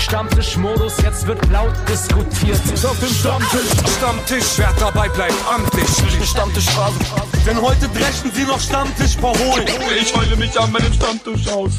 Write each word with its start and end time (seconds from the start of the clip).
Stammtischmodus, 0.00 0.96
jetzt 1.02 1.26
wird 1.26 1.38
laut 1.50 1.74
diskutiert. 1.86 2.58
Auf 2.84 2.98
dem 3.00 3.08
Stammtisch, 3.08 3.96
Stammtisch, 3.98 4.56
wer 4.56 4.72
dabei 4.80 5.08
bleibt, 5.10 5.34
amtlich. 5.46 5.86
Stammtisch 6.26 6.64
Phase. 6.70 6.98
Denn 7.46 7.60
heute 7.60 7.86
dreschen 7.88 8.30
sie 8.32 8.44
noch 8.44 8.58
Stammtisch 8.58 9.16
verholen. 9.16 9.66
Ich 10.00 10.16
heule 10.16 10.36
mich 10.36 10.58
an 10.58 10.72
meinem 10.72 10.92
Stammtisch 10.92 11.46
aus. 11.48 11.72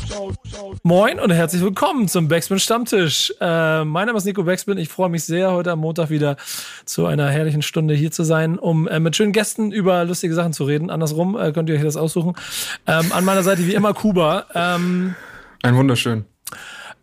Moin 0.84 1.20
und 1.20 1.32
herzlich 1.32 1.64
willkommen 1.64 2.08
zum 2.08 2.28
Backspin 2.28 2.60
Stammtisch. 2.60 3.34
Äh, 3.42 3.84
mein 3.86 4.06
Name 4.06 4.18
ist 4.20 4.26
Nico 4.26 4.44
Backspin. 4.44 4.78
Ich 4.78 4.90
freue 4.90 5.10
mich 5.10 5.24
sehr, 5.24 5.52
heute 5.52 5.72
am 5.72 5.80
Montag 5.80 6.12
wieder 6.12 6.38
zu 6.86 7.08
einer 7.08 7.28
herrlichen 7.30 7.64
Stunde 7.64 7.96
hier 7.96 8.12
zu 8.12 8.24
sein, 8.24 8.60
um 8.60 8.88
äh, 8.88 9.00
mit 9.00 9.16
schönen 9.16 9.32
Gästen 9.32 9.72
über 9.72 10.06
lustige 10.06 10.36
Sachen 10.36 10.54
zu 10.54 10.64
reden. 10.66 10.92
Andersrum 10.92 11.36
äh, 11.38 11.52
könnt 11.52 11.70
ihr 11.70 11.76
euch 11.76 11.84
das 11.84 11.98
aussuchen. 11.98 12.36
Ähm, 12.86 13.12
an 13.12 13.26
meiner 13.26 13.42
Seite 13.42 13.66
wie 13.66 13.74
immer 13.74 13.96
Kuba. 13.96 14.46
Ähm, 14.54 15.16
Ein 15.64 15.76
wunderschön. 15.76 16.26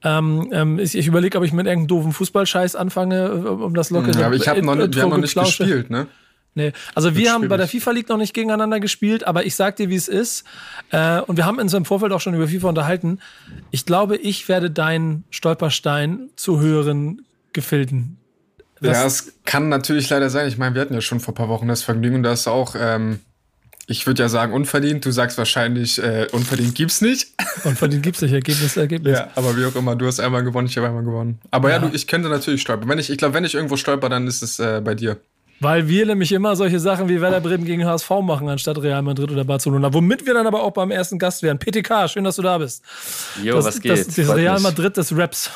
Ähm, 0.04 0.48
ähm, 0.52 0.78
ich 0.78 0.96
ich 0.96 1.06
überlege, 1.06 1.38
ob 1.38 1.44
ich 1.44 1.52
mit 1.52 1.66
irgendeinem 1.66 1.88
doofen 1.88 2.12
Fußballscheiß 2.12 2.76
anfange, 2.76 3.16
äh, 3.26 3.48
um 3.48 3.74
das 3.74 3.90
locker 3.90 4.12
Ja, 4.18 4.26
aber 4.26 4.36
ich 4.36 4.46
habe 4.48 4.62
noch, 4.62 4.74
nicht- 4.76 4.94
wir 4.94 5.02
haben 5.02 5.10
noch 5.10 5.16
nicht 5.18 5.34
gespielt, 5.34 5.90
ne? 5.90 6.06
Nee, 6.54 6.72
also 6.96 7.14
wir 7.14 7.32
haben 7.32 7.46
bei 7.46 7.56
der. 7.56 7.68
FIFA 7.68 7.90
League 7.92 8.08
noch 8.08 8.16
nicht 8.16 8.34
gegeneinander 8.34 8.80
gespielt, 8.80 9.24
aber 9.24 9.44
ich 9.46 9.54
sag 9.54 9.76
dir, 9.76 9.90
wie 9.90 9.94
es 9.94 10.08
ist. 10.08 10.44
Äh, 10.90 11.20
und 11.20 11.36
wir 11.36 11.44
haben 11.46 11.58
uns 11.58 11.72
im 11.72 11.84
Vorfeld 11.84 12.10
auch 12.12 12.20
schon 12.20 12.34
über 12.34 12.48
FIFA 12.48 12.70
unterhalten. 12.70 13.20
Ich 13.70 13.86
glaube, 13.86 14.16
ich 14.16 14.48
werde 14.48 14.68
deinen 14.70 15.22
Stolperstein 15.30 16.30
zu 16.36 16.58
höheren 16.60 17.22
Gefilden. 17.52 18.16
Das- 18.80 18.96
ja, 18.96 19.06
es 19.06 19.32
kann 19.44 19.68
natürlich 19.68 20.08
leider 20.10 20.30
sein. 20.30 20.48
Ich 20.48 20.58
meine, 20.58 20.74
wir 20.74 20.82
hatten 20.82 20.94
ja 20.94 21.00
schon 21.00 21.20
vor 21.20 21.32
ein 21.32 21.36
paar 21.36 21.48
Wochen 21.48 21.68
das 21.68 21.82
Vergnügen 21.82 22.16
und 22.16 22.22
da 22.22 22.32
ist 22.32 22.48
auch, 22.48 22.74
ähm, 22.78 23.20
ich 23.90 24.06
würde 24.06 24.22
ja 24.22 24.28
sagen, 24.28 24.52
unverdient. 24.52 25.04
Du 25.04 25.10
sagst 25.10 25.38
wahrscheinlich, 25.38 26.00
äh, 26.02 26.26
unverdient 26.32 26.74
gibt's 26.74 27.00
nicht. 27.00 27.28
Denen 27.80 28.02
gibt's 28.02 28.20
nicht 28.20 28.32
Ergebnis, 28.32 28.76
Ergebnis. 28.76 29.18
Ja, 29.18 29.28
aber 29.34 29.56
wie 29.56 29.64
auch 29.64 29.74
immer, 29.74 29.96
du 29.96 30.06
hast 30.06 30.20
einmal 30.20 30.44
gewonnen, 30.44 30.68
ich 30.68 30.76
habe 30.76 30.88
einmal 30.88 31.02
gewonnen. 31.04 31.38
Aber 31.50 31.70
ja, 31.70 31.76
Ja. 31.76 31.88
du, 31.88 31.94
ich 31.94 32.06
könnte 32.06 32.28
natürlich 32.28 32.60
stolpern. 32.60 32.88
Wenn 32.88 32.98
ich, 32.98 33.08
ich 33.10 33.16
glaube, 33.18 33.34
wenn 33.34 33.44
ich 33.44 33.54
irgendwo 33.54 33.76
stolper, 33.76 34.08
dann 34.10 34.26
ist 34.26 34.42
es 34.42 34.58
äh, 34.58 34.80
bei 34.84 34.94
dir. 34.94 35.16
Weil 35.60 35.88
wir 35.88 36.06
nämlich 36.06 36.30
immer 36.30 36.54
solche 36.54 36.78
Sachen 36.78 37.08
wie 37.08 37.20
Werder 37.20 37.40
Bremen 37.40 37.64
gegen 37.64 37.84
HSV 37.84 38.10
machen, 38.22 38.48
anstatt 38.48 38.80
Real 38.80 39.02
Madrid 39.02 39.32
oder 39.32 39.42
Barcelona. 39.44 39.92
Womit 39.92 40.24
wir 40.24 40.34
dann 40.34 40.46
aber 40.46 40.62
auch 40.62 40.70
beim 40.72 40.90
ersten 40.92 41.18
Gast 41.18 41.42
wären. 41.42 41.58
PTK, 41.58 42.08
schön, 42.08 42.22
dass 42.22 42.36
du 42.36 42.42
da 42.42 42.58
bist. 42.58 42.84
Jo, 43.42 43.56
das, 43.56 43.64
was 43.64 43.80
geht? 43.80 43.90
Das, 43.92 44.06
das 44.14 44.36
Real. 44.36 44.60
Madrid 44.60 44.96
des 44.96 45.16
Raps. 45.16 45.50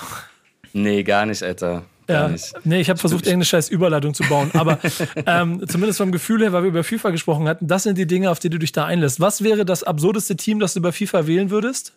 Nee, 0.72 1.02
gar 1.04 1.26
nicht, 1.26 1.42
Alter. 1.42 1.84
Gar 2.06 2.22
Ja, 2.22 2.28
nicht. 2.28 2.52
nee, 2.64 2.80
ich 2.80 2.88
habe 2.90 2.98
versucht, 2.98 3.26
irgendeine 3.26 3.44
scheiß 3.44 3.68
Überleitung 3.68 4.12
zu 4.14 4.22
bauen. 4.24 4.50
Aber 4.54 4.78
ähm, 5.26 5.62
zumindest 5.68 5.98
vom 5.98 6.12
Gefühl 6.12 6.42
her, 6.42 6.52
weil 6.52 6.62
wir 6.62 6.68
über 6.68 6.84
FIFA 6.84 7.10
gesprochen 7.10 7.46
hatten, 7.48 7.66
das 7.68 7.84
sind 7.84 7.96
die 7.98 8.06
Dinge, 8.06 8.30
auf 8.30 8.38
die 8.38 8.50
du 8.50 8.58
dich 8.58 8.72
da 8.72 8.84
einlässt. 8.86 9.20
Was 9.20 9.42
wäre 9.44 9.64
das 9.64 9.82
absurdeste 9.82 10.36
Team, 10.36 10.58
das 10.58 10.74
du 10.74 10.80
über 10.80 10.92
FIFA 10.92 11.26
wählen 11.26 11.50
würdest? 11.50 11.92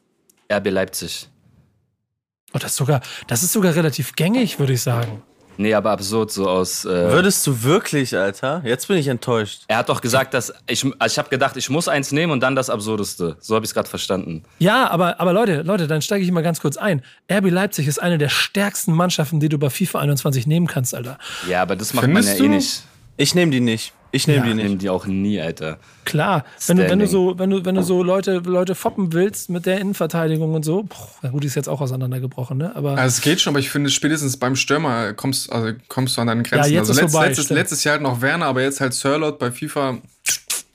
RB 0.51 0.69
Leipzig. 0.69 1.27
Oh, 2.53 2.57
das, 2.59 2.71
ist 2.71 2.77
sogar, 2.77 3.01
das 3.27 3.43
ist 3.43 3.51
sogar 3.51 3.75
relativ 3.75 4.15
gängig, 4.15 4.59
würde 4.59 4.73
ich 4.73 4.81
sagen. 4.81 5.21
Nee, 5.57 5.73
aber 5.73 5.91
absurd, 5.91 6.31
so 6.31 6.49
aus. 6.49 6.85
Äh, 6.85 6.89
Würdest 7.11 7.45
du 7.47 7.63
wirklich, 7.63 8.15
Alter? 8.17 8.61
Jetzt 8.65 8.87
bin 8.87 8.97
ich 8.97 9.07
enttäuscht. 9.07 9.63
er 9.67 9.77
hat 9.77 9.89
doch 9.89 10.01
gesagt, 10.01 10.33
dass. 10.33 10.53
Ich, 10.67 10.85
also 10.99 11.13
ich 11.13 11.17
habe 11.17 11.29
gedacht, 11.29 11.55
ich 11.57 11.69
muss 11.69 11.87
eins 11.87 12.11
nehmen 12.11 12.31
und 12.31 12.41
dann 12.41 12.55
das 12.55 12.69
Absurdeste. 12.69 13.37
So 13.39 13.55
habe 13.55 13.65
ich 13.65 13.69
es 13.69 13.73
gerade 13.73 13.89
verstanden. 13.89 14.43
Ja, 14.59 14.89
aber, 14.89 15.19
aber 15.19 15.33
Leute, 15.33 15.61
Leute, 15.61 15.87
dann 15.87 16.01
steige 16.01 16.23
ich 16.25 16.31
mal 16.31 16.43
ganz 16.43 16.59
kurz 16.59 16.77
ein. 16.77 17.01
RB 17.31 17.49
Leipzig 17.51 17.87
ist 17.87 17.99
eine 18.01 18.17
der 18.17 18.29
stärksten 18.29 18.93
Mannschaften, 18.93 19.39
die 19.39 19.49
du 19.49 19.57
bei 19.57 19.69
FIFA 19.69 19.99
21 19.99 20.47
nehmen 20.47 20.67
kannst, 20.67 20.93
Alter. 20.95 21.17
Ja, 21.47 21.61
aber 21.61 21.75
das 21.75 21.93
macht 21.93 22.05
Findest 22.05 22.27
man 22.29 22.35
ja 22.37 22.43
du? 22.43 22.45
eh 22.45 22.55
nicht. 22.57 22.83
Ich 23.17 23.33
nehme 23.35 23.51
die 23.51 23.61
nicht. 23.61 23.93
Ich 24.15 24.27
nehme 24.27 24.37
Ja, 24.39 24.43
die 24.45 24.49
Ich 24.51 24.55
nicht. 24.55 24.65
nehme 24.65 24.77
die 24.77 24.89
auch 24.89 25.05
nie, 25.07 25.41
Alter. 25.41 25.77
Klar, 26.05 26.45
wenn 26.67 26.77
du, 26.77 26.89
wenn 26.89 26.99
du 26.99 27.07
so, 27.07 27.37
wenn 27.37 27.49
du, 27.49 27.65
wenn 27.65 27.75
du 27.75 27.83
so 27.83 28.01
Leute, 28.01 28.37
Leute 28.45 28.73
foppen 28.75 29.11
willst 29.11 29.49
mit 29.49 29.65
der 29.65 29.79
Innenverteidigung 29.79 30.53
und 30.53 30.63
so, 30.63 30.83
boah, 30.83 30.95
na 31.21 31.29
gut, 31.29 31.43
die 31.43 31.47
ist 31.47 31.55
jetzt 31.55 31.67
auch 31.67 31.81
auseinandergebrochen, 31.81 32.57
ne? 32.57 32.73
Aber 32.75 32.91
Also 32.91 33.07
es 33.17 33.21
geht 33.21 33.41
schon, 33.41 33.51
aber 33.51 33.59
ich 33.59 33.69
finde, 33.69 33.89
spätestens 33.89 34.37
beim 34.37 34.55
Stürmer 34.55 35.13
kommst, 35.13 35.51
also 35.51 35.73
kommst 35.89 36.15
du 36.15 36.21
an 36.21 36.27
deine 36.27 36.43
Grenzen. 36.43 36.71
Ja, 36.71 36.79
jetzt 36.79 36.89
also 36.89 36.93
ist 36.93 37.01
letzt, 37.01 37.11
vorbei, 37.11 37.27
letztes, 37.27 37.45
stimmt. 37.45 37.59
letztes 37.59 37.83
Jahr 37.83 37.91
halt 37.93 38.03
noch 38.03 38.21
Werner, 38.21 38.45
aber 38.45 38.61
jetzt 38.61 38.79
halt 38.79 38.93
Sirlot 38.93 39.37
bei 39.39 39.51
FIFA, 39.51 39.97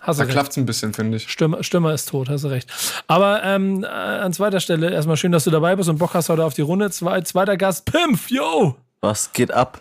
hast 0.00 0.18
da 0.18 0.24
recht. 0.24 0.32
klafft's 0.32 0.56
ein 0.58 0.66
bisschen, 0.66 0.92
finde 0.92 1.16
ich. 1.16 1.28
Stürmer, 1.30 1.62
Stürmer 1.62 1.94
ist 1.94 2.10
tot, 2.10 2.28
hast 2.28 2.44
du 2.44 2.48
recht. 2.48 2.68
Aber 3.06 3.42
ähm, 3.42 3.84
äh, 3.84 3.86
an 3.86 4.32
zweiter 4.34 4.60
Stelle 4.60 4.90
erstmal 4.90 5.16
schön, 5.16 5.32
dass 5.32 5.44
du 5.44 5.50
dabei 5.50 5.76
bist 5.76 5.88
und 5.88 5.98
Bock 5.98 6.12
hast 6.12 6.28
heute 6.28 6.44
auf 6.44 6.54
die 6.54 6.62
Runde. 6.62 6.90
Zwei, 6.90 7.20
zweiter 7.22 7.56
Gast, 7.56 7.86
Pimpf, 7.86 8.30
yo! 8.30 8.76
Was 9.00 9.32
geht 9.32 9.50
ab? 9.50 9.80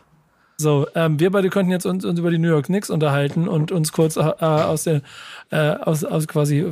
So, 0.61 0.87
ähm, 0.93 1.21
wir 1.21 1.31
beide 1.31 1.49
könnten 1.49 1.71
jetzt 1.71 1.85
uns, 1.85 2.03
uns 2.03 2.19
über 2.19 2.31
die 2.31 2.37
New 2.37 2.49
York 2.49 2.65
Knicks 2.65 2.89
unterhalten 2.89 3.47
und 3.47 3.71
uns 3.71 3.93
kurz 3.93 4.17
äh, 4.17 4.19
aus 4.19 4.83
der, 4.83 5.01
äh, 5.51 5.55
aus, 5.55 6.03
aus 6.03 6.27
quasi 6.27 6.65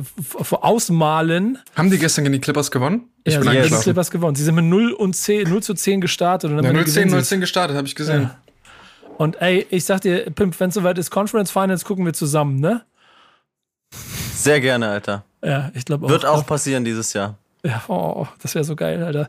ausmalen. 0.50 1.58
Haben 1.74 1.90
die 1.90 1.96
gestern 1.96 2.24
gegen 2.24 2.34
die 2.34 2.40
Clippers 2.40 2.70
gewonnen? 2.70 3.08
Ich 3.24 3.32
ja, 3.32 3.38
bin 3.40 3.44
sie 3.44 3.48
haben 3.48 3.52
die 3.54 3.58
eingeschlafen. 3.60 3.82
Clippers 3.84 4.10
gewonnen. 4.10 4.36
Sie 4.36 4.44
sind 4.44 4.56
mit 4.56 4.66
0, 4.66 4.92
und 4.92 5.16
10, 5.16 5.48
0 5.48 5.62
zu 5.62 5.72
10 5.72 6.02
gestartet. 6.02 6.50
Und, 6.50 6.62
Ja, 6.62 6.68
am 6.68 6.76
Ende 6.76 6.84
010, 6.84 7.04
gewinnen 7.04 7.24
sie. 7.24 7.28
010 7.30 7.40
gestartet, 7.40 7.76
habe 7.78 7.88
ich 7.88 7.94
gesehen. 7.94 8.24
Ja. 8.24 8.38
Und 9.16 9.40
ey, 9.40 9.66
ich 9.70 9.86
sag 9.86 10.02
dir, 10.02 10.30
Pimp, 10.32 10.60
wenn 10.60 10.68
es 10.68 10.74
soweit 10.74 10.98
ist, 10.98 11.10
Conference 11.10 11.50
Finals 11.50 11.86
gucken 11.86 12.04
wir 12.04 12.12
zusammen, 12.12 12.60
ne? 12.60 12.82
Sehr 14.34 14.60
gerne, 14.60 14.90
Alter. 14.90 15.24
Ja, 15.42 15.70
ich 15.74 15.86
glaube 15.86 16.04
auch. 16.04 16.10
Wird 16.10 16.26
auch 16.26 16.44
passieren 16.44 16.84
dieses 16.84 17.14
Jahr. 17.14 17.38
Ja, 17.64 17.82
oh, 17.88 18.26
das 18.40 18.54
wäre 18.54 18.64
so 18.64 18.76
geil, 18.76 19.02
Alter. 19.02 19.26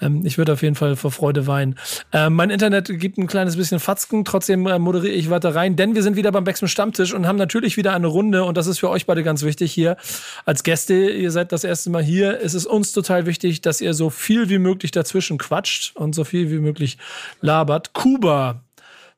Ähm, 0.00 0.26
ich 0.26 0.36
würde 0.36 0.52
auf 0.52 0.62
jeden 0.62 0.74
Fall 0.74 0.96
vor 0.96 1.10
Freude 1.10 1.46
weinen. 1.46 1.78
Ähm, 2.12 2.34
mein 2.34 2.50
Internet 2.50 2.88
gibt 3.00 3.16
ein 3.16 3.26
kleines 3.26 3.56
bisschen 3.56 3.80
Fatzken, 3.80 4.26
trotzdem 4.26 4.66
äh, 4.66 4.78
moderiere 4.78 5.14
ich 5.14 5.30
weiter 5.30 5.54
rein, 5.54 5.74
denn 5.74 5.94
wir 5.94 6.02
sind 6.02 6.16
wieder 6.16 6.30
beim 6.30 6.44
Backspin 6.44 6.68
Stammtisch 6.68 7.14
und 7.14 7.26
haben 7.26 7.36
natürlich 7.36 7.78
wieder 7.78 7.94
eine 7.94 8.06
Runde 8.06 8.44
und 8.44 8.58
das 8.58 8.66
ist 8.66 8.80
für 8.80 8.90
euch 8.90 9.06
beide 9.06 9.22
ganz 9.22 9.42
wichtig 9.42 9.72
hier 9.72 9.96
als 10.44 10.62
Gäste. 10.62 11.08
Ihr 11.10 11.30
seid 11.30 11.52
das 11.52 11.64
erste 11.64 11.88
Mal 11.88 12.02
hier. 12.02 12.38
Es 12.42 12.52
ist 12.52 12.66
uns 12.66 12.92
total 12.92 13.24
wichtig, 13.24 13.62
dass 13.62 13.80
ihr 13.80 13.94
so 13.94 14.10
viel 14.10 14.50
wie 14.50 14.58
möglich 14.58 14.90
dazwischen 14.90 15.38
quatscht 15.38 15.96
und 15.96 16.14
so 16.14 16.24
viel 16.24 16.50
wie 16.50 16.58
möglich 16.58 16.98
labert. 17.40 17.94
Kuba 17.94 18.60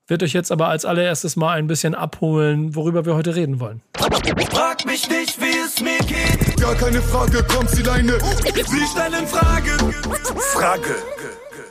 wird 0.08 0.22
euch 0.22 0.32
jetzt 0.32 0.52
aber 0.52 0.68
als 0.68 0.84
allererstes 0.84 1.36
mal 1.36 1.58
ein 1.58 1.66
bisschen 1.66 1.94
abholen, 1.94 2.74
worüber 2.74 3.04
wir 3.06 3.14
heute 3.14 3.34
reden 3.34 3.60
wollen. 3.60 3.82
Frag 4.50 4.86
mich 4.86 5.08
nicht, 5.08 5.40
wie 5.40 5.58
es 5.64 5.80
mir 5.80 5.98
geht. 5.98 6.60
Gar 6.60 6.74
keine 6.76 7.02
Frage, 7.02 7.42
kommt 7.42 7.70
sie 7.70 7.82
deine. 7.82 8.18
Sie 8.20 8.86
stellen 8.86 9.26
Frage. 9.26 9.70
Frage. 10.52 10.94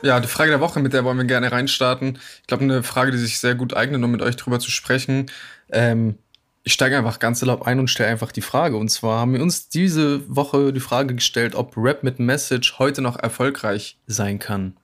Ja, 0.02 0.20
die 0.20 0.28
Frage 0.28 0.50
der 0.50 0.60
Woche, 0.60 0.80
mit 0.80 0.92
der 0.92 1.04
wollen 1.04 1.16
wir 1.16 1.24
gerne 1.24 1.50
reinstarten. 1.50 2.18
Ich 2.42 2.46
glaube, 2.46 2.64
eine 2.64 2.82
Frage, 2.82 3.10
die 3.10 3.18
sich 3.18 3.38
sehr 3.38 3.54
gut 3.54 3.74
eignet, 3.74 4.02
um 4.02 4.10
mit 4.10 4.22
euch 4.22 4.36
drüber 4.36 4.60
zu 4.60 4.70
sprechen. 4.70 5.26
Ähm, 5.70 6.16
ich 6.62 6.72
steige 6.72 6.98
einfach 6.98 7.18
ganz 7.18 7.40
erlaubt 7.42 7.66
ein 7.66 7.78
und 7.78 7.88
stelle 7.88 8.10
einfach 8.10 8.32
die 8.32 8.42
Frage. 8.42 8.76
Und 8.76 8.88
zwar 8.88 9.20
haben 9.20 9.32
wir 9.32 9.40
uns 9.40 9.68
diese 9.68 10.22
Woche 10.34 10.72
die 10.72 10.80
Frage 10.80 11.14
gestellt, 11.14 11.54
ob 11.54 11.76
Rap 11.76 12.02
mit 12.02 12.18
Message 12.18 12.78
heute 12.78 13.02
noch 13.02 13.18
erfolgreich 13.18 13.98
sein 14.06 14.38
kann. 14.38 14.76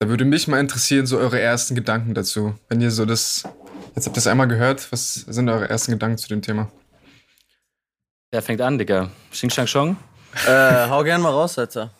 Da 0.00 0.08
würde 0.08 0.24
mich 0.24 0.46
mal 0.46 0.60
interessieren, 0.60 1.06
so 1.06 1.18
eure 1.18 1.40
ersten 1.40 1.74
Gedanken 1.74 2.14
dazu. 2.14 2.54
Wenn 2.68 2.80
ihr 2.80 2.92
so 2.92 3.04
das, 3.04 3.42
jetzt 3.96 4.06
habt 4.06 4.14
ihr 4.16 4.20
das 4.20 4.28
einmal 4.28 4.46
gehört, 4.46 4.92
was 4.92 5.14
sind 5.14 5.48
eure 5.48 5.68
ersten 5.68 5.90
Gedanken 5.90 6.18
zu 6.18 6.28
dem 6.28 6.40
Thema? 6.40 6.70
Wer 8.30 8.42
fängt 8.42 8.60
an, 8.60 8.78
Digga? 8.78 9.10
Xing 9.32 9.50
Shang 9.50 9.66
Chong? 9.66 9.96
Äh, 10.46 10.88
hau 10.88 11.02
gern 11.02 11.20
mal 11.20 11.30
raus, 11.30 11.58
Alter. 11.58 11.90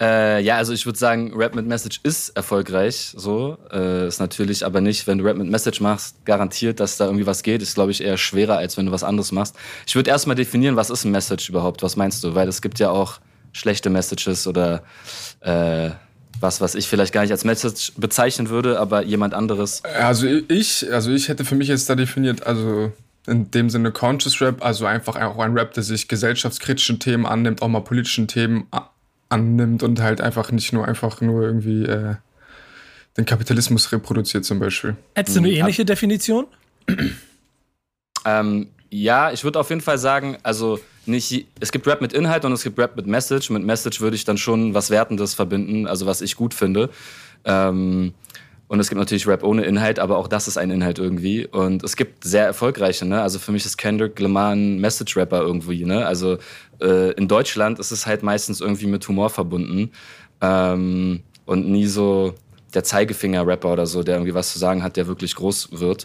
Äh, 0.00 0.42
ja, 0.42 0.58
also 0.58 0.72
ich 0.72 0.86
würde 0.86 0.96
sagen, 0.96 1.32
Rap 1.34 1.56
mit 1.56 1.66
Message 1.66 1.98
ist 2.04 2.28
erfolgreich. 2.36 3.14
So 3.16 3.58
äh, 3.72 4.06
ist 4.06 4.20
natürlich, 4.20 4.64
aber 4.64 4.80
nicht, 4.80 5.08
wenn 5.08 5.18
du 5.18 5.24
Rap 5.24 5.36
mit 5.36 5.48
Message 5.48 5.80
machst, 5.80 6.24
garantiert, 6.24 6.78
dass 6.78 6.98
da 6.98 7.06
irgendwie 7.06 7.26
was 7.26 7.42
geht. 7.42 7.62
Ist 7.62 7.74
glaube 7.74 7.90
ich 7.90 8.00
eher 8.00 8.16
schwerer, 8.16 8.58
als 8.58 8.76
wenn 8.76 8.86
du 8.86 8.92
was 8.92 9.02
anderes 9.02 9.32
machst. 9.32 9.56
Ich 9.88 9.96
würde 9.96 10.10
erstmal 10.10 10.36
definieren, 10.36 10.76
was 10.76 10.88
ist 10.88 11.04
ein 11.04 11.10
Message 11.10 11.48
überhaupt? 11.48 11.82
Was 11.82 11.96
meinst 11.96 12.22
du? 12.22 12.36
Weil 12.36 12.46
es 12.46 12.62
gibt 12.62 12.78
ja 12.78 12.90
auch 12.90 13.18
schlechte 13.52 13.90
Messages 13.90 14.46
oder 14.46 14.84
äh, 15.40 15.90
was, 16.40 16.60
was 16.60 16.74
ich 16.74 16.88
vielleicht 16.88 17.12
gar 17.12 17.22
nicht 17.22 17.32
als 17.32 17.44
Message 17.44 17.92
bezeichnen 17.96 18.48
würde, 18.48 18.78
aber 18.78 19.02
jemand 19.02 19.34
anderes. 19.34 19.82
Also 19.84 20.26
ich, 20.26 20.92
also 20.92 21.10
ich 21.10 21.28
hätte 21.28 21.44
für 21.44 21.54
mich 21.54 21.68
jetzt 21.68 21.88
da 21.90 21.94
definiert, 21.94 22.46
also 22.46 22.92
in 23.26 23.50
dem 23.50 23.68
Sinne 23.70 23.92
Conscious 23.92 24.40
Rap, 24.40 24.64
also 24.64 24.86
einfach 24.86 25.16
auch 25.16 25.38
ein 25.38 25.52
Rap, 25.52 25.74
der 25.74 25.82
sich 25.82 26.08
gesellschaftskritischen 26.08 26.98
Themen 26.98 27.26
annimmt, 27.26 27.60
auch 27.62 27.68
mal 27.68 27.80
politischen 27.80 28.26
Themen 28.26 28.66
a- 28.70 28.88
annimmt 29.28 29.82
und 29.82 30.00
halt 30.00 30.20
einfach 30.20 30.50
nicht 30.50 30.72
nur 30.72 30.88
einfach 30.88 31.20
nur 31.20 31.42
irgendwie 31.42 31.84
äh, 31.84 32.14
den 33.16 33.26
Kapitalismus 33.26 33.92
reproduziert 33.92 34.44
zum 34.44 34.58
Beispiel. 34.60 34.96
Hättest 35.14 35.36
du 35.36 35.40
eine 35.40 35.50
ähnliche 35.50 35.84
Definition? 35.84 36.46
Ähm, 38.24 38.68
ja, 38.90 39.32
ich 39.32 39.44
würde 39.44 39.60
auf 39.60 39.68
jeden 39.68 39.82
Fall 39.82 39.98
sagen, 39.98 40.38
also 40.42 40.80
nicht, 41.08 41.46
es 41.60 41.72
gibt 41.72 41.86
Rap 41.86 42.00
mit 42.00 42.12
Inhalt 42.12 42.44
und 42.44 42.52
es 42.52 42.62
gibt 42.62 42.78
Rap 42.78 42.96
mit 42.96 43.06
Message. 43.06 43.50
Mit 43.50 43.64
Message 43.64 44.00
würde 44.00 44.16
ich 44.16 44.24
dann 44.24 44.38
schon 44.38 44.74
was 44.74 44.90
Wertendes 44.90 45.34
verbinden, 45.34 45.86
also 45.86 46.06
was 46.06 46.20
ich 46.20 46.36
gut 46.36 46.54
finde. 46.54 46.90
Ähm, 47.44 48.14
und 48.68 48.80
es 48.80 48.90
gibt 48.90 48.98
natürlich 48.98 49.26
Rap 49.26 49.42
ohne 49.42 49.64
Inhalt, 49.64 49.98
aber 49.98 50.18
auch 50.18 50.28
das 50.28 50.46
ist 50.46 50.58
ein 50.58 50.70
Inhalt 50.70 50.98
irgendwie. 50.98 51.46
Und 51.46 51.82
es 51.82 51.96
gibt 51.96 52.22
sehr 52.24 52.44
erfolgreiche, 52.44 53.06
ne? 53.06 53.22
Also 53.22 53.38
für 53.38 53.50
mich 53.50 53.64
ist 53.64 53.78
Kendrick 53.78 54.20
Lamar 54.20 54.52
ein 54.52 54.78
Message-Rapper 54.78 55.40
irgendwie, 55.40 55.86
ne? 55.86 56.06
Also 56.06 56.36
äh, 56.80 57.12
in 57.12 57.28
Deutschland 57.28 57.78
ist 57.78 57.90
es 57.90 58.06
halt 58.06 58.22
meistens 58.22 58.60
irgendwie 58.60 58.86
mit 58.86 59.08
Humor 59.08 59.30
verbunden. 59.30 59.90
Ähm, 60.42 61.22
und 61.46 61.68
nie 61.70 61.86
so 61.86 62.34
der 62.74 62.84
Zeigefinger-Rapper 62.84 63.72
oder 63.72 63.86
so, 63.86 64.02
der 64.02 64.16
irgendwie 64.16 64.34
was 64.34 64.52
zu 64.52 64.58
sagen 64.58 64.82
hat, 64.82 64.98
der 64.98 65.06
wirklich 65.06 65.34
groß 65.34 65.80
wird. 65.80 66.04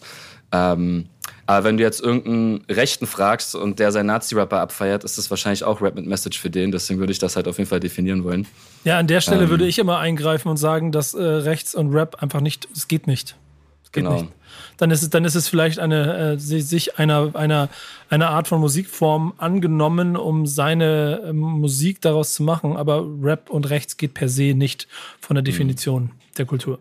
Ähm, 0.54 1.08
aber 1.46 1.66
wenn 1.66 1.76
du 1.78 1.84
jetzt 1.84 2.00
irgendeinen 2.02 2.64
Rechten 2.70 3.06
fragst 3.06 3.54
und 3.56 3.80
der 3.80 3.92
seinen 3.92 4.06
Nazi-Rapper 4.06 4.60
abfeiert, 4.62 5.04
ist 5.04 5.18
das 5.18 5.30
wahrscheinlich 5.30 5.64
auch 5.66 5.82
Rap 5.82 5.96
mit 5.96 6.06
Message 6.06 6.40
für 6.40 6.50
den. 6.50 6.72
Deswegen 6.72 7.00
würde 7.00 7.12
ich 7.12 7.20
das 7.20 7.36
halt 7.36 7.48
auf 7.50 7.58
jeden 7.58 7.70
Fall 7.70 7.82
definieren 7.82 8.24
wollen. 8.24 8.48
Ja, 8.86 8.98
an 9.00 9.08
der 9.08 9.20
Stelle 9.20 9.44
Ähm. 9.44 9.50
würde 9.50 9.66
ich 9.68 9.78
immer 9.80 10.00
eingreifen 10.00 10.48
und 10.50 10.56
sagen, 10.58 10.92
dass 10.94 11.14
äh, 11.14 11.22
Rechts 11.22 11.76
und 11.76 11.92
Rap 11.94 12.22
einfach 12.24 12.40
nicht, 12.40 12.70
es 12.74 12.88
geht 12.88 13.08
nicht. 13.08 13.36
Es 13.84 13.92
geht 13.92 14.04
Genau. 14.06 14.22
nicht. 14.22 14.32
Dann 14.78 14.90
ist 14.92 15.02
es, 15.04 15.10
dann 15.10 15.26
ist 15.26 15.36
es 15.36 15.48
vielleicht 15.50 15.80
eine, 15.80 16.34
äh, 16.34 16.40
si- 16.40 16.62
sich 16.62 16.98
einer, 16.98 17.36
einer, 17.36 17.70
einer 18.10 18.30
Art 18.30 18.48
von 18.48 18.60
Musikform 18.62 19.34
angenommen, 19.38 20.16
um 20.16 20.46
seine 20.48 21.22
ähm, 21.28 21.40
Musik 21.40 22.00
daraus 22.02 22.34
zu 22.36 22.44
machen. 22.44 22.78
Aber 22.78 23.06
Rap 23.22 23.50
und 23.50 23.70
Rechts 23.70 23.98
geht 23.98 24.14
per 24.14 24.30
se 24.30 24.54
nicht 24.54 24.88
von 25.20 25.36
der 25.36 25.44
Definition 25.44 26.12
der 26.38 26.46
Kultur. 26.46 26.80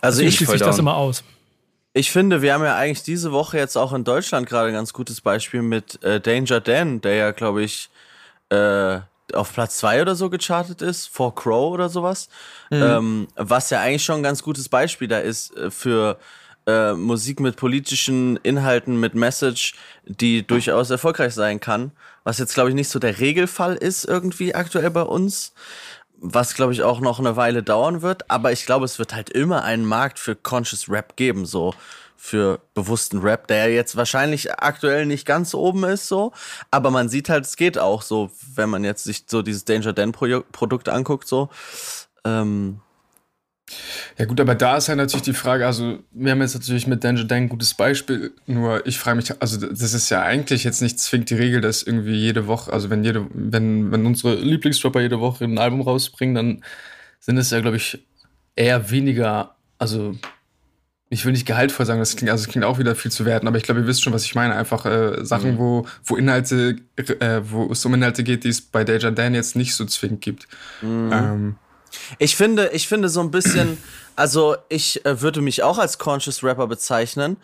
Also 0.00 0.18
Deswegen 0.18 0.28
ich, 0.28 0.36
schließt 0.36 0.50
voll 0.50 0.58
sich 0.58 0.66
das 0.66 0.76
down. 0.76 0.84
immer 0.84 0.96
aus. 0.96 1.24
Ich 1.92 2.10
finde, 2.10 2.42
wir 2.42 2.54
haben 2.54 2.64
ja 2.64 2.76
eigentlich 2.76 3.02
diese 3.02 3.32
Woche 3.32 3.58
jetzt 3.58 3.76
auch 3.76 3.92
in 3.92 4.04
Deutschland 4.04 4.48
gerade 4.48 4.68
ein 4.68 4.74
ganz 4.74 4.92
gutes 4.92 5.20
Beispiel 5.20 5.62
mit 5.62 6.02
äh, 6.04 6.20
Danger 6.20 6.60
Dan, 6.60 7.00
der 7.00 7.14
ja, 7.14 7.30
glaube 7.32 7.62
ich, 7.62 7.90
äh, 8.50 9.00
auf 9.32 9.52
Platz 9.52 9.78
zwei 9.78 10.00
oder 10.02 10.14
so 10.14 10.30
gechartet 10.30 10.82
ist, 10.82 11.06
vor 11.06 11.34
Crow 11.34 11.72
oder 11.72 11.88
sowas. 11.88 12.28
Ähm, 12.70 13.28
was 13.36 13.70
ja 13.70 13.80
eigentlich 13.80 14.04
schon 14.04 14.20
ein 14.20 14.22
ganz 14.22 14.42
gutes 14.42 14.68
Beispiel 14.68 15.08
da 15.08 15.18
ist 15.18 15.56
äh, 15.56 15.70
für 15.70 16.18
äh, 16.66 16.92
Musik 16.92 17.40
mit 17.40 17.56
politischen 17.56 18.36
Inhalten, 18.38 18.98
mit 18.98 19.14
Message, 19.14 19.74
die 20.04 20.46
durchaus 20.46 20.90
erfolgreich 20.90 21.34
sein 21.34 21.60
kann. 21.60 21.92
Was 22.24 22.38
jetzt, 22.38 22.54
glaube 22.54 22.68
ich, 22.68 22.74
nicht 22.74 22.88
so 22.88 22.98
der 22.98 23.18
Regelfall 23.18 23.76
ist 23.76 24.04
irgendwie 24.04 24.54
aktuell 24.54 24.90
bei 24.90 25.02
uns. 25.02 25.54
Was, 26.22 26.54
glaube 26.54 26.72
ich, 26.72 26.82
auch 26.82 27.00
noch 27.00 27.18
eine 27.18 27.36
Weile 27.36 27.62
dauern 27.62 28.02
wird. 28.02 28.30
Aber 28.30 28.52
ich 28.52 28.66
glaube, 28.66 28.84
es 28.84 28.98
wird 28.98 29.14
halt 29.14 29.30
immer 29.30 29.64
einen 29.64 29.84
Markt 29.84 30.18
für 30.18 30.36
Conscious 30.36 30.88
Rap 30.88 31.16
geben, 31.16 31.46
so 31.46 31.74
für 32.22 32.60
bewussten 32.74 33.20
Rap, 33.20 33.46
der 33.46 33.72
jetzt 33.72 33.96
wahrscheinlich 33.96 34.52
aktuell 34.52 35.06
nicht 35.06 35.24
ganz 35.24 35.54
oben 35.54 35.84
ist, 35.84 36.06
so. 36.06 36.32
Aber 36.70 36.90
man 36.90 37.08
sieht 37.08 37.30
halt, 37.30 37.46
es 37.46 37.56
geht 37.56 37.78
auch 37.78 38.02
so, 38.02 38.30
wenn 38.54 38.68
man 38.68 38.84
jetzt 38.84 39.04
sich 39.04 39.24
so 39.26 39.40
dieses 39.40 39.64
Danger 39.64 39.94
Dan 39.94 40.12
Pro 40.12 40.42
Produkt 40.52 40.90
anguckt, 40.90 41.26
so. 41.26 41.48
Ähm, 42.24 42.80
Ja 44.18 44.24
gut, 44.24 44.40
aber 44.40 44.54
da 44.54 44.76
ist 44.76 44.88
ja 44.88 44.96
natürlich 44.96 45.22
die 45.22 45.32
Frage, 45.32 45.66
also 45.66 45.98
wir 46.10 46.32
haben 46.32 46.40
jetzt 46.40 46.54
natürlich 46.54 46.86
mit 46.86 47.04
Danger 47.04 47.24
Dan 47.24 47.44
ein 47.44 47.48
gutes 47.48 47.74
Beispiel, 47.74 48.32
nur 48.46 48.86
ich 48.86 48.98
frage 48.98 49.16
mich, 49.16 49.32
also 49.40 49.66
das 49.66 49.94
ist 49.94 50.10
ja 50.10 50.22
eigentlich 50.22 50.64
jetzt 50.64 50.82
nicht 50.82 50.98
zwingend 50.98 51.30
die 51.30 51.34
Regel, 51.34 51.60
dass 51.60 51.82
irgendwie 51.82 52.14
jede 52.14 52.46
Woche, 52.46 52.72
also 52.72 52.90
wenn 52.90 53.04
jede, 53.04 53.26
wenn, 53.32 53.92
wenn 53.92 54.06
unsere 54.06 54.34
Lieblingsdropper 54.34 55.00
jede 55.00 55.20
Woche 55.20 55.44
ein 55.44 55.58
Album 55.58 55.80
rausbringen, 55.82 56.34
dann 56.34 56.64
sind 57.20 57.38
es 57.38 57.50
ja, 57.50 57.60
glaube 57.60 57.76
ich, 57.76 58.04
eher 58.56 58.90
weniger, 58.90 59.54
also 59.78 60.14
ich 61.12 61.24
will 61.24 61.32
nicht 61.32 61.46
gehaltvoll 61.46 61.86
sagen, 61.86 61.98
das 61.98 62.14
klingt, 62.14 62.30
also 62.30 62.42
es 62.42 62.48
klingt 62.48 62.64
auch 62.64 62.78
wieder 62.78 62.94
viel 62.94 63.10
zu 63.10 63.24
werten, 63.24 63.48
aber 63.48 63.56
ich 63.56 63.64
glaube, 63.64 63.80
ihr 63.80 63.86
wisst 63.88 64.02
schon, 64.02 64.12
was 64.12 64.24
ich 64.24 64.36
meine. 64.36 64.54
Einfach 64.54 64.86
äh, 64.86 65.24
Sachen, 65.24 65.58
wo, 65.58 65.84
wo 66.04 66.16
Inhalte, 66.16 66.76
äh, 66.96 67.40
wo 67.42 67.72
es 67.72 67.84
um 67.84 67.94
Inhalte 67.94 68.22
geht, 68.22 68.44
die 68.44 68.48
es 68.48 68.60
bei 68.60 68.84
Danger 68.84 69.10
Dan 69.10 69.34
jetzt 69.34 69.56
nicht 69.56 69.74
so 69.74 69.84
zwingend 69.86 70.20
gibt. 70.20 70.46
Ähm, 71.12 71.56
Ich 72.18 72.36
finde, 72.36 72.70
ich 72.72 72.88
finde 72.88 73.08
so 73.08 73.20
ein 73.20 73.30
bisschen, 73.30 73.78
also 74.16 74.56
ich 74.68 75.04
äh, 75.04 75.20
würde 75.20 75.40
mich 75.40 75.62
auch 75.62 75.78
als 75.78 75.98
Conscious 75.98 76.42
Rapper 76.42 76.66
bezeichnen. 76.66 77.36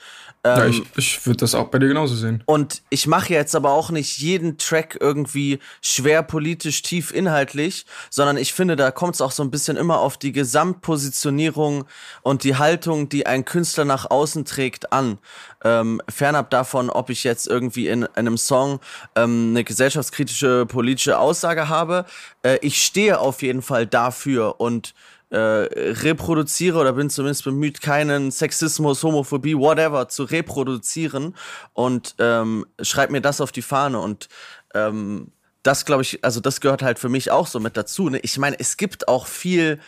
Ähm, 0.45 0.59
ja, 0.59 0.67
ich 0.67 0.83
ich 0.97 1.27
würde 1.27 1.39
das 1.39 1.55
auch 1.55 1.69
bei 1.69 1.79
dir 1.79 1.89
genauso 1.89 2.15
sehen. 2.15 2.43
Und 2.47 2.83
ich 2.91 3.07
mache 3.07 3.33
jetzt 3.33 3.55
aber 3.55 3.73
auch 3.73 3.91
nicht 3.91 4.19
jeden 4.19 4.59
Track 4.59 4.97
irgendwie 5.01 5.59
schwer 5.83 6.23
politisch 6.23 6.83
tief 6.83 7.13
inhaltlich, 7.13 7.87
sondern 8.11 8.37
ich 8.37 8.53
finde, 8.53 8.77
da 8.77 8.91
kommt 8.91 9.15
es 9.15 9.21
auch 9.21 9.33
so 9.33 9.43
ein 9.43 9.51
bisschen 9.51 9.77
immer 9.77 10.01
auf 10.01 10.17
die 10.17 10.33
Gesamtpositionierung 10.33 11.85
und 12.23 12.45
die 12.45 12.57
Haltung, 12.57 13.09
die 13.09 13.27
ein 13.27 13.45
Künstler 13.45 13.85
nach 13.85 14.11
außen 14.11 14.45
trägt, 14.45 14.93
an. 14.93 15.19
Ähm, 15.65 16.01
fernab 16.09 16.51
davon, 16.51 16.91
ob 16.91 17.11
ich 17.11 17.25
jetzt 17.25 17.49
irgendwie 17.49 17.89
in, 17.89 18.05
einem 18.05 18.39
Song 18.39 18.81
ähm, 19.17 19.49
eine 19.51 19.65
gesellschaftskritische 19.65 20.67
politische 20.67 21.19
Aussage 21.19 21.69
habe. 21.69 22.05
Äh, 22.43 22.59
ich 22.63 22.83
stehe 22.85 23.19
auf 23.19 23.43
jeden 23.43 23.63
Fall 23.63 23.87
dafür 23.87 24.61
und 24.61 24.95
äh, 25.31 25.37
reproduziere 25.37 26.79
oder 26.79 26.93
bin 26.93 27.11
zumindest 27.11 27.45
bemüht, 27.45 27.81
keinen 27.81 28.31
Sexismus, 28.31 29.03
Homophobie, 29.03 29.57
whatever 29.57 30.09
zu 30.09 30.25
reproduzieren 30.25 31.35
und 31.73 32.15
ähm, 32.19 32.67
schreib 32.81 33.11
mir 33.11 33.21
das 33.21 33.41
auf 33.41 33.53
die 33.53 33.63
Fahne 33.63 33.99
und 33.99 34.29
ähm, 34.75 35.33
das 35.63 35.85
glaube 35.85 36.03
ich, 36.03 36.25
also 36.25 36.41
das 36.41 36.61
gehört 36.61 36.83
halt 36.83 36.99
für 36.99 37.09
mich 37.09 37.33
auch 37.33 37.49
so 37.49 37.59
mit 37.59 37.77
dazu. 37.77 38.09
Ne? 38.09 38.21
Ich 38.21 38.39
meine, 38.39 38.59
es 38.61 38.77
gibt 38.77 39.09
auch 39.09 39.27
viel 39.27 39.81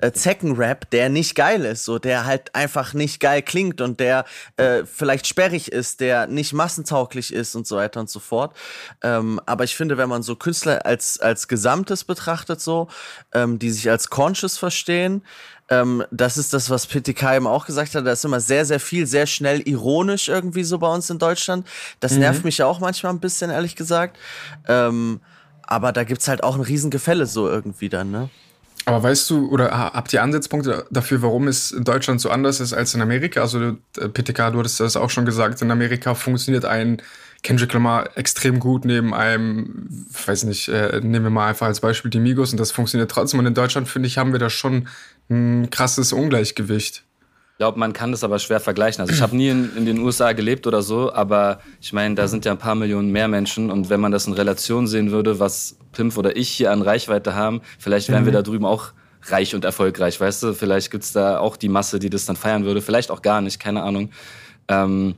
äh, 0.00 0.12
Zeckenrap, 0.12 0.90
der 0.90 1.08
nicht 1.08 1.34
geil 1.34 1.64
ist, 1.64 1.84
so 1.84 1.98
der 1.98 2.24
halt 2.24 2.54
einfach 2.54 2.94
nicht 2.94 3.20
geil 3.20 3.42
klingt 3.42 3.80
und 3.80 4.00
der 4.00 4.24
äh, 4.56 4.84
vielleicht 4.84 5.26
sperrig 5.26 5.72
ist, 5.72 6.00
der 6.00 6.26
nicht 6.26 6.52
massentauglich 6.52 7.32
ist 7.32 7.54
und 7.54 7.66
so 7.66 7.76
weiter 7.76 8.00
und 8.00 8.10
so 8.10 8.20
fort. 8.20 8.54
Ähm, 9.02 9.40
aber 9.46 9.64
ich 9.64 9.76
finde, 9.76 9.98
wenn 9.98 10.08
man 10.08 10.22
so 10.22 10.36
Künstler 10.36 10.86
als 10.86 11.18
als 11.20 11.48
Gesamtes 11.48 12.04
betrachtet, 12.04 12.60
so 12.60 12.88
ähm, 13.32 13.58
die 13.58 13.70
sich 13.70 13.90
als 13.90 14.10
conscious 14.10 14.58
verstehen, 14.58 15.22
ähm, 15.70 16.04
das 16.10 16.38
ist 16.38 16.54
das, 16.54 16.70
was 16.70 16.86
PTK 16.86 17.36
eben 17.36 17.46
auch 17.46 17.66
gesagt 17.66 17.94
hat. 17.94 18.06
Da 18.06 18.12
ist 18.12 18.24
immer 18.24 18.40
sehr, 18.40 18.64
sehr 18.64 18.80
viel, 18.80 19.06
sehr 19.06 19.26
schnell 19.26 19.60
ironisch 19.68 20.28
irgendwie 20.28 20.64
so 20.64 20.78
bei 20.78 20.92
uns 20.92 21.10
in 21.10 21.18
Deutschland. 21.18 21.66
Das 22.00 22.12
nervt 22.12 22.44
mich 22.44 22.58
ja 22.58 22.66
auch 22.66 22.80
manchmal 22.80 23.12
ein 23.12 23.20
bisschen, 23.20 23.50
ehrlich 23.50 23.76
gesagt. 23.76 24.16
Ähm, 24.66 25.20
aber 25.62 25.92
da 25.92 26.04
gibt's 26.04 26.28
halt 26.28 26.42
auch 26.42 26.54
ein 26.54 26.62
Riesengefälle 26.62 27.26
so 27.26 27.48
irgendwie 27.48 27.90
dann, 27.90 28.10
ne? 28.10 28.30
Aber 28.88 29.02
weißt 29.02 29.28
du, 29.30 29.48
oder 29.50 29.70
ha- 29.76 29.92
habt 29.92 30.12
ihr 30.12 30.22
Ansatzpunkte 30.22 30.86
dafür, 30.90 31.20
warum 31.22 31.46
es 31.46 31.70
in 31.72 31.84
Deutschland 31.84 32.20
so 32.20 32.30
anders 32.30 32.58
ist 32.60 32.72
als 32.72 32.94
in 32.94 33.02
Amerika? 33.02 33.40
Also, 33.42 33.60
äh, 33.98 34.08
PTK, 34.08 34.50
du 34.52 34.58
hattest 34.60 34.80
das 34.80 34.96
auch 34.96 35.10
schon 35.10 35.24
gesagt, 35.26 35.60
in 35.62 35.70
Amerika 35.70 36.14
funktioniert 36.14 36.64
ein 36.64 37.02
Kendrick 37.42 37.72
Lamar 37.72 38.16
extrem 38.16 38.58
gut 38.58 38.84
neben 38.84 39.14
einem, 39.14 39.86
weiß 40.26 40.44
nicht, 40.44 40.68
äh, 40.68 41.00
nehmen 41.02 41.26
wir 41.26 41.30
mal 41.30 41.48
einfach 41.48 41.66
als 41.66 41.80
Beispiel 41.80 42.10
die 42.10 42.18
Migos 42.18 42.50
und 42.50 42.58
das 42.58 42.72
funktioniert 42.72 43.10
trotzdem. 43.10 43.38
Und 43.40 43.46
in 43.46 43.54
Deutschland, 43.54 43.88
finde 43.88 44.08
ich, 44.08 44.18
haben 44.18 44.32
wir 44.32 44.40
da 44.40 44.50
schon 44.50 44.88
ein 45.30 45.68
krasses 45.70 46.12
Ungleichgewicht. 46.12 47.04
Ich 47.52 47.58
glaube, 47.58 47.78
man 47.78 47.92
kann 47.92 48.12
das 48.12 48.22
aber 48.24 48.38
schwer 48.38 48.60
vergleichen. 48.60 49.00
Also 49.02 49.12
ich 49.12 49.20
habe 49.20 49.36
nie 49.36 49.48
in, 49.48 49.76
in 49.76 49.84
den 49.84 49.98
USA 49.98 50.32
gelebt 50.32 50.66
oder 50.66 50.80
so, 50.80 51.12
aber 51.12 51.60
ich 51.80 51.92
meine, 51.92 52.14
da 52.14 52.28
sind 52.28 52.44
ja 52.44 52.52
ein 52.52 52.58
paar 52.58 52.74
Millionen 52.76 53.10
mehr 53.10 53.28
Menschen 53.28 53.70
und 53.70 53.90
wenn 53.90 54.00
man 54.00 54.12
das 54.12 54.26
in 54.28 54.32
Relation 54.32 54.86
sehen 54.86 55.10
würde, 55.10 55.38
was 55.40 55.76
Pimp 55.92 56.16
oder 56.16 56.36
ich 56.36 56.48
hier 56.48 56.72
an 56.72 56.82
Reichweite 56.82 57.34
haben, 57.34 57.60
vielleicht 57.78 58.08
wären 58.08 58.24
wir 58.24 58.32
da 58.32 58.42
drüben 58.42 58.64
auch 58.66 58.92
reich 59.24 59.54
und 59.54 59.64
erfolgreich, 59.64 60.20
weißt 60.20 60.42
du? 60.42 60.54
Vielleicht 60.54 60.90
gibt's 60.90 61.12
da 61.12 61.38
auch 61.38 61.56
die 61.56 61.68
Masse, 61.68 61.98
die 61.98 62.08
das 62.10 62.24
dann 62.24 62.36
feiern 62.36 62.64
würde, 62.64 62.80
vielleicht 62.80 63.10
auch 63.10 63.22
gar 63.22 63.40
nicht, 63.40 63.58
keine 63.58 63.82
Ahnung. 63.82 64.10
Ähm, 64.68 65.14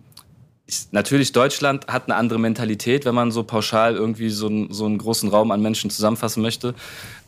ich, 0.67 0.87
natürlich, 0.93 1.33
Deutschland 1.33 1.87
hat 1.89 2.05
eine 2.07 2.17
andere 2.17 2.39
Mentalität, 2.39 3.05
wenn 3.05 3.15
man 3.15 3.31
so 3.31 3.43
pauschal 3.43 3.95
irgendwie 3.97 4.31
so, 4.31 4.47
einen- 4.47 4.73
so 4.73 4.87
einen 4.87 4.99
großen 4.99 5.29
Raum 5.29 5.51
an 5.51 5.61
Menschen 5.61 5.91
zusammenfassen 5.91 6.43
möchte. 6.43 6.75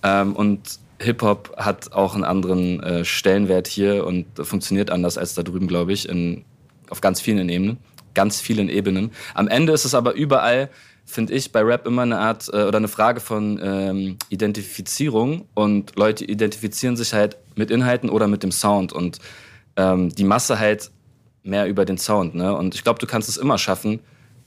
Ähm, 0.03 0.35
und 0.35 0.61
Hip-Hop 1.01 1.57
hat 1.57 1.93
auch 1.93 2.15
einen 2.15 2.23
anderen 2.25 2.81
äh, 2.83 3.05
Stellenwert 3.05 3.67
hier 3.67 4.07
und 4.07 4.27
funktioniert 4.41 4.91
anders 4.91 5.19
als 5.19 5.35
da 5.35 5.43
drüben, 5.43 5.67
glaube 5.67 5.93
ich, 5.93 6.09
in, 6.09 6.45
auf 6.89 7.01
ganz 7.01 7.21
vielen 7.21 7.49
Ebenen. 7.49 7.79
Ganz 8.15 8.41
vielen 8.41 8.69
Ebenen. 8.69 9.11
Am 9.35 9.49
Ende 9.49 9.73
ist 9.73 9.85
es 9.85 9.95
aber 9.95 10.13
überall, 10.15 10.69
finde 11.05 11.35
ich, 11.35 11.53
bei 11.53 11.61
Rap 11.61 11.87
immer 11.87 12.03
eine 12.03 12.19
Art 12.19 12.49
äh, 12.53 12.65
oder 12.65 12.79
eine 12.79 12.89
Frage 12.89 13.21
von 13.21 13.61
ähm, 13.63 14.17
Identifizierung. 14.29 15.47
Und 15.55 15.97
Leute 15.97 16.25
identifizieren 16.25 16.97
sich 16.97 17.13
halt 17.13 17.37
mit 17.55 17.71
Inhalten 17.71 18.09
oder 18.09 18.29
mit 18.29 18.43
dem 18.43 18.53
Sound. 18.53 18.93
Und 18.93 19.19
ähm, 19.77 20.09
die 20.11 20.25
Masse 20.25 20.59
halt 20.59 20.91
mehr 21.43 21.67
über 21.67 21.85
den 21.85 21.99
Sound. 21.99 22.35
Ne? 22.35 22.55
Und 22.55 22.75
ich 22.75 22.85
glaube, 22.85 22.99
du 22.99 23.07
kannst 23.07 23.29
es 23.29 23.37
immer 23.37 23.59
schaffen, 23.59 24.01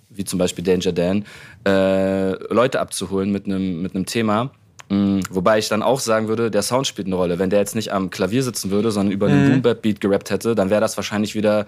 wie 0.09 0.23
zum 0.23 0.39
Beispiel 0.39 0.63
Danger 0.63 0.93
Dan, 0.93 1.25
äh, 1.67 2.31
Leute 2.53 2.79
abzuholen 2.79 3.31
mit 3.31 3.45
einem 3.45 3.81
mit 3.81 3.95
einem 3.95 4.05
Thema. 4.05 4.51
Mm, 4.89 5.19
wobei 5.29 5.57
ich 5.57 5.67
dann 5.67 5.81
auch 5.81 5.99
sagen 5.99 6.27
würde, 6.27 6.51
der 6.51 6.61
Sound 6.61 6.87
spielt 6.87 7.07
eine 7.07 7.15
Rolle. 7.15 7.39
Wenn 7.39 7.49
der 7.49 7.59
jetzt 7.59 7.75
nicht 7.75 7.91
am 7.91 8.09
Klavier 8.09 8.43
sitzen 8.43 8.71
würde, 8.71 8.91
sondern 8.91 9.11
über 9.11 9.27
einen 9.27 9.49
Boom-Bap-Beat 9.49 9.99
gerappt 9.99 10.29
hätte, 10.29 10.55
dann 10.55 10.69
wäre 10.69 10.81
das 10.81 10.95
wahrscheinlich 10.95 11.35
wieder, 11.35 11.65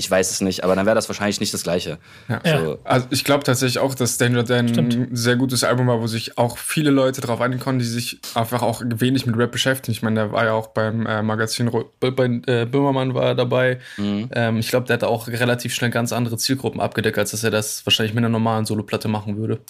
ich 0.00 0.10
weiß 0.10 0.30
es 0.30 0.40
nicht, 0.40 0.64
aber 0.64 0.74
dann 0.74 0.86
wäre 0.86 0.94
das 0.96 1.08
wahrscheinlich 1.08 1.38
nicht 1.38 1.54
das 1.54 1.62
Gleiche. 1.62 1.98
Ja. 2.28 2.40
So, 2.60 2.78
Also 2.84 3.06
ich 3.10 3.22
glaube 3.22 3.44
tatsächlich 3.44 3.78
auch, 3.78 3.94
dass 3.94 4.18
Danger 4.18 4.42
Dan 4.42 4.66
ein 4.76 5.08
sehr 5.12 5.36
gutes 5.36 5.62
Album 5.62 5.86
war, 5.86 6.00
wo 6.00 6.06
sich 6.06 6.36
auch 6.38 6.58
viele 6.58 6.90
Leute 6.90 7.20
drauf 7.20 7.40
einigen 7.40 7.60
konnten, 7.60 7.78
die 7.80 7.84
sich 7.84 8.18
einfach 8.34 8.62
auch 8.62 8.82
wenig 8.84 9.26
mit 9.26 9.36
Rap 9.36 9.52
beschäftigen. 9.52 9.92
Ich 9.92 10.02
meine, 10.02 10.16
der 10.20 10.32
war 10.32 10.44
ja 10.46 10.52
auch 10.54 10.68
beim 10.68 11.06
äh, 11.06 11.22
Magazin 11.22 11.68
Ro- 11.68 11.90
bei 12.00 12.08
äh, 12.08 12.64
Böhmermann 12.66 13.14
war 13.14 13.24
er 13.26 13.34
dabei. 13.34 13.78
Ähm, 14.32 14.56
ich 14.58 14.68
glaube, 14.68 14.86
der 14.86 14.94
hat 14.94 15.04
auch 15.04 15.28
relativ 15.28 15.74
schnell 15.74 15.90
ganz 15.90 16.12
andere 16.12 16.36
Zielgruppen 16.38 16.80
abgedeckt, 16.80 17.18
als 17.18 17.30
dass 17.32 17.44
er 17.44 17.50
das 17.50 17.84
wahrscheinlich 17.86 18.14
mit 18.14 18.22
einer 18.24 18.30
normalen 18.30 18.64
Soloplatte 18.64 19.08
machen 19.08 19.36
würde. 19.36 19.60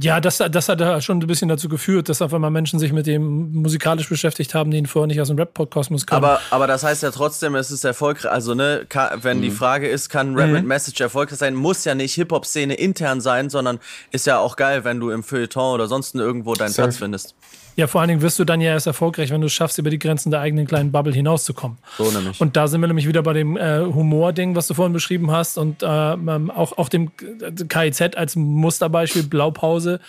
Ja, 0.00 0.20
das, 0.20 0.38
das 0.38 0.68
hat 0.70 0.80
da 0.80 1.02
schon 1.02 1.18
ein 1.18 1.26
bisschen 1.26 1.48
dazu 1.48 1.68
geführt, 1.68 2.08
dass 2.08 2.22
auf 2.22 2.32
einmal 2.32 2.50
Menschen 2.50 2.78
sich 2.78 2.92
mit 2.94 3.06
dem 3.06 3.52
musikalisch 3.52 4.08
beschäftigt 4.08 4.54
haben, 4.54 4.70
die 4.70 4.78
ihn 4.78 4.86
vorher 4.86 5.06
nicht 5.06 5.20
aus 5.20 5.28
dem 5.28 5.36
Rap-Kosmos 5.36 6.06
kamen. 6.06 6.24
Aber, 6.24 6.40
aber 6.50 6.66
das 6.66 6.82
heißt 6.82 7.02
ja 7.02 7.10
trotzdem, 7.10 7.54
es 7.56 7.70
ist 7.70 7.84
erfolgreich. 7.84 8.32
Also, 8.32 8.54
ne, 8.54 8.86
ka- 8.88 9.18
wenn 9.20 9.42
die 9.42 9.50
Frage 9.50 9.88
ist, 9.88 10.08
kann 10.08 10.34
Rap 10.34 10.48
mit 10.50 10.64
Message 10.64 10.98
erfolgreich 11.00 11.38
sein, 11.38 11.54
muss 11.54 11.84
ja 11.84 11.94
nicht 11.94 12.14
Hip-Hop-Szene 12.14 12.72
intern 12.74 13.20
sein, 13.20 13.50
sondern 13.50 13.80
ist 14.12 14.26
ja 14.26 14.38
auch 14.38 14.56
geil, 14.56 14.84
wenn 14.84 14.98
du 14.98 15.10
im 15.10 15.22
Feuilleton 15.22 15.74
oder 15.74 15.88
sonst 15.88 16.14
irgendwo 16.14 16.54
deinen 16.54 16.70
Safe. 16.70 16.88
Platz 16.88 16.96
findest. 16.96 17.34
Ja, 17.74 17.86
vor 17.86 18.00
allen 18.00 18.08
Dingen 18.08 18.22
wirst 18.22 18.38
du 18.38 18.44
dann 18.44 18.60
ja 18.60 18.70
erst 18.70 18.86
erfolgreich, 18.86 19.30
wenn 19.30 19.40
du 19.40 19.46
es 19.46 19.52
schaffst, 19.52 19.78
über 19.78 19.88
die 19.88 19.98
Grenzen 19.98 20.30
der 20.30 20.40
eigenen 20.40 20.66
kleinen 20.66 20.92
Bubble 20.92 21.12
hinauszukommen. 21.12 21.78
So 21.96 22.10
nämlich. 22.10 22.40
Und 22.40 22.56
da 22.56 22.68
sind 22.68 22.80
wir 22.82 22.86
nämlich 22.86 23.08
wieder 23.08 23.22
bei 23.22 23.32
dem 23.32 23.56
äh, 23.56 23.80
Humor-Ding, 23.80 24.54
was 24.54 24.66
du 24.66 24.74
vorhin 24.74 24.92
beschrieben 24.92 25.30
hast 25.30 25.56
und 25.56 25.82
äh, 25.82 25.86
ähm, 25.86 26.50
auch, 26.50 26.76
auch 26.76 26.88
dem 26.90 27.12
KIZ 27.16 28.16
als 28.16 28.36
Musterbeispiel 28.36 29.22
Blaupause, 29.22 30.00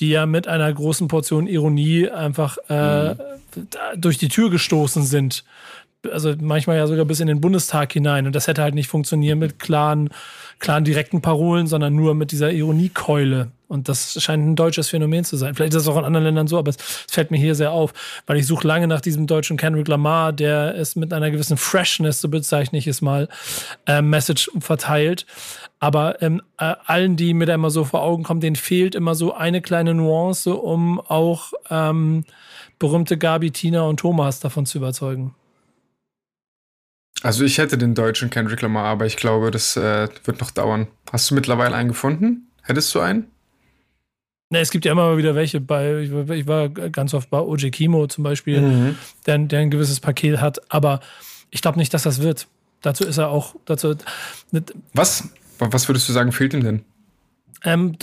die 0.00 0.10
ja 0.10 0.24
mit 0.24 0.48
einer 0.48 0.72
großen 0.72 1.08
Portion 1.08 1.46
Ironie 1.46 2.08
einfach 2.08 2.56
äh, 2.68 3.10
mhm. 3.10 3.16
durch 3.96 4.16
die 4.16 4.28
Tür 4.28 4.50
gestoßen 4.50 5.04
sind. 5.04 5.44
Also 6.10 6.34
manchmal 6.40 6.76
ja 6.76 6.86
sogar 6.86 7.04
bis 7.04 7.20
in 7.20 7.28
den 7.28 7.40
Bundestag 7.40 7.92
hinein. 7.92 8.26
Und 8.26 8.34
das 8.34 8.46
hätte 8.46 8.62
halt 8.62 8.74
nicht 8.74 8.88
funktioniert 8.88 9.38
mit 9.38 9.58
klaren 9.58 10.10
klaren 10.62 10.84
direkten 10.84 11.20
Parolen, 11.20 11.66
sondern 11.66 11.94
nur 11.94 12.14
mit 12.14 12.32
dieser 12.32 12.50
Ironiekeule. 12.50 13.50
Und 13.68 13.88
das 13.88 14.22
scheint 14.22 14.46
ein 14.46 14.56
deutsches 14.56 14.88
Phänomen 14.88 15.24
zu 15.24 15.36
sein. 15.36 15.54
Vielleicht 15.54 15.74
ist 15.74 15.82
es 15.82 15.88
auch 15.88 15.98
in 15.98 16.04
anderen 16.04 16.24
Ländern 16.24 16.46
so, 16.46 16.58
aber 16.58 16.70
es, 16.70 16.76
fällt 17.10 17.30
mir 17.30 17.36
hier 17.36 17.54
sehr 17.54 17.72
auf, 17.72 17.92
weil 18.26 18.36
ich 18.36 18.46
suche 18.46 18.66
lange 18.66 18.86
nach 18.86 19.00
diesem 19.00 19.26
deutschen 19.26 19.56
Kendrick 19.56 19.88
Lamar, 19.88 20.32
der 20.32 20.74
es 20.76 20.94
mit 20.94 21.12
einer 21.12 21.30
gewissen 21.30 21.56
Freshness, 21.56 22.20
so 22.20 22.28
bezeichne 22.28 22.78
ich 22.78 22.86
es 22.86 23.02
mal, 23.02 23.28
äh, 23.86 24.02
Message 24.02 24.50
verteilt. 24.60 25.26
Aber 25.80 26.22
ähm, 26.22 26.40
äh, 26.58 26.74
allen, 26.86 27.16
die 27.16 27.34
mir 27.34 27.46
da 27.46 27.54
immer 27.54 27.70
so 27.70 27.84
vor 27.84 28.02
Augen 28.02 28.22
kommen, 28.22 28.40
denen 28.40 28.56
fehlt 28.56 28.94
immer 28.94 29.14
so 29.14 29.34
eine 29.34 29.62
kleine 29.62 29.94
Nuance, 29.94 30.54
um 30.54 31.00
auch 31.00 31.52
ähm, 31.70 32.24
berühmte 32.78 33.18
Gabi, 33.18 33.50
Tina 33.50 33.82
und 33.82 33.98
Thomas 33.98 34.38
davon 34.38 34.64
zu 34.64 34.78
überzeugen. 34.78 35.34
Also 37.22 37.44
ich 37.44 37.58
hätte 37.58 37.78
den 37.78 37.94
deutschen 37.94 38.30
Kendrick 38.30 38.62
Lamar, 38.62 38.84
aber 38.84 39.06
ich 39.06 39.16
glaube, 39.16 39.50
das 39.50 39.76
äh, 39.76 40.08
wird 40.24 40.40
noch 40.40 40.50
dauern. 40.50 40.88
Hast 41.12 41.30
du 41.30 41.34
mittlerweile 41.34 41.74
einen 41.74 41.88
gefunden? 41.88 42.48
Hättest 42.62 42.94
du 42.94 43.00
einen? 43.00 43.30
Ne, 44.50 44.60
es 44.60 44.70
gibt 44.70 44.84
ja 44.84 44.92
immer 44.92 45.16
wieder 45.16 45.34
welche 45.34 45.60
bei, 45.60 46.00
ich 46.00 46.46
war 46.46 46.68
ganz 46.68 47.14
oft 47.14 47.30
bei 47.30 47.38
OJ 47.38 47.70
Kimo 47.70 48.06
zum 48.06 48.22
Beispiel, 48.22 48.60
mhm. 48.60 48.98
der, 49.24 49.38
der 49.38 49.60
ein 49.60 49.70
gewisses 49.70 49.98
Paket 49.98 50.40
hat, 50.40 50.60
aber 50.70 51.00
ich 51.50 51.62
glaube 51.62 51.78
nicht, 51.78 51.94
dass 51.94 52.02
das 52.02 52.20
wird. 52.20 52.48
Dazu 52.82 53.04
ist 53.04 53.16
er 53.16 53.30
auch, 53.30 53.54
dazu. 53.64 53.94
Was? 54.92 55.28
Was 55.58 55.88
würdest 55.88 56.08
du 56.08 56.12
sagen, 56.12 56.32
fehlt 56.32 56.52
ihm 56.52 56.64
denn? 56.64 56.84
Ähm, 57.62 57.96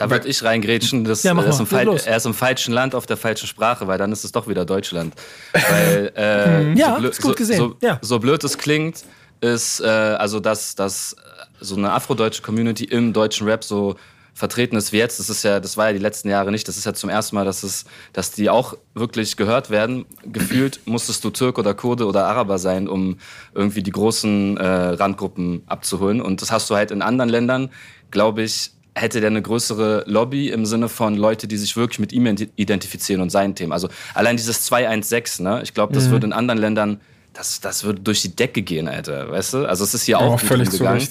da 0.00 0.10
würde 0.10 0.28
ich 0.28 0.42
reingrätschen, 0.42 1.04
dass 1.04 1.22
ja, 1.22 1.32
er, 1.32 1.46
ist 1.46 2.06
er, 2.06 2.16
ist 2.16 2.26
im 2.26 2.34
falschen 2.34 2.72
Land 2.72 2.94
auf 2.94 3.04
der 3.04 3.16
falschen 3.18 3.46
Sprache, 3.46 3.86
weil 3.86 3.98
dann 3.98 4.12
ist 4.12 4.24
es 4.24 4.32
doch 4.32 4.48
wieder 4.48 4.64
Deutschland. 4.64 5.14
weil, 5.52 6.12
äh, 6.16 6.72
ja, 6.72 6.98
so 6.98 7.08
ist 7.08 7.22
gut 7.22 7.36
gesehen. 7.36 7.58
So, 7.58 7.76
ja. 7.82 7.98
so 8.00 8.18
blöd 8.18 8.42
es 8.42 8.56
klingt, 8.56 9.04
ist, 9.42 9.80
äh, 9.80 9.86
also 9.86 10.40
dass, 10.40 10.74
dass 10.74 11.16
so 11.60 11.76
eine 11.76 11.92
afrodeutsche 11.92 12.40
Community 12.40 12.84
im 12.84 13.12
deutschen 13.12 13.46
Rap 13.46 13.62
so 13.62 13.96
vertreten 14.32 14.76
ist 14.76 14.92
wie 14.92 14.96
jetzt. 14.96 15.20
Das 15.20 15.28
ist 15.28 15.42
ja, 15.42 15.60
das 15.60 15.76
war 15.76 15.88
ja 15.88 15.92
die 15.92 15.98
letzten 15.98 16.30
Jahre 16.30 16.50
nicht. 16.50 16.66
Das 16.66 16.78
ist 16.78 16.86
ja 16.86 16.94
zum 16.94 17.10
ersten 17.10 17.36
Mal, 17.36 17.44
dass 17.44 17.62
es, 17.62 17.84
dass 18.14 18.30
die 18.30 18.48
auch 18.48 18.78
wirklich 18.94 19.36
gehört 19.36 19.68
werden. 19.68 20.06
Gefühlt 20.24 20.80
musstest 20.86 21.22
du 21.24 21.30
Türk 21.30 21.58
oder 21.58 21.74
Kurde 21.74 22.06
oder 22.06 22.24
Araber 22.26 22.58
sein, 22.58 22.88
um 22.88 23.18
irgendwie 23.54 23.82
die 23.82 23.92
großen 23.92 24.56
äh, 24.56 24.64
Randgruppen 24.64 25.62
abzuholen. 25.66 26.22
Und 26.22 26.40
das 26.40 26.50
hast 26.50 26.70
du 26.70 26.74
halt 26.74 26.90
in 26.90 27.02
anderen 27.02 27.28
Ländern, 27.28 27.70
glaube 28.10 28.42
ich, 28.42 28.70
hätte 28.94 29.20
der 29.20 29.30
eine 29.30 29.42
größere 29.42 30.04
Lobby 30.06 30.48
im 30.48 30.66
Sinne 30.66 30.88
von 30.88 31.16
Leute, 31.16 31.46
die 31.46 31.56
sich 31.56 31.76
wirklich 31.76 31.98
mit 31.98 32.12
ihm 32.12 32.26
identifizieren 32.56 33.22
und 33.22 33.30
seinen 33.30 33.54
Themen. 33.54 33.72
Also 33.72 33.88
allein 34.14 34.36
dieses 34.36 34.64
216, 34.64 35.44
ne? 35.44 35.60
Ich 35.62 35.74
glaube, 35.74 35.92
das 35.92 36.06
mhm. 36.06 36.10
würde 36.10 36.26
in 36.26 36.32
anderen 36.32 36.60
Ländern, 36.60 37.00
das, 37.32 37.60
das 37.60 37.84
würde 37.84 38.00
durch 38.00 38.22
die 38.22 38.34
Decke 38.34 38.62
gehen, 38.62 38.88
Alter, 38.88 39.30
weißt 39.30 39.54
du? 39.54 39.64
Also 39.66 39.84
es 39.84 39.94
ist 39.94 40.04
hier 40.04 40.18
ja, 40.18 40.26
auch 40.26 40.40
völlig 40.40 40.70
gegangen. 40.70 41.06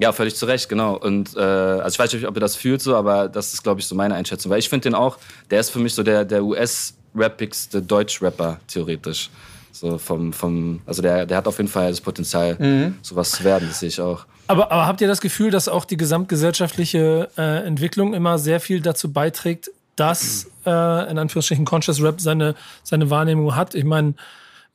Ja, 0.00 0.12
völlig 0.12 0.36
zu 0.36 0.46
Recht, 0.46 0.68
genau. 0.68 0.96
Und 0.96 1.36
äh, 1.36 1.40
also 1.40 1.94
ich 1.94 1.98
weiß 1.98 2.12
nicht, 2.12 2.26
ob 2.26 2.36
ihr 2.36 2.40
das 2.40 2.54
fühlt 2.54 2.80
so, 2.80 2.94
aber 2.94 3.28
das 3.28 3.52
ist, 3.52 3.64
glaube 3.64 3.80
ich, 3.80 3.86
so 3.86 3.96
meine 3.96 4.14
Einschätzung. 4.14 4.50
Weil 4.52 4.60
ich 4.60 4.68
finde 4.68 4.88
den 4.88 4.94
auch, 4.94 5.18
der 5.50 5.58
ist 5.58 5.70
für 5.70 5.80
mich 5.80 5.92
so 5.92 6.04
der, 6.04 6.24
der 6.24 6.44
US-rappigste 6.44 7.82
Deutsch-Rapper, 7.82 8.60
theoretisch. 8.68 9.28
So 9.72 9.98
vom, 9.98 10.32
vom, 10.32 10.80
also 10.86 11.02
der, 11.02 11.26
der 11.26 11.36
hat 11.36 11.46
auf 11.46 11.58
jeden 11.58 11.68
Fall 11.68 11.90
das 11.90 12.00
Potenzial, 12.00 12.56
mhm. 12.58 12.96
sowas 13.02 13.30
zu 13.30 13.44
werden, 13.44 13.68
das 13.68 13.80
sehe 13.80 13.88
ich 13.88 14.00
auch. 14.00 14.26
Aber, 14.46 14.72
aber 14.72 14.86
habt 14.86 15.00
ihr 15.00 15.08
das 15.08 15.20
Gefühl, 15.20 15.50
dass 15.50 15.68
auch 15.68 15.84
die 15.84 15.96
gesamtgesellschaftliche 15.96 17.28
äh, 17.36 17.66
Entwicklung 17.66 18.14
immer 18.14 18.38
sehr 18.38 18.60
viel 18.60 18.80
dazu 18.80 19.12
beiträgt, 19.12 19.70
dass 19.94 20.50
äh, 20.64 21.10
in 21.10 21.18
Anführungsstrichen 21.18 21.64
Conscious 21.64 22.02
Rap 22.02 22.20
seine, 22.20 22.54
seine 22.82 23.10
Wahrnehmung 23.10 23.56
hat? 23.56 23.74
Ich 23.74 23.84
meine, 23.84 24.14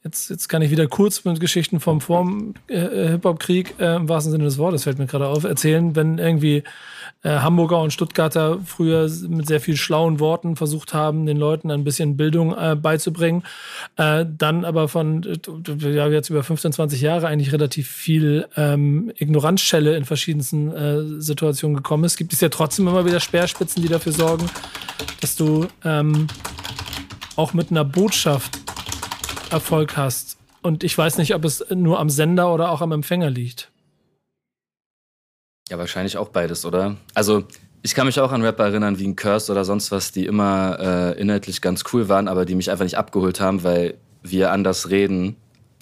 Jetzt, 0.03 0.29
jetzt 0.29 0.49
kann 0.49 0.61
ich 0.61 0.69
wieder 0.69 0.87
kurz 0.87 1.23
mit 1.23 1.39
Geschichten 1.39 1.79
vom 1.79 2.01
Vorm 2.01 2.55
äh, 2.67 2.75
äh, 2.75 3.09
Hip-Hop-Krieg 3.11 3.75
äh, 3.79 3.95
im 3.95 4.09
wahrsten 4.09 4.33
Sinne 4.33 4.43
des 4.43 4.57
Wortes, 4.57 4.83
fällt 4.83 4.99
mir 4.99 5.05
gerade 5.05 5.27
auf, 5.27 5.45
erzählen, 5.45 5.95
wenn 5.95 6.17
irgendwie 6.17 6.63
äh, 7.23 7.29
Hamburger 7.29 7.79
und 7.79 7.93
Stuttgarter 7.93 8.59
früher 8.65 9.09
mit 9.29 9.47
sehr 9.47 9.61
viel 9.61 9.77
schlauen 9.77 10.19
Worten 10.19 10.57
versucht 10.57 10.93
haben, 10.93 11.25
den 11.25 11.37
Leuten 11.37 11.71
ein 11.71 11.85
bisschen 11.85 12.17
Bildung 12.17 12.53
äh, 12.53 12.75
beizubringen, 12.75 13.43
äh, 13.95 14.25
dann 14.29 14.65
aber 14.65 14.89
von 14.89 15.23
äh, 15.23 15.95
ja, 15.95 16.09
jetzt 16.09 16.29
über 16.29 16.43
15, 16.43 16.73
20 16.73 16.99
Jahre 16.99 17.27
eigentlich 17.27 17.53
relativ 17.53 17.87
viel 17.87 18.45
ähm, 18.57 19.09
Ignoranzschelle 19.15 19.95
in 19.95 20.03
verschiedensten 20.03 20.71
äh, 20.73 21.21
Situationen 21.21 21.77
gekommen 21.77 22.03
ist, 22.03 22.17
gibt 22.17 22.33
es 22.33 22.41
ja 22.41 22.49
trotzdem 22.49 22.89
immer 22.89 23.05
wieder 23.05 23.21
Speerspitzen, 23.21 23.81
die 23.81 23.87
dafür 23.87 24.11
sorgen, 24.11 24.49
dass 25.21 25.37
du 25.37 25.67
ähm, 25.85 26.27
auch 27.37 27.53
mit 27.53 27.71
einer 27.71 27.85
Botschaft 27.85 28.62
Erfolg 29.53 29.97
hast. 29.97 30.37
Und 30.61 30.83
ich 30.83 30.97
weiß 30.97 31.17
nicht, 31.17 31.35
ob 31.35 31.45
es 31.45 31.63
nur 31.69 31.99
am 31.99 32.09
Sender 32.09 32.53
oder 32.53 32.71
auch 32.71 32.81
am 32.81 32.91
Empfänger 32.91 33.29
liegt. 33.29 33.71
Ja, 35.69 35.77
wahrscheinlich 35.77 36.17
auch 36.17 36.29
beides, 36.29 36.65
oder? 36.65 36.97
Also, 37.13 37.45
ich 37.81 37.95
kann 37.95 38.05
mich 38.05 38.19
auch 38.19 38.31
an 38.31 38.41
Rapper 38.41 38.65
erinnern 38.65 38.97
wie 38.99 39.07
ein 39.07 39.15
Curse 39.15 39.51
oder 39.51 39.65
sonst 39.65 39.91
was, 39.91 40.11
die 40.11 40.25
immer 40.25 40.77
äh, 40.79 41.19
inhaltlich 41.19 41.61
ganz 41.61 41.83
cool 41.91 42.09
waren, 42.09 42.27
aber 42.27 42.45
die 42.45 42.55
mich 42.55 42.71
einfach 42.71 42.85
nicht 42.85 42.97
abgeholt 42.97 43.39
haben, 43.39 43.63
weil 43.63 43.95
wir 44.21 44.51
anders 44.51 44.89
reden 44.89 45.35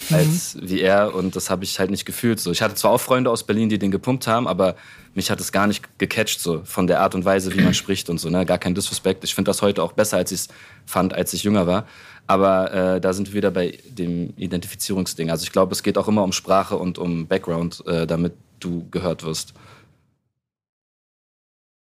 mhm. 0.09 0.15
als 0.15 0.55
mhm. 0.55 0.69
wie 0.69 0.81
er 0.81 1.13
und 1.13 1.35
das 1.35 1.49
habe 1.49 1.63
ich 1.63 1.79
halt 1.79 1.91
nicht 1.91 2.05
gefühlt. 2.05 2.39
So, 2.39 2.51
ich 2.51 2.61
hatte 2.61 2.75
zwar 2.75 2.91
auch 2.91 3.01
Freunde 3.01 3.29
aus 3.29 3.43
Berlin, 3.43 3.69
die 3.69 3.77
den 3.77 3.91
gepumpt 3.91 4.27
haben, 4.27 4.47
aber 4.47 4.75
mich 5.13 5.29
hat 5.29 5.39
es 5.39 5.51
gar 5.51 5.67
nicht 5.67 5.99
gecatcht 5.99 6.39
so 6.39 6.63
von 6.63 6.87
der 6.87 7.01
Art 7.01 7.13
und 7.13 7.25
Weise, 7.25 7.53
wie 7.53 7.61
man 7.61 7.73
spricht 7.73 8.09
und 8.09 8.19
so. 8.19 8.29
Ne, 8.29 8.45
gar 8.45 8.57
kein 8.57 8.73
Disrespect. 8.73 9.23
Ich 9.23 9.35
finde 9.35 9.49
das 9.49 9.61
heute 9.61 9.83
auch 9.83 9.93
besser, 9.93 10.17
als 10.17 10.31
ich 10.31 10.41
es 10.41 10.47
fand, 10.85 11.13
als 11.13 11.33
ich 11.33 11.43
jünger 11.43 11.67
war. 11.67 11.85
Aber 12.31 12.71
äh, 12.71 13.01
da 13.01 13.11
sind 13.11 13.27
wir 13.27 13.33
wieder 13.33 13.51
bei 13.51 13.77
dem 13.85 14.33
Identifizierungsding. 14.37 15.29
Also 15.29 15.43
ich 15.43 15.51
glaube, 15.51 15.73
es 15.73 15.83
geht 15.83 15.97
auch 15.97 16.07
immer 16.07 16.23
um 16.23 16.31
Sprache 16.31 16.77
und 16.77 16.97
um 16.97 17.27
Background, 17.27 17.85
äh, 17.85 18.07
damit 18.07 18.31
du 18.61 18.87
gehört 18.89 19.25
wirst. 19.25 19.53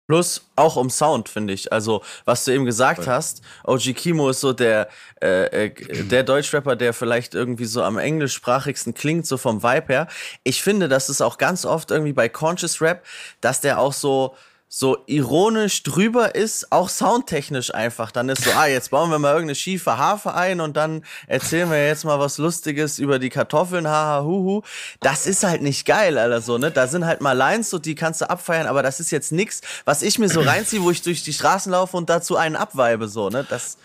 Plus 0.07 0.41
auch 0.55 0.75
um 0.75 0.89
Sound, 0.89 1.29
finde 1.29 1.53
ich. 1.53 1.71
Also, 1.71 2.01
was 2.25 2.45
du 2.45 2.51
eben 2.51 2.65
gesagt 2.65 3.03
Voll. 3.03 3.13
hast, 3.13 3.43
OG 3.63 3.93
Kimo 3.93 4.27
ist 4.29 4.39
so 4.39 4.53
der, 4.53 4.89
äh, 5.21 5.67
äh, 5.67 6.03
der 6.03 6.23
Deutschrapper, 6.23 6.75
der 6.75 6.93
vielleicht 6.93 7.35
irgendwie 7.35 7.65
so 7.65 7.83
am 7.83 7.99
englischsprachigsten 7.99 8.95
klingt, 8.95 9.27
so 9.27 9.37
vom 9.37 9.61
Vibe 9.61 9.93
her. 9.93 10.07
Ich 10.43 10.63
finde, 10.63 10.89
das 10.89 11.11
ist 11.11 11.21
auch 11.21 11.37
ganz 11.37 11.63
oft 11.63 11.91
irgendwie 11.91 12.13
bei 12.13 12.27
Conscious 12.27 12.81
Rap, 12.81 13.05
dass 13.39 13.61
der 13.61 13.77
auch 13.77 13.93
so, 13.93 14.35
so 14.75 14.97
ironisch 15.05 15.83
drüber 15.83 16.33
ist, 16.33 16.71
auch 16.71 16.89
soundtechnisch 16.89 17.75
einfach. 17.75 18.11
Dann 18.11 18.27
ist 18.29 18.43
so, 18.43 18.49
ah, 18.53 18.65
jetzt 18.65 18.89
bauen 18.89 19.11
wir 19.11 19.19
mal 19.19 19.33
irgendeine 19.33 19.53
schiefe 19.53 19.99
Harfe 19.99 20.33
ein 20.33 20.61
und 20.61 20.75
dann 20.75 21.05
erzählen 21.27 21.69
wir 21.69 21.85
jetzt 21.85 22.05
mal 22.05 22.17
was 22.17 22.39
Lustiges 22.39 22.97
über 22.97 23.19
die 23.19 23.29
Kartoffeln, 23.29 23.87
haha, 23.87 24.23
huhu. 24.23 24.63
Das 24.99 25.27
ist 25.27 25.43
halt 25.43 25.61
nicht 25.61 25.85
geil, 25.85 26.17
Alter, 26.17 26.41
so, 26.41 26.57
ne? 26.57 26.71
Da 26.71 26.87
sind 26.87 27.05
halt 27.05 27.21
mal 27.21 27.33
Lines, 27.33 27.69
so, 27.69 27.77
die 27.77 27.93
kannst 27.93 28.21
du 28.21 28.29
abfeiern, 28.31 28.65
aber 28.65 28.81
das 28.81 28.99
ist 28.99 29.11
jetzt 29.11 29.31
nix, 29.31 29.61
was 29.85 30.01
ich 30.01 30.17
mir 30.17 30.27
so 30.27 30.41
reinziehe, 30.41 30.81
wo 30.81 30.89
ich 30.89 31.03
durch 31.03 31.21
die 31.21 31.33
Straßen 31.33 31.71
laufe 31.71 31.95
und 31.95 32.09
dazu 32.09 32.35
einen 32.35 32.55
abweibe, 32.55 33.07
so, 33.07 33.29
ne? 33.29 33.45
Das, 33.47 33.77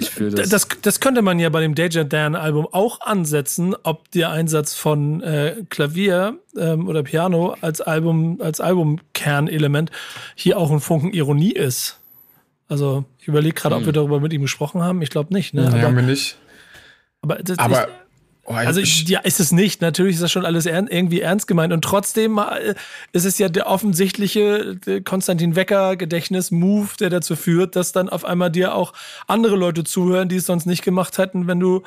ich 0.00 0.10
fühle 0.10 0.30
das. 0.30 0.48
das. 0.48 0.68
Das 0.82 1.00
könnte 1.00 1.22
man 1.22 1.38
ja 1.38 1.48
bei 1.48 1.60
dem 1.60 1.74
Deja 1.74 2.04
Dan 2.04 2.34
Album 2.34 2.66
auch 2.70 3.00
ansetzen, 3.00 3.74
ob 3.82 4.10
der 4.10 4.30
Einsatz 4.30 4.74
von 4.74 5.22
äh, 5.22 5.56
Klavier 5.68 6.38
ähm, 6.56 6.88
oder 6.88 7.02
Piano 7.02 7.56
als 7.60 7.80
Album, 7.80 8.40
als 8.40 8.60
Albumkernelement 8.60 9.90
hier 10.34 10.58
auch 10.58 10.70
ein 10.70 10.80
Funken 10.80 11.12
Ironie 11.12 11.52
ist. 11.52 11.98
Also, 12.68 13.04
ich 13.18 13.28
überlege 13.28 13.54
gerade, 13.54 13.74
hm. 13.74 13.82
ob 13.82 13.86
wir 13.86 13.92
darüber 13.92 14.20
mit 14.20 14.32
ihm 14.32 14.42
gesprochen 14.42 14.82
haben. 14.82 15.02
Ich 15.02 15.10
glaube 15.10 15.34
nicht, 15.34 15.54
ne? 15.54 15.70
Nee, 15.72 15.82
haben 15.82 15.96
wir 15.96 16.02
nicht. 16.02 16.36
Aber, 17.22 17.36
das, 17.36 17.58
aber 17.58 17.88
ich, 17.88 17.94
Oh, 18.50 18.54
also 18.54 18.80
ja, 18.80 19.20
ist 19.20 19.38
es 19.38 19.52
nicht. 19.52 19.80
Natürlich 19.80 20.16
ist 20.16 20.22
das 20.24 20.32
schon 20.32 20.44
alles 20.44 20.66
ern 20.66 20.88
irgendwie 20.88 21.20
ernst 21.20 21.46
gemeint. 21.46 21.72
Und 21.72 21.82
trotzdem 21.82 22.38
äh, 22.38 22.74
ist 23.12 23.24
es 23.24 23.38
ja 23.38 23.48
der 23.48 23.68
offensichtliche 23.68 24.76
Konstantin 25.04 25.54
Wecker-Gedächtnis-Move, 25.54 26.88
der 26.98 27.10
dazu 27.10 27.36
führt, 27.36 27.76
dass 27.76 27.92
dann 27.92 28.08
auf 28.08 28.24
einmal 28.24 28.50
dir 28.50 28.74
auch 28.74 28.92
andere 29.28 29.54
Leute 29.54 29.84
zuhören, 29.84 30.28
die 30.28 30.36
es 30.36 30.46
sonst 30.46 30.66
nicht 30.66 30.82
gemacht 30.82 31.16
hätten, 31.18 31.46
wenn 31.46 31.60
du 31.60 31.84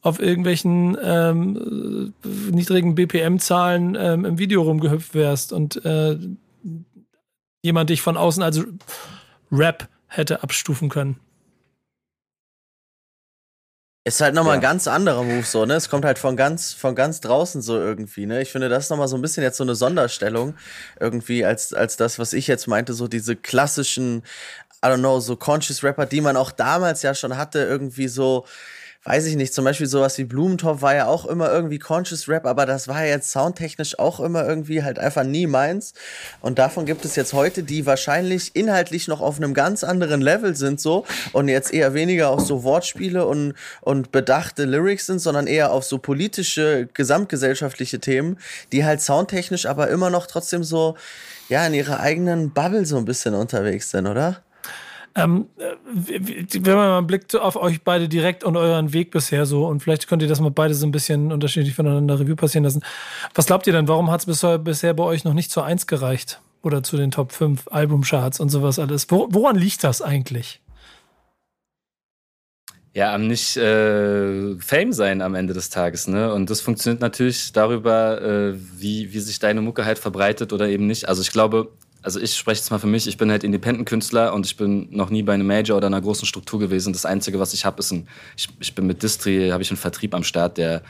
auf 0.00 0.20
irgendwelchen 0.20 0.96
ähm, 1.02 2.14
niedrigen 2.48 2.94
BPM-Zahlen 2.94 3.96
ähm, 3.98 4.24
im 4.24 4.38
Video 4.38 4.62
rumgehüpft 4.62 5.14
wärst 5.14 5.52
und 5.52 5.84
äh, 5.84 6.16
jemand 7.62 7.90
dich 7.90 8.02
von 8.02 8.16
außen 8.16 8.44
als 8.44 8.64
Rap 9.50 9.88
hätte 10.06 10.44
abstufen 10.44 10.90
können. 10.90 11.18
Ist 14.08 14.20
halt 14.22 14.34
nochmal 14.34 14.54
Ja. 14.54 14.58
ein 14.58 14.62
ganz 14.62 14.88
anderer 14.88 15.22
Move 15.22 15.44
so, 15.44 15.66
ne? 15.66 15.74
Es 15.74 15.90
kommt 15.90 16.04
halt 16.06 16.18
von 16.18 16.34
ganz, 16.36 16.72
von 16.72 16.94
ganz 16.94 17.20
draußen 17.20 17.60
so 17.60 17.76
irgendwie, 17.76 18.24
ne? 18.24 18.40
Ich 18.40 18.50
finde, 18.50 18.68
das 18.70 18.84
ist 18.84 18.90
nochmal 18.90 19.06
so 19.08 19.16
ein 19.16 19.22
bisschen 19.22 19.42
jetzt 19.42 19.58
so 19.58 19.64
eine 19.64 19.74
Sonderstellung 19.74 20.54
irgendwie 20.98 21.44
als, 21.44 21.74
als 21.74 21.96
das, 21.98 22.18
was 22.18 22.32
ich 22.32 22.46
jetzt 22.46 22.66
meinte, 22.68 22.94
so 22.94 23.06
diese 23.06 23.36
klassischen, 23.36 24.22
I 24.82 24.88
don't 24.88 24.98
know, 25.00 25.20
so 25.20 25.36
Conscious 25.36 25.82
Rapper, 25.84 26.06
die 26.06 26.22
man 26.22 26.36
auch 26.38 26.52
damals 26.52 27.02
ja 27.02 27.14
schon 27.14 27.36
hatte, 27.36 27.58
irgendwie 27.60 28.08
so, 28.08 28.46
weiß 29.04 29.26
ich 29.26 29.36
nicht, 29.36 29.54
zum 29.54 29.64
Beispiel 29.64 29.86
sowas 29.86 30.18
wie 30.18 30.24
Blumentopf 30.24 30.82
war 30.82 30.94
ja 30.94 31.06
auch 31.06 31.24
immer 31.24 31.50
irgendwie 31.50 31.78
Conscious 31.78 32.28
Rap, 32.28 32.44
aber 32.46 32.66
das 32.66 32.88
war 32.88 33.04
ja 33.04 33.12
jetzt 33.12 33.30
soundtechnisch 33.30 33.98
auch 33.98 34.20
immer 34.20 34.46
irgendwie 34.46 34.82
halt 34.82 34.98
einfach 34.98 35.24
nie 35.24 35.46
meins. 35.46 35.94
Und 36.40 36.58
davon 36.58 36.84
gibt 36.84 37.04
es 37.04 37.16
jetzt 37.16 37.32
heute, 37.32 37.62
die 37.62 37.86
wahrscheinlich 37.86 38.54
inhaltlich 38.54 39.08
noch 39.08 39.20
auf 39.20 39.36
einem 39.36 39.54
ganz 39.54 39.84
anderen 39.84 40.20
Level 40.20 40.56
sind 40.56 40.80
so 40.80 41.06
und 41.32 41.48
jetzt 41.48 41.72
eher 41.72 41.94
weniger 41.94 42.30
auf 42.30 42.40
so 42.40 42.64
Wortspiele 42.64 43.26
und, 43.26 43.54
und 43.80 44.12
bedachte 44.12 44.64
Lyrics 44.64 45.06
sind, 45.06 45.20
sondern 45.20 45.46
eher 45.46 45.72
auf 45.72 45.84
so 45.84 45.98
politische, 45.98 46.88
gesamtgesellschaftliche 46.92 48.00
Themen, 48.00 48.38
die 48.72 48.84
halt 48.84 49.00
soundtechnisch 49.00 49.66
aber 49.66 49.88
immer 49.88 50.10
noch 50.10 50.26
trotzdem 50.26 50.64
so, 50.64 50.96
ja, 51.48 51.66
in 51.66 51.72
ihrer 51.72 52.00
eigenen 52.00 52.50
Bubble 52.52 52.84
so 52.84 52.98
ein 52.98 53.04
bisschen 53.04 53.34
unterwegs 53.34 53.90
sind, 53.90 54.06
oder? 54.06 54.42
Ähm, 55.14 55.46
äh, 55.56 55.74
wenn 55.84 56.76
man 56.76 56.88
mal 56.88 56.98
einen 56.98 57.06
Blick 57.06 57.34
auf 57.34 57.56
euch 57.56 57.82
beide 57.82 58.08
direkt 58.08 58.44
und 58.44 58.56
euren 58.56 58.92
Weg 58.92 59.10
bisher 59.10 59.46
so 59.46 59.66
und 59.66 59.80
vielleicht 59.80 60.06
könnt 60.06 60.22
ihr 60.22 60.28
das 60.28 60.40
mal 60.40 60.50
beide 60.50 60.74
so 60.74 60.86
ein 60.86 60.92
bisschen 60.92 61.32
unterschiedlich 61.32 61.74
voneinander 61.74 62.20
Review 62.20 62.36
passieren 62.36 62.64
lassen. 62.64 62.82
Was 63.34 63.46
glaubt 63.46 63.66
ihr 63.66 63.72
denn, 63.72 63.88
warum 63.88 64.10
hat 64.10 64.26
es 64.26 64.58
bisher, 64.60 64.94
bei 64.94 65.04
euch 65.04 65.24
noch 65.24 65.34
nicht 65.34 65.50
zur 65.50 65.64
1 65.64 65.86
gereicht? 65.86 66.40
Oder 66.60 66.82
zu 66.82 66.96
den 66.96 67.12
Top 67.12 67.30
5 67.30 67.68
Albumcharts 67.70 68.40
und 68.40 68.48
sowas 68.48 68.80
alles? 68.80 69.06
Wo, 69.10 69.28
woran 69.30 69.56
liegt 69.56 69.84
das 69.84 70.02
eigentlich? 70.02 70.60
Ja, 72.94 73.14
am 73.14 73.28
nicht 73.28 73.56
äh, 73.56 74.58
Fame 74.58 74.92
sein 74.92 75.22
am 75.22 75.36
Ende 75.36 75.54
des 75.54 75.70
Tages, 75.70 76.08
ne? 76.08 76.32
Und 76.34 76.50
das 76.50 76.60
funktioniert 76.60 77.00
natürlich 77.00 77.52
darüber, 77.52 78.20
äh, 78.20 78.54
wie, 78.56 79.12
wie 79.12 79.20
sich 79.20 79.38
deine 79.38 79.60
Mucke 79.60 79.84
halt 79.84 80.00
verbreitet 80.00 80.52
oder 80.52 80.68
eben 80.68 80.88
nicht. 80.88 81.08
Also 81.08 81.22
ich 81.22 81.30
glaube, 81.30 81.70
also 82.08 82.20
ich 82.20 82.34
spreche 82.34 82.60
jetzt 82.60 82.70
mal 82.70 82.78
für 82.78 82.86
mich, 82.86 83.06
ich 83.06 83.18
bin 83.18 83.30
halt 83.30 83.44
Independent-Künstler 83.44 84.32
und 84.32 84.46
ich 84.46 84.56
bin 84.56 84.88
noch 84.90 85.10
nie 85.10 85.22
bei 85.22 85.34
einem 85.34 85.46
Major 85.46 85.76
oder 85.76 85.88
einer 85.88 86.00
großen 86.00 86.24
Struktur 86.24 86.58
gewesen. 86.58 86.94
Das 86.94 87.04
Einzige, 87.04 87.38
was 87.38 87.52
ich 87.52 87.66
habe, 87.66 87.80
ist 87.80 87.92
ein, 87.92 88.08
ich, 88.34 88.48
ich 88.60 88.74
bin 88.74 88.86
mit 88.86 89.02
Distri, 89.02 89.50
habe 89.50 89.62
ich 89.62 89.70
einen 89.70 89.76
Vertrieb 89.76 90.14
am 90.14 90.24
Start, 90.24 90.56
der 90.56 90.80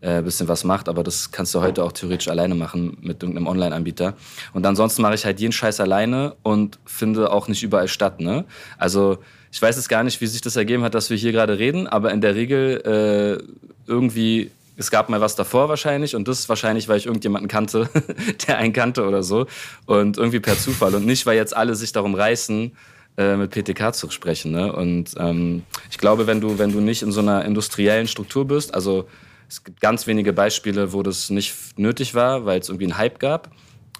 äh, 0.00 0.18
ein 0.18 0.24
bisschen 0.24 0.46
was 0.46 0.62
macht, 0.62 0.88
aber 0.88 1.02
das 1.02 1.32
kannst 1.32 1.52
du 1.52 1.62
heute 1.62 1.82
auch 1.82 1.90
theoretisch 1.90 2.28
alleine 2.28 2.54
machen 2.54 2.96
mit 3.00 3.24
irgendeinem 3.24 3.48
Online-Anbieter. 3.48 4.14
Und 4.52 4.64
ansonsten 4.66 5.02
mache 5.02 5.16
ich 5.16 5.24
halt 5.24 5.40
jeden 5.40 5.50
Scheiß 5.50 5.80
alleine 5.80 6.36
und 6.44 6.78
finde 6.84 7.32
auch 7.32 7.48
nicht 7.48 7.64
überall 7.64 7.88
statt, 7.88 8.20
ne? 8.20 8.44
Also 8.78 9.18
ich 9.50 9.60
weiß 9.60 9.74
jetzt 9.74 9.88
gar 9.88 10.04
nicht, 10.04 10.20
wie 10.20 10.28
sich 10.28 10.42
das 10.42 10.54
ergeben 10.54 10.84
hat, 10.84 10.94
dass 10.94 11.10
wir 11.10 11.16
hier 11.16 11.32
gerade 11.32 11.58
reden, 11.58 11.88
aber 11.88 12.12
in 12.12 12.20
der 12.20 12.36
Regel 12.36 13.40
äh, 13.42 13.90
irgendwie, 13.90 14.52
es 14.78 14.90
gab 14.90 15.08
mal 15.08 15.20
was 15.20 15.34
davor 15.34 15.68
wahrscheinlich 15.68 16.14
und 16.14 16.28
das 16.28 16.48
wahrscheinlich, 16.48 16.88
weil 16.88 16.98
ich 16.98 17.06
irgendjemanden 17.06 17.48
kannte, 17.48 17.90
der 18.46 18.58
einen 18.58 18.72
kannte 18.72 19.06
oder 19.06 19.22
so 19.22 19.46
und 19.86 20.16
irgendwie 20.16 20.40
per 20.40 20.56
Zufall 20.56 20.94
und 20.94 21.04
nicht, 21.04 21.26
weil 21.26 21.36
jetzt 21.36 21.54
alle 21.54 21.74
sich 21.74 21.92
darum 21.92 22.14
reißen, 22.14 22.72
äh, 23.18 23.36
mit 23.36 23.50
PTK 23.50 23.92
zu 23.92 24.08
sprechen. 24.10 24.52
Ne? 24.52 24.72
Und 24.72 25.14
ähm, 25.18 25.64
ich 25.90 25.98
glaube, 25.98 26.28
wenn 26.28 26.40
du, 26.40 26.58
wenn 26.58 26.72
du 26.72 26.80
nicht 26.80 27.02
in 27.02 27.10
so 27.10 27.20
einer 27.20 27.44
industriellen 27.44 28.06
Struktur 28.06 28.46
bist, 28.46 28.72
also 28.72 29.08
es 29.48 29.64
gibt 29.64 29.80
ganz 29.80 30.06
wenige 30.06 30.32
Beispiele, 30.32 30.92
wo 30.92 31.02
das 31.02 31.28
nicht 31.28 31.54
nötig 31.76 32.14
war, 32.14 32.44
weil 32.46 32.60
es 32.60 32.68
irgendwie 32.68 32.84
einen 32.84 32.98
Hype 32.98 33.18
gab. 33.18 33.50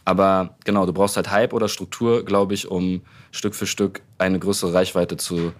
Aber 0.04 0.56
genau, 0.64 0.86
du 0.86 0.92
brauchst 0.92 1.16
halt 1.16 1.30
Hype 1.30 1.52
oder 1.52 1.68
Struktur, 1.68 2.24
glaube 2.24 2.54
ich, 2.54 2.70
um 2.70 3.02
Stück 3.32 3.54
für 3.54 3.66
Stück 3.66 4.02
eine 4.18 4.38
größere 4.38 4.72
Reichweite 4.72 5.16
zu 5.16 5.52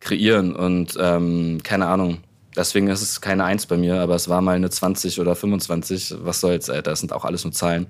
kreieren. 0.00 0.54
Und 0.54 0.96
ähm, 1.00 1.60
keine 1.62 1.86
Ahnung, 1.86 2.18
deswegen 2.56 2.88
ist 2.88 3.02
es 3.02 3.20
keine 3.20 3.44
Eins 3.44 3.66
bei 3.66 3.76
mir, 3.76 4.00
aber 4.00 4.14
es 4.14 4.28
war 4.28 4.40
mal 4.40 4.56
eine 4.56 4.70
20 4.70 5.20
oder 5.20 5.36
25. 5.36 6.16
Was 6.22 6.40
soll's, 6.40 6.70
Alter, 6.70 6.90
das 6.90 7.00
sind 7.00 7.12
auch 7.12 7.24
alles 7.24 7.44
nur 7.44 7.52
Zahlen. 7.52 7.86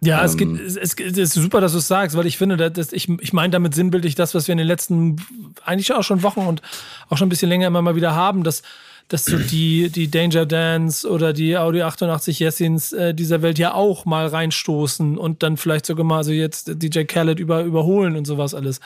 Ja, 0.00 0.24
es, 0.24 0.34
Ähm. 0.34 0.56
geht, 0.56 0.66
es, 0.66 0.76
es 0.76 0.94
es 0.98 1.18
ist 1.18 1.34
super, 1.34 1.60
dass 1.60 1.72
du 1.72 1.78
es 1.78 1.86
sagst, 1.86 2.16
weil 2.16 2.26
ich 2.26 2.36
finde, 2.36 2.70
dass 2.70 2.92
ich, 2.92 3.08
ich 3.08 3.32
meine 3.32 3.50
damit 3.50 3.74
sinnbildlich 3.74 4.16
das, 4.16 4.34
was 4.34 4.48
wir 4.48 4.52
in 4.52 4.58
den 4.58 4.66
letzten, 4.66 5.16
eigentlich 5.64 5.92
auch 5.92 6.02
schon 6.02 6.22
Wochen 6.24 6.40
und 6.40 6.60
auch 7.08 7.16
schon 7.16 7.26
ein 7.26 7.30
bisschen 7.30 7.48
länger 7.48 7.68
immer 7.68 7.82
mal 7.82 7.94
wieder 7.94 8.14
haben, 8.14 8.42
dass, 8.42 8.62
dass 9.08 9.24
so 9.26 9.36
die, 9.36 9.90
die 9.90 10.10
Danger 10.10 10.46
Dance 10.46 11.08
oder 11.08 11.32
die 11.32 11.56
Audio 11.58 11.84
88 11.84 12.38
Jessins 12.38 12.92
äh, 12.92 13.14
dieser 13.14 13.42
Welt 13.42 13.58
ja 13.58 13.74
auch 13.74 14.04
mal 14.04 14.26
reinstoßen 14.26 15.18
und 15.18 15.42
dann 15.42 15.56
vielleicht 15.56 15.86
sogar 15.86 16.04
mal 16.04 16.24
so 16.24 16.32
jetzt 16.32 16.70
DJ 16.82 17.04
Khaled 17.04 17.38
über, 17.38 17.62
überholen 17.62 18.16
und 18.16 18.26
sowas 18.26 18.54
alles. 18.54 18.80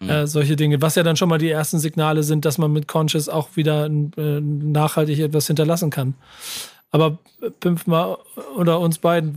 Äh, 0.00 0.26
solche 0.26 0.56
Dinge, 0.56 0.80
was 0.82 0.94
ja 0.96 1.02
dann 1.02 1.16
schon 1.16 1.28
mal 1.28 1.38
die 1.38 1.50
ersten 1.50 1.78
Signale 1.78 2.22
sind, 2.22 2.44
dass 2.44 2.58
man 2.58 2.72
mit 2.72 2.88
Conscious 2.88 3.28
auch 3.28 3.50
wieder 3.54 3.86
äh, 3.86 4.40
nachhaltig 4.40 5.18
etwas 5.20 5.46
hinterlassen 5.46 5.90
kann. 5.90 6.14
Aber 6.90 7.18
äh, 7.42 7.50
Pimpf 7.50 7.86
mal 7.86 8.18
oder 8.56 8.80
uns 8.80 8.98
beiden, 8.98 9.36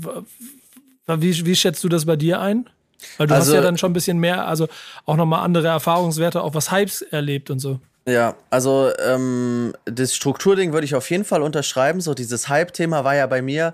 wie, 1.08 1.46
wie 1.46 1.56
schätzt 1.56 1.84
du 1.84 1.90
das 1.90 2.06
bei 2.06 2.16
dir 2.16 2.40
ein? 2.42 2.70
Weil 3.18 3.28
du 3.28 3.36
Also- 3.36 3.52
hast 3.52 3.56
ja 3.56 3.62
dann 3.62 3.78
schon 3.78 3.92
ein 3.92 3.94
bisschen 3.94 4.18
mehr, 4.20 4.48
also 4.48 4.68
auch 5.06 5.16
nochmal 5.16 5.44
andere 5.44 5.68
Erfahrungswerte, 5.68 6.42
auch 6.42 6.54
was 6.56 6.72
Hypes 6.72 7.02
erlebt 7.04 7.50
und 7.52 7.60
so. 7.60 7.80
Ja, 8.08 8.38
also 8.50 8.90
ähm, 9.06 9.74
das 9.84 10.16
Strukturding 10.16 10.72
würde 10.72 10.86
ich 10.86 10.96
auf 10.96 11.10
jeden 11.12 11.26
Fall 11.26 11.42
unterschreiben. 11.42 12.00
So 12.00 12.14
dieses 12.14 12.48
Hype-Thema 12.48 13.04
war 13.04 13.16
ja 13.16 13.28
bei 13.28 13.42
mir. 13.42 13.74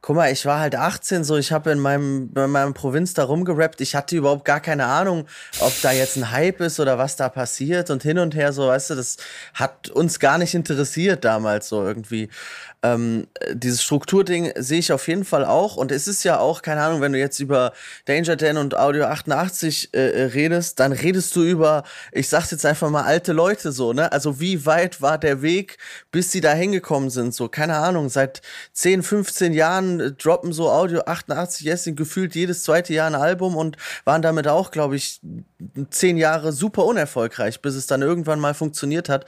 Guck 0.00 0.14
mal, 0.16 0.30
ich 0.30 0.46
war 0.46 0.60
halt 0.60 0.76
18, 0.76 1.24
so 1.24 1.36
ich 1.36 1.50
habe 1.50 1.72
in 1.72 1.80
meinem 1.80 2.30
in 2.36 2.50
meinem 2.50 2.74
Provinz 2.74 3.14
da 3.14 3.24
rumgerappt. 3.24 3.80
Ich 3.80 3.96
hatte 3.96 4.16
überhaupt 4.16 4.44
gar 4.44 4.60
keine 4.60 4.86
Ahnung, 4.86 5.26
ob 5.58 5.72
da 5.82 5.90
jetzt 5.90 6.16
ein 6.16 6.30
Hype 6.30 6.60
ist 6.60 6.78
oder 6.78 6.96
was 6.96 7.16
da 7.16 7.28
passiert 7.28 7.90
und 7.90 8.04
hin 8.04 8.18
und 8.20 8.36
her 8.36 8.52
so, 8.52 8.68
weißt 8.68 8.90
du, 8.90 8.94
das 8.94 9.16
hat 9.54 9.90
uns 9.90 10.20
gar 10.20 10.38
nicht 10.38 10.54
interessiert 10.54 11.24
damals 11.24 11.68
so 11.68 11.84
irgendwie. 11.84 12.28
Ähm, 12.82 13.28
dieses 13.52 13.82
Strukturding 13.82 14.52
sehe 14.56 14.80
ich 14.80 14.92
auf 14.92 15.06
jeden 15.06 15.24
Fall 15.24 15.44
auch 15.44 15.76
und 15.76 15.92
es 15.92 16.08
ist 16.08 16.24
ja 16.24 16.38
auch, 16.38 16.62
keine 16.62 16.82
Ahnung, 16.82 17.00
wenn 17.00 17.12
du 17.12 17.18
jetzt 17.18 17.38
über 17.38 17.72
Danger 18.06 18.34
Dan 18.34 18.56
und 18.56 18.76
Audio 18.76 19.04
88 19.04 19.94
äh, 19.94 19.98
äh, 19.98 20.22
redest, 20.24 20.80
dann 20.80 20.90
redest 20.92 21.36
du 21.36 21.42
über, 21.42 21.84
ich 22.10 22.28
sag's 22.28 22.50
jetzt 22.50 22.66
einfach 22.66 22.90
mal, 22.90 23.04
alte 23.04 23.32
Leute 23.32 23.70
so, 23.70 23.92
ne? 23.92 24.10
Also 24.10 24.40
wie 24.40 24.66
weit 24.66 25.00
war 25.00 25.18
der 25.18 25.42
Weg, 25.42 25.78
bis 26.10 26.32
sie 26.32 26.40
da 26.40 26.52
hingekommen 26.54 27.10
sind, 27.10 27.34
so, 27.34 27.48
keine 27.48 27.76
Ahnung, 27.76 28.08
seit 28.08 28.42
10, 28.72 29.02
15 29.04 29.52
Jahren 29.52 30.00
äh, 30.00 30.12
droppen 30.12 30.52
so 30.52 30.68
Audio 30.70 31.02
88 31.06 31.64
jetzt 31.64 31.84
sind 31.84 31.96
gefühlt 31.96 32.34
jedes 32.34 32.64
zweite 32.64 32.92
Jahr 32.94 33.06
ein 33.06 33.14
Album 33.14 33.56
und 33.56 33.76
waren 34.04 34.22
damit 34.22 34.48
auch, 34.48 34.72
glaube 34.72 34.96
ich, 34.96 35.20
zehn 35.90 36.16
Jahre 36.16 36.52
super 36.52 36.84
unerfolgreich, 36.84 37.60
bis 37.60 37.74
es 37.74 37.86
dann 37.86 38.02
irgendwann 38.02 38.40
mal 38.40 38.54
funktioniert 38.54 39.08
hat. 39.08 39.26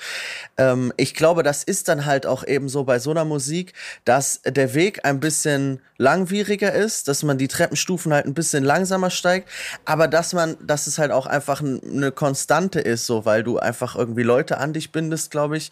Ähm, 0.57 0.93
ich 0.97 1.15
glaube, 1.15 1.43
das 1.43 1.65
ist 1.65 1.89
dann 1.89 2.07
halt 2.07 2.27
auch 2.27 2.47
eben 2.47 2.69
so 2.69 2.85
bei 2.85 2.99
so 2.99 3.11
einer 3.11 3.25
Musik, 3.25 3.73
dass 4.05 4.41
der 4.43 4.75
Weg 4.75 5.05
ein 5.05 5.21
bisschen 5.21 5.81
langwieriger 5.97 6.73
ist, 6.73 7.09
dass 7.09 7.23
man 7.23 7.39
die 7.39 7.49
Treppenstufen 7.49 8.13
halt 8.13 8.27
ein 8.27 8.35
bisschen 8.35 8.65
langsamer 8.65 9.11
steigt, 9.11 9.49
aber 9.85 10.09
dass 10.09 10.33
man, 10.33 10.57
dass 10.61 10.87
es 10.87 10.99
halt 10.99 11.13
auch 11.13 11.27
einfach 11.27 11.63
eine 11.63 12.11
Konstante 12.13 12.81
ist, 12.81 13.07
so, 13.07 13.25
weil 13.25 13.43
du 13.45 13.59
einfach 13.59 13.95
irgendwie 13.95 14.23
Leute 14.23 14.59
an 14.59 14.73
dich 14.73 14.93
bindest, 14.93 15.31
glaube 15.31 15.57
ich. 15.57 15.71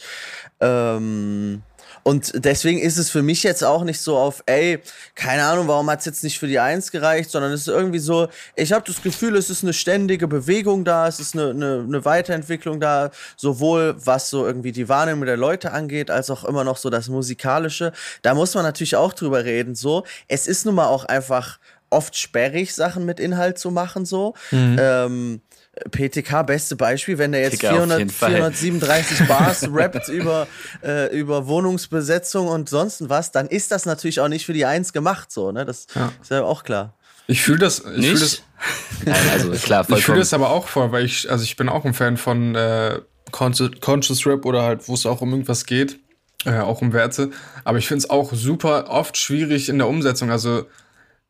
Ähm, 0.61 1.62
und 2.05 2.33
deswegen 2.35 2.81
ist 2.81 2.99
es 2.99 3.11
für 3.11 3.23
mich 3.23 3.43
jetzt 3.43 3.62
auch 3.62 3.85
nicht 3.85 4.01
so 4.01 4.17
auf, 4.17 4.43
ey, 4.47 4.81
keine 5.15 5.45
Ahnung, 5.45 5.69
warum 5.69 5.88
hat 5.88 6.01
es 6.01 6.05
jetzt 6.07 6.25
nicht 6.25 6.38
für 6.38 6.49
die 6.49 6.59
Eins 6.59 6.91
gereicht, 6.91 7.31
sondern 7.31 7.53
es 7.53 7.62
ist 7.62 7.69
irgendwie 7.69 8.01
so, 8.01 8.29
ich 8.57 8.73
habe 8.73 8.85
das 8.87 9.03
Gefühl, 9.03 9.37
es 9.37 9.51
ist 9.51 9.62
eine 9.62 9.73
ständige 9.73 10.27
Bewegung 10.27 10.85
da, 10.85 11.07
es 11.07 11.21
ist 11.21 11.35
eine, 11.35 11.51
eine, 11.51 11.85
eine 11.87 12.05
Weiterentwicklung 12.05 12.81
da, 12.81 13.11
sowohl 13.37 13.95
was 14.05 14.31
so 14.31 14.45
irgendwie 14.45 14.73
die 14.73 14.88
Wahrnehmung 14.88 15.27
der 15.27 15.37
Leute 15.37 15.73
angeht, 15.73 16.11
als 16.11 16.31
auch 16.31 16.45
immer 16.45 16.65
noch 16.65 16.77
so 16.77 16.91
das 16.91 17.09
Musikalische. 17.09 17.93
Da 18.23 18.35
muss 18.35 18.55
man 18.55 18.65
natürlich 18.65 18.97
auch 18.97 19.12
drüber 19.12 19.45
reden, 19.45 19.75
so. 19.75 20.05
Es 20.27 20.47
ist 20.47 20.67
nun 20.67 20.75
mal 20.75 20.87
auch 20.87 21.05
einfach 21.05 21.59
oft 21.91 22.17
sperrig, 22.17 22.75
Sachen 22.75 23.05
mit 23.05 23.21
Inhalt 23.21 23.59
zu 23.59 23.71
machen, 23.71 24.07
so. 24.07 24.35
Ähm, 24.81 25.43
PTK, 25.91 26.43
beste 26.43 26.77
Beispiel, 26.77 27.17
wenn 27.17 27.33
der 27.33 27.41
jetzt 27.43 27.61
Kicker 27.61 27.71
auf 27.71 27.77
400, 27.77 27.99
jeden 27.99 28.11
Fall. 28.11 28.31
437 28.33 29.27
Bars 29.29 29.69
rappt 29.73 30.09
über, 30.09 30.47
äh, 30.85 31.17
über 31.19 31.47
Wohnungsbesetzung 31.47 32.47
und 32.47 32.69
sonst 32.69 33.09
was, 33.09 33.33
dann 33.33 33.49
ist 33.49 33.71
das 33.71 33.87
natürlich 33.87 34.21
auch 34.21 34.29
nicht 34.29 34.45
für 34.45 34.53
die 34.53 34.67
Eins 34.67 34.93
gemacht, 34.93 35.33
so, 35.33 35.51
ne? 35.51 35.65
Das 35.65 35.87
ist 36.21 36.31
ja 36.31 36.43
auch 36.43 36.65
klar. 36.65 36.95
Ich 37.27 37.41
fühle 37.41 37.59
das, 37.59 37.83
ich 37.97 38.07
fühl 38.07 38.21
das? 38.21 38.43
Nein, 39.05 39.17
also 39.33 39.51
klar, 39.53 39.87
ich 39.97 40.05
fühle 40.05 40.19
das 40.19 40.35
aber 40.35 40.51
auch 40.51 40.69
vor, 40.69 40.93
weil 40.93 41.07
ich, 41.07 41.31
also 41.31 41.43
ich 41.43 41.57
bin 41.57 41.71
auch 41.71 41.87
ein 41.87 41.95
Fan 41.95 42.19
von 42.19 42.55
äh, 42.55 43.01
Conscious, 43.31 43.71
Conscious 43.81 44.27
Rap 44.27 44.45
oder 44.45 44.63
halt, 44.63 44.87
wo 44.89 44.95
es 44.95 45.07
auch 45.07 45.23
um 45.23 45.31
irgendwas 45.31 45.65
geht, 45.65 45.99
äh, 46.45 46.59
auch 46.59 46.83
um 46.83 46.93
Werte. 46.93 47.31
Aber 47.65 47.79
ich 47.79 47.89
finde 47.89 48.01
es 48.01 48.11
auch 48.11 48.35
super 48.35 48.91
oft 48.91 49.17
schwierig 49.17 49.71
in 49.71 49.79
der 49.79 49.89
Umsetzung. 49.89 50.31
Also 50.31 50.67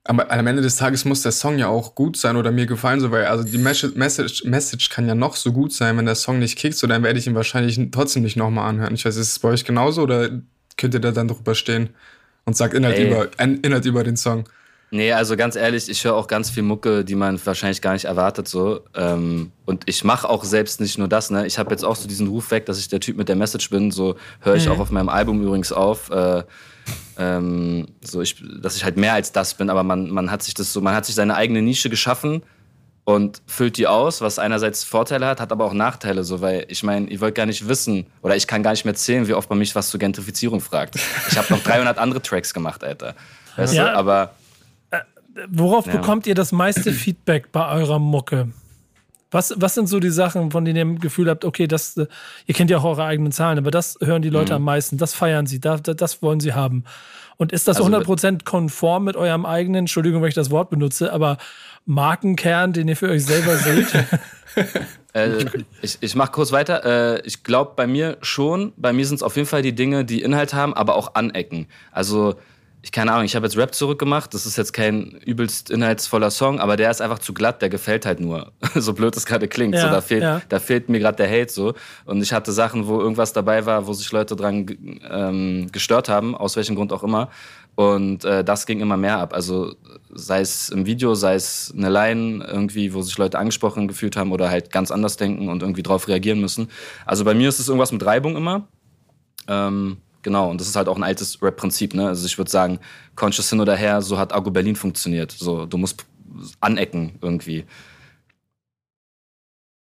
am, 0.05 0.21
am 0.21 0.47
Ende 0.47 0.63
des 0.63 0.77
Tages 0.77 1.05
muss 1.05 1.23
der 1.23 1.33
Song 1.33 1.59
ja 1.59 1.69
auch 1.69 1.95
gut 1.95 2.17
sein 2.17 2.37
oder 2.37 2.51
mir 2.51 2.67
gefallen, 2.67 3.01
so 3.01 3.11
weil 3.11 3.27
also 3.27 3.45
die 3.45 3.59
Message, 3.59 4.45
Message, 4.45 4.89
kann 4.89 5.07
ja 5.07 5.15
noch 5.15 5.37
so 5.37 5.53
gut 5.53 5.73
sein, 5.73 5.97
wenn 5.97 6.07
der 6.07 6.17
Song 6.17 6.39
nicht 6.39 6.59
kickt, 6.59 6.77
so 6.77 6.87
dann 6.87 7.03
werde 7.03 7.19
ich 7.19 7.27
ihn 7.27 7.35
wahrscheinlich 7.35 7.81
trotzdem 7.93 8.23
nicht 8.23 8.37
nochmal 8.37 8.69
anhören. 8.69 8.95
Ich 8.95 9.05
weiß, 9.05 9.17
ist 9.17 9.31
es 9.31 9.39
bei 9.39 9.51
euch 9.51 9.65
genauso 9.65 10.03
oder 10.03 10.31
könnt 10.77 10.95
ihr 10.95 11.01
da 11.01 11.13
dann 11.13 11.29
drüber 11.29 11.55
stehen 11.55 11.91
und 12.45 12.57
sagt 12.57 12.75
Inhalt 12.75 12.99
Ey. 12.99 13.09
über 13.09 13.29
Inhalt 13.39 13.85
über 13.85 14.03
den 14.03 14.17
Song? 14.17 14.45
Nee, 14.95 15.13
also 15.13 15.37
ganz 15.37 15.57
ehrlich, 15.57 15.89
ich 15.89 16.05
höre 16.05 16.15
auch 16.15 16.27
ganz 16.27 16.51
viel 16.51 16.63
Mucke, 16.63 17.03
die 17.03 17.15
man 17.15 17.41
wahrscheinlich 17.47 17.81
gar 17.81 17.95
nicht 17.95 18.05
erwartet 18.05 18.47
so. 18.47 18.81
Ähm, 18.95 19.51
und 19.65 19.85
ich 19.87 20.05
mache 20.05 20.29
auch 20.29 20.45
selbst 20.45 20.83
nicht 20.83 20.99
nur 20.99 21.09
das. 21.09 21.31
Ne, 21.31 21.47
ich 21.47 21.59
habe 21.59 21.71
jetzt 21.71 21.83
auch 21.83 21.97
so 21.97 22.07
diesen 22.07 22.27
Ruf 22.27 22.51
weg, 22.51 22.67
dass 22.67 22.79
ich 22.79 22.89
der 22.89 23.01
Typ 23.01 23.17
mit 23.17 23.31
der 23.31 23.37
Message 23.37 23.71
bin. 23.71 23.91
So 23.91 24.17
höre 24.41 24.57
ich 24.57 24.67
mhm. 24.67 24.73
auch 24.73 24.81
auf 24.81 24.91
meinem 24.91 25.09
Album 25.09 25.43
übrigens 25.43 25.73
auf. 25.73 26.11
Äh, 27.17 27.37
ähm, 27.37 27.87
so 28.01 28.21
ich, 28.21 28.43
dass 28.61 28.77
ich 28.77 28.85
halt 28.85 28.97
mehr 28.97 29.15
als 29.15 29.33
das 29.33 29.55
bin. 29.55 29.71
Aber 29.71 29.83
man, 29.83 30.11
man 30.11 30.31
hat 30.31 30.43
sich 30.43 30.55
das 30.55 30.73
so, 30.73 30.81
man 30.81 30.95
hat 30.95 31.07
sich 31.07 31.15
seine 31.15 31.35
eigene 31.35 31.63
Nische 31.63 31.91
geschaffen 31.91 32.43
und 33.05 33.43
füllt 33.47 33.77
die 33.77 33.87
aus, 33.87 34.21
was 34.21 34.39
einerseits 34.39 34.85
Vorteile 34.85 35.27
hat, 35.27 35.41
hat 35.41 35.51
aber 35.51 35.65
auch 35.65 35.73
Nachteile, 35.73 36.23
so 36.23 36.41
weil 36.41 36.67
ich 36.69 36.85
meine, 36.85 37.09
ihr 37.09 37.21
wollt 37.21 37.35
gar 37.35 37.47
nicht 37.47 37.67
wissen 37.67 38.07
oder 38.23 38.37
ich 38.37 38.47
kann 38.47 38.63
gar 38.63 38.71
nicht 38.71 38.85
mehr 38.85 38.95
zählen, 38.95 39.27
wie 39.27 39.35
oft 39.35 39.51
man 39.51 39.59
mich 39.59 39.75
was 39.75 39.91
zur 39.91 39.99
Gentrifizierung 39.99 40.61
fragt. 40.61 40.97
Ich 41.29 41.37
habe 41.37 41.53
noch 41.53 41.63
300 41.63 41.99
andere 41.99 42.23
Tracks 42.23 42.55
gemacht, 42.55 42.85
Alter. 42.85 43.15
Weißt 43.57 43.75
ja. 43.75 43.91
du, 43.91 43.97
aber 43.97 44.35
Worauf 45.49 45.87
ja. 45.87 45.93
bekommt 45.93 46.27
ihr 46.27 46.35
das 46.35 46.53
meiste 46.53 46.93
Feedback 46.93 47.53
bei 47.53 47.67
eurer 47.69 47.99
Mucke? 47.99 48.49
Was, 49.33 49.55
was 49.57 49.75
sind 49.75 49.89
so 49.89 49.99
die 49.99 50.11
Sachen, 50.11 50.51
von 50.51 50.65
denen 50.65 50.95
ihr 50.95 51.01
Gefühl 51.01 51.29
habt, 51.29 51.45
okay, 51.45 51.67
das, 51.67 51.97
äh, 51.97 52.07
ihr 52.47 52.55
kennt 52.55 52.71
ja 52.71 52.79
auch 52.79 52.85
eure 52.85 53.05
eigenen 53.05 53.33
Zahlen, 53.33 53.59
aber 53.59 53.71
das 53.71 53.99
hören 54.01 54.23
die 54.23 54.31
Leute 54.31 54.53
mhm. 54.53 54.57
am 54.57 54.65
meisten, 54.65 54.99
das 54.99 55.15
feiern 55.15 55.47
sie, 55.47 55.59
das, 55.59 55.83
das 55.83 56.23
wollen 56.23 56.39
sie 56.39 56.53
haben. 56.53 56.85
Und 57.39 57.51
ist 57.51 57.67
das 57.67 57.79
also, 57.79 57.91
100% 57.91 58.45
konform 58.45 59.05
mit 59.05 59.17
eurem 59.17 59.47
eigenen, 59.47 59.81
Entschuldigung, 59.81 60.23
wenn 60.23 60.29
ich 60.29 60.35
das 60.35 60.51
Wort 60.51 60.71
benutze, 60.71 61.13
aber 61.13 61.39
Markenkern, 61.87 62.73
den 62.73 62.87
ihr 62.87 62.97
für 62.97 63.09
euch 63.09 63.25
selber 63.25 63.57
seht? 63.57 63.89
äh, 65.15 65.45
ich 65.81 65.99
ich 66.01 66.15
mache 66.15 66.31
kurz 66.31 66.53
weiter. 66.53 66.85
Äh, 67.17 67.23
ich 67.27 67.43
glaube 67.43 67.73
bei 67.75 67.87
mir 67.87 68.19
schon. 68.21 68.73
Bei 68.77 68.93
mir 68.93 69.05
sind 69.07 69.17
es 69.17 69.23
auf 69.23 69.35
jeden 69.35 69.49
Fall 69.49 69.63
die 69.63 69.75
Dinge, 69.75 70.05
die 70.05 70.23
Inhalt 70.23 70.55
haben, 70.55 70.75
aber 70.75 70.95
auch 70.95 71.15
anecken. 71.15 71.67
Also 71.91 72.37
ich 72.85 72.91
keine 72.91 73.13
Ahnung, 73.13 73.25
ich 73.25 73.37
habe 73.37 73.47
jetzt 73.47 73.57
Rap 73.57 73.75
zurückgemacht. 73.75 74.35
Das 74.35 74.45
ist 74.45 74.59
jetzt 74.59 74.73
kein 74.73 75.13
übelst 75.25 75.71
inhaltsvoller 75.71 76.33
Song, 76.33 76.59
aber 76.59 76.77
der 76.77 76.91
ist 76.91 77.01
einfach 77.01 77.21
zu 77.21 77.33
glatt, 77.33 77.63
der 77.63 77.69
gefällt 77.69 78.05
halt 78.05 78.19
nur. 78.19 78.51
so 78.75 78.93
blöd 78.93 79.17
es 79.17 79.25
gerade 79.25 79.47
klingt. 79.47 79.77
Ja, 79.77 79.83
so, 79.83 79.89
da, 79.89 80.01
fehlt, 80.01 80.23
ja. 80.23 80.43
da 80.49 80.59
fehlt 80.59 80.89
mir 80.89 80.99
gerade 80.99 81.17
der 81.17 81.31
Hate 81.31 81.53
so. 81.53 81.75
Und 82.07 82.21
ich 82.23 82.33
hatte 82.33 82.51
Sachen, 82.51 82.89
wo 82.89 83.01
irgendwas 83.01 83.33
dabei 83.33 83.67
war, 83.67 83.87
wo 83.87 83.93
sich 83.93 84.11
Leute 84.11 84.35
dran 84.35 84.67
ähm, 85.09 85.69
gestört 85.71 86.09
haben, 86.09 86.35
aus 86.35 86.57
welchem 86.57 86.75
Grund 86.75 86.93
auch 86.93 87.05
immer. 87.05 87.31
Und 87.77 88.25
äh, 88.25 88.43
das 88.43 88.67
ging 88.67 88.81
immer 88.81 88.97
mehr 88.97 89.19
ab. 89.19 89.33
Also 89.33 89.77
sei 90.11 90.41
es 90.41 90.69
im 90.69 90.85
Video, 90.85 91.15
sei 91.15 91.37
es 91.37 91.73
eine 91.77 91.89
Line 91.89 92.45
irgendwie, 92.45 92.93
wo 92.95 93.03
sich 93.03 93.17
Leute 93.17 93.39
angesprochen 93.39 93.87
gefühlt 93.87 94.17
haben 94.17 94.33
oder 94.33 94.51
halt 94.51 94.73
ganz 94.73 94.91
anders 94.91 95.17
denken 95.17 95.49
und 95.49 95.63
irgendwie 95.63 95.85
drauf 95.85 96.09
reagieren 96.09 96.41
müssen. 96.41 96.69
Also 97.07 97.25
bei 97.25 97.35
mir 97.35 97.49
ist 97.49 97.61
es 97.61 97.69
irgendwas 97.69 97.93
mit 97.93 98.05
Reibung 98.05 98.37
immer. 98.37 98.67
Ähm, 99.47 99.99
Genau, 100.23 100.51
und 100.51 100.61
das 100.61 100.69
ist 100.69 100.77
halt 100.77 100.89
auch 100.89 100.97
ein 100.97 101.03
altes 101.03 101.43
Rap-Prinzip. 101.43 101.95
Ne? 101.95 102.09
Also 102.09 102.25
ich 102.27 102.39
würde 102.39 102.51
sagen, 102.51 102.79
Conscious 103.17 103.51
hin 103.51 103.61
oder 103.61 103.77
her, 103.77 104.03
so 104.03 104.19
hat 104.19 104.33
Argo 104.33 104.51
Berlin 104.51 104.77
funktioniert. 104.77 105.33
So, 105.33 105.67
du 105.67 105.77
musst 105.79 106.07
anecken 106.61 107.19
irgendwie. 107.21 107.65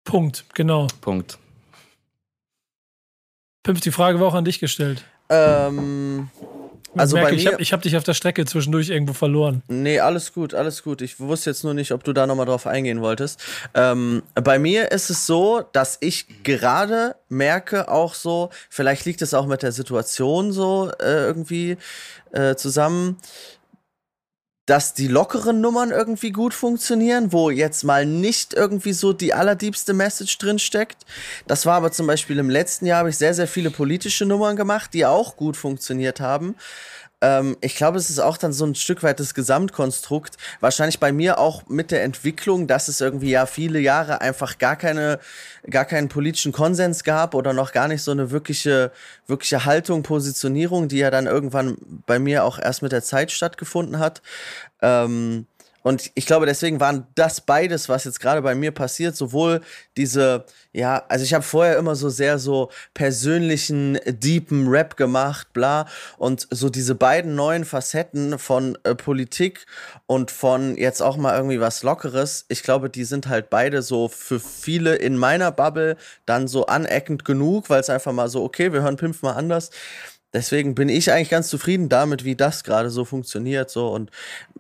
Punkt, 0.04 0.44
genau. 0.54 0.86
Punkt. 1.00 1.38
Pimp, 3.62 3.80
die 3.80 3.90
Frage 3.90 4.20
war 4.20 4.28
auch 4.28 4.34
an 4.34 4.44
dich 4.44 4.60
gestellt. 4.60 5.04
Ähm, 5.28 6.30
also 7.00 7.16
merke, 7.16 7.34
ich 7.34 7.46
habe 7.46 7.62
hab 7.62 7.82
dich 7.82 7.96
auf 7.96 8.04
der 8.04 8.14
Strecke 8.14 8.44
zwischendurch 8.44 8.90
irgendwo 8.90 9.12
verloren. 9.12 9.62
Nee, 9.68 10.00
alles 10.00 10.32
gut, 10.32 10.54
alles 10.54 10.82
gut. 10.82 11.02
Ich 11.02 11.20
wusste 11.20 11.50
jetzt 11.50 11.64
nur 11.64 11.74
nicht, 11.74 11.92
ob 11.92 12.04
du 12.04 12.12
da 12.12 12.26
nochmal 12.26 12.46
drauf 12.46 12.66
eingehen 12.66 13.00
wolltest. 13.00 13.42
Ähm, 13.74 14.22
bei 14.34 14.58
mir 14.58 14.92
ist 14.92 15.10
es 15.10 15.26
so, 15.26 15.62
dass 15.72 15.98
ich 16.00 16.42
gerade 16.42 17.16
merke 17.28 17.88
auch 17.88 18.14
so, 18.14 18.50
vielleicht 18.70 19.04
liegt 19.04 19.22
es 19.22 19.34
auch 19.34 19.46
mit 19.46 19.62
der 19.62 19.72
Situation 19.72 20.52
so 20.52 20.90
äh, 21.00 21.26
irgendwie 21.26 21.76
äh, 22.32 22.54
zusammen, 22.56 23.18
dass 24.66 24.94
die 24.94 25.06
lockeren 25.06 25.60
Nummern 25.60 25.90
irgendwie 25.90 26.32
gut 26.32 26.52
funktionieren, 26.52 27.32
wo 27.32 27.50
jetzt 27.50 27.84
mal 27.84 28.04
nicht 28.04 28.52
irgendwie 28.52 28.92
so 28.92 29.12
die 29.12 29.32
allerdiebste 29.32 29.94
Message 29.94 30.36
drin 30.38 30.58
steckt. 30.58 31.06
Das 31.46 31.66
war 31.66 31.76
aber 31.76 31.92
zum 31.92 32.08
Beispiel 32.08 32.38
im 32.38 32.50
letzten 32.50 32.86
Jahr 32.86 32.98
habe 32.98 33.10
ich 33.10 33.16
sehr, 33.16 33.32
sehr 33.32 33.46
viele 33.46 33.70
politische 33.70 34.26
Nummern 34.26 34.56
gemacht, 34.56 34.92
die 34.92 35.06
auch 35.06 35.36
gut 35.36 35.56
funktioniert 35.56 36.20
haben. 36.20 36.56
Ähm, 37.22 37.56
ich 37.60 37.76
glaube, 37.76 37.98
es 37.98 38.10
ist 38.10 38.18
auch 38.18 38.36
dann 38.36 38.52
so 38.52 38.66
ein 38.66 38.74
Stück 38.74 39.02
weit 39.02 39.20
das 39.20 39.34
Gesamtkonstrukt. 39.34 40.36
Wahrscheinlich 40.60 41.00
bei 41.00 41.12
mir 41.12 41.38
auch 41.38 41.66
mit 41.68 41.90
der 41.90 42.02
Entwicklung, 42.04 42.66
dass 42.66 42.88
es 42.88 43.00
irgendwie 43.00 43.30
ja 43.30 43.46
viele 43.46 43.78
Jahre 43.78 44.20
einfach 44.20 44.58
gar 44.58 44.76
keine, 44.76 45.18
gar 45.68 45.86
keinen 45.86 46.08
politischen 46.08 46.52
Konsens 46.52 47.04
gab 47.04 47.34
oder 47.34 47.52
noch 47.52 47.72
gar 47.72 47.88
nicht 47.88 48.02
so 48.02 48.10
eine 48.10 48.30
wirkliche, 48.30 48.92
wirkliche 49.26 49.64
Haltung, 49.64 50.02
Positionierung, 50.02 50.88
die 50.88 50.98
ja 50.98 51.10
dann 51.10 51.26
irgendwann 51.26 51.78
bei 52.06 52.18
mir 52.18 52.44
auch 52.44 52.58
erst 52.58 52.82
mit 52.82 52.92
der 52.92 53.02
Zeit 53.02 53.32
stattgefunden 53.32 53.98
hat. 53.98 54.20
Ähm, 54.82 55.46
und 55.86 56.10
ich 56.16 56.26
glaube, 56.26 56.46
deswegen 56.46 56.80
waren 56.80 57.06
das 57.14 57.40
beides, 57.40 57.88
was 57.88 58.02
jetzt 58.02 58.18
gerade 58.18 58.42
bei 58.42 58.56
mir 58.56 58.72
passiert, 58.72 59.14
sowohl 59.14 59.60
diese, 59.96 60.44
ja, 60.72 61.04
also 61.06 61.24
ich 61.24 61.32
habe 61.32 61.44
vorher 61.44 61.78
immer 61.78 61.94
so 61.94 62.08
sehr 62.08 62.40
so 62.40 62.72
persönlichen, 62.92 63.96
deepen 64.04 64.66
Rap 64.66 64.96
gemacht, 64.96 65.52
bla, 65.52 65.86
und 66.18 66.48
so 66.50 66.70
diese 66.70 66.96
beiden 66.96 67.36
neuen 67.36 67.64
Facetten 67.64 68.36
von 68.40 68.76
äh, 68.82 68.96
Politik 68.96 69.64
und 70.06 70.32
von 70.32 70.76
jetzt 70.76 71.02
auch 71.02 71.16
mal 71.16 71.36
irgendwie 71.36 71.60
was 71.60 71.84
Lockeres, 71.84 72.46
ich 72.48 72.64
glaube, 72.64 72.90
die 72.90 73.04
sind 73.04 73.28
halt 73.28 73.48
beide 73.48 73.80
so 73.80 74.08
für 74.08 74.40
viele 74.40 74.96
in 74.96 75.16
meiner 75.16 75.52
Bubble 75.52 75.96
dann 76.24 76.48
so 76.48 76.66
aneckend 76.66 77.24
genug, 77.24 77.70
weil 77.70 77.78
es 77.78 77.90
einfach 77.90 78.12
mal 78.12 78.28
so, 78.28 78.42
okay, 78.42 78.72
wir 78.72 78.82
hören 78.82 78.96
Pimp 78.96 79.22
mal 79.22 79.34
anders 79.34 79.70
deswegen 80.36 80.74
bin 80.74 80.88
ich 80.88 81.10
eigentlich 81.10 81.30
ganz 81.30 81.48
zufrieden 81.48 81.88
damit, 81.88 82.24
wie 82.24 82.36
das 82.36 82.62
gerade 82.62 82.90
so 82.90 83.04
funktioniert 83.04 83.70
so 83.70 83.88
und 83.88 84.10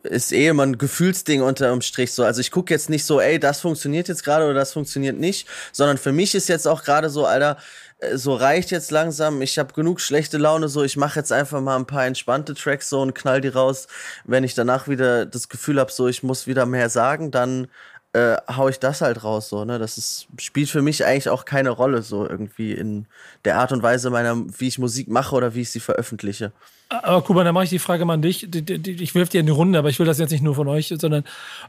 ist 0.02 0.32
eh 0.32 0.48
immer 0.48 0.64
ein 0.64 0.78
Gefühlsding 0.78 1.42
unterm 1.42 1.82
Strich 1.82 2.12
so. 2.12 2.24
Also 2.24 2.40
ich 2.40 2.50
gucke 2.50 2.72
jetzt 2.72 2.88
nicht 2.88 3.04
so, 3.04 3.20
ey, 3.20 3.38
das 3.38 3.60
funktioniert 3.60 4.08
jetzt 4.08 4.24
gerade 4.24 4.44
oder 4.44 4.54
das 4.54 4.72
funktioniert 4.72 5.18
nicht, 5.18 5.46
sondern 5.72 5.98
für 5.98 6.12
mich 6.12 6.34
ist 6.34 6.48
jetzt 6.48 6.66
auch 6.66 6.82
gerade 6.82 7.10
so, 7.10 7.26
Alter, 7.26 7.58
äh, 7.98 8.16
so 8.16 8.34
reicht 8.34 8.70
jetzt 8.70 8.90
langsam. 8.90 9.42
Ich 9.42 9.58
habe 9.58 9.74
genug 9.74 10.00
schlechte 10.00 10.38
Laune 10.38 10.68
so. 10.68 10.82
Ich 10.82 10.96
mache 10.96 11.18
jetzt 11.18 11.32
einfach 11.32 11.60
mal 11.60 11.76
ein 11.76 11.86
paar 11.86 12.06
entspannte 12.06 12.54
Tracks 12.54 12.88
so 12.88 13.02
und 13.02 13.14
knall 13.14 13.40
die 13.40 13.48
raus. 13.48 13.86
Wenn 14.24 14.44
ich 14.44 14.54
danach 14.54 14.88
wieder 14.88 15.26
das 15.26 15.48
Gefühl 15.48 15.78
habe, 15.78 15.92
so 15.92 16.08
ich 16.08 16.22
muss 16.22 16.46
wieder 16.46 16.64
mehr 16.66 16.88
sagen, 16.88 17.30
dann 17.30 17.68
äh, 18.16 18.36
hau 18.56 18.68
ich 18.68 18.78
das 18.78 19.02
halt 19.02 19.24
raus, 19.24 19.50
so, 19.50 19.66
ne? 19.66 19.78
Das 19.78 19.98
ist, 19.98 20.26
spielt 20.38 20.70
für 20.70 20.80
mich 20.80 21.04
eigentlich 21.04 21.28
auch 21.28 21.44
keine 21.44 21.68
Rolle, 21.68 22.00
so 22.00 22.26
irgendwie 22.26 22.72
in 22.72 23.04
der 23.44 23.58
Art 23.58 23.72
und 23.72 23.82
Weise 23.82 24.08
meiner, 24.08 24.36
wie 24.58 24.68
ich 24.68 24.78
Musik 24.78 25.08
mache 25.08 25.34
oder 25.34 25.54
wie 25.54 25.60
ich 25.60 25.70
sie 25.70 25.80
veröffentliche. 25.80 26.52
Aber 26.88 27.20
Kuba, 27.20 27.44
dann 27.44 27.52
mache 27.52 27.64
ich 27.64 27.70
die 27.70 27.78
Frage 27.78 28.06
mal 28.06 28.14
an 28.14 28.22
dich. 28.22 28.44
Ich 28.86 29.14
wirf 29.14 29.28
dir 29.28 29.40
in 29.40 29.46
die 29.46 29.52
Runde, 29.52 29.78
aber 29.78 29.90
ich 29.90 29.98
will 29.98 30.06
das 30.06 30.18
jetzt 30.18 30.30
nicht 30.30 30.42
nur 30.42 30.54
von 30.54 30.68
euch, 30.68 30.94
sondern 30.98 31.24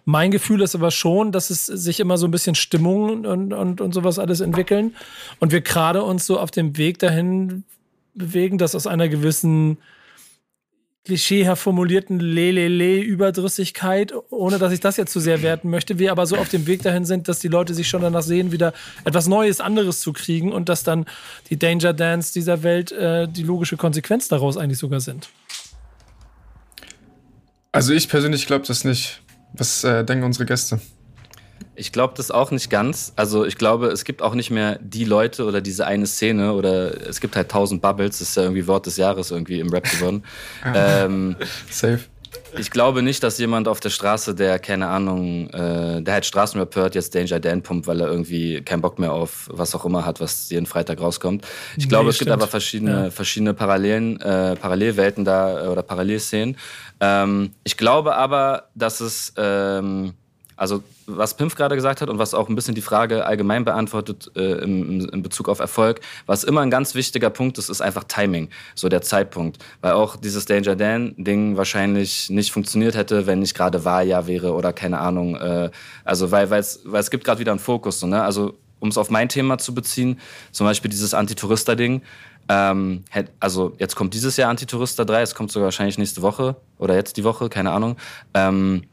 mein 0.05 0.31
Gefühl 0.31 0.61
ist 0.61 0.75
aber 0.75 0.91
schon, 0.91 1.31
dass 1.33 1.49
es 1.49 1.65
sich 1.65 1.99
immer 1.99 2.17
so 2.17 2.27
ein 2.27 2.31
bisschen 2.31 2.55
Stimmung 2.55 3.25
und, 3.25 3.51
und, 3.51 3.81
und 3.81 3.93
sowas 3.93 4.19
alles 4.19 4.39
entwickeln. 4.39 4.95
Und 5.39 5.51
wir 5.51 5.61
gerade 5.61 6.03
uns 6.03 6.25
so 6.27 6.39
auf 6.39 6.51
dem 6.51 6.77
Weg 6.77 6.99
dahin 6.99 7.63
bewegen, 8.13 8.57
dass 8.57 8.75
aus 8.75 8.87
einer 8.87 9.09
gewissen 9.09 9.79
klischeehaft 11.07 11.63
formulierten 11.63 12.19
Lelele-Überdrüssigkeit, 12.19 14.13
ohne 14.29 14.59
dass 14.59 14.73
ich 14.73 14.81
das 14.81 14.97
jetzt 14.97 15.13
zu 15.13 15.21
sehr 15.21 15.41
werten 15.41 15.69
möchte, 15.69 15.99
wir 15.99 16.11
aber 16.11 16.25
so 16.25 16.35
auf 16.35 16.49
dem 16.49 16.67
Weg 16.67 16.83
dahin 16.83 17.05
sind, 17.05 17.29
dass 17.29 17.39
die 17.39 17.47
Leute 17.47 17.73
sich 17.73 17.87
schon 17.87 18.01
danach 18.01 18.23
sehen, 18.23 18.51
wieder 18.51 18.73
etwas 19.05 19.27
Neues, 19.27 19.61
anderes 19.61 20.01
zu 20.01 20.11
kriegen 20.11 20.51
und 20.51 20.67
dass 20.67 20.83
dann 20.83 21.05
die 21.49 21.57
Danger 21.57 21.93
Dance 21.93 22.33
dieser 22.33 22.61
Welt 22.61 22.91
äh, 22.91 23.29
die 23.29 23.43
logische 23.43 23.77
Konsequenz 23.77 24.27
daraus 24.27 24.57
eigentlich 24.57 24.79
sogar 24.79 24.99
sind. 24.99 25.29
Also 27.71 27.93
ich 27.93 28.09
persönlich 28.09 28.45
glaube 28.45 28.65
das 28.67 28.83
nicht. 28.83 29.21
Was 29.53 29.85
äh, 29.85 30.03
denken 30.03 30.25
unsere 30.25 30.45
Gäste? 30.45 30.81
Ich 31.77 31.91
glaube 31.91 32.15
das 32.17 32.31
auch 32.31 32.49
nicht 32.49 32.69
ganz. 32.69 33.13
Also 33.15 33.45
ich 33.45 33.55
glaube, 33.57 33.87
es 33.87 34.03
gibt 34.03 34.23
auch 34.23 34.33
nicht 34.33 34.49
mehr 34.49 34.79
die 34.81 35.05
Leute 35.05 35.45
oder 35.45 35.61
diese 35.61 35.85
eine 35.85 36.07
Szene 36.07 36.53
oder 36.53 37.07
es 37.07 37.21
gibt 37.21 37.35
halt 37.35 37.49
tausend 37.49 37.83
Bubbles, 37.83 38.17
das 38.17 38.29
ist 38.29 38.35
ja 38.35 38.43
irgendwie 38.43 38.65
Wort 38.65 38.87
des 38.87 38.97
Jahres 38.97 39.29
irgendwie 39.29 39.59
im 39.59 39.69
Rap 39.69 39.89
geworden. 39.89 40.23
ähm, 40.75 41.35
Safe. 41.69 41.99
Ich 42.57 42.71
glaube 42.71 43.03
nicht, 43.03 43.23
dass 43.23 43.37
jemand 43.37 43.67
auf 43.67 43.79
der 43.79 43.89
Straße, 43.89 44.33
der, 44.33 44.59
keine 44.59 44.87
Ahnung, 44.87 45.49
äh, 45.49 46.01
der 46.01 46.13
halt 46.13 46.25
Straßenrap 46.25 46.75
hört, 46.75 46.95
jetzt 46.95 47.13
Danger 47.13 47.39
Dan 47.39 47.61
pumpt, 47.61 47.87
weil 47.87 48.01
er 48.01 48.07
irgendwie 48.07 48.61
keinen 48.61 48.81
Bock 48.81 48.99
mehr 48.99 49.13
auf 49.13 49.49
was 49.51 49.75
auch 49.75 49.85
immer 49.85 50.05
hat, 50.05 50.19
was 50.19 50.49
jeden 50.49 50.65
Freitag 50.65 50.99
rauskommt. 50.99 51.45
Ich 51.75 51.85
nee, 51.85 51.89
glaube, 51.89 52.09
es 52.09 52.15
stimmt. 52.15 52.31
gibt 52.31 52.41
aber 52.41 52.49
verschiedene, 52.49 53.03
ja. 53.05 53.11
verschiedene 53.11 53.53
Parallelen, 53.53 54.19
äh, 54.21 54.55
Parallelwelten 54.55 55.25
da 55.25 55.69
oder 55.69 55.83
Parallelszenen. 55.83 56.57
Ähm, 56.99 57.51
ich 57.63 57.77
glaube 57.77 58.15
aber, 58.15 58.69
dass 58.75 59.01
es, 59.01 59.33
ähm, 59.37 60.13
also 60.57 60.83
was 61.05 61.37
Pimpf 61.37 61.55
gerade 61.55 61.75
gesagt 61.75 62.01
hat 62.01 62.09
und 62.09 62.19
was 62.19 62.33
auch 62.33 62.49
ein 62.49 62.55
bisschen 62.55 62.75
die 62.75 62.81
Frage 62.81 63.25
allgemein 63.25 63.63
beantwortet 63.63 64.31
äh, 64.35 64.63
im, 64.63 65.07
in 65.07 65.23
Bezug 65.23 65.47
auf 65.47 65.59
Erfolg, 65.59 66.01
was 66.25 66.43
immer 66.43 66.61
ein 66.61 66.71
ganz 66.71 66.95
wichtiger 66.95 67.29
Punkt 67.29 67.57
ist, 67.57 67.69
ist 67.69 67.81
einfach 67.81 68.03
Timing, 68.03 68.49
so 68.75 68.89
der 68.89 69.01
Zeitpunkt. 69.01 69.63
Weil 69.81 69.93
auch 69.93 70.17
dieses 70.17 70.45
Danger 70.45 70.75
Dan-Ding 70.75 71.55
wahrscheinlich 71.55 72.29
nicht 72.29 72.51
funktioniert 72.51 72.95
hätte, 72.95 73.27
wenn 73.27 73.39
nicht 73.39 73.55
gerade 73.55 73.85
Wahljahr 73.85 74.27
wäre 74.27 74.53
oder 74.53 74.73
keine 74.73 74.99
Ahnung. 74.99 75.35
Äh, 75.35 75.69
also 76.03 76.31
weil, 76.31 76.49
weil 76.49 76.59
es 76.59 77.09
gibt 77.11 77.23
gerade 77.23 77.39
wieder 77.39 77.51
einen 77.51 77.59
Fokus. 77.59 77.99
So, 77.99 78.07
ne? 78.07 78.23
Also 78.23 78.55
um 78.79 78.89
es 78.89 78.97
auf 78.97 79.09
mein 79.09 79.29
Thema 79.29 79.57
zu 79.57 79.73
beziehen, 79.73 80.19
zum 80.51 80.65
Beispiel 80.65 80.89
dieses 80.89 81.13
Antitourista-Ding. 81.13 82.01
Ähm, 82.49 83.03
also 83.39 83.73
jetzt 83.77 83.95
kommt 83.95 84.13
dieses 84.13 84.37
Jahr 84.37 84.49
Antitourista 84.49 85.03
3, 85.03 85.21
es 85.21 85.35
kommt 85.35 85.51
sogar 85.51 85.65
wahrscheinlich 85.65 85.97
nächste 85.97 86.21
Woche 86.21 86.55
oder 86.77 86.95
jetzt 86.95 87.17
die 87.17 87.23
Woche, 87.23 87.49
keine 87.49 87.71
Ahnung. 87.71 87.97
Ähm, 88.33 88.83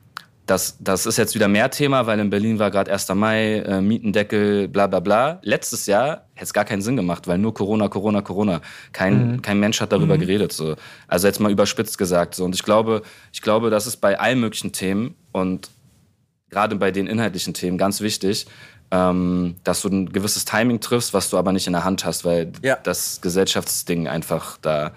das, 0.46 0.76
das 0.78 1.06
ist 1.06 1.16
jetzt 1.16 1.34
wieder 1.34 1.48
mehr 1.48 1.70
Thema, 1.70 2.06
weil 2.06 2.18
in 2.20 2.28
Berlin 2.28 2.58
war 2.58 2.70
gerade 2.70 2.92
1. 2.92 3.08
Mai, 3.14 3.60
äh, 3.60 3.80
Mietendeckel, 3.80 4.68
bla 4.68 4.86
bla 4.86 5.00
bla. 5.00 5.38
Letztes 5.42 5.86
Jahr 5.86 6.26
hätte 6.34 6.44
es 6.44 6.52
gar 6.52 6.66
keinen 6.66 6.82
Sinn 6.82 6.96
gemacht, 6.96 7.26
weil 7.26 7.38
nur 7.38 7.54
Corona, 7.54 7.88
Corona, 7.88 8.20
Corona. 8.20 8.60
Kein, 8.92 9.32
mhm. 9.32 9.42
kein 9.42 9.58
Mensch 9.58 9.80
hat 9.80 9.92
darüber 9.92 10.16
mhm. 10.16 10.20
geredet. 10.20 10.52
So. 10.52 10.76
Also 11.08 11.26
jetzt 11.26 11.40
mal 11.40 11.50
überspitzt 11.50 11.96
gesagt. 11.96 12.34
So. 12.34 12.44
Und 12.44 12.54
ich 12.54 12.62
glaube, 12.62 13.02
ich 13.32 13.40
glaube, 13.40 13.70
das 13.70 13.86
ist 13.86 13.96
bei 13.96 14.18
allen 14.20 14.40
möglichen 14.40 14.72
Themen 14.72 15.14
und 15.32 15.70
gerade 16.50 16.76
bei 16.76 16.90
den 16.90 17.06
inhaltlichen 17.06 17.54
Themen 17.54 17.78
ganz 17.78 18.02
wichtig, 18.02 18.46
ähm, 18.90 19.56
dass 19.64 19.80
du 19.80 19.88
ein 19.88 20.12
gewisses 20.12 20.44
Timing 20.44 20.80
triffst, 20.80 21.14
was 21.14 21.30
du 21.30 21.38
aber 21.38 21.52
nicht 21.52 21.66
in 21.66 21.72
der 21.72 21.84
Hand 21.84 22.04
hast, 22.04 22.24
weil 22.24 22.52
ja. 22.62 22.76
das 22.82 23.22
Gesellschaftsding 23.22 24.08
einfach 24.08 24.58
da 24.60 24.92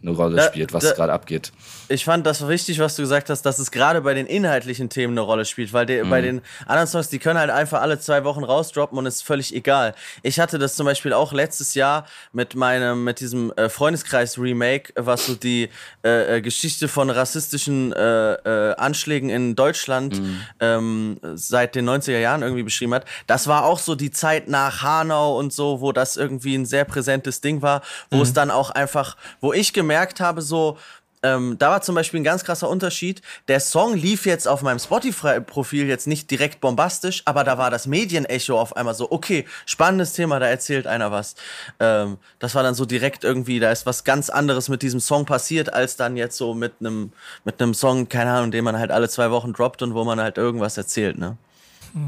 eine 0.00 0.12
Rolle 0.12 0.36
da, 0.36 0.42
spielt, 0.44 0.72
was 0.72 0.94
gerade 0.94 1.12
abgeht. 1.12 1.52
Ich 1.92 2.06
fand 2.06 2.26
das 2.26 2.48
wichtig, 2.48 2.78
was 2.78 2.96
du 2.96 3.02
gesagt 3.02 3.28
hast, 3.28 3.42
dass 3.42 3.58
es 3.58 3.70
gerade 3.70 4.00
bei 4.00 4.14
den 4.14 4.26
inhaltlichen 4.26 4.88
Themen 4.88 5.12
eine 5.12 5.20
Rolle 5.20 5.44
spielt, 5.44 5.72
weil 5.74 5.84
die, 5.84 6.02
mhm. 6.02 6.08
bei 6.10 6.22
den 6.22 6.40
anderen 6.66 6.86
Songs, 6.86 7.10
die 7.10 7.18
können 7.18 7.38
halt 7.38 7.50
einfach 7.50 7.82
alle 7.82 8.00
zwei 8.00 8.24
Wochen 8.24 8.44
rausdroppen 8.44 8.96
und 8.98 9.04
ist 9.04 9.22
völlig 9.22 9.54
egal. 9.54 9.94
Ich 10.22 10.40
hatte 10.40 10.58
das 10.58 10.74
zum 10.74 10.86
Beispiel 10.86 11.12
auch 11.12 11.32
letztes 11.32 11.74
Jahr 11.74 12.06
mit 12.32 12.54
meinem, 12.54 13.04
mit 13.04 13.20
diesem 13.20 13.52
äh, 13.52 13.68
Freundeskreis-Remake, 13.68 14.94
was 14.96 15.26
so 15.26 15.34
die 15.34 15.68
äh, 16.02 16.38
äh 16.38 16.40
Geschichte 16.40 16.88
von 16.88 17.10
rassistischen 17.10 17.92
äh, 17.92 18.32
äh, 18.32 18.74
Anschlägen 18.76 19.28
in 19.28 19.54
Deutschland 19.54 20.18
mhm. 20.18 20.40
ähm, 20.60 21.20
seit 21.34 21.74
den 21.74 21.88
90er 21.88 22.18
Jahren 22.18 22.42
irgendwie 22.42 22.62
beschrieben 22.62 22.94
hat. 22.94 23.04
Das 23.26 23.48
war 23.48 23.64
auch 23.66 23.78
so 23.78 23.94
die 23.94 24.10
Zeit 24.10 24.48
nach 24.48 24.82
Hanau 24.82 25.38
und 25.38 25.52
so, 25.52 25.82
wo 25.82 25.92
das 25.92 26.16
irgendwie 26.16 26.54
ein 26.54 26.64
sehr 26.64 26.86
präsentes 26.86 27.42
Ding 27.42 27.60
war, 27.60 27.82
wo 28.10 28.16
mhm. 28.16 28.22
es 28.22 28.32
dann 28.32 28.50
auch 28.50 28.70
einfach, 28.70 29.16
wo 29.40 29.52
ich 29.52 29.74
gemerkt 29.74 30.20
habe, 30.20 30.40
so, 30.40 30.78
ähm, 31.22 31.56
da 31.58 31.70
war 31.70 31.82
zum 31.82 31.94
Beispiel 31.94 32.20
ein 32.20 32.24
ganz 32.24 32.44
krasser 32.44 32.68
Unterschied. 32.68 33.22
Der 33.48 33.60
Song 33.60 33.94
lief 33.94 34.26
jetzt 34.26 34.48
auf 34.48 34.62
meinem 34.62 34.78
Spotify-Profil 34.78 35.86
jetzt 35.86 36.06
nicht 36.06 36.30
direkt 36.30 36.60
bombastisch, 36.60 37.22
aber 37.24 37.44
da 37.44 37.58
war 37.58 37.70
das 37.70 37.86
Medienecho 37.86 38.60
auf 38.60 38.76
einmal 38.76 38.94
so, 38.94 39.10
okay, 39.10 39.44
spannendes 39.64 40.12
Thema, 40.14 40.40
da 40.40 40.46
erzählt 40.46 40.86
einer 40.86 41.12
was. 41.12 41.36
Ähm, 41.78 42.18
das 42.38 42.54
war 42.54 42.62
dann 42.62 42.74
so 42.74 42.84
direkt 42.84 43.24
irgendwie, 43.24 43.60
da 43.60 43.70
ist 43.70 43.86
was 43.86 44.04
ganz 44.04 44.30
anderes 44.30 44.68
mit 44.68 44.82
diesem 44.82 45.00
Song 45.00 45.24
passiert, 45.24 45.72
als 45.72 45.96
dann 45.96 46.16
jetzt 46.16 46.36
so 46.36 46.54
mit 46.54 46.74
einem 46.80 47.12
mit 47.44 47.62
einem 47.62 47.74
Song, 47.74 48.08
keine 48.08 48.32
Ahnung, 48.32 48.50
den 48.50 48.64
man 48.64 48.78
halt 48.78 48.90
alle 48.90 49.08
zwei 49.08 49.30
Wochen 49.30 49.52
droppt 49.52 49.82
und 49.82 49.94
wo 49.94 50.04
man 50.04 50.20
halt 50.20 50.38
irgendwas 50.38 50.76
erzählt, 50.76 51.18
ne? 51.18 51.36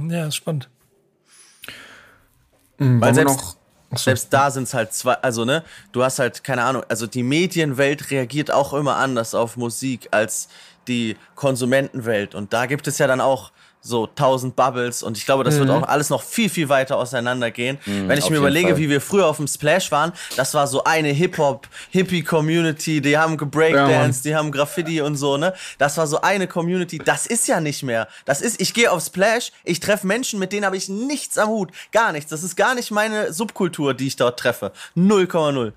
Ja, 0.09 0.27
ist 0.27 0.37
spannend. 0.37 0.69
Mhm, 2.79 3.01
Weil 3.01 3.15
selbst, 3.15 3.37
noch. 3.37 3.57
Selbst 3.97 4.33
da 4.33 4.51
sind 4.51 4.65
es 4.65 4.75
halt 4.75 4.93
zwei, 4.93 5.15
also 5.15 5.45
ne, 5.45 5.63
du 5.93 6.03
hast 6.03 6.19
halt, 6.19 6.45
keine 6.45 6.65
Ahnung, 6.65 6.85
also 6.89 7.07
die 7.07 7.23
Medienwelt 7.23 8.11
reagiert 8.11 8.51
auch 8.51 8.73
immer 8.73 8.97
anders 8.97 9.35
auf 9.35 9.57
Musik 9.57 10.09
als 10.11 10.49
die 10.89 11.17
Konsumentenwelt. 11.35 12.35
Und 12.35 12.53
da 12.53 12.67
gibt 12.67 12.87
es 12.87 12.99
ja 12.99 13.07
dann 13.07 13.21
auch 13.21 13.53
so 13.85 14.07
tausend 14.07 14.57
Bubbles 14.57 15.03
und 15.03 15.19
ich 15.19 15.27
glaube, 15.27 15.45
das 15.45 15.57
mhm. 15.57 15.61
wird 15.61 15.71
auch 15.71 15.83
alles 15.83 16.09
noch 16.09 16.23
viel, 16.23 16.49
viel 16.49 16.71
weiter 16.71 16.97
auseinandergehen. 16.97 17.79
Mhm, 17.85 18.09
Wenn 18.09 18.19
ich 18.19 18.31
mir 18.31 18.39
überlege, 18.39 18.71
Fall. 18.71 18.79
wie 18.79 18.89
wir 18.89 19.01
früher 19.01 19.27
auf 19.27 19.37
dem 19.37 19.47
Splash 19.47 19.93
waren, 19.93 20.13
das 20.37 20.55
war 20.55 20.67
so 20.67 20.85
eine 20.85 21.09
Hip-Hop, 21.09 21.69
Hippie-Community, 21.91 23.03
die 23.03 23.19
haben 23.19 23.37
gebreakdance, 23.37 24.23
ja, 24.25 24.31
die 24.31 24.37
haben 24.37 24.51
Graffiti 24.51 25.03
und 25.03 25.17
so, 25.17 25.37
ne? 25.37 25.53
Das 25.77 25.99
war 25.99 26.07
so 26.07 26.23
eine 26.23 26.49
Community, 26.49 26.99
das 26.99 27.27
ist 27.27 27.47
ja 27.47 27.61
nicht 27.61 27.83
mehr. 27.83 28.09
Das 28.25 28.41
ist, 28.41 28.59
ich 28.61 28.73
gehe 28.73 28.91
auf 28.91 29.05
Splash, 29.05 29.53
ich 29.65 29.81
treffe 29.81 30.07
Menschen, 30.07 30.39
mit 30.39 30.53
denen 30.53 30.65
habe 30.65 30.79
ich 30.79 30.89
nichts 30.89 31.37
am 31.37 31.51
Hut, 31.51 31.71
gar 31.93 32.13
nichts. 32.13 32.31
Das 32.31 32.43
ist 32.43 32.57
gar 32.57 32.75
nicht 32.75 32.91
meine 32.91 33.35
Subkultur, 33.35 33.93
die 33.93 34.07
ich 34.07 34.17
dort 34.17 34.41
treffe. 34.41 34.73
0,0. 34.97 35.73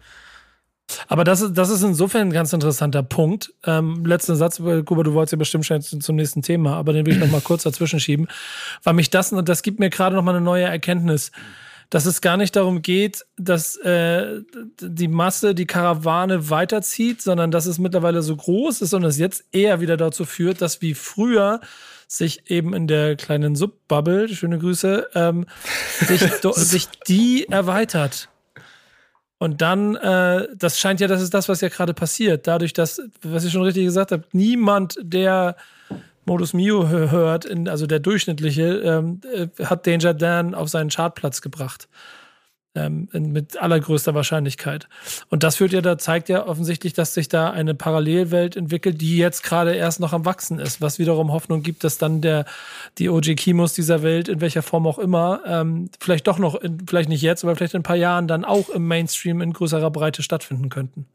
Aber 1.08 1.24
das, 1.24 1.42
ist, 1.42 1.54
das 1.54 1.70
ist 1.70 1.84
insofern 1.84 2.30
ein 2.30 2.34
ganz 2.34 2.54
interessanter 2.54 3.04
Punkt. 3.04 3.54
Ähm, 3.66 4.06
letzter 4.06 4.36
Satz, 4.36 4.58
Kuba, 4.58 5.04
du 5.04 5.14
wolltest 5.14 5.34
ja 5.34 5.38
bestimmt 5.38 5.66
schon 5.66 5.82
zum 5.82 6.16
nächsten 6.16 6.42
Thema, 6.42 6.76
aber 6.76 6.94
den 6.94 7.06
will 7.06 7.14
ich 7.14 7.20
noch 7.20 7.32
mal 7.32 7.42
kurz 7.42 7.64
dazwischen 7.64 8.00
schieben, 8.00 8.28
weil 8.84 8.94
mich 8.94 9.10
das, 9.10 9.34
das 9.44 9.64
gibt 9.64 9.80
mir 9.80 9.90
gerade 9.90 10.16
noch 10.16 10.24
mal 10.24 10.36
eine 10.36 10.42
neue 10.42 10.64
Erkenntnis, 10.64 11.32
dass 11.90 12.06
es 12.06 12.22
gar 12.22 12.36
nicht 12.36 12.56
darum 12.56 12.82
geht, 12.82 13.26
dass 13.38 13.78
äh, 13.78 14.42
die 14.82 15.08
Masse, 15.08 15.56
die 15.56 15.66
Karawane 15.66 16.50
weiterzieht, 16.50 17.22
sondern 17.22 17.52
dass 17.52 17.66
es 17.66 17.80
mittlerweile 17.80 18.22
so 18.22 18.36
groß 18.36 18.82
ist 18.82 18.94
und 18.94 19.04
es 19.06 19.18
jetzt 19.18 19.46
eher 19.52 19.80
wieder 19.80 19.96
dazu 19.96 20.26
führt, 20.26 20.62
dass 20.62 20.82
wie 20.82 20.94
früher 20.94 21.62
sich 22.08 22.50
eben 22.50 22.74
in 22.74 22.88
der 22.88 23.16
kleinen 23.16 23.56
Subbubble, 23.56 24.30
schöne 24.30 24.60
Grüße, 24.60 25.10
ähm, 25.16 25.46
sich, 26.00 26.22
sich 26.56 26.88
die 27.08 27.48
erweitert. 27.50 28.30
Und 29.40 29.62
dann, 29.62 29.96
äh, 29.96 30.48
das 30.56 30.80
scheint 30.80 31.00
ja, 31.00 31.08
das 31.08 31.22
ist 31.22 31.34
das, 31.34 31.48
was 31.48 31.62
ja 31.62 31.70
gerade 31.70 31.94
passiert. 31.94 32.48
Dadurch, 32.48 32.74
dass, 32.74 33.02
was 33.22 33.44
ich 33.46 33.52
schon 33.52 33.62
richtig 33.62 33.86
gesagt 33.86 34.12
habe, 34.12 34.24
niemand, 34.32 34.98
der 35.02 35.56
Modus 36.26 36.54
Mio 36.54 36.88
hört, 36.90 37.46
in, 37.46 37.70
also 37.70 37.86
der 37.86 38.00
durchschnittliche, 38.00 38.80
ähm, 38.80 39.22
äh, 39.32 39.48
hat 39.64 39.86
Danger 39.86 40.14
Dan 40.14 40.56
auf 40.56 40.70
seinen 40.70 40.90
Chartplatz 40.90 41.42
gebracht 41.42 41.88
ähm, 42.78 43.10
mit 43.12 43.62
allergrößter 43.62 44.14
Wahrscheinlichkeit. 44.14 44.88
Und 45.30 45.44
das 45.44 45.58
führt 45.58 45.74
ja, 45.74 45.82
da 45.82 45.98
zeigt 45.98 46.30
ja 46.30 46.46
offensichtlich, 46.46 46.94
dass 46.94 47.14
sich 47.14 47.28
da 47.28 47.50
eine 47.50 47.74
Parallelwelt 47.74 48.56
entwickelt, 48.56 49.02
die 49.02 49.18
jetzt 49.18 49.44
gerade 49.44 49.74
erst 49.74 50.00
noch 50.00 50.14
am 50.14 50.26
Wachsen 50.26 50.60
ist, 50.60 50.80
was 50.82 51.00
wiederum 51.00 51.32
Hoffnung 51.32 51.64
gibt, 51.64 51.84
dass 51.84 51.98
dann 51.98 52.22
der, 52.22 52.46
die 52.98 53.10
OG 53.10 53.36
Kimos 53.36 53.74
dieser 53.74 54.04
Welt, 54.04 54.30
in 54.30 54.42
welcher 54.42 54.62
Form 54.62 54.86
auch 54.88 55.00
immer, 55.00 55.42
ähm, 55.46 55.90
vielleicht 56.00 56.28
doch 56.28 56.38
noch, 56.38 56.56
in, 56.56 56.86
vielleicht 56.88 57.10
nicht 57.10 57.22
jetzt, 57.22 57.44
aber 57.44 57.56
vielleicht 57.56 57.74
in 57.74 57.82
ein 57.82 57.84
paar 57.84 57.96
Jahren 57.96 58.28
dann 58.28 58.46
auch 58.46 58.70
im 58.70 58.88
Mainstream 58.88 59.42
in 59.42 59.54
größerer 59.54 59.92
Breite 59.92 60.24
stattfinden 60.24 60.70
könnten 60.70 61.08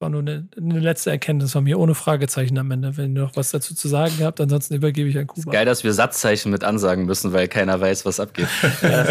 war 0.00 0.08
nur 0.08 0.20
eine, 0.20 0.48
eine, 0.56 0.80
letzte 0.80 1.10
Erkenntnis 1.10 1.52
von 1.52 1.64
mir, 1.64 1.78
ohne 1.78 1.94
Fragezeichen 1.94 2.56
am 2.58 2.70
Ende. 2.70 2.96
Wenn 2.96 3.14
ihr 3.14 3.22
noch 3.22 3.36
was 3.36 3.50
dazu 3.50 3.74
zu 3.74 3.86
sagen 3.86 4.14
habt, 4.22 4.40
ansonsten 4.40 4.74
übergebe 4.74 5.08
ich 5.08 5.18
an 5.18 5.26
Kuba. 5.26 5.50
Ist 5.50 5.52
geil, 5.52 5.66
dass 5.66 5.84
wir 5.84 5.92
Satzzeichen 5.92 6.50
mit 6.50 6.64
ansagen 6.64 7.04
müssen, 7.04 7.32
weil 7.32 7.48
keiner 7.48 7.78
weiß, 7.78 8.06
was 8.06 8.18
abgeht. 8.18 8.48
ja, 8.82 9.04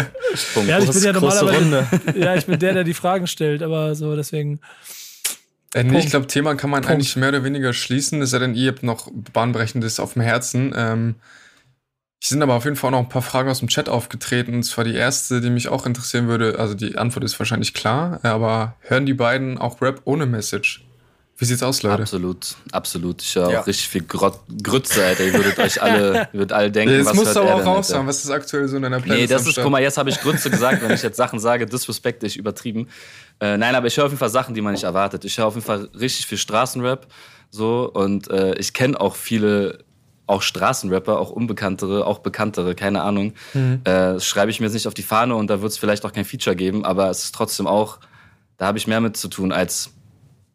ja 0.66 0.78
ich 0.78 0.90
bin 0.90 1.02
ja 1.02 1.12
normalerweise 1.12 1.86
ja, 2.16 2.34
ich 2.34 2.46
bin 2.46 2.58
der, 2.58 2.74
der 2.74 2.84
die 2.84 2.94
Fragen 2.94 3.28
stellt, 3.28 3.62
aber 3.62 3.94
so 3.94 4.16
deswegen. 4.16 4.60
Äh, 5.74 5.84
nee, 5.84 6.00
ich 6.00 6.10
glaube, 6.10 6.26
Thema 6.26 6.56
kann 6.56 6.70
man 6.70 6.82
Punkt. 6.82 6.92
eigentlich 6.92 7.14
mehr 7.14 7.28
oder 7.28 7.44
weniger 7.44 7.72
schließen, 7.72 8.20
es 8.22 8.30
sei 8.30 8.40
denn, 8.40 8.56
ihr 8.56 8.72
habt 8.72 8.82
noch 8.82 9.08
bahnbrechendes 9.32 10.00
auf 10.00 10.14
dem 10.14 10.22
Herzen. 10.22 10.74
Ähm, 10.76 11.14
es 12.22 12.28
sind 12.28 12.42
aber 12.42 12.54
auf 12.54 12.64
jeden 12.64 12.76
Fall 12.76 12.88
auch 12.88 12.98
noch 12.98 13.00
ein 13.00 13.08
paar 13.08 13.22
Fragen 13.22 13.48
aus 13.48 13.60
dem 13.60 13.68
Chat 13.68 13.88
aufgetreten. 13.88 14.54
Und 14.54 14.62
zwar 14.64 14.84
die 14.84 14.94
erste, 14.94 15.40
die 15.40 15.48
mich 15.48 15.68
auch 15.68 15.86
interessieren 15.86 16.28
würde. 16.28 16.58
Also 16.58 16.74
die 16.74 16.98
Antwort 16.98 17.24
ist 17.24 17.38
wahrscheinlich 17.38 17.72
klar, 17.72 18.20
aber 18.22 18.76
hören 18.80 19.06
die 19.06 19.14
beiden 19.14 19.56
auch 19.56 19.80
Rap 19.80 20.02
ohne 20.04 20.26
Message? 20.26 20.84
Wie 21.38 21.46
sieht's 21.46 21.62
aus, 21.62 21.82
Leute? 21.82 22.02
Absolut, 22.02 22.56
absolut. 22.70 23.22
Ich 23.22 23.34
höre 23.34 23.50
ja. 23.50 23.60
auch 23.62 23.66
richtig 23.66 23.88
viel 23.88 24.02
Grot 24.02 24.38
Grütze, 24.62 25.02
Alter. 25.02 25.24
Ihr 25.24 25.32
würdet 25.32 25.58
euch 25.58 25.80
alle, 25.80 26.28
würdet 26.32 26.52
alle 26.52 26.70
denken, 26.70 26.94
ja, 26.94 27.04
was 27.06 27.14
musst 27.14 27.34
du 27.34 27.40
aber 27.40 27.54
auch 27.54 27.64
raus 27.64 27.88
sagen. 27.88 28.06
Was 28.06 28.22
ist 28.22 28.30
aktuell 28.30 28.68
so 28.68 28.76
in 28.76 28.82
deiner 28.82 29.00
Playlist? 29.00 29.30
Nee, 29.30 29.34
das 29.34 29.46
ist, 29.46 29.58
guck 29.58 29.70
mal, 29.70 29.80
jetzt 29.80 29.96
habe 29.96 30.10
ich 30.10 30.20
Grütze 30.20 30.50
gesagt. 30.50 30.82
Wenn 30.82 30.90
ich 30.90 31.02
jetzt 31.02 31.16
Sachen 31.16 31.40
sage, 31.40 31.64
disrespect 31.64 32.22
ich 32.24 32.36
übertrieben. 32.36 32.88
Äh, 33.40 33.56
nein, 33.56 33.74
aber 33.74 33.86
ich 33.86 33.96
höre 33.96 34.04
auf 34.04 34.10
jeden 34.10 34.18
Fall 34.18 34.28
Sachen, 34.28 34.54
die 34.54 34.60
man 34.60 34.74
nicht 34.74 34.84
erwartet. 34.84 35.24
Ich 35.24 35.38
höre 35.38 35.46
auf 35.46 35.54
jeden 35.54 35.66
Fall 35.66 35.88
richtig 35.98 36.26
viel 36.26 36.36
Straßenrap. 36.36 37.06
So, 37.48 37.90
und 37.90 38.30
äh, 38.30 38.56
ich 38.58 38.74
kenne 38.74 39.00
auch 39.00 39.16
viele 39.16 39.78
auch 40.30 40.42
Straßenrapper, 40.42 41.18
auch 41.18 41.30
unbekanntere, 41.30 42.06
auch 42.06 42.20
bekanntere, 42.20 42.74
keine 42.74 43.02
Ahnung. 43.02 43.34
Mhm. 43.52 43.80
Äh, 43.84 44.20
schreibe 44.20 44.50
ich 44.50 44.60
mir 44.60 44.66
jetzt 44.66 44.74
nicht 44.74 44.86
auf 44.86 44.94
die 44.94 45.02
Fahne 45.02 45.34
und 45.34 45.48
da 45.50 45.60
wird 45.60 45.72
es 45.72 45.78
vielleicht 45.78 46.04
auch 46.06 46.12
kein 46.12 46.24
Feature 46.24 46.56
geben, 46.56 46.84
aber 46.84 47.10
es 47.10 47.24
ist 47.24 47.34
trotzdem 47.34 47.66
auch, 47.66 47.98
da 48.56 48.66
habe 48.66 48.78
ich 48.78 48.86
mehr 48.86 49.00
mit 49.00 49.16
zu 49.16 49.28
tun 49.28 49.52
als 49.52 49.92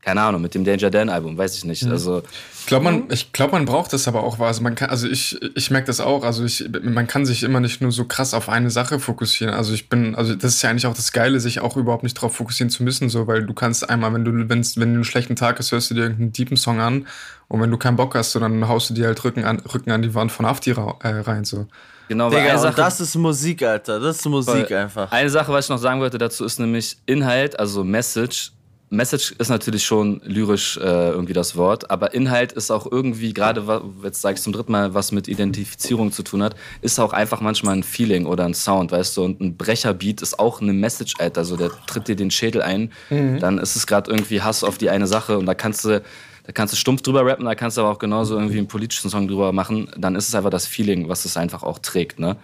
keine 0.05 0.21
Ahnung, 0.21 0.39
mit 0.43 0.53
dem 0.53 0.63
Danger 0.63 0.91
Dan 0.91 1.09
Album, 1.09 1.35
weiß 1.35 1.57
ich 1.57 1.65
nicht. 1.65 1.83
Mhm. 1.83 1.91
Also 1.91 2.21
ich 2.59 2.67
glaube, 2.67 2.83
man, 2.83 3.05
ich 3.09 3.33
glaube, 3.33 3.53
man 3.53 3.65
braucht 3.65 3.91
das 3.91 4.07
aber 4.07 4.23
auch 4.23 4.37
was. 4.37 4.61
Man 4.61 4.75
kann, 4.75 4.91
also 4.91 5.07
ich, 5.07 5.41
ich 5.55 5.71
merke 5.71 5.87
das 5.87 5.99
auch. 5.99 6.23
Also 6.23 6.43
ich, 6.43 6.69
man 6.83 7.07
kann 7.07 7.25
sich 7.25 7.41
immer 7.41 7.59
nicht 7.59 7.81
nur 7.81 7.91
so 7.91 8.05
krass 8.05 8.35
auf 8.35 8.47
eine 8.47 8.69
Sache 8.69 8.99
fokussieren. 8.99 9.51
Also 9.51 9.73
ich 9.73 9.89
bin, 9.89 10.13
also 10.13 10.35
das 10.35 10.53
ist 10.53 10.61
ja 10.61 10.69
eigentlich 10.69 10.85
auch 10.85 10.93
das 10.93 11.11
Geile, 11.11 11.39
sich 11.39 11.59
auch 11.59 11.75
überhaupt 11.75 12.03
nicht 12.03 12.15
darauf 12.17 12.35
fokussieren 12.35 12.69
zu 12.69 12.83
müssen, 12.83 13.09
so, 13.09 13.25
weil 13.25 13.47
du 13.47 13.53
kannst 13.55 13.89
einmal, 13.89 14.13
wenn 14.13 14.23
du, 14.23 14.47
wenn's, 14.47 14.77
wenn 14.77 14.89
du 14.89 14.95
einen 14.97 15.03
schlechten 15.05 15.35
Tag 15.35 15.57
hast, 15.57 15.71
hörst 15.71 15.89
du 15.89 15.95
dir 15.95 16.01
irgendeinen 16.01 16.33
deepen 16.33 16.55
Song 16.55 16.79
an 16.79 17.07
und 17.47 17.61
wenn 17.61 17.71
du 17.71 17.77
keinen 17.77 17.95
Bock 17.97 18.13
hast, 18.13 18.33
so, 18.33 18.39
dann 18.39 18.67
haust 18.67 18.91
du 18.91 18.93
dir 18.93 19.07
halt 19.07 19.23
Rücken 19.23 19.43
an, 19.43 19.59
Rücken 19.61 19.89
an 19.89 20.03
die 20.03 20.13
Wand 20.13 20.31
von 20.31 20.45
Hafti 20.45 20.69
äh, 20.69 21.07
rein, 21.07 21.45
so. 21.45 21.65
Genau, 22.09 22.29
Digga, 22.29 22.43
eine 22.43 22.59
Sache, 22.59 22.75
das 22.75 22.99
ist 22.99 23.15
Musik, 23.15 23.63
Alter. 23.63 23.99
Das 23.99 24.17
ist 24.17 24.25
Musik 24.27 24.71
einfach. 24.71 25.11
Eine 25.11 25.31
Sache, 25.31 25.51
was 25.51 25.65
ich 25.65 25.69
noch 25.69 25.79
sagen 25.79 25.99
wollte 25.99 26.19
dazu, 26.19 26.45
ist 26.45 26.59
nämlich 26.59 26.97
Inhalt, 27.07 27.59
also 27.59 27.83
Message 27.83 28.51
Message 28.95 29.33
ist 29.37 29.49
natürlich 29.49 29.85
schon 29.85 30.21
lyrisch 30.23 30.77
äh, 30.77 30.81
irgendwie 31.09 31.33
das 31.33 31.55
Wort, 31.55 31.91
aber 31.91 32.13
Inhalt 32.13 32.51
ist 32.51 32.71
auch 32.71 32.91
irgendwie, 32.91 33.33
gerade 33.33 33.83
jetzt 34.03 34.21
sage 34.21 34.35
ich 34.35 34.41
zum 34.41 34.53
dritten 34.53 34.71
Mal, 34.71 34.93
was 34.93 35.11
mit 35.11 35.27
Identifizierung 35.27 36.11
zu 36.11 36.23
tun 36.23 36.41
hat, 36.43 36.55
ist 36.81 36.99
auch 36.99 37.13
einfach 37.13 37.41
manchmal 37.41 37.75
ein 37.75 37.83
Feeling 37.83 38.25
oder 38.25 38.45
ein 38.45 38.53
Sound, 38.53 38.91
weißt 38.91 39.17
du, 39.17 39.23
und 39.23 39.41
ein 39.41 39.57
Brecherbeat 39.57 40.21
ist 40.21 40.39
auch 40.39 40.61
eine 40.61 40.73
Message, 40.73 41.13
Alter, 41.19 41.41
also 41.41 41.55
der 41.57 41.71
tritt 41.87 42.07
dir 42.07 42.15
den 42.15 42.31
Schädel 42.31 42.61
ein, 42.61 42.91
mhm. 43.09 43.39
dann 43.39 43.57
ist 43.57 43.75
es 43.75 43.85
gerade 43.87 44.09
irgendwie 44.09 44.41
Hass 44.41 44.63
auf 44.63 44.77
die 44.77 44.89
eine 44.89 45.07
Sache 45.07 45.37
und 45.37 45.45
da 45.45 45.53
kannst 45.53 45.85
du 45.85 46.01
da 46.47 46.51
kannst 46.51 46.73
du 46.73 46.77
stumpf 46.77 47.01
drüber 47.01 47.25
rappen, 47.25 47.45
da 47.45 47.55
kannst 47.55 47.75
du 47.75 47.81
aber 47.81 47.89
auch 47.89 47.97
genauso 47.97 48.35
irgendwie 48.35 48.59
einen 48.59 48.67
politischen 48.67 49.09
Song 49.09 49.27
drüber 49.27 49.51
machen, 49.51 49.89
dann 49.97 50.15
ist 50.15 50.27
es 50.27 50.35
einfach 50.35 50.51
das 50.51 50.67
Feeling, 50.67 51.09
was 51.09 51.25
es 51.25 51.37
einfach 51.37 51.63
auch 51.63 51.79
trägt, 51.79 52.19
ne? 52.19 52.37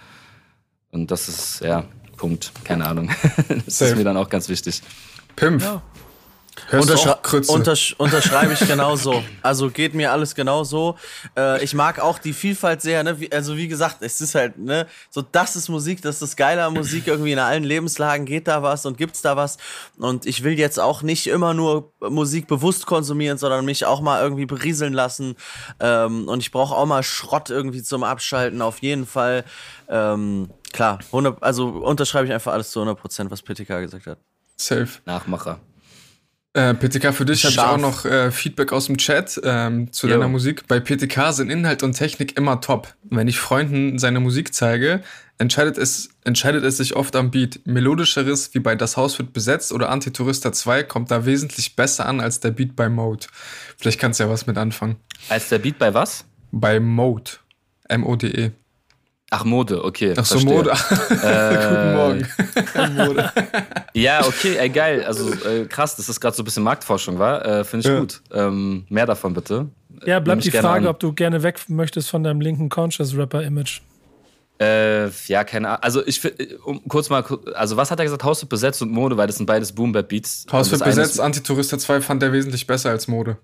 Und 0.89 1.11
das 1.11 1.29
ist, 1.29 1.61
ja, 1.61 1.85
Punkt. 2.21 2.51
Keine 2.63 2.85
Ahnung. 2.85 3.09
das 3.65 3.79
Safe. 3.79 3.91
ist 3.91 3.97
mir 3.97 4.03
dann 4.03 4.15
auch 4.15 4.29
ganz 4.29 4.47
wichtig. 4.47 4.83
Pimpf. 5.35 5.63
Ja. 5.63 5.81
Unterschrei 6.71 7.15
untersch 7.47 7.95
unterschreibe 7.97 8.53
ich 8.53 8.59
genauso. 8.67 9.23
Also 9.41 9.69
geht 9.69 9.93
mir 9.93 10.11
alles 10.11 10.35
genauso. 10.35 10.97
Äh, 11.37 11.63
ich 11.63 11.73
mag 11.73 11.99
auch 11.99 12.19
die 12.19 12.33
Vielfalt 12.33 12.81
sehr. 12.81 13.03
Ne? 13.03 13.19
Wie, 13.19 13.31
also 13.31 13.55
wie 13.55 13.67
gesagt, 13.67 13.97
es 14.01 14.19
ist 14.19 14.35
halt 14.35 14.57
ne, 14.57 14.85
so 15.09 15.21
das 15.21 15.55
ist 15.55 15.69
Musik, 15.69 16.01
das 16.01 16.15
ist 16.15 16.21
das 16.21 16.35
Geile 16.35 16.63
an 16.65 16.73
Musik. 16.73 17.07
Irgendwie 17.07 17.31
in 17.31 17.39
allen 17.39 17.63
Lebenslagen 17.63 18.25
geht 18.25 18.47
da 18.47 18.63
was 18.63 18.85
und 18.85 18.97
gibt's 18.97 19.21
da 19.21 19.37
was. 19.37 19.57
Und 19.97 20.25
ich 20.25 20.43
will 20.43 20.59
jetzt 20.59 20.79
auch 20.79 21.01
nicht 21.03 21.27
immer 21.27 21.53
nur 21.53 21.93
Musik 22.01 22.47
bewusst 22.47 22.85
konsumieren, 22.85 23.37
sondern 23.37 23.63
mich 23.63 23.85
auch 23.85 24.01
mal 24.01 24.21
irgendwie 24.21 24.45
berieseln 24.45 24.93
lassen. 24.93 25.35
Ähm, 25.79 26.27
und 26.27 26.41
ich 26.41 26.51
brauche 26.51 26.75
auch 26.75 26.85
mal 26.85 27.03
Schrott 27.03 27.49
irgendwie 27.49 27.81
zum 27.81 28.03
Abschalten. 28.03 28.61
Auf 28.61 28.79
jeden 28.79 29.05
Fall. 29.05 29.45
Ähm, 29.87 30.49
klar, 30.73 30.99
100, 31.07 31.41
also 31.41 31.69
unterschreibe 31.69 32.27
ich 32.27 32.33
einfach 32.33 32.53
alles 32.53 32.71
zu 32.71 32.79
100 32.79 32.99
Prozent, 32.99 33.31
was 33.31 33.41
PTK 33.41 33.79
gesagt 33.81 34.07
hat. 34.07 34.19
Safe. 34.57 34.89
Nachmacher. 35.05 35.59
Äh, 36.53 36.73
PTK, 36.73 37.13
für 37.13 37.23
dich 37.23 37.45
habe 37.45 37.53
ich 37.53 37.59
auch 37.59 37.77
noch 37.77 38.03
äh, 38.03 38.29
Feedback 38.29 38.73
aus 38.73 38.87
dem 38.87 38.97
Chat 38.97 39.39
ähm, 39.43 39.91
zu 39.93 40.07
jo. 40.07 40.13
deiner 40.13 40.27
Musik. 40.27 40.67
Bei 40.67 40.81
PTK 40.81 41.31
sind 41.31 41.49
Inhalt 41.49 41.81
und 41.81 41.93
Technik 41.93 42.37
immer 42.37 42.59
top. 42.59 42.93
Wenn 43.03 43.29
ich 43.29 43.39
Freunden 43.39 43.97
seine 43.99 44.19
Musik 44.19 44.53
zeige, 44.53 45.01
entscheidet 45.37 45.77
es, 45.77 46.09
entscheidet 46.25 46.65
es 46.65 46.75
sich 46.75 46.97
oft 46.97 47.15
am 47.15 47.31
Beat. 47.31 47.61
Melodischeres 47.65 48.53
wie 48.53 48.59
bei 48.59 48.75
Das 48.75 48.97
Haus 48.97 49.17
wird 49.17 49.31
besetzt 49.31 49.71
oder 49.71 49.89
Antitourista 49.89 50.51
2 50.51 50.83
kommt 50.83 51.09
da 51.09 51.25
wesentlich 51.25 51.77
besser 51.77 52.05
an 52.05 52.19
als 52.19 52.41
der 52.41 52.51
Beat 52.51 52.75
bei 52.75 52.89
Mode. 52.89 53.27
Vielleicht 53.77 53.99
kannst 53.99 54.19
du 54.19 54.25
ja 54.25 54.29
was 54.29 54.45
mit 54.45 54.57
anfangen. 54.57 54.97
Als 55.29 55.47
der 55.47 55.59
Beat 55.59 55.79
bei 55.79 55.93
was? 55.93 56.25
Bei 56.51 56.81
Mode. 56.81 57.31
M-O-D-E. 57.87 58.51
Ach, 59.33 59.45
Mode, 59.45 59.81
okay. 59.83 60.13
Ach 60.17 60.25
so, 60.25 60.39
verstehe. 60.39 60.53
Mode. 60.53 60.71
Äh, 61.23 62.17
Guten 62.75 62.95
Morgen. 62.95 62.97
Mode. 62.97 63.31
Ja, 63.93 64.25
okay, 64.25 64.57
ey, 64.57 64.69
geil. 64.69 65.05
Also 65.05 65.31
äh, 65.31 65.65
krass, 65.65 65.95
das 65.95 66.09
ist 66.09 66.19
gerade 66.19 66.35
so 66.35 66.41
ein 66.41 66.45
bisschen 66.45 66.63
Marktforschung, 66.63 67.17
war. 67.17 67.45
Äh, 67.45 67.63
Finde 67.63 67.87
ich 67.87 67.93
ja. 67.93 67.99
gut. 67.99 68.21
Ähm, 68.33 68.85
mehr 68.89 69.05
davon 69.05 69.33
bitte. 69.33 69.69
Ja, 70.05 70.19
bleibt 70.19 70.43
die 70.43 70.51
Frage, 70.51 70.89
ob 70.89 70.99
du 70.99 71.13
gerne 71.13 71.43
weg 71.43 71.59
möchtest 71.69 72.09
von 72.09 72.23
deinem 72.23 72.41
linken 72.41 72.67
Conscious 72.67 73.15
Rapper-Image. 73.15 73.81
Äh, 74.59 75.09
ja, 75.27 75.43
keine 75.45 75.69
Ahnung. 75.69 75.83
Also 75.83 76.05
ich 76.05 76.21
um, 76.65 76.81
kurz 76.89 77.09
mal, 77.09 77.23
also 77.55 77.77
was 77.77 77.89
hat 77.89 77.99
er 77.99 78.05
gesagt? 78.05 78.23
Haus 78.25 78.41
wird 78.41 78.49
besetzt 78.49 78.81
und 78.81 78.91
Mode, 78.91 79.15
weil 79.15 79.27
das 79.27 79.37
sind 79.37 79.45
beides 79.45 79.71
Boom 79.71 79.93
Bap 79.93 80.09
Beats. 80.09 80.45
Haus 80.51 80.69
wird 80.71 80.83
besetzt, 80.83 81.19
Antitourista 81.21 81.79
2 81.79 82.01
fand 82.01 82.21
er 82.21 82.33
wesentlich 82.33 82.67
besser 82.67 82.89
als 82.89 83.07
Mode. 83.07 83.37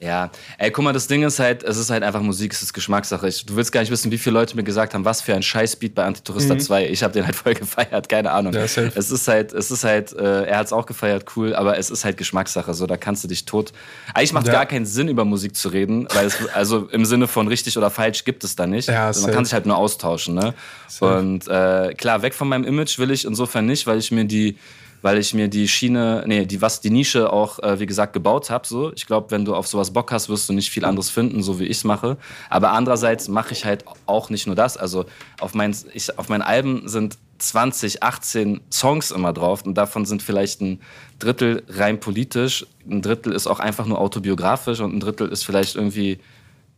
Ja, 0.00 0.30
ey, 0.56 0.70
guck 0.70 0.82
mal, 0.82 0.94
das 0.94 1.08
Ding 1.08 1.22
ist 1.24 1.38
halt, 1.38 1.62
es 1.62 1.76
ist 1.76 1.90
halt 1.90 2.02
einfach 2.02 2.22
Musik, 2.22 2.54
es 2.54 2.62
ist 2.62 2.72
Geschmackssache. 2.72 3.28
Ich, 3.28 3.44
du 3.44 3.54
willst 3.54 3.70
gar 3.70 3.82
nicht 3.82 3.90
wissen, 3.90 4.10
wie 4.10 4.16
viele 4.16 4.32
Leute 4.32 4.56
mir 4.56 4.62
gesagt 4.62 4.94
haben, 4.94 5.04
was 5.04 5.20
für 5.20 5.34
ein 5.34 5.42
Scheißbeat 5.42 5.94
bei 5.94 6.04
Antitourista 6.04 6.54
mhm. 6.54 6.60
2. 6.60 6.88
Ich 6.88 7.02
habe 7.02 7.12
den 7.12 7.26
halt 7.26 7.36
voll 7.36 7.52
gefeiert, 7.52 8.08
keine 8.08 8.30
Ahnung. 8.30 8.54
Ja, 8.54 8.62
es 8.62 8.78
ist 8.78 9.28
halt, 9.28 9.52
es 9.52 9.70
ist 9.70 9.84
halt, 9.84 10.14
äh, 10.14 10.44
er 10.44 10.56
hat's 10.56 10.72
auch 10.72 10.86
gefeiert, 10.86 11.26
cool, 11.36 11.54
aber 11.54 11.76
es 11.76 11.90
ist 11.90 12.06
halt 12.06 12.16
Geschmackssache. 12.16 12.72
So, 12.72 12.86
da 12.86 12.96
kannst 12.96 13.24
du 13.24 13.28
dich 13.28 13.44
tot. 13.44 13.74
Eigentlich 14.14 14.32
macht 14.32 14.46
ja. 14.46 14.54
gar 14.54 14.64
keinen 14.64 14.86
Sinn, 14.86 15.08
über 15.08 15.26
Musik 15.26 15.54
zu 15.54 15.68
reden, 15.68 16.08
weil 16.14 16.26
es, 16.26 16.48
also 16.54 16.88
im 16.88 17.04
Sinne 17.04 17.28
von 17.28 17.46
richtig 17.46 17.76
oder 17.76 17.90
falsch 17.90 18.24
gibt 18.24 18.42
es 18.42 18.56
da 18.56 18.66
nicht. 18.66 18.88
Ja, 18.88 19.08
also 19.08 19.26
man 19.26 19.32
kann 19.32 19.44
sich 19.44 19.52
halt 19.52 19.66
nur 19.66 19.76
austauschen, 19.76 20.34
ne? 20.34 20.54
Safe. 20.88 21.18
Und 21.18 21.46
äh, 21.46 21.92
klar, 21.92 22.22
weg 22.22 22.32
von 22.32 22.48
meinem 22.48 22.64
Image 22.64 22.98
will 22.98 23.10
ich 23.10 23.26
insofern 23.26 23.66
nicht, 23.66 23.86
weil 23.86 23.98
ich 23.98 24.10
mir 24.10 24.24
die 24.24 24.56
weil 25.02 25.18
ich 25.18 25.34
mir 25.34 25.48
die 25.48 25.68
Schiene, 25.68 26.24
nee, 26.26 26.46
die 26.46 26.60
was 26.60 26.80
die 26.80 26.90
Nische 26.90 27.32
auch 27.32 27.58
äh, 27.60 27.80
wie 27.80 27.86
gesagt 27.86 28.12
gebaut 28.12 28.50
habe. 28.50 28.66
So, 28.66 28.92
ich 28.92 29.06
glaube, 29.06 29.30
wenn 29.30 29.44
du 29.44 29.54
auf 29.54 29.66
sowas 29.66 29.92
Bock 29.92 30.12
hast, 30.12 30.28
wirst 30.28 30.48
du 30.48 30.52
nicht 30.52 30.70
viel 30.70 30.84
anderes 30.84 31.10
finden, 31.10 31.42
so 31.42 31.58
wie 31.58 31.64
ich 31.64 31.78
es 31.78 31.84
mache. 31.84 32.16
Aber 32.48 32.72
andererseits 32.72 33.28
mache 33.28 33.52
ich 33.52 33.64
halt 33.64 33.84
auch 34.06 34.30
nicht 34.30 34.46
nur 34.46 34.56
das. 34.56 34.76
Also 34.76 35.06
auf 35.40 35.54
mein, 35.54 35.74
ich, 35.92 36.18
auf 36.18 36.28
meinen 36.28 36.42
Alben 36.42 36.88
sind 36.88 37.18
20, 37.38 38.02
18 38.02 38.60
Songs 38.70 39.10
immer 39.10 39.32
drauf 39.32 39.64
und 39.64 39.74
davon 39.74 40.04
sind 40.04 40.22
vielleicht 40.22 40.60
ein 40.60 40.80
Drittel 41.18 41.62
rein 41.68 41.98
politisch, 41.98 42.66
ein 42.88 43.02
Drittel 43.02 43.32
ist 43.32 43.46
auch 43.46 43.60
einfach 43.60 43.86
nur 43.86 43.98
autobiografisch 43.98 44.80
und 44.80 44.94
ein 44.94 45.00
Drittel 45.00 45.28
ist 45.28 45.44
vielleicht 45.44 45.76
irgendwie 45.76 46.18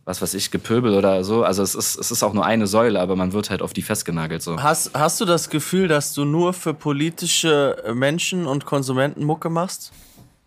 was 0.05 0.21
weiß 0.21 0.33
ich, 0.33 0.51
Gepöbel 0.51 0.95
oder 0.95 1.23
so. 1.23 1.43
Also 1.43 1.63
es 1.63 1.75
ist, 1.75 1.97
es 1.97 2.11
ist 2.11 2.23
auch 2.23 2.33
nur 2.33 2.45
eine 2.45 2.67
Säule, 2.67 2.99
aber 2.99 3.15
man 3.15 3.31
wird 3.31 3.49
halt 3.49 3.61
auf 3.61 3.73
die 3.73 3.81
festgenagelt. 3.81 4.41
So. 4.41 4.61
Hast, 4.61 4.91
hast 4.93 5.21
du 5.21 5.25
das 5.25 5.49
Gefühl, 5.49 5.87
dass 5.87 6.13
du 6.13 6.25
nur 6.25 6.53
für 6.53 6.73
politische 6.73 7.81
Menschen 7.93 8.45
und 8.45 8.65
Konsumenten 8.65 9.23
Mucke 9.23 9.49
machst? 9.49 9.93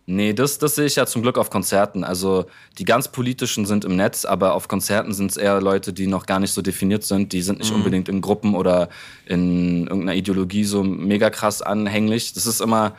Nee, 0.09 0.31
das, 0.31 0.57
das 0.57 0.75
sehe 0.75 0.85
ich 0.85 0.95
ja 0.95 1.05
zum 1.05 1.21
Glück 1.21 1.37
auf 1.37 1.49
Konzerten. 1.49 2.05
Also 2.05 2.45
die 2.77 2.85
ganz 2.85 3.09
politischen 3.09 3.65
sind 3.65 3.83
im 3.83 3.97
Netz, 3.97 4.23
aber 4.23 4.53
auf 4.53 4.69
Konzerten 4.69 5.13
sind 5.13 5.31
es 5.31 5.37
eher 5.37 5.59
Leute, 5.59 5.91
die 5.91 6.07
noch 6.07 6.25
gar 6.25 6.39
nicht 6.39 6.53
so 6.53 6.61
definiert 6.61 7.03
sind. 7.03 7.33
Die 7.33 7.41
sind 7.41 7.59
nicht 7.59 7.71
mhm. 7.71 7.77
unbedingt 7.77 8.07
in 8.07 8.21
Gruppen 8.21 8.55
oder 8.55 8.87
in 9.25 9.87
irgendeiner 9.87 10.15
Ideologie 10.15 10.63
so 10.63 10.81
mega 10.81 11.29
krass 11.29 11.61
anhänglich. 11.61 12.31
Das 12.31 12.45
ist 12.45 12.61
immer, 12.61 12.95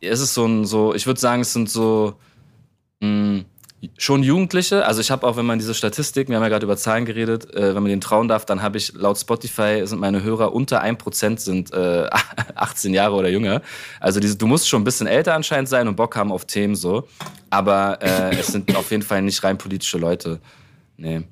es 0.00 0.20
ist 0.20 0.34
so 0.34 0.46
ein, 0.46 0.64
so, 0.64 0.94
ich 0.94 1.06
würde 1.06 1.20
sagen, 1.20 1.42
es 1.42 1.52
sind 1.52 1.70
so, 1.70 2.14
mh, 3.00 3.08
hm, 3.08 3.44
schon 3.96 4.22
Jugendliche. 4.22 4.84
Also 4.84 5.00
ich 5.00 5.10
habe 5.10 5.26
auch, 5.26 5.36
wenn 5.36 5.46
man 5.46 5.58
diese 5.58 5.74
Statistik, 5.74 6.28
wir 6.28 6.36
haben 6.36 6.42
ja 6.42 6.48
gerade 6.48 6.64
über 6.64 6.76
Zahlen 6.76 7.04
geredet, 7.04 7.52
äh, 7.54 7.74
wenn 7.74 7.82
man 7.82 7.86
den 7.86 8.00
trauen 8.00 8.28
darf, 8.28 8.44
dann 8.44 8.62
habe 8.62 8.78
ich 8.78 8.92
laut 8.94 9.18
Spotify 9.18 9.82
sind 9.84 10.00
meine 10.00 10.22
Hörer 10.22 10.52
unter 10.52 10.82
1% 10.82 11.38
sind 11.38 11.72
äh, 11.72 12.08
18 12.54 12.92
Jahre 12.92 13.14
oder 13.14 13.28
jünger. 13.28 13.62
Also 13.98 14.20
diese, 14.20 14.36
du 14.36 14.46
musst 14.46 14.68
schon 14.68 14.82
ein 14.82 14.84
bisschen 14.84 15.06
älter 15.06 15.34
anscheinend 15.34 15.68
sein 15.68 15.88
und 15.88 15.96
Bock 15.96 16.16
haben 16.16 16.32
auf 16.32 16.44
Themen 16.44 16.74
so. 16.74 17.08
Aber 17.48 17.98
äh, 18.02 18.36
es 18.38 18.48
sind 18.48 18.74
auf 18.76 18.90
jeden 18.90 19.02
Fall 19.02 19.22
nicht 19.22 19.42
rein 19.42 19.56
politische 19.56 19.98
Leute. 19.98 20.40
Nee. 20.96 21.22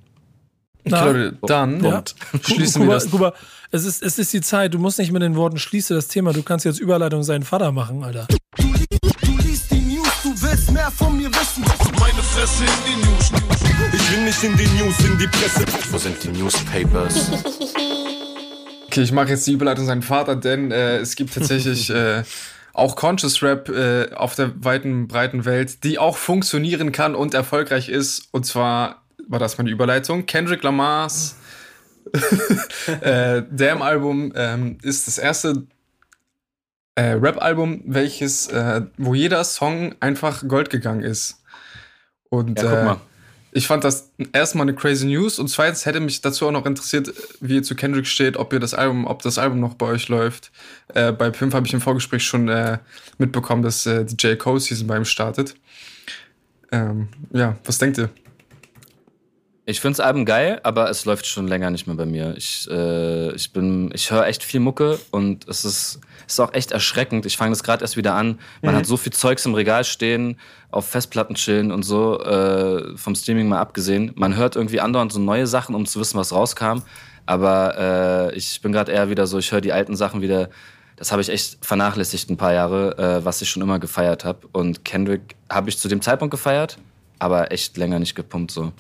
Na, 0.85 1.03
glaube, 1.03 1.39
dann 1.43 1.85
ja. 1.85 2.03
schließen 2.43 2.87
wir 2.87 2.95
das. 2.95 3.11
Guck 3.11 3.21
mal, 3.21 3.33
es 3.71 3.85
ist, 3.85 4.03
es 4.03 4.19
ist 4.19 4.33
die 4.33 4.41
Zeit. 4.41 4.73
Du 4.73 4.79
musst 4.79 4.99
nicht 4.99 5.13
mit 5.13 5.21
den 5.21 5.37
Worten 5.37 5.59
schließe 5.59 5.95
das 5.95 6.09
Thema. 6.09 6.33
Du 6.33 6.43
kannst 6.43 6.65
jetzt 6.65 6.81
Überleitung 6.81 7.23
seinen 7.23 7.43
Vater 7.43 7.73
machen, 7.73 8.03
Alter. 8.03 8.27
Du, 8.57 8.63
du 8.63 9.37
liest 9.43 9.71
die 9.71 9.81
News, 9.81 10.09
du 10.23 10.31
willst 10.41 10.71
mehr 10.71 10.91
von 10.91 11.17
mir 11.17 11.29
wissen. 11.29 11.65
Fresse 12.39 12.63
in 12.63 12.71
die 12.87 13.05
News. 13.05 13.33
Ich 13.93 14.13
will 14.13 14.25
nicht 14.25 14.45
in 14.45 14.57
die 14.57 14.67
News, 14.81 15.01
in 15.01 15.19
die 15.19 15.27
Presse. 15.27 15.65
Wo 15.91 15.99
sind 15.99 16.23
die 16.23 16.29
Newspapers? 16.29 17.33
Okay, 18.87 19.03
ich 19.03 19.13
mache 19.13 19.29
jetzt 19.29 19.47
die 19.47 19.53
Überleitung 19.53 19.85
seinen 19.85 20.01
Vater, 20.01 20.35
denn 20.35 20.73
äh, 20.73 20.97
es 20.97 21.15
gibt 21.15 21.35
tatsächlich 21.35 21.91
äh, 21.95 22.23
auch 22.73 22.97
Conscious 22.97 23.43
Rap 23.43 23.69
äh, 23.69 24.11
auf 24.15 24.35
der 24.35 24.65
weiten, 24.65 25.09
breiten 25.09 25.45
Welt, 25.45 25.85
die 25.85 25.99
auch 25.99 26.17
funktionieren 26.17 26.91
kann 26.91 27.15
und 27.15 27.35
erfolgreich 27.35 27.91
ist. 27.91 28.29
Und 28.31 28.47
zwar 28.47 29.03
war 29.27 29.39
das 29.39 29.59
meine 29.59 29.69
Überleitung. 29.69 30.25
Kendrick 30.25 30.63
Lamars 30.63 31.37
äh, 33.03 33.43
Damn-Album 33.51 34.33
ähm, 34.35 34.79
ist 34.83 35.07
das 35.07 35.19
erste 35.19 35.67
äh, 36.95 37.11
Rap-Album, 37.11 37.83
welches, 37.85 38.47
äh, 38.47 38.83
wo 38.97 39.15
jeder 39.15 39.45
Song 39.45 39.97
einfach 40.01 40.49
Gold 40.49 40.71
gegangen 40.71 41.03
ist. 41.03 41.43
Und 42.31 42.61
ja, 42.61 42.93
äh, 42.93 42.97
ich 43.53 43.67
fand 43.67 43.83
das 43.83 44.11
erstmal 44.33 44.67
eine 44.67 44.75
crazy 44.75 45.07
News 45.07 45.39
und 45.39 45.49
zweitens 45.49 45.87
hätte 45.87 46.01
mich 46.01 46.21
dazu 46.21 46.47
auch 46.47 46.53
noch 46.53 46.67
interessiert, 46.67 47.13
wie 47.41 47.57
ihr 47.57 47.63
zu 47.63 47.75
Kendrick 47.75 48.07
steht, 48.07 48.37
ob 48.37 48.53
ihr 48.53 48.61
das 48.61 48.75
Album, 48.75 49.07
ob 49.07 49.23
das 49.23 49.39
Album 49.39 49.61
noch 49.61 49.75
bei 49.75 49.87
euch 49.87 50.09
läuft. 50.09 50.53
Äh, 50.95 51.13
bei 51.13 51.31
Pimp 51.31 51.55
habe 51.55 51.67
ich 51.67 51.73
im 51.73 51.81
Vorgespräch 51.81 52.25
schon 52.25 52.49
äh, 52.49 52.79
mitbekommen, 53.17 53.63
dass 53.63 53.87
äh, 53.87 54.05
die 54.05 54.17
J. 54.17 54.39
Cole 54.39 54.61
Season 54.61 54.87
bei 54.87 54.97
ihm 54.97 55.05
startet. 55.05 55.55
Ähm, 56.71 57.09
ja, 57.33 57.57
was 57.65 57.79
denkt 57.79 57.99
ihr? 57.99 58.11
Ich 59.71 59.83
finde 59.83 59.99
das 59.99 60.07
Album 60.07 60.25
geil, 60.25 60.61
aber 60.63 60.89
es 60.89 61.05
läuft 61.05 61.27
schon 61.27 61.47
länger 61.47 61.71
nicht 61.71 61.87
mehr 61.87 61.95
bei 61.95 62.07
mir. 62.07 62.35
Ich, 62.39 62.67
äh, 62.71 63.33
ich 63.35 63.53
bin, 63.53 63.91
ich 63.93 64.11
höre 64.11 64.27
echt 64.27 64.43
viel 64.43 64.61
Mucke 64.61 64.99
und 65.11 65.47
es 65.47 65.67
ist, 65.67 66.01
ist 66.27 66.41
auch 66.41 66.55
echt 66.55 66.73
erschreckend. 66.73 67.27
Ich 67.27 67.37
fange 67.37 67.51
das 67.51 67.63
gerade 67.63 67.85
erst 67.85 67.99
wieder 67.99 68.15
an. 68.15 68.39
Man 68.63 68.73
mhm. 68.73 68.79
hat 68.79 68.87
so 68.87 68.97
viel 68.97 69.13
Zeugs 69.13 69.45
im 69.45 69.53
Regal 69.53 69.85
stehen, 69.85 70.39
auf 70.71 70.89
Festplatten 70.89 71.35
chillen 71.35 71.71
und 71.71 71.83
so, 71.83 72.19
äh, 72.19 72.97
vom 72.97 73.15
Streaming 73.15 73.47
mal 73.47 73.59
abgesehen. 73.59 74.13
Man 74.15 74.37
hört 74.37 74.57
irgendwie 74.57 74.81
andauernd 74.81 75.13
so 75.13 75.21
neue 75.21 75.47
Sachen, 75.47 75.75
um 75.75 75.85
zu 75.85 76.01
wissen, 76.01 76.19
was 76.19 76.33
rauskam. 76.33 76.81
Aber 77.27 78.31
äh, 78.33 78.37
ich 78.37 78.63
bin 78.63 78.73
gerade 78.73 78.91
eher 78.91 79.11
wieder 79.11 79.27
so, 79.27 79.37
ich 79.37 79.53
höre 79.53 79.61
die 79.61 79.75
alten 79.75 79.97
Sachen 79.97 80.23
wieder. 80.23 80.49
Das 80.97 81.13
habe 81.13 81.21
ich 81.21 81.29
echt 81.29 81.59
vernachlässigt 81.61 82.31
ein 82.31 82.39
paar 82.39 82.55
Jahre, 82.55 82.97
äh, 82.97 83.23
was 83.27 83.43
ich 83.43 83.51
schon 83.51 83.63
immer 83.63 83.79
gefeiert 83.79 84.25
habe. 84.25 84.49
Und 84.51 84.87
Kendrick 84.87 85.37
habe 85.51 85.69
ich 85.69 85.77
zu 85.77 85.89
dem 85.89 86.01
Zeitpunkt 86.01 86.31
gefeiert, 86.31 86.79
aber 87.19 87.53
echt 87.53 87.77
länger 87.77 87.99
nicht 87.99 88.15
gepumpt 88.15 88.51
so. 88.51 88.73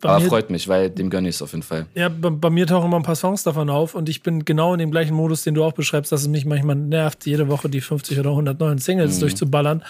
Bei 0.00 0.10
Aber 0.10 0.24
freut 0.26 0.50
mich, 0.50 0.68
weil 0.68 0.90
dem 0.90 1.10
gönne 1.10 1.28
ich 1.28 1.36
es 1.36 1.42
auf 1.42 1.52
jeden 1.52 1.62
Fall. 1.62 1.86
Ja, 1.94 2.08
bei, 2.08 2.30
bei, 2.30 2.50
mir 2.50 2.66
tauchen 2.66 2.86
immer 2.86 2.98
ein 2.98 3.02
paar 3.02 3.16
Songs 3.16 3.42
davon 3.42 3.70
auf 3.70 3.94
und 3.94 4.08
ich 4.08 4.22
bin 4.22 4.44
genau 4.44 4.72
in 4.72 4.78
dem 4.78 4.90
gleichen 4.90 5.14
Modus, 5.14 5.42
den 5.42 5.54
du 5.54 5.64
auch 5.64 5.72
beschreibst, 5.72 6.12
dass 6.12 6.22
es 6.22 6.28
mich 6.28 6.44
manchmal 6.44 6.76
nervt, 6.76 7.26
jede 7.26 7.48
Woche 7.48 7.68
die 7.68 7.80
50 7.80 8.18
oder 8.18 8.30
100 8.30 8.58
neuen 8.60 8.78
Singles 8.78 9.16
mhm. 9.16 9.20
durchzuballern. 9.20 9.82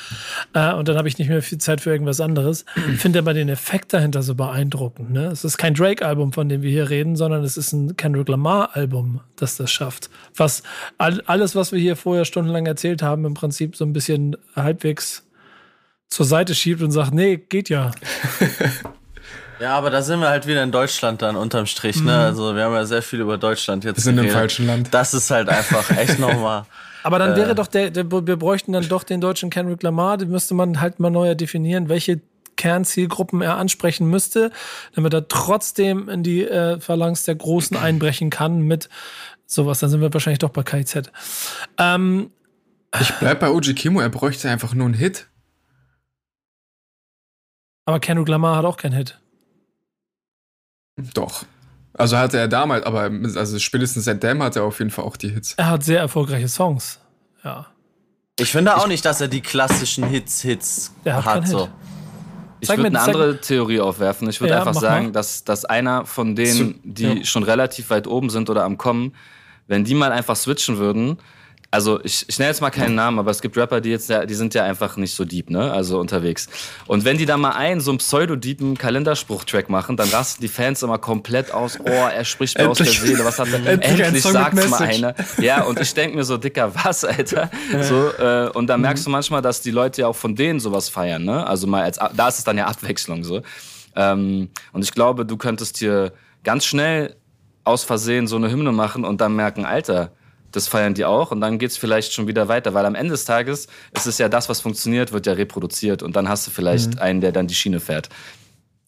Äh, 0.55 0.75
und 0.75 0.89
dann 0.89 0.97
habe 0.97 1.09
ich 1.09 1.19
nicht 1.19 1.29
mehr 1.29 1.43
viel 1.43 1.59
Zeit 1.59 1.81
für 1.81 1.91
irgendwas 1.91 2.21
anderes. 2.21 2.65
Ich 2.93 3.01
finde 3.01 3.19
aber 3.19 3.35
den 3.35 3.49
Effekt 3.49 3.93
dahinter 3.93 4.23
so 4.23 4.35
beeindruckend. 4.35 5.11
Ne? 5.11 5.27
Es 5.27 5.45
ist 5.45 5.59
kein 5.59 5.75
Drake-Album, 5.75 6.33
von 6.33 6.49
dem 6.49 6.63
wir 6.63 6.71
hier 6.71 6.89
reden, 6.89 7.17
sondern 7.17 7.43
es 7.43 7.57
ist 7.57 7.73
ein 7.73 7.97
Kendrick 7.97 8.29
Lamar-Album, 8.29 9.21
das 9.37 9.57
das 9.57 9.71
schafft. 9.71 10.11
Was 10.37 10.63
all, 10.99 11.21
alles, 11.27 11.55
was 11.55 11.73
wir 11.73 11.81
hier 11.81 11.97
vorher 11.97 12.25
stundenlang 12.25 12.67
erzählt 12.67 13.03
haben, 13.03 13.25
im 13.25 13.35
Prinzip 13.35 13.77
so 13.77 13.85
ein 13.85 13.93
bisschen 13.93 14.37
halbwegs 14.55 15.26
zur 16.09 16.27
Seite 16.27 16.55
schiebt 16.55 16.83
und 16.83 16.91
sagt, 16.91 17.13
nee, 17.15 17.37
geht 17.37 17.69
ja. 17.69 17.91
Ja, 19.59 19.77
aber 19.79 19.89
da 19.89 20.03
sind 20.03 20.21
wir 20.21 20.29
halt 20.29 20.47
wieder 20.47 20.63
in 20.63 20.71
Deutschland 20.71 21.23
dann 21.23 21.35
unterm 21.35 21.65
Strich, 21.65 22.03
ne? 22.03 22.15
Also 22.15 22.55
wir 22.55 22.65
haben 22.65 22.75
ja 22.75 22.85
sehr 22.85 23.01
viel 23.01 23.21
über 23.21 23.39
Deutschland 23.39 23.85
jetzt. 23.85 23.97
Wir 23.97 24.03
sind 24.03 24.19
im 24.19 24.25
geredet. 24.25 24.37
falschen 24.37 24.67
Land. 24.67 24.89
Das 24.93 25.15
ist 25.15 25.31
halt 25.31 25.49
einfach 25.49 25.91
echt 25.97 26.19
nochmal. 26.19 26.67
Aber 27.03 27.19
dann 27.19 27.37
wäre 27.37 27.55
doch 27.55 27.67
der, 27.67 27.91
der, 27.91 28.11
wir 28.11 28.37
bräuchten 28.37 28.73
dann 28.73 28.87
doch 28.89 29.03
den 29.03 29.23
deutschen 29.23 29.49
Kendrick 29.49 29.83
Lamar, 29.83 30.19
den 30.19 30.29
müsste 30.29 30.53
man 30.53 30.81
halt 30.83 31.01
mal 31.01 31.09
neuer 31.11 31.35
definieren, 31.35 31.89
welche 31.89 32.21
Kernzielgruppen 32.57 33.41
er 33.41 33.57
ansprechen 33.57 34.11
müsste, 34.11 34.51
damit 34.95 35.15
er 35.15 35.27
trotzdem 35.29 36.11
in 36.11 36.23
die 36.23 36.45
äh, 36.45 36.79
Phalanx 36.79 37.23
der 37.25 37.37
Großen 37.37 37.77
einbrechen 37.79 38.29
kann 38.29 38.61
mit 38.61 38.91
sowas. 39.47 39.79
Dann 39.79 39.89
sind 39.89 40.03
wir 40.03 40.13
wahrscheinlich 40.13 40.41
doch 40.41 40.51
bei 40.51 40.65
KZ. 40.65 41.11
Ähm, 41.79 42.31
Ich 43.01 43.11
bleib 43.21 43.41
bei 43.41 43.49
OG 43.49 43.75
Kimo, 43.75 44.01
er 44.01 44.11
bräuchte 44.11 44.51
einfach 44.51 44.75
nur 44.75 44.85
einen 44.85 44.95
Hit. 44.95 45.29
Aber 47.87 48.01
Kendrick 48.01 48.29
Lamar 48.29 48.57
hat 48.57 48.65
auch 48.65 48.77
keinen 48.77 48.93
Hit. 48.93 49.19
Doch. 51.15 51.45
Also 51.95 52.19
hatte 52.19 52.39
er 52.39 52.49
damals, 52.49 52.85
aber 52.85 53.11
also 53.37 53.59
spätestens 53.59 54.05
seitdem 54.05 54.43
hat 54.43 54.57
er 54.57 54.65
auf 54.65 54.79
jeden 54.79 54.91
Fall 54.91 55.05
auch 55.05 55.17
die 55.17 55.31
Hits. 55.31 55.55
Er 55.57 55.71
hat 55.71 55.83
sehr 55.83 56.01
erfolgreiche 56.01 56.49
Songs. 56.49 56.99
Ja. 57.43 57.67
Ich 58.39 58.53
finde 58.53 58.77
auch 58.77 58.87
nicht, 58.87 59.05
dass 59.05 59.23
er 59.23 59.29
die 59.29 59.41
klassischen 59.41 60.05
Hits, 60.05 60.43
Hits 60.43 60.93
hat 61.07 61.25
hat. 61.25 61.49
So. 61.49 61.61
Hit. 61.63 61.71
Ich 62.61 62.69
würde 62.69 62.87
eine 62.87 63.01
andere 63.01 63.41
Theorie 63.41 63.81
aufwerfen. 63.81 64.29
Ich 64.29 64.41
würde 64.41 64.55
Ja, 64.55 64.59
einfach 64.61 64.75
sagen, 64.75 65.07
mal. 65.07 65.13
dass, 65.13 65.45
dass 65.45 65.65
einer 65.65 66.05
von 66.07 66.35
denen, 66.37 66.81
die 66.85 67.19
ja. 67.19 67.25
schon 67.25 67.43
relativ 67.43 67.91
weit 67.91 68.07
oben 68.07 68.31
sind 68.31 68.51
oder 68.51 68.65
am 68.65 68.77
Kommen, 68.77 69.15
wenn 69.67 69.85
die 69.85 69.95
mal 69.95 70.13
einfach 70.13 70.37
switchen 70.37 70.79
würden, 70.79 71.19
also 71.77 72.01
ich, 72.03 72.25
ich 72.27 72.39
nenne 72.39 72.49
jetzt 72.49 72.63
mal 72.63 72.71
keinen 72.71 72.95
Namen, 72.95 73.19
aber 73.19 73.31
es 73.31 73.43
gibt 73.43 73.55
Rapper, 73.55 73.83
die 73.83 73.91
jetzt 73.91 74.09
die 74.09 74.35
sind 74.35 74.55
ja 74.55 74.65
einfach 74.65 74.97
nicht 74.97 75.15
so 75.15 75.27
deep, 75.27 75.51
ne? 75.51 75.71
Also 75.71 76.01
unterwegs. 76.01 76.49
Und 76.87 77.05
wenn 77.05 77.19
die 77.19 77.27
da 77.27 77.37
mal 77.37 77.51
einen 77.51 77.83
so 77.83 77.91
einen 77.91 77.99
pseudo-deepen 77.99 78.79
Kalenderspruch-Track 78.79 79.69
machen, 79.69 79.99
dann 79.99 80.09
rasten 80.09 80.41
die 80.41 80.49
Fans 80.49 80.83
immer 80.83 80.97
komplett 80.97 81.53
aus, 81.53 81.79
oh, 81.79 81.87
er 81.87 82.25
spricht 82.25 82.57
mir 82.57 82.71
aus 82.71 82.79
der 82.79 82.87
Seele, 82.87 83.27
was 83.27 83.39
hat 83.39 83.49
er? 83.49 83.67
Endlich 83.67 84.01
Endlich 84.01 84.23
sagt's 84.23 84.71
mal 84.71 84.83
einer. 84.85 85.15
Ja, 85.37 85.65
und 85.65 85.79
ich 85.79 85.93
denke 85.93 86.17
mir 86.17 86.25
so, 86.25 86.39
Dicker, 86.39 86.75
was, 86.83 87.05
Alter? 87.05 87.51
So, 87.83 88.09
äh, 88.09 88.49
und 88.55 88.69
da 88.69 88.79
merkst 88.79 89.05
du 89.05 89.11
manchmal, 89.11 89.43
dass 89.43 89.61
die 89.61 89.71
Leute 89.71 90.01
ja 90.01 90.09
auch 90.09 90.17
von 90.17 90.35
denen 90.35 90.61
sowas 90.61 90.89
feiern, 90.89 91.27
ne? 91.27 91.47
Also 91.47 91.67
mal 91.67 91.83
als, 91.83 91.99
da 91.99 92.29
ist 92.29 92.39
es 92.39 92.45
dann 92.45 92.57
ja 92.57 92.69
Abwechslung 92.69 93.23
so. 93.23 93.43
Ähm, 93.95 94.49
und 94.73 94.83
ich 94.83 94.93
glaube, 94.93 95.27
du 95.27 95.37
könntest 95.37 95.77
hier 95.77 96.15
ganz 96.43 96.65
schnell 96.65 97.17
aus 97.65 97.85
Versehen 97.85 98.27
so 98.29 98.37
eine 98.37 98.51
Hymne 98.51 98.73
machen 98.73 99.05
und 99.05 99.21
dann 99.21 99.37
merken, 99.37 99.67
Alter, 99.67 100.13
das 100.57 100.67
feiern 100.69 100.95
die 100.95 101.05
auch 101.05 101.31
und 101.31 101.41
dann 101.41 101.59
geht's 101.59 101.77
vielleicht 101.77 102.13
schon 102.13 102.27
wieder 102.27 102.49
weiter, 102.49 102.75
weil 102.75 102.85
am 102.87 102.95
Ende 102.95 103.13
des 103.13 103.25
Tages 103.25 103.67
ist 103.95 104.07
es 104.07 104.19
ja 104.19 104.29
das, 104.29 104.49
was 104.49 104.61
funktioniert, 104.61 105.13
wird 105.13 105.27
ja 105.27 105.35
reproduziert 105.35 106.03
und 106.03 106.17
dann 106.17 106.29
hast 106.29 106.47
du 106.47 106.51
vielleicht 106.51 106.95
Mhm. 106.95 107.01
einen, 107.01 107.21
der 107.21 107.33
dann 107.33 107.47
die 107.47 107.55
Schiene 107.55 107.79
fährt. 107.81 108.09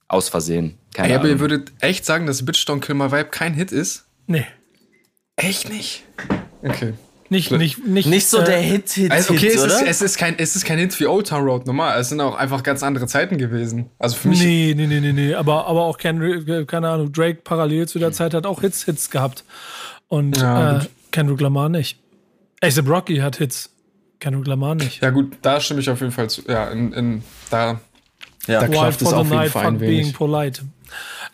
Aus 0.09 0.29
Versehen. 0.31 0.79
Keine 0.95 1.11
Ey, 1.11 1.15
aber 1.17 1.25
ihr 1.25 1.31
Ahnung. 1.33 1.41
würdet 1.41 1.73
echt 1.81 2.07
sagen, 2.07 2.27
dass 2.27 2.45
Bitch 2.45 2.67
Don't 2.67 2.81
Kill 2.81 2.95
My 2.95 3.13
Vibe 3.13 3.27
kein 3.27 3.53
Hit 3.53 3.71
ist? 3.73 4.07
Nee. 4.27 4.47
Echt 5.37 5.69
nicht? 5.69 6.05
Okay. 6.63 6.95
Nicht, 7.31 7.51
nicht, 7.51 7.87
nicht, 7.87 8.09
Nicht 8.09 8.27
so 8.27 8.39
äh, 8.39 8.45
der 8.45 8.59
Hit, 8.59 8.89
Hit, 8.89 9.13
Also 9.13 9.35
okay, 9.35 9.41
Hit, 9.51 9.51
es 9.51 9.57
ist, 9.57 9.65
oder? 9.81 9.87
es, 9.87 10.01
ist 10.01 10.17
kein, 10.17 10.39
es 10.39 10.57
ist 10.57 10.65
kein 10.65 10.79
Hit 10.79 10.99
wie 10.99 11.07
Old 11.07 11.27
Town 11.29 11.45
Road 11.45 11.67
normal. 11.67 12.01
Es 12.01 12.09
sind 12.09 12.23
auch 12.23 12.35
einfach 12.37 12.63
ganz 12.63 12.83
andere 12.83 13.07
Zeiten 13.07 13.37
gewesen. 13.37 13.91
Also 13.99 14.17
für 14.17 14.29
mich. 14.29 14.41
Nee, 14.41 14.73
nee, 14.75 14.87
nee, 14.87 15.01
nee, 15.01 15.13
nee. 15.13 15.35
Aber, 15.35 15.67
aber 15.67 15.83
auch 15.83 15.99
Kendrick, 15.99 16.67
keine 16.67 16.89
Ahnung, 16.89 17.13
Drake 17.13 17.41
parallel 17.45 17.87
zu 17.87 17.99
der 17.99 18.13
Zeit 18.13 18.33
hat 18.33 18.47
auch 18.47 18.63
Hits, 18.63 18.85
Hits 18.85 19.11
gehabt. 19.11 19.45
Und 20.09 20.39
Ja, 20.39 20.79
äh. 20.79 20.87
Kendrick 21.11 21.41
Lamar 21.41 21.69
nicht. 21.69 21.99
A$AP 22.63 22.89
Rocky 22.89 23.17
hat 23.19 23.37
Hits. 23.37 23.71
Kendrick 24.21 24.47
Lamar 24.47 24.75
nicht. 24.75 25.01
Ja 25.03 25.11
gut, 25.11 25.37
da 25.43 25.61
stimme 25.61 25.81
ich 25.81 25.89
auf 25.91 26.01
jeden 26.01 26.13
Fall 26.13 26.29
zu. 26.29 26.43
Ja, 26.49 26.69
in, 26.71 26.93
in, 26.93 27.23
da, 27.51 27.81
Ja. 28.47 28.61
da 28.61 28.69
klafft 28.69 29.01
es 29.03 29.09
for 29.09 29.19
auf 29.19 29.27
the 29.29 29.33
jeden 29.35 29.43
Night, 29.45 29.53
Fall 29.53 29.67
ein 29.67 29.79
being 29.79 29.91
wenig. 30.07 30.15
polite. 30.15 30.63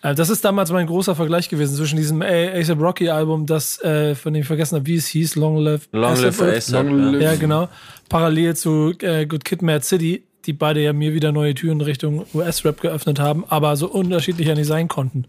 Äh, 0.03 0.15
Das 0.15 0.29
ist 0.29 0.45
damals 0.45 0.71
mein 0.71 0.87
großer 0.87 1.15
Vergleich 1.15 1.49
gewesen 1.49 1.77
zwischen 1.77 1.97
diesem 1.97 2.21
A$AP 2.21 2.79
Rocky 2.79 3.09
Album, 3.09 3.47
das, 3.47 3.81
äh, 3.83 4.15
von 4.15 4.35
dem 4.35 4.43
ich 4.43 4.47
vergessen 4.47 4.77
habe, 4.77 4.87
wie 4.87 4.97
es 4.97 5.07
hieß, 5.07 5.37
Long 5.37 5.57
Live 5.57 5.89
Long 5.93 6.15
Live. 6.21 6.41
ASAP. 6.43 6.87
Long 6.87 6.99
ja. 6.99 7.11
Live- 7.13 7.23
Ja, 7.23 7.35
genau. 7.37 7.69
Parallel 8.11 8.55
zu 8.57 8.93
äh, 9.01 9.25
Good 9.27 9.45
Kid, 9.47 9.63
Mad 9.63 9.83
City, 9.85 10.25
die 10.45 10.53
beide 10.53 10.81
ja 10.83 10.93
mir 10.93 11.15
wieder 11.15 11.33
neue 11.33 11.55
Türen 11.55 11.81
Richtung 11.81 12.27
US-Rap 12.35 12.83
geöffnet 12.83 13.19
haben, 13.19 13.45
aber 13.49 13.77
so 13.77 13.89
unterschiedlich 13.89 14.47
ja 14.47 14.55
nicht 14.55 14.67
sein 14.67 14.89
konnten. 14.89 15.25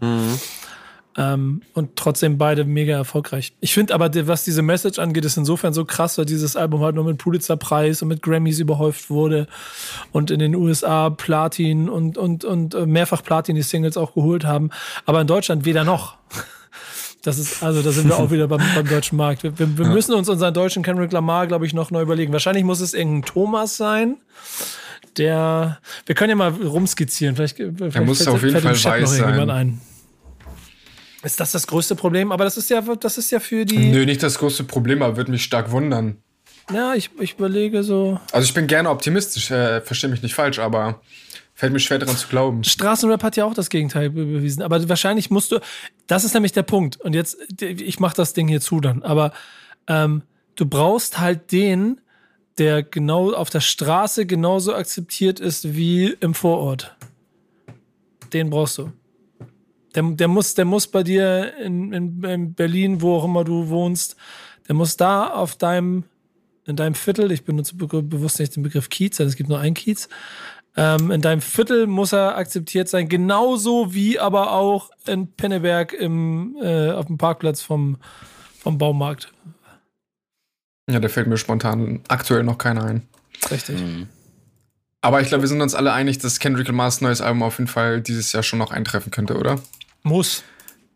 Ähm, 1.18 1.62
und 1.72 1.96
trotzdem 1.96 2.36
beide 2.36 2.64
mega 2.64 2.94
erfolgreich. 2.94 3.54
Ich 3.60 3.72
finde 3.72 3.94
aber, 3.94 4.10
was 4.26 4.44
diese 4.44 4.60
Message 4.60 4.98
angeht, 4.98 5.24
ist 5.24 5.38
insofern 5.38 5.72
so 5.72 5.86
krass, 5.86 6.18
weil 6.18 6.26
dieses 6.26 6.56
Album 6.56 6.82
halt 6.82 6.94
nur 6.94 7.04
mit 7.04 7.16
Pulitzer-Preis 7.16 8.02
und 8.02 8.08
mit 8.08 8.20
Grammys 8.22 8.58
überhäuft 8.58 9.08
wurde 9.08 9.46
und 10.12 10.30
in 10.30 10.40
den 10.40 10.54
USA 10.54 11.08
Platin 11.08 11.88
und, 11.88 12.18
und, 12.18 12.44
und 12.44 12.74
äh, 12.74 12.84
mehrfach 12.84 13.22
Platin 13.22 13.56
die 13.56 13.62
Singles 13.62 13.96
auch 13.96 14.12
geholt 14.14 14.44
haben. 14.44 14.68
Aber 15.06 15.20
in 15.22 15.26
Deutschland 15.26 15.64
weder 15.64 15.84
noch. 15.84 16.16
Das 17.22 17.38
ist, 17.38 17.62
also 17.62 17.80
da 17.82 17.90
sind 17.92 18.08
wir 18.08 18.16
auch 18.18 18.30
wieder 18.30 18.46
beim, 18.46 18.60
beim 18.74 18.86
deutschen 18.86 19.16
Markt. 19.16 19.42
Wir, 19.42 19.58
wir, 19.58 19.78
wir 19.78 19.86
müssen 19.86 20.14
uns 20.14 20.28
unseren 20.28 20.52
deutschen 20.52 20.82
Kendrick 20.82 21.12
Lamar, 21.12 21.46
glaube 21.46 21.64
ich, 21.66 21.72
noch 21.72 21.90
neu 21.90 22.02
überlegen. 22.02 22.32
Wahrscheinlich 22.32 22.62
muss 22.62 22.80
es 22.80 22.92
irgendein 22.94 23.22
Thomas 23.22 23.76
sein, 23.78 24.18
der, 25.16 25.78
wir 26.04 26.14
können 26.14 26.30
ja 26.30 26.36
mal 26.36 26.50
rumskizzieren. 26.50 27.36
Vielleicht, 27.36 27.56
vielleicht 27.56 28.04
muss 28.04 28.18
fällt- 28.18 28.28
auf 28.28 28.42
jeden 28.42 28.60
Fall 28.60 28.74
weiß 29.00 29.16
sein. 29.16 29.50
ein. 29.50 29.80
Ist 31.26 31.40
das 31.40 31.50
das 31.52 31.66
größte 31.66 31.96
Problem? 31.96 32.30
Aber 32.32 32.44
das 32.44 32.56
ist 32.56 32.70
ja, 32.70 32.80
das 32.80 33.18
ist 33.18 33.30
ja 33.32 33.40
für 33.40 33.64
die, 33.64 33.90
Nö, 33.90 34.04
nicht 34.06 34.22
das 34.22 34.38
große 34.38 34.64
Problem, 34.64 35.02
aber 35.02 35.16
würde 35.16 35.30
mich 35.32 35.42
stark 35.42 35.70
wundern. 35.72 36.18
ja, 36.72 36.94
ich, 36.94 37.10
ich 37.18 37.34
überlege 37.34 37.82
so, 37.82 38.20
Also 38.32 38.46
ich 38.46 38.54
bin 38.54 38.66
gerne 38.68 38.88
optimistisch, 38.90 39.50
äh, 39.50 39.80
verstehe 39.80 40.08
mich 40.08 40.22
nicht 40.22 40.34
falsch, 40.34 40.58
aber 40.60 41.00
fällt 41.54 41.72
mir 41.72 41.80
schwer 41.80 41.98
daran 41.98 42.16
zu 42.16 42.28
glauben. 42.28 42.62
Straßenrap 42.64 43.22
hat 43.24 43.36
ja 43.36 43.44
auch 43.44 43.54
das 43.54 43.70
Gegenteil 43.70 44.10
be- 44.10 44.24
bewiesen. 44.24 44.62
Aber 44.62 44.88
wahrscheinlich 44.88 45.30
musst 45.30 45.50
du, 45.52 45.58
das 46.06 46.22
ist 46.24 46.34
nämlich 46.34 46.52
der 46.52 46.62
Punkt. 46.62 47.00
Und 47.00 47.14
jetzt, 47.14 47.36
ich 47.60 47.98
mach 47.98 48.12
das 48.14 48.32
Ding 48.32 48.46
hier 48.46 48.60
zu 48.60 48.80
dann. 48.80 49.02
Aber 49.02 49.32
ähm, 49.88 50.22
du 50.54 50.64
brauchst 50.66 51.18
halt 51.18 51.50
den, 51.50 52.00
der 52.58 52.82
genau 52.82 53.32
auf 53.32 53.50
der 53.50 53.60
Straße 53.60 54.26
genauso 54.26 54.74
akzeptiert 54.74 55.40
ist 55.40 55.74
wie 55.76 56.14
im 56.20 56.34
Vorort. 56.34 56.94
Den 58.32 58.50
brauchst 58.50 58.78
du. 58.78 58.92
Der, 59.96 60.02
der, 60.02 60.28
muss, 60.28 60.54
der 60.54 60.66
muss 60.66 60.86
bei 60.86 61.02
dir 61.02 61.54
in, 61.56 61.92
in, 61.92 62.22
in 62.22 62.54
Berlin, 62.54 63.00
wo 63.00 63.16
auch 63.16 63.24
immer 63.24 63.44
du 63.44 63.68
wohnst, 63.68 64.16
der 64.68 64.74
muss 64.74 64.96
da 64.96 65.28
auf 65.28 65.56
deinem, 65.56 66.04
in 66.66 66.76
deinem 66.76 66.94
Viertel, 66.94 67.32
ich 67.32 67.44
benutze 67.44 67.74
be 67.76 67.86
bewusst 68.02 68.38
nicht 68.38 68.54
den 68.54 68.62
Begriff 68.62 68.90
Kiez, 68.90 69.16
denn 69.16 69.26
es 69.26 69.36
gibt 69.36 69.48
nur 69.48 69.58
einen 69.58 69.74
Kiez, 69.74 70.08
ähm, 70.76 71.10
in 71.10 71.22
deinem 71.22 71.40
Viertel 71.40 71.86
muss 71.86 72.12
er 72.12 72.36
akzeptiert 72.36 72.88
sein, 72.88 73.08
genauso 73.08 73.94
wie 73.94 74.18
aber 74.18 74.52
auch 74.52 74.90
in 75.06 75.32
Penneberg 75.32 75.94
im, 75.94 76.56
äh, 76.60 76.90
auf 76.90 77.06
dem 77.06 77.16
Parkplatz 77.16 77.62
vom, 77.62 77.96
vom 78.58 78.76
Baumarkt. 78.76 79.32
Ja, 80.90 81.00
da 81.00 81.08
fällt 81.08 81.26
mir 81.26 81.38
spontan 81.38 82.00
aktuell 82.08 82.44
noch 82.44 82.58
keiner 82.58 82.84
ein. 82.84 83.08
Richtig. 83.50 83.76
Aber 85.00 85.20
ich 85.20 85.28
glaube, 85.28 85.42
wir 85.42 85.48
sind 85.48 85.60
uns 85.62 85.74
alle 85.74 85.92
einig, 85.92 86.18
dass 86.18 86.38
Kendrick 86.38 86.68
Lamars 86.68 87.00
neues 87.00 87.20
Album 87.20 87.42
auf 87.42 87.58
jeden 87.58 87.68
Fall 87.68 88.02
dieses 88.02 88.32
Jahr 88.32 88.42
schon 88.42 88.58
noch 88.58 88.70
eintreffen 88.70 89.10
könnte, 89.10 89.36
oder? 89.38 89.58
Muss. 90.06 90.44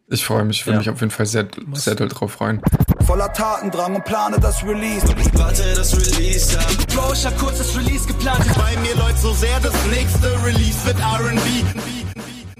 Ich 0.06 0.24
freue 0.24 0.44
mich, 0.44 0.64
würde 0.66 0.74
Ja. 0.74 0.78
mich 0.78 0.90
auf 0.90 1.00
jeden 1.00 1.10
Fall 1.10 1.26
sehr, 1.26 1.48
sehr 1.74 1.96
doll 1.96 2.06
drauf 2.08 2.30
freuen. 2.32 2.62
Voller 3.06 3.32
Tatendrang 3.32 3.96
und 3.96 4.04
plane 4.04 4.38
das 4.38 4.62
Release. 4.64 5.04
Warte, 5.34 5.74
das 5.74 5.96
Release 5.96 6.56
ab. 6.56 6.66
Bro, 6.94 7.12
ich 7.14 7.26
hab 7.26 7.36
kurz 7.36 7.58
das 7.58 7.76
Release 7.76 8.06
geplant. 8.06 8.44
Bei 8.56 8.76
mir 8.78 8.94
läuft 8.94 9.18
so 9.18 9.32
sehr, 9.32 9.58
das 9.58 9.74
nächste 9.86 10.28
Release 10.44 10.78
wird 10.86 11.00
R&B. 11.00 11.40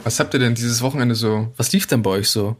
Was 0.03 0.19
habt 0.19 0.35
ihr 0.35 0.41
denn 0.41 0.57
dieses 0.57 0.83
Wochenende 0.83 1.15
so? 1.15 1.53
Was 1.57 1.71
lief 1.71 1.87
denn 1.87 2.03
bei 2.03 2.11
euch 2.11 2.31
so? 2.31 2.57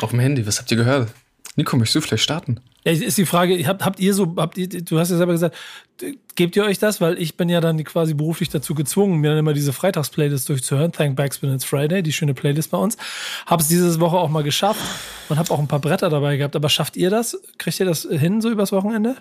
Auf 0.00 0.10
dem 0.10 0.20
Handy, 0.20 0.46
was 0.46 0.58
habt 0.60 0.70
ihr 0.70 0.76
gehört? 0.76 1.10
Nico, 1.56 1.76
möchtest 1.76 1.96
du 1.96 2.00
vielleicht 2.02 2.22
starten? 2.22 2.60
Ja, 2.84 2.92
ist 2.92 3.18
die 3.18 3.26
Frage, 3.26 3.66
habt, 3.66 3.84
habt 3.84 3.98
ihr 3.98 4.14
so, 4.14 4.34
habt 4.36 4.58
ihr, 4.58 4.68
du 4.68 4.98
hast 4.98 5.10
ja 5.10 5.16
selber 5.16 5.32
gesagt, 5.32 5.56
gebt 6.34 6.54
ihr 6.54 6.64
euch 6.64 6.78
das? 6.78 7.00
Weil 7.00 7.20
ich 7.20 7.36
bin 7.36 7.48
ja 7.48 7.60
dann 7.60 7.82
quasi 7.82 8.12
beruflich 8.12 8.50
dazu 8.50 8.74
gezwungen, 8.74 9.18
mir 9.20 9.30
dann 9.30 9.38
immer 9.38 9.54
diese 9.54 9.72
Freitags-Playlist 9.72 10.48
durchzuhören. 10.48 10.92
Thank 10.92 11.16
Backspin 11.16 11.52
It's 11.52 11.64
Friday, 11.64 12.02
die 12.02 12.12
schöne 12.12 12.34
Playlist 12.34 12.70
bei 12.70 12.78
uns. 12.78 12.98
Hab's 13.46 13.68
diese 13.68 13.98
Woche 14.00 14.16
auch 14.16 14.28
mal 14.28 14.42
geschafft 14.42 14.80
und 15.30 15.38
hab 15.38 15.50
auch 15.50 15.58
ein 15.58 15.66
paar 15.66 15.80
Bretter 15.80 16.10
dabei 16.10 16.36
gehabt. 16.36 16.54
Aber 16.54 16.68
schafft 16.68 16.96
ihr 16.96 17.08
das? 17.08 17.40
Kriegt 17.58 17.80
ihr 17.80 17.86
das 17.86 18.02
hin 18.02 18.42
so 18.42 18.50
übers 18.50 18.70
Wochenende? 18.70 19.16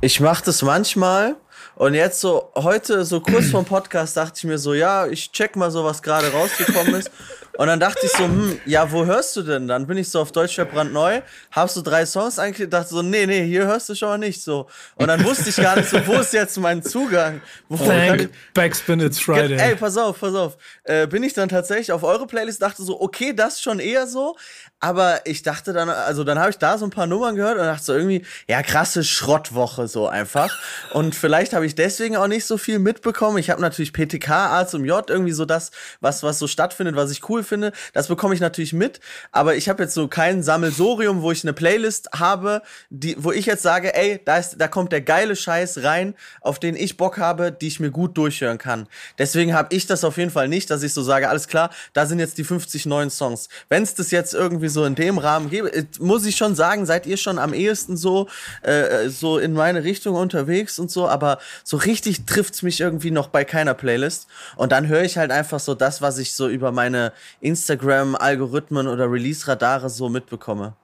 Ich 0.00 0.20
mache 0.20 0.44
das 0.44 0.62
manchmal 0.62 1.36
und 1.74 1.94
jetzt 1.94 2.20
so 2.20 2.52
heute 2.56 3.04
so 3.04 3.20
kurz 3.20 3.50
vorm 3.50 3.64
Podcast 3.64 4.16
dachte 4.16 4.34
ich 4.36 4.44
mir 4.44 4.58
so, 4.58 4.74
ja, 4.74 5.06
ich 5.06 5.32
check 5.32 5.56
mal 5.56 5.70
so, 5.70 5.84
was 5.84 6.02
gerade 6.02 6.30
rausgekommen 6.32 6.94
ist. 6.94 7.10
Und 7.58 7.66
dann 7.66 7.80
dachte 7.80 8.06
ich 8.06 8.12
so, 8.12 8.22
hm, 8.22 8.60
ja, 8.66 8.90
wo 8.92 9.04
hörst 9.04 9.34
du 9.34 9.42
denn? 9.42 9.66
Dann 9.66 9.84
bin 9.88 9.98
ich 9.98 10.08
so 10.08 10.20
auf 10.20 10.30
Deutschrap 10.30 10.70
brandneu, 10.70 11.22
hab 11.50 11.68
so 11.68 11.82
drei 11.82 12.06
Songs 12.06 12.38
angeklickt, 12.38 12.72
dachte 12.72 12.90
so, 12.90 13.02
nee, 13.02 13.26
nee, 13.26 13.44
hier 13.44 13.66
hörst 13.66 13.88
du 13.88 13.96
schon 13.96 14.10
mal 14.10 14.18
nicht 14.18 14.40
so. 14.40 14.68
Und 14.94 15.08
dann 15.08 15.24
wusste 15.24 15.50
ich 15.50 15.56
gar 15.56 15.74
nicht 15.74 15.88
so, 15.88 15.98
wo 16.06 16.14
ist 16.14 16.32
jetzt 16.32 16.56
mein 16.58 16.84
Zugang? 16.84 17.40
Wo 17.68 17.76
Thank 17.76 18.30
Backspin 18.54 19.00
It's 19.00 19.18
Friday. 19.18 19.58
Ey, 19.58 19.74
pass 19.74 19.96
auf, 19.96 20.20
pass 20.20 20.36
auf. 20.36 20.56
Äh, 20.84 21.08
bin 21.08 21.24
ich 21.24 21.32
dann 21.34 21.48
tatsächlich 21.48 21.90
auf 21.90 22.04
eure 22.04 22.28
Playlist, 22.28 22.62
dachte 22.62 22.84
so, 22.84 23.00
okay, 23.00 23.32
das 23.32 23.60
schon 23.60 23.80
eher 23.80 24.06
so. 24.06 24.36
Aber 24.80 25.26
ich 25.26 25.42
dachte 25.42 25.72
dann, 25.72 25.88
also 25.88 26.22
dann 26.22 26.38
habe 26.38 26.50
ich 26.50 26.58
da 26.58 26.78
so 26.78 26.86
ein 26.86 26.90
paar 26.90 27.08
Nummern 27.08 27.34
gehört 27.34 27.58
und 27.58 27.64
dachte 27.64 27.82
so 27.82 27.94
irgendwie, 27.94 28.24
ja, 28.46 28.62
krasse 28.62 29.02
Schrottwoche 29.02 29.88
so 29.88 30.06
einfach. 30.06 30.56
Und 30.92 31.16
vielleicht 31.16 31.52
habe 31.52 31.66
ich 31.66 31.74
deswegen 31.74 32.16
auch 32.16 32.28
nicht 32.28 32.44
so 32.44 32.58
viel 32.58 32.78
mitbekommen. 32.78 33.38
Ich 33.38 33.50
habe 33.50 33.60
natürlich 33.60 33.92
PTK, 33.92 34.30
A 34.30 34.66
zum 34.68 34.84
J, 34.84 35.08
irgendwie 35.10 35.32
so 35.32 35.44
das, 35.44 35.72
was, 36.00 36.22
was 36.22 36.38
so 36.38 36.46
stattfindet, 36.46 36.94
was 36.94 37.10
ich 37.10 37.28
cool 37.28 37.42
finde. 37.42 37.72
Das 37.92 38.06
bekomme 38.06 38.34
ich 38.34 38.40
natürlich 38.40 38.72
mit. 38.72 39.00
Aber 39.32 39.56
ich 39.56 39.68
habe 39.68 39.82
jetzt 39.82 39.94
so 39.94 40.06
kein 40.06 40.44
Sammelsorium, 40.44 41.22
wo 41.22 41.32
ich 41.32 41.42
eine 41.42 41.54
Playlist 41.54 42.10
habe, 42.14 42.62
die, 42.88 43.16
wo 43.18 43.32
ich 43.32 43.46
jetzt 43.46 43.62
sage, 43.62 43.96
ey, 43.96 44.20
da, 44.24 44.36
ist, 44.36 44.60
da 44.60 44.68
kommt 44.68 44.92
der 44.92 45.00
geile 45.00 45.34
Scheiß 45.34 45.82
rein, 45.82 46.14
auf 46.40 46.60
den 46.60 46.76
ich 46.76 46.96
Bock 46.96 47.18
habe, 47.18 47.50
die 47.50 47.66
ich 47.66 47.80
mir 47.80 47.90
gut 47.90 48.16
durchhören 48.16 48.58
kann. 48.58 48.86
Deswegen 49.18 49.54
habe 49.54 49.74
ich 49.74 49.86
das 49.86 50.04
auf 50.04 50.18
jeden 50.18 50.30
Fall 50.30 50.46
nicht, 50.46 50.70
dass 50.70 50.84
ich 50.84 50.94
so 50.94 51.02
sage, 51.02 51.28
alles 51.28 51.48
klar, 51.48 51.70
da 51.94 52.06
sind 52.06 52.20
jetzt 52.20 52.38
die 52.38 52.44
50 52.44 52.86
neuen 52.86 53.10
Songs. 53.10 53.48
Wenn 53.68 53.82
es 53.82 53.94
das 53.94 54.12
jetzt 54.12 54.34
irgendwie 54.34 54.67
so 54.68 54.84
in 54.84 54.94
dem 54.94 55.18
Rahmen 55.18 55.50
gäbe, 55.50 55.72
äh, 55.72 55.84
muss 56.00 56.26
ich 56.26 56.36
schon 56.36 56.54
sagen, 56.54 56.86
seid 56.86 57.06
ihr 57.06 57.16
schon 57.16 57.38
am 57.38 57.54
ehesten 57.54 57.96
so, 57.96 58.28
äh, 58.62 59.08
so 59.08 59.38
in 59.38 59.52
meine 59.52 59.84
Richtung 59.84 60.14
unterwegs 60.14 60.78
und 60.78 60.90
so, 60.90 61.08
aber 61.08 61.38
so 61.64 61.76
richtig 61.76 62.26
trifft's 62.26 62.62
mich 62.62 62.80
irgendwie 62.80 63.10
noch 63.10 63.28
bei 63.28 63.44
keiner 63.44 63.74
Playlist. 63.74 64.26
Und 64.56 64.72
dann 64.72 64.88
höre 64.88 65.02
ich 65.02 65.18
halt 65.18 65.30
einfach 65.30 65.60
so 65.60 65.74
das, 65.74 66.02
was 66.02 66.18
ich 66.18 66.32
so 66.34 66.48
über 66.48 66.72
meine 66.72 67.12
Instagram-Algorithmen 67.40 68.86
oder 68.86 69.10
Release-Radare 69.10 69.90
so 69.90 70.08
mitbekomme. 70.08 70.74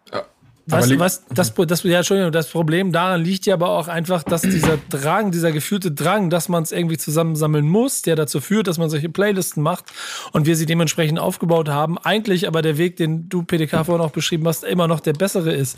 Was, 0.66 0.88
li- 0.88 0.98
was, 0.98 1.24
das, 1.26 1.52
das, 1.54 1.82
ja, 1.82 1.98
Entschuldigung, 1.98 2.32
das 2.32 2.48
Problem 2.48 2.90
daran 2.90 3.22
liegt 3.22 3.44
ja 3.44 3.52
aber 3.54 3.68
auch 3.70 3.86
einfach, 3.88 4.22
dass 4.22 4.40
dieser 4.42 4.78
Drang, 4.88 5.30
dieser 5.30 5.52
gefühlte 5.52 5.92
Drang, 5.92 6.30
dass 6.30 6.48
man 6.48 6.62
es 6.62 6.72
irgendwie 6.72 6.96
zusammensammeln 6.96 7.68
muss, 7.68 8.00
der 8.02 8.16
dazu 8.16 8.40
führt, 8.40 8.66
dass 8.66 8.78
man 8.78 8.88
solche 8.88 9.10
Playlisten 9.10 9.62
macht 9.62 9.84
und 10.32 10.46
wir 10.46 10.56
sie 10.56 10.64
dementsprechend 10.66 11.18
aufgebaut 11.18 11.68
haben, 11.68 11.98
eigentlich 11.98 12.46
aber 12.48 12.62
der 12.62 12.78
Weg, 12.78 12.96
den 12.96 13.28
du 13.28 13.42
PDK 13.42 13.84
vorhin 13.84 14.04
auch 14.04 14.10
beschrieben 14.12 14.46
hast, 14.48 14.64
immer 14.64 14.88
noch 14.88 15.00
der 15.00 15.12
bessere 15.12 15.52
ist. 15.52 15.76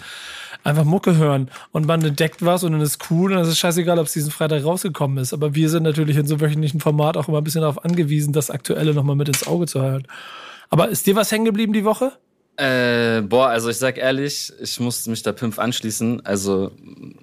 Einfach 0.63 0.85
Mucke 0.85 1.17
hören 1.17 1.51
und 1.73 1.87
man 1.87 2.03
entdeckt 2.05 2.45
was 2.45 2.65
und 2.65 2.73
dann 2.73 2.81
ist 2.81 3.11
cool 3.11 3.33
und 3.33 3.39
es 3.39 3.49
ist 3.49 3.59
scheißegal, 3.59 3.99
ob 3.99 4.07
es 4.07 4.13
diesen 4.13 4.31
Freitag 4.31 4.65
rausgekommen 4.65 5.19
ist. 5.19 5.33
Aber 5.33 5.55
wir 5.55 5.69
sind 5.69 5.83
natürlich 5.83 6.17
in 6.17 6.27
so 6.27 6.41
wöchentlichen 6.41 6.81
Format 6.81 7.17
auch 7.17 7.29
immer 7.29 7.39
ein 7.39 7.45
bisschen 7.45 7.61
darauf 7.61 7.85
angewiesen, 7.85 8.33
das 8.33 8.51
Aktuelle 8.51 8.95
nochmal 8.95 9.17
mit 9.17 9.29
ins 9.29 9.47
Auge 9.47 9.67
zu 9.67 9.81
hören. 9.83 10.07
Aber 10.71 10.89
ist 10.89 11.07
dir 11.07 11.15
was 11.15 11.31
hängen 11.31 11.45
geblieben 11.45 11.73
die 11.73 11.85
Woche? 11.85 12.13
Äh, 12.57 13.21
boah, 13.21 13.49
also 13.49 13.69
ich 13.69 13.77
sag 13.77 13.99
ehrlich, 13.99 14.53
ich 14.61 14.81
muss 14.81 15.07
mich 15.07 15.23
der 15.23 15.33
Pimpf 15.33 15.59
anschließen. 15.59 16.25
Also 16.25 16.73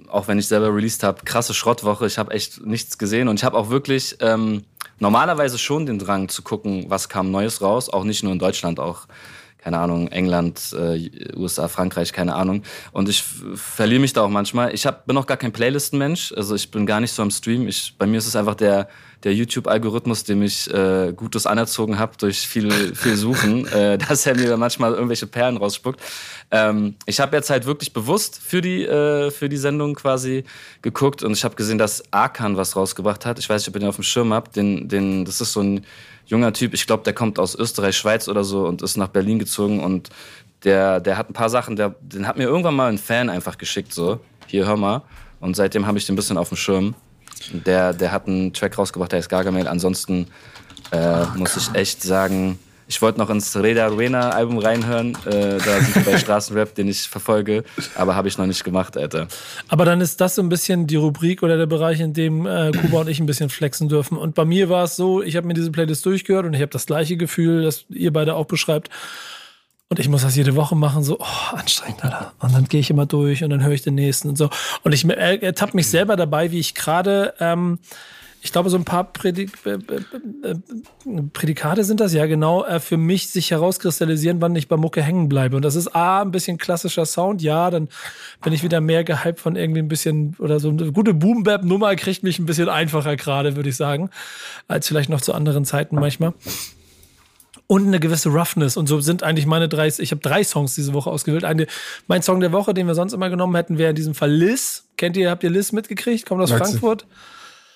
auch 0.08 0.28
wenn 0.28 0.38
ich 0.38 0.48
selber 0.48 0.74
released 0.74 1.04
habe, 1.04 1.24
krasse 1.26 1.54
Schrottwoche. 1.54 2.06
Ich 2.06 2.18
habe 2.18 2.32
echt 2.32 2.64
nichts 2.66 2.98
gesehen 2.98 3.28
und 3.28 3.40
ich 3.40 3.44
habe 3.44 3.58
auch 3.58 3.70
wirklich 3.70 4.18
ähm, 4.20 4.64
normalerweise 5.00 5.58
schon 5.58 5.88
den 5.88 5.98
Drang 5.98 6.30
zu 6.30 6.44
gucken, 6.44 6.86
was 6.88 7.10
kam 7.10 7.32
Neues 7.32 7.62
raus. 7.62 7.90
Auch 7.90 8.04
nicht 8.04 8.22
nur 8.24 8.32
in 8.32 8.40
Deutschland, 8.40 8.80
auch 8.80 9.08
keine 9.64 9.80
Ahnung, 9.80 10.10
England, 10.10 10.76
äh, 10.78 11.10
USA, 11.38 11.70
Frankreich, 11.70 12.12
keine 12.12 12.36
Ahnung. 12.36 12.64
Und 12.92 13.08
ich 13.08 13.24
verliere 13.56 14.02
mich 14.02 14.12
da 14.12 14.22
auch 14.24 14.30
manchmal. 14.30 14.74
Ich 14.76 14.86
hab, 14.86 15.06
bin 15.06 15.16
auch 15.16 15.26
gar 15.26 15.38
kein 15.38 15.54
Playlisten-Mensch, 15.54 16.34
also 16.36 16.54
ich 16.54 16.70
bin 16.70 16.86
gar 16.86 17.00
nicht 17.00 17.14
so 17.14 17.22
am 17.22 17.32
Stream. 17.32 17.68
Ich, 17.70 17.96
bei 17.98 18.06
mir 18.06 18.18
ist 18.18 18.28
es 18.28 18.36
einfach 18.36 18.56
der, 18.56 18.90
der 19.24 19.34
YouTube-Algorithmus, 19.34 20.26
dem 20.26 20.42
ich 20.42 20.72
äh, 20.74 21.14
Gutes 21.16 21.46
anerzogen 21.48 21.98
habe 21.98 22.18
durch 22.18 22.48
viel, 22.48 22.96
viel 22.96 23.16
Suchen, 23.16 23.68
äh, 23.74 23.98
dass 23.98 24.26
er 24.26 24.36
mir 24.36 24.58
manchmal 24.58 24.94
irgendwelche 24.94 25.28
Perlen 25.28 25.58
rausspuckt. 25.58 26.02
Ähm, 26.52 26.96
ich 27.06 27.20
habe 27.20 27.36
jetzt 27.36 27.50
halt 27.50 27.66
wirklich 27.66 27.94
bewusst 27.94 28.42
für 28.44 28.62
die, 28.62 28.84
äh, 28.84 29.32
für 29.32 29.50
die 29.50 29.58
Sendung 29.58 29.96
quasi 29.96 30.44
geguckt 30.82 31.24
und 31.24 31.32
ich 31.32 31.44
habe 31.44 31.56
gesehen, 31.56 31.78
dass 31.78 32.04
Arkan 32.12 32.58
was 32.58 32.76
rausgebracht 32.76 33.26
hat. 33.26 33.40
Ich 33.40 33.50
weiß 33.50 33.62
nicht, 33.62 33.70
ob 33.70 33.76
ihr 33.76 33.80
den 33.80 33.90
auf 33.90 33.96
dem 33.96 34.04
Schirm 34.04 34.34
habt. 34.34 34.56
Den, 34.56 34.90
den, 34.90 35.26
das 35.26 35.40
ist 35.40 35.54
so 35.54 35.62
ein 35.62 35.86
junger 36.26 36.54
Typ, 36.54 36.74
ich 36.74 36.86
glaube, 36.86 37.04
der 37.04 37.14
kommt 37.14 37.40
aus 37.40 37.56
Österreich, 37.56 37.98
Schweiz 37.98 38.28
oder 38.28 38.44
so 38.44 38.66
und 38.68 38.82
ist 38.82 38.98
nach 38.98 39.10
Berlin 39.10 39.40
gezogen 39.40 39.82
und 39.82 40.10
der, 40.64 41.00
der 41.00 41.18
hat 41.18 41.30
ein 41.30 41.34
paar 41.34 41.50
Sachen, 41.50 41.76
der, 41.76 41.96
den 42.02 42.28
hat 42.28 42.38
mir 42.38 42.46
irgendwann 42.46 42.76
mal 42.76 42.90
ein 42.90 42.98
Fan 42.98 43.30
einfach 43.30 43.58
geschickt, 43.58 43.94
so, 43.94 44.20
hier, 44.48 44.66
hör 44.66 44.78
mal. 44.78 45.02
Und 45.40 45.56
seitdem 45.56 45.86
habe 45.86 45.98
ich 45.98 46.06
den 46.06 46.14
ein 46.14 46.16
bisschen 46.16 46.38
auf 46.38 46.50
dem 46.50 46.58
Schirm. 46.58 46.96
Der, 47.52 47.94
der 47.94 48.12
hat 48.12 48.28
einen 48.28 48.54
Track 48.54 48.78
rausgebracht, 48.78 49.12
der 49.12 49.20
ist 49.20 49.30
Gargamel. 49.30 49.68
Ansonsten 49.68 50.28
äh, 50.92 51.26
muss 51.36 51.58
ich 51.58 51.74
echt 51.76 52.02
sagen, 52.02 52.60
ich 52.88 53.02
wollte 53.02 53.20
noch 53.20 53.30
ins 53.30 53.56
Reda 53.56 53.88
Ruena 53.88 54.30
Album 54.30 54.58
reinhören. 54.58 55.18
Äh, 55.26 55.58
da 55.58 55.80
sind 55.82 55.96
wir 55.96 56.04
bei 56.04 56.18
Straßenrap, 56.20 56.76
den 56.76 56.88
ich 56.90 57.08
verfolge, 57.08 57.64
aber 57.96 58.16
habe 58.16 58.28
ich 58.28 58.38
noch 58.38 58.46
nicht 58.46 58.64
gemacht, 58.64 58.98
Alter. 58.98 59.28
Aber 59.68 59.86
dann 59.86 60.02
ist 60.02 60.20
das 60.22 60.36
so 60.36 60.42
ein 60.42 60.50
bisschen 60.50 60.86
die 60.86 60.96
Rubrik 60.96 61.44
oder 61.44 61.58
der 61.58 61.66
Bereich, 61.66 62.00
in 62.00 62.14
dem 62.14 62.46
äh, 62.46 62.72
Kuba 62.72 63.02
und 63.02 63.10
ich 63.10 63.20
ein 63.20 63.26
bisschen 63.26 63.50
flexen 63.50 63.90
dürfen. 63.90 64.18
Und 64.18 64.36
bei 64.36 64.46
mir 64.46 64.70
war 64.70 64.84
es 64.84 64.96
so, 64.96 65.24
ich 65.24 65.36
habe 65.36 65.48
mir 65.48 65.54
diese 65.54 65.72
Playlist 65.72 66.06
durchgehört 66.06 66.46
und 66.46 66.54
ich 66.54 66.62
habe 66.62 66.72
das 66.72 66.86
gleiche 66.86 67.18
Gefühl, 67.18 67.64
das 67.64 67.86
ihr 67.90 68.12
beide 68.12 68.36
auch 68.36 68.46
beschreibt. 68.46 68.90
Und 69.94 70.00
ich 70.00 70.10
muss 70.10 70.24
das 70.24 70.36
jede 70.36 70.56
Woche 70.56 70.76
machen, 70.76 71.04
so, 71.04 71.20
oh, 71.20 71.56
anstrengend, 71.56 72.04
Alter. 72.04 72.34
Und 72.40 72.52
dann 72.56 72.64
gehe 72.64 72.80
ich 72.80 72.90
immer 72.90 73.06
durch 73.06 73.44
und 73.44 73.52
dann 73.52 73.64
höre 73.64 73.74
ich 73.74 73.84
den 73.84 73.94
nächsten 73.94 74.28
und 74.28 74.40
so. 74.40 74.50
Und 74.82 74.92
ich 74.92 75.08
äh, 75.08 75.36
ertappe 75.36 75.76
mich 75.76 75.88
selber 75.88 76.16
dabei, 76.16 76.52
wie 76.52 76.58
ich 76.58 76.74
gerade, 76.74 77.36
ähm, 77.40 77.78
ich 78.42 78.52
glaube, 78.52 78.72
so 78.72 78.78
ein 78.78 78.86
paar 78.86 79.04
Prädik 79.04 79.52
äh, 79.68 79.74
äh, 79.74 80.56
Prädikate 81.32 81.84
sind 81.84 82.00
das, 82.00 82.12
ja 82.12 82.26
genau, 82.26 82.66
äh, 82.66 82.80
für 82.80 82.98
mich 82.98 83.30
sich 83.30 83.52
herauskristallisieren, 83.52 84.42
wann 84.42 84.56
ich 84.56 84.68
bei 84.68 84.78
Mucke 84.78 85.04
hängen 85.04 85.30
bleibe. 85.30 85.58
Und 85.58 85.62
das 85.64 85.76
ist 85.76 85.96
A, 85.96 86.24
ein 86.24 86.32
bisschen 86.32 86.58
klassischer 86.58 87.06
Sound, 87.06 87.44
ja, 87.44 87.70
dann 87.70 87.88
bin 88.44 88.52
ich 88.52 88.64
wieder 88.64 88.82
mehr 88.82 89.04
gehypt 89.04 89.42
von 89.42 89.56
irgendwie 89.56 89.82
ein 89.84 89.90
bisschen, 89.90 90.36
oder 90.40 90.60
so 90.60 90.70
eine 90.70 90.92
gute 90.92 91.14
Boom-Bap-Nummer 91.14 91.96
kriegt 91.98 92.24
mich 92.24 92.40
ein 92.40 92.48
bisschen 92.48 92.68
einfacher 92.68 93.16
gerade, 93.16 93.56
würde 93.56 93.70
ich 93.70 93.76
sagen, 93.76 94.10
als 94.68 94.88
vielleicht 94.88 95.12
noch 95.12 95.22
zu 95.22 95.34
anderen 95.34 95.66
Zeiten 95.66 95.98
manchmal 95.98 96.34
und 97.74 97.88
eine 97.88 98.00
gewisse 98.00 98.30
Roughness. 98.30 98.78
Und 98.78 98.86
so 98.86 99.02
sind 99.02 99.24
eigentlich 99.24 99.48
meine 99.48 99.68
drei, 99.68 99.88
ich 99.88 100.12
habe 100.12 100.22
drei 100.22 100.44
Songs 100.44 100.76
diese 100.76 100.94
Woche 100.94 101.10
ausgewählt. 101.10 101.44
Eine, 101.44 101.66
mein 102.06 102.22
Song 102.22 102.40
der 102.40 102.52
Woche, 102.52 102.76
den 102.76 102.86
wir 102.86 102.94
sonst 102.94 103.14
immer 103.14 103.32
genommen 103.32 103.56
hätten, 103.56 103.80
wäre 103.80 103.90
in 103.90 103.96
diesem 103.96 104.14
Fall 104.14 104.32
Liz. 104.32 104.88
Kennt 104.96 105.18
ihr, 105.18 105.32
habt 105.32 105.44
ihr 105.44 105.50
Liz 105.50 105.72
mitgekriegt? 105.72 106.28
Kommt 106.28 106.40
aus 106.44 106.52
sie. 106.52 106.58
Frankfurt. 106.58 107.08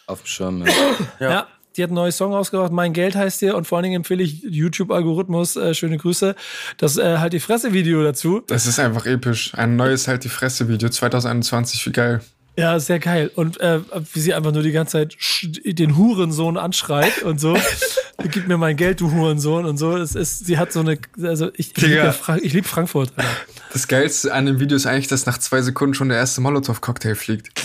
Auf 0.05 0.21
dem 0.21 0.27
Schirm. 0.27 0.65
Ja. 0.65 0.73
Ja. 1.19 1.47
Die 1.75 1.83
hat 1.83 1.89
einen 1.89 1.95
neuen 1.95 2.11
Song 2.11 2.33
rausgebracht, 2.33 2.71
Mein 2.71 2.91
Geld 2.93 3.15
heißt 3.15 3.39
hier. 3.39 3.55
Und 3.55 3.65
vor 3.65 3.77
allen 3.77 3.83
Dingen 3.83 3.97
empfehle 3.97 4.23
ich 4.23 4.41
YouTube-Algorithmus, 4.41 5.55
äh, 5.55 5.75
schöne 5.75 5.97
Grüße, 5.97 6.35
das 6.77 6.97
äh, 6.97 7.17
halt 7.17 7.33
die 7.33 7.39
Fresse-Video 7.39 8.03
dazu. 8.03 8.41
Das 8.47 8.65
ist 8.65 8.79
einfach 8.79 9.05
episch. 9.05 9.53
Ein 9.53 9.75
neues 9.75 10.07
Halt 10.07 10.23
die 10.23 10.29
Fresse-Video 10.29 10.89
2021, 10.89 11.85
wie 11.85 11.91
geil. 11.91 12.21
Ja, 12.57 12.79
sehr 12.79 12.97
geil. 12.97 13.29
Und 13.35 13.59
äh, 13.59 13.81
wie 14.13 14.19
sie 14.19 14.33
einfach 14.33 14.51
nur 14.51 14.63
die 14.63 14.71
ganze 14.71 14.93
Zeit 14.93 15.15
den 15.63 15.95
Hurensohn 15.95 16.57
anschreit 16.57 17.21
und 17.21 17.39
so. 17.39 17.55
Gib 18.31 18.47
mir 18.47 18.57
mein 18.57 18.75
Geld, 18.75 18.99
du 18.99 19.11
Hurensohn 19.11 19.65
und 19.65 19.77
so. 19.77 19.95
Es 19.95 20.15
ist, 20.15 20.47
sie 20.47 20.57
hat 20.57 20.73
so 20.73 20.79
eine, 20.79 20.97
also 21.21 21.49
ich, 21.53 21.77
ich 21.77 21.83
liebe 21.83 21.95
ja 21.95 22.11
Fra 22.11 22.35
lieb 22.35 22.65
Frankfurt. 22.65 23.13
Alter. 23.15 23.29
Das 23.73 23.87
Geilste 23.87 24.33
an 24.33 24.47
dem 24.47 24.59
Video 24.59 24.75
ist 24.75 24.87
eigentlich, 24.87 25.07
dass 25.07 25.27
nach 25.27 25.37
zwei 25.37 25.61
Sekunden 25.61 25.93
schon 25.93 26.09
der 26.09 26.17
erste 26.17 26.41
Molotow-Cocktail 26.41 27.15
fliegt. 27.15 27.49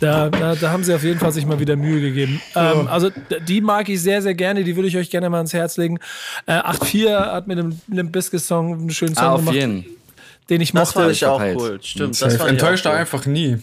Da, 0.00 0.28
da, 0.28 0.54
da 0.54 0.70
haben 0.70 0.84
sie 0.84 0.94
auf 0.94 1.02
jeden 1.02 1.18
Fall 1.18 1.32
sich 1.32 1.46
mal 1.46 1.58
wieder 1.58 1.76
Mühe 1.76 2.00
gegeben. 2.00 2.40
Ähm, 2.54 2.86
also 2.86 3.10
die 3.48 3.60
mag 3.62 3.88
ich 3.88 4.02
sehr, 4.02 4.20
sehr 4.20 4.34
gerne. 4.34 4.62
Die 4.64 4.76
würde 4.76 4.88
ich 4.88 4.96
euch 4.96 5.10
gerne 5.10 5.30
mal 5.30 5.38
ans 5.38 5.54
Herz 5.54 5.76
legen. 5.78 5.98
Äh, 6.44 6.52
8.4 6.52 7.32
hat 7.32 7.46
mit 7.46 7.58
dem 7.58 7.80
Limp 7.88 8.12
Bizkit 8.12 8.40
Song 8.42 8.74
einen 8.74 8.90
schönen 8.90 9.14
Song 9.14 9.24
Ah, 9.24 9.32
auf 9.32 9.40
gemacht, 9.40 9.54
jeden. 9.54 9.86
Den 10.50 10.60
ich 10.60 10.72
Das 10.72 10.88
mochte. 10.88 11.00
fand 11.00 11.12
ich 11.12 11.24
auch 11.26 11.38
verpeilt. 11.40 11.58
cool. 11.60 11.78
Stimmt, 11.82 12.20
das 12.20 12.34
Enttäuscht 12.34 12.84
er 12.86 12.92
cool. 12.92 12.98
einfach 12.98 13.26
nie. 13.26 13.58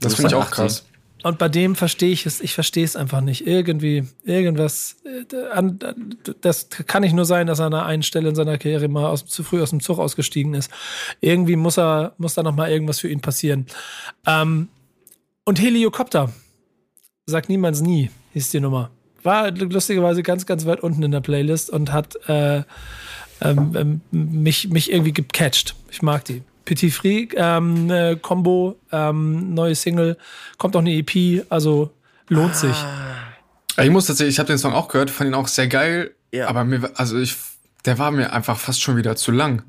Das 0.00 0.12
Du 0.12 0.16
finde 0.16 0.28
ich 0.30 0.34
auch 0.34 0.42
18. 0.46 0.54
krass. 0.54 0.84
Und 1.22 1.38
bei 1.38 1.48
dem 1.48 1.74
verstehe 1.74 2.10
ich 2.12 2.26
es, 2.26 2.42
ich 2.42 2.52
verstehe 2.52 2.84
es 2.84 2.96
einfach 2.96 3.22
nicht. 3.22 3.46
Irgendwie, 3.46 4.06
irgendwas, 4.24 4.96
äh, 5.04 5.24
das 6.42 6.68
kann 6.86 7.00
nicht 7.02 7.14
nur 7.14 7.24
sein, 7.24 7.46
dass 7.46 7.60
er 7.60 7.66
an 7.66 7.72
einer 7.72 7.86
einen 7.86 8.02
Stelle 8.02 8.28
in 8.28 8.34
seiner 8.34 8.58
Karriere 8.58 8.88
mal 8.88 9.06
aus, 9.06 9.24
zu 9.24 9.42
früh 9.42 9.62
aus 9.62 9.70
dem 9.70 9.80
Zug 9.80 9.98
ausgestiegen 9.98 10.52
ist. 10.52 10.70
Irgendwie 11.22 11.56
muss 11.56 11.78
er, 11.78 12.12
muss 12.18 12.34
da 12.34 12.42
noch 12.42 12.54
mal 12.54 12.70
irgendwas 12.70 13.00
für 13.00 13.08
ihn 13.08 13.22
passieren. 13.22 13.64
Ähm, 14.26 14.68
und 15.44 15.60
Heliokopter, 15.62 16.30
sagt 17.24 17.48
niemals 17.48 17.80
nie, 17.80 18.10
hieß 18.34 18.50
die 18.50 18.60
Nummer. 18.60 18.90
War 19.22 19.50
lustigerweise 19.50 20.22
ganz, 20.22 20.44
ganz 20.44 20.66
weit 20.66 20.80
unten 20.80 21.02
in 21.02 21.10
der 21.10 21.20
Playlist 21.22 21.70
und 21.70 21.90
hat 21.90 22.16
äh, 22.28 22.64
ähm, 23.44 23.72
ähm, 23.76 24.00
mich, 24.10 24.68
mich 24.68 24.90
irgendwie 24.92 25.12
gecatcht. 25.12 25.74
Ich 25.90 26.02
mag 26.02 26.24
die. 26.24 26.42
Petit 26.64 26.92
Free, 26.92 27.28
ähm, 27.36 27.90
äh, 27.90 28.16
Combo, 28.16 28.78
ähm, 28.90 29.52
neue 29.52 29.74
Single, 29.74 30.16
kommt 30.56 30.74
auch 30.76 30.80
eine 30.80 30.94
EP, 30.94 31.44
also 31.50 31.90
lohnt 32.28 32.56
sich. 32.56 32.76
Ich 33.76 33.90
muss 33.90 34.06
tatsächlich, 34.06 34.36
ich 34.36 34.38
habe 34.38 34.46
den 34.46 34.58
Song 34.58 34.72
auch 34.72 34.88
gehört, 34.88 35.10
fand 35.10 35.28
ihn 35.28 35.34
auch 35.34 35.48
sehr 35.48 35.66
geil. 35.66 36.12
Ja. 36.32 36.48
Aber 36.48 36.64
mir, 36.64 36.90
also 36.94 37.18
ich, 37.18 37.36
der 37.84 37.98
war 37.98 38.10
mir 38.10 38.32
einfach 38.32 38.58
fast 38.58 38.80
schon 38.80 38.96
wieder 38.96 39.16
zu 39.16 39.30
lang. 39.30 39.62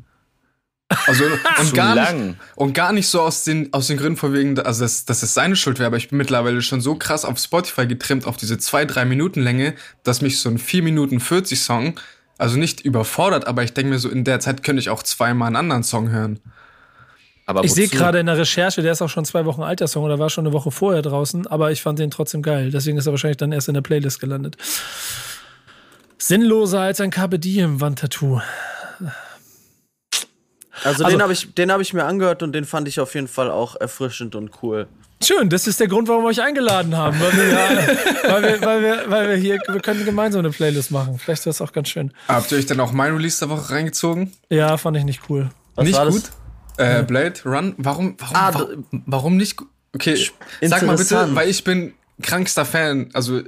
Also 1.07 1.25
und 1.59 1.67
Zu 1.67 1.75
gar 1.75 1.95
lang. 1.95 2.27
nicht 2.27 2.37
und 2.55 2.73
gar 2.73 2.93
nicht 2.93 3.07
so 3.07 3.21
aus 3.21 3.43
den 3.43 3.73
aus 3.73 3.87
den 3.87 3.97
Gründen 3.97 4.17
von 4.17 4.33
wegen, 4.33 4.59
also 4.59 4.83
dass, 4.83 5.05
dass 5.05 5.23
es 5.23 5.33
seine 5.33 5.55
Schuld 5.55 5.79
wäre, 5.79 5.87
aber 5.87 5.97
ich 5.97 6.09
bin 6.09 6.17
mittlerweile 6.19 6.61
schon 6.61 6.79
so 6.79 6.95
krass 6.95 7.25
auf 7.25 7.39
Spotify 7.39 7.87
getrimmt 7.87 8.27
auf 8.27 8.37
diese 8.37 8.59
zwei 8.59 8.85
drei 8.85 9.03
Minuten 9.03 9.41
Länge, 9.41 9.73
dass 10.03 10.21
mich 10.21 10.39
so 10.39 10.49
ein 10.49 10.59
4 10.59 10.83
Minuten 10.83 11.19
40 11.19 11.59
Song 11.59 11.99
also 12.37 12.57
nicht 12.57 12.81
überfordert, 12.81 13.47
aber 13.47 13.63
ich 13.63 13.73
denke 13.73 13.91
mir 13.91 13.99
so 13.99 14.09
in 14.09 14.23
der 14.23 14.39
Zeit 14.39 14.63
könnte 14.63 14.79
ich 14.79 14.89
auch 14.89 15.03
zweimal 15.03 15.47
einen 15.47 15.55
anderen 15.55 15.83
Song 15.83 16.09
hören. 16.09 16.39
Aber 17.47 17.63
Ich 17.63 17.73
sehe 17.73 17.87
gerade 17.87 18.19
in 18.19 18.25
der 18.25 18.37
Recherche, 18.37 18.81
der 18.81 18.91
ist 18.93 19.01
auch 19.03 19.09
schon 19.09 19.23
zwei 19.23 19.45
Wochen 19.45 19.61
alt, 19.61 19.79
der 19.79 19.87
Song, 19.87 20.03
oder 20.03 20.17
war 20.17 20.29
schon 20.31 20.45
eine 20.47 20.53
Woche 20.53 20.71
vorher 20.71 21.01
draußen, 21.03 21.45
aber 21.47 21.71
ich 21.71 21.81
fand 21.81 21.99
den 21.99 22.09
trotzdem 22.09 22.41
geil. 22.41 22.71
Deswegen 22.71 22.97
ist 22.97 23.05
er 23.05 23.13
wahrscheinlich 23.13 23.37
dann 23.37 23.51
erst 23.51 23.67
in 23.67 23.75
der 23.75 23.81
Playlist 23.81 24.19
gelandet. 24.19 24.57
Sinnloser 26.17 26.79
als 26.81 26.99
ein 27.01 27.11
Carpe 27.11 27.37
Diem 27.37 27.81
Wandtattoo. 27.81 28.41
Also, 30.83 31.03
Also- 31.05 31.17
den 31.17 31.21
habe 31.21 31.33
ich, 31.33 31.53
den 31.53 31.71
hab 31.71 31.81
ich 31.81 31.93
mir 31.93 32.03
angehört 32.05 32.41
und 32.43 32.53
den 32.53 32.65
fand 32.65 32.87
ich 32.87 32.99
auf 32.99 33.13
jeden 33.15 33.27
Fall 33.27 33.49
auch 33.51 33.75
erfrischend 33.75 34.35
und 34.35 34.51
cool. 34.63 34.87
Schön, 35.23 35.49
das 35.49 35.65
ist 35.65 35.79
der 35.79 35.87
Grund, 35.87 36.07
warum 36.07 36.23
wir 36.23 36.29
euch 36.29 36.41
eingeladen 36.41 36.95
haben. 36.95 37.19
Weil 37.19 37.31
wir, 37.33 37.47
ja, 37.49 38.31
weil 38.33 38.43
wir, 38.43 38.61
weil 38.61 38.81
wir, 38.81 39.03
weil 39.07 39.29
wir 39.29 39.35
hier, 39.37 39.59
wir 39.67 39.79
können 39.81 40.05
gemeinsam 40.05 40.39
eine 40.39 40.51
Playlist 40.51 40.91
machen. 40.91 41.17
Vielleicht 41.17 41.39
ist 41.39 41.59
das 41.59 41.61
auch 41.61 41.71
ganz 41.71 41.89
schön. 41.89 42.11
Habt 42.27 42.51
ihr 42.51 42.57
euch 42.57 42.65
dann 42.65 42.79
auch 42.79 42.91
mein 42.91 43.13
Release 43.15 43.39
der 43.39 43.49
Woche 43.49 43.71
reingezogen? 43.71 44.33
Ja, 44.49 44.77
fand 44.77 44.97
ich 44.97 45.03
nicht 45.03 45.21
cool. 45.29 45.49
Was 45.75 45.85
nicht 45.85 45.97
war 45.97 46.05
das? 46.05 46.15
gut? 46.15 46.23
Äh, 46.77 47.03
Blade 47.03 47.35
Run? 47.45 47.73
Warum, 47.77 48.15
warum, 48.19 48.35
Ah, 48.35 48.53
warum, 48.53 48.85
warum 49.05 49.37
nicht 49.37 49.55
gut? 49.57 49.69
Okay, 49.93 50.29
sag 50.61 50.81
mal 50.83 50.97
bitte, 50.97 51.29
weil 51.33 51.47
ich 51.49 51.63
bin 51.63 51.93
krankster 52.21 52.65
Fan. 52.65 53.09
Also, 53.13 53.41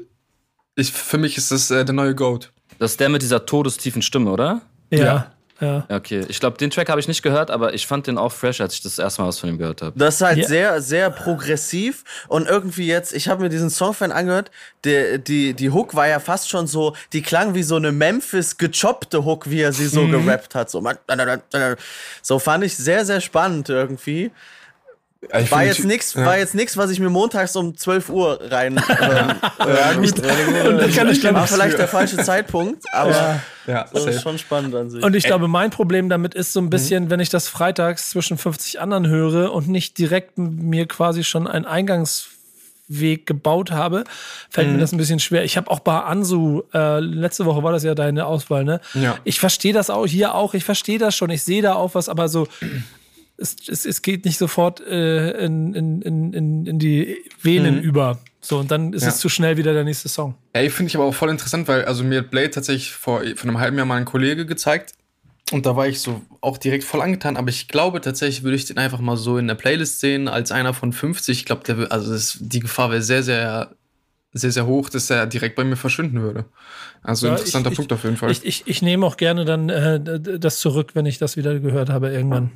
ich, 0.76 0.92
für 0.94 1.18
mich 1.18 1.38
ist 1.38 1.52
das 1.52 1.70
äh, 1.70 1.84
der 1.84 1.94
neue 1.94 2.16
Goat. 2.16 2.54
Das 2.80 2.92
ist 2.92 3.00
der 3.02 3.10
mit 3.10 3.22
dieser 3.22 3.46
todestiefen 3.46 4.02
Stimme, 4.02 4.32
oder? 4.32 4.62
Ja. 4.90 5.00
Ja. 5.04 5.32
Ja. 5.60 5.86
Okay, 5.90 6.26
ich 6.28 6.40
glaube, 6.40 6.58
den 6.58 6.70
Track 6.70 6.90
habe 6.90 7.00
ich 7.00 7.08
nicht 7.08 7.24
gehört, 7.24 7.50
aber 7.52 7.74
ich 7.74 7.88
fand 7.88 8.08
den 8.08 8.18
auch 8.18 8.32
fresh, 8.32 8.62
als 8.62 8.76
ich 8.76 8.82
das 8.82 9.00
erste 9.00 9.22
Mal 9.22 9.30
was 9.30 9.40
von 9.40 9.50
ihm 9.50 9.58
gehört 9.58 9.82
habe. 9.82 9.98
Das 9.98 10.16
ist 10.16 10.22
halt 10.22 10.38
Ja. 10.38 10.48
sehr, 10.48 10.82
sehr 10.82 11.10
progressiv 11.10 12.04
und 12.28 12.48
irgendwie 12.48 12.88
jetzt, 12.88 13.14
ich 13.14 13.28
habe 13.28 13.44
mir 13.44 13.50
diesen 13.50 13.70
Songfan 13.70 14.12
angehört, 14.12 14.52
der, 14.84 15.18
die, 15.18 15.54
die 15.54 15.70
Hook 15.72 15.96
war 15.96 16.08
ja 16.08 16.20
fast 16.20 16.50
schon 16.50 16.68
so, 16.68 16.96
die 17.14 17.22
klang 17.22 17.56
wie 17.56 17.64
so 17.64 17.76
eine 17.76 17.92
Memphis 17.92 18.58
gechoppte 18.58 19.26
Hook, 19.26 19.50
wie 19.50 19.62
er 19.62 19.74
sie 19.74 19.88
so 19.88 20.08
gerappt 20.08 20.56
hat. 20.56 20.70
So, 20.70 20.84
so 22.22 22.40
fand 22.40 22.64
ich 22.64 22.76
sehr, 22.76 23.06
sehr 23.06 23.22
spannend 23.22 23.70
irgendwie. 23.70 24.32
Ich 25.40 25.52
War 25.52 25.64
jetzt 25.64 25.84
nix, 25.84 26.14
ja. 26.14 26.26
war 26.26 26.38
jetzt 26.38 26.54
nix, 26.54 26.78
was 26.78 26.92
ich 26.92 27.00
mir 27.00 27.10
montags 27.10 27.56
um 27.56 27.76
12 27.76 28.10
Uhr 28.10 28.40
rein. 28.52 28.82
Ähm, 29.00 29.36
Ja, 29.60 29.94
gut. 29.94 30.96
Kann 30.96 31.10
ich 31.10 31.24
war 31.24 31.48
vielleicht 31.48 31.78
der 31.78 31.88
falsche 31.88 32.18
Zeitpunkt, 32.18 32.84
aber 32.94 33.42
Ja, 33.66 33.86
das 33.92 34.06
ist 34.06 34.22
schon 34.22 34.38
spannend 34.38 34.76
an 34.76 34.90
sich. 34.90 35.04
Und 35.04 35.16
ich 35.16 35.24
glaube, 35.24 35.48
mein 35.48 35.72
Problem 35.72 36.10
damit 36.10 36.34
ist 36.34 36.54
so 36.54 36.60
ein 36.60 36.70
bisschen, 36.70 37.10
wenn 37.10 37.20
ich 37.20 37.30
das 37.30 37.48
freitags 37.48 38.10
zwischen 38.10 38.38
50 38.38 38.80
anderen 38.80 39.08
höre 39.08 39.54
und 39.54 39.68
nicht 39.68 39.98
direkt 39.98 40.38
mir 40.38 40.88
quasi 40.88 41.24
schon 41.24 41.48
einen 41.48 41.66
Eingangsweg 41.66 43.26
gebaut 43.26 43.72
habe, 43.72 44.04
fällt 44.50 44.72
mir 44.72 44.78
das 44.78 44.92
ein 44.92 44.98
bisschen 44.98 45.20
schwer. 45.20 45.44
Ich 45.44 45.58
habe 45.58 45.70
auch 45.70 45.80
bei 45.80 46.00
Ansu, 46.00 46.64
äh, 46.74 47.00
letzte 47.00 47.46
Woche 47.46 47.64
war 47.64 47.72
das 47.72 47.84
ja 47.84 47.96
deine 47.96 48.26
Auswahl, 48.26 48.64
ne? 48.64 48.82
Ja. 48.94 49.18
Ich 49.24 49.40
verstehe 49.40 49.74
das 49.74 49.90
auch 49.90 50.06
hier 50.06 50.36
auch, 50.36 50.54
ich 50.54 50.64
verstehe 50.64 51.00
das 51.00 51.16
schon, 51.16 51.30
ich 51.30 51.44
sehe 51.44 51.62
da 51.62 51.76
auch 51.76 51.96
was, 51.96 52.10
aber 52.10 52.30
so. 52.30 52.48
Es, 53.38 53.56
es, 53.68 53.86
es 53.86 54.02
geht 54.02 54.26
nicht 54.26 54.38
sofort 54.38 54.82
äh, 54.82 55.46
in, 55.46 55.74
in, 55.76 56.02
in, 56.02 56.66
in, 56.66 56.80
die 56.80 57.18
Venen 57.42 57.80
über. 57.82 58.18
So, 58.42 58.58
und 58.58 58.72
dann 58.72 58.94
ist 58.94 59.04
Ja. 59.04 59.10
es 59.10 59.20
zu 59.20 59.30
schnell 59.30 59.58
wieder 59.58 59.74
der 59.74 59.84
nächste 59.84 60.10
Song. 60.10 60.36
Ey, 60.54 60.70
finde 60.70 60.90
ich 60.90 60.96
aber 60.96 61.06
auch 61.06 61.14
voll 61.14 61.30
interessant, 61.30 61.68
weil 61.68 61.86
also 61.86 62.04
mir 62.04 62.20
hat 62.20 62.32
Blade 62.32 62.50
tatsächlich 62.50 62.92
vor, 62.92 63.22
vor 63.36 63.44
einem 63.50 63.60
halben 63.60 63.78
Jahr 63.78 63.86
mal 63.86 63.98
ein 63.98 64.06
Kollege 64.06 64.46
gezeigt. 64.46 64.94
Und 65.52 65.66
da 65.66 65.76
war 65.76 65.88
ich 65.88 66.02
so 66.02 66.22
auch 66.42 66.58
direkt 66.58 66.84
voll 66.84 67.02
angetan, 67.02 67.38
aber 67.38 67.50
ich 67.50 67.68
glaube 67.70 68.02
tatsächlich 68.02 68.44
würde 68.44 68.56
ich 68.58 68.66
den 68.66 68.78
einfach 68.78 69.00
mal 69.00 69.16
so 69.18 69.38
in 69.38 69.48
der 69.48 69.56
Playlist 69.56 70.00
sehen 70.02 70.28
als 70.28 70.52
einer 70.52 70.74
von 70.74 70.92
50. 70.92 71.38
Ich 71.40 71.46
glaube, 71.46 71.64
der 71.64 71.92
also 71.92 72.12
das, 72.12 72.38
die 72.42 72.60
Gefahr 72.60 72.90
wäre 72.92 73.02
sehr, 73.02 73.24
sehr, 73.24 73.72
sehr, 74.34 74.52
sehr 74.52 74.66
hoch, 74.66 74.90
dass 74.90 75.10
er 75.10 75.26
direkt 75.26 75.56
bei 75.56 75.64
mir 75.64 75.78
verschwinden 75.78 76.22
würde. 76.22 76.46
Also 77.04 77.28
Ja, 77.28 77.34
interessanter 77.34 77.70
ich- 77.72 77.78
Punkt 77.78 77.94
auf 77.94 78.04
jeden 78.04 78.18
Fall. 78.18 78.30
Ich, 78.32 78.44
ich, 78.46 78.64
ich 78.66 78.82
nehme 78.82 79.06
auch 79.06 79.16
gerne 79.16 79.46
dann 79.46 79.70
äh, 79.70 80.00
das 80.40 80.60
zurück, 80.60 80.92
wenn 80.96 81.06
ich 81.06 81.18
das 81.18 81.38
wieder 81.38 81.58
gehört 81.60 81.90
habe 81.90 82.10
irgendwann. 82.10 82.52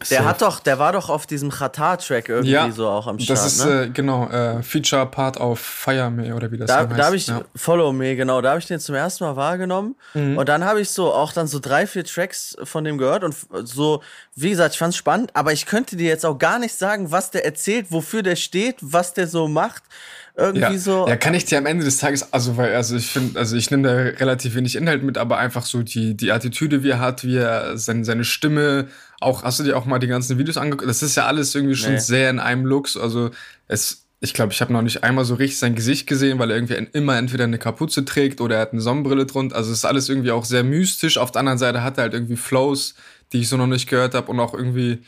Der 0.00 0.18
Safe. 0.18 0.24
hat 0.28 0.42
doch, 0.42 0.60
der 0.60 0.78
war 0.78 0.92
doch 0.92 1.08
auf 1.08 1.26
diesem 1.26 1.50
Qatar-Track 1.50 2.28
irgendwie 2.28 2.50
ja, 2.52 2.70
so 2.70 2.88
auch 2.88 3.06
am 3.06 3.18
Start. 3.18 3.38
Das 3.38 3.46
ist 3.46 3.64
ne? 3.64 3.84
äh, 3.84 3.88
genau 3.88 4.28
äh, 4.28 4.62
Feature 4.62 5.06
Part 5.06 5.38
auf 5.40 5.60
Fire 5.60 6.10
Me 6.10 6.34
oder 6.34 6.50
wie 6.50 6.58
das 6.58 6.66
Da, 6.66 6.80
heißt. 6.88 6.98
da 6.98 7.04
habe 7.06 7.16
ich 7.16 7.26
ja. 7.28 7.42
Follow 7.54 7.92
Me, 7.92 8.16
genau, 8.16 8.40
da 8.40 8.50
habe 8.50 8.58
ich 8.58 8.66
den 8.66 8.80
zum 8.80 8.94
ersten 8.94 9.24
Mal 9.24 9.36
wahrgenommen. 9.36 9.94
Mhm. 10.14 10.36
Und 10.36 10.48
dann 10.48 10.64
habe 10.64 10.80
ich 10.80 10.90
so 10.90 11.12
auch 11.12 11.32
dann 11.32 11.46
so 11.46 11.58
drei, 11.60 11.86
vier 11.86 12.04
Tracks 12.04 12.56
von 12.64 12.84
dem 12.84 12.98
gehört 12.98 13.24
und 13.24 13.34
so, 13.64 14.02
wie 14.34 14.50
gesagt, 14.50 14.74
ich 14.74 14.78
fand's 14.78 14.96
spannend, 14.96 15.30
aber 15.34 15.52
ich 15.52 15.66
könnte 15.66 15.96
dir 15.96 16.08
jetzt 16.08 16.26
auch 16.26 16.38
gar 16.38 16.58
nicht 16.58 16.74
sagen, 16.74 17.10
was 17.10 17.30
der 17.30 17.44
erzählt, 17.44 17.86
wofür 17.90 18.22
der 18.22 18.36
steht, 18.36 18.76
was 18.80 19.14
der 19.14 19.26
so 19.28 19.48
macht. 19.48 19.84
Irgendwie 20.36 20.60
ja. 20.62 20.78
so. 20.78 21.06
Ja, 21.06 21.16
kann 21.16 21.34
ich 21.34 21.44
dir 21.44 21.58
am 21.58 21.66
Ende 21.66 21.84
des 21.84 21.98
Tages, 21.98 22.32
also 22.32 22.56
weil, 22.56 22.74
also 22.74 22.96
ich 22.96 23.06
finde, 23.06 23.38
also 23.38 23.54
ich 23.56 23.70
nehme 23.70 23.84
da 23.88 23.94
relativ 23.94 24.56
wenig 24.56 24.74
Inhalt 24.74 25.04
mit, 25.04 25.16
aber 25.16 25.38
einfach 25.38 25.64
so 25.64 25.82
die, 25.84 26.16
die 26.16 26.32
Attitüde, 26.32 26.82
wie 26.82 26.90
er 26.90 26.98
hat, 26.98 27.22
wie 27.22 27.36
er 27.36 27.78
seine, 27.78 28.04
seine 28.04 28.24
Stimme, 28.24 28.88
auch, 29.20 29.44
hast 29.44 29.60
du 29.60 29.62
dir 29.64 29.76
auch 29.76 29.84
mal 29.86 30.00
die 30.00 30.08
ganzen 30.08 30.36
Videos 30.36 30.56
angeguckt? 30.56 30.88
Das 30.90 31.02
ist 31.04 31.14
ja 31.16 31.26
alles 31.26 31.54
irgendwie 31.54 31.76
schon 31.76 31.92
Nee. 31.92 31.98
sehr 32.00 32.30
in 32.30 32.40
einem 32.40 32.66
Look. 32.66 32.88
so, 32.88 33.00
Also 33.00 33.30
es, 33.68 34.06
ich 34.18 34.34
glaube, 34.34 34.52
ich 34.52 34.60
habe 34.60 34.72
noch 34.72 34.82
nicht 34.82 35.04
einmal 35.04 35.24
so 35.24 35.34
richtig 35.36 35.58
sein 35.58 35.76
Gesicht 35.76 36.08
gesehen, 36.08 36.40
weil 36.40 36.50
er 36.50 36.56
irgendwie 36.56 36.74
en- 36.74 36.88
immer 36.92 37.16
entweder 37.16 37.44
eine 37.44 37.58
Kapuze 37.58 38.04
trägt 38.04 38.40
oder 38.40 38.56
er 38.56 38.62
hat 38.62 38.72
eine 38.72 38.80
Sonnenbrille 38.80 39.26
drunter. 39.26 39.54
Also 39.54 39.70
es 39.70 39.78
ist 39.78 39.84
alles 39.84 40.08
irgendwie 40.08 40.32
auch 40.32 40.44
sehr 40.44 40.64
mystisch. 40.64 41.16
Auf 41.16 41.30
der 41.30 41.40
anderen 41.40 41.58
Seite 41.58 41.84
hat 41.84 41.96
er 41.98 42.02
halt 42.04 42.14
irgendwie 42.14 42.36
Flows, 42.36 42.94
die 43.32 43.40
ich 43.40 43.48
so 43.48 43.56
noch 43.56 43.66
nicht 43.68 43.88
gehört 43.88 44.14
habe 44.14 44.30
und 44.32 44.40
auch 44.40 44.52
irgendwie 44.54 44.98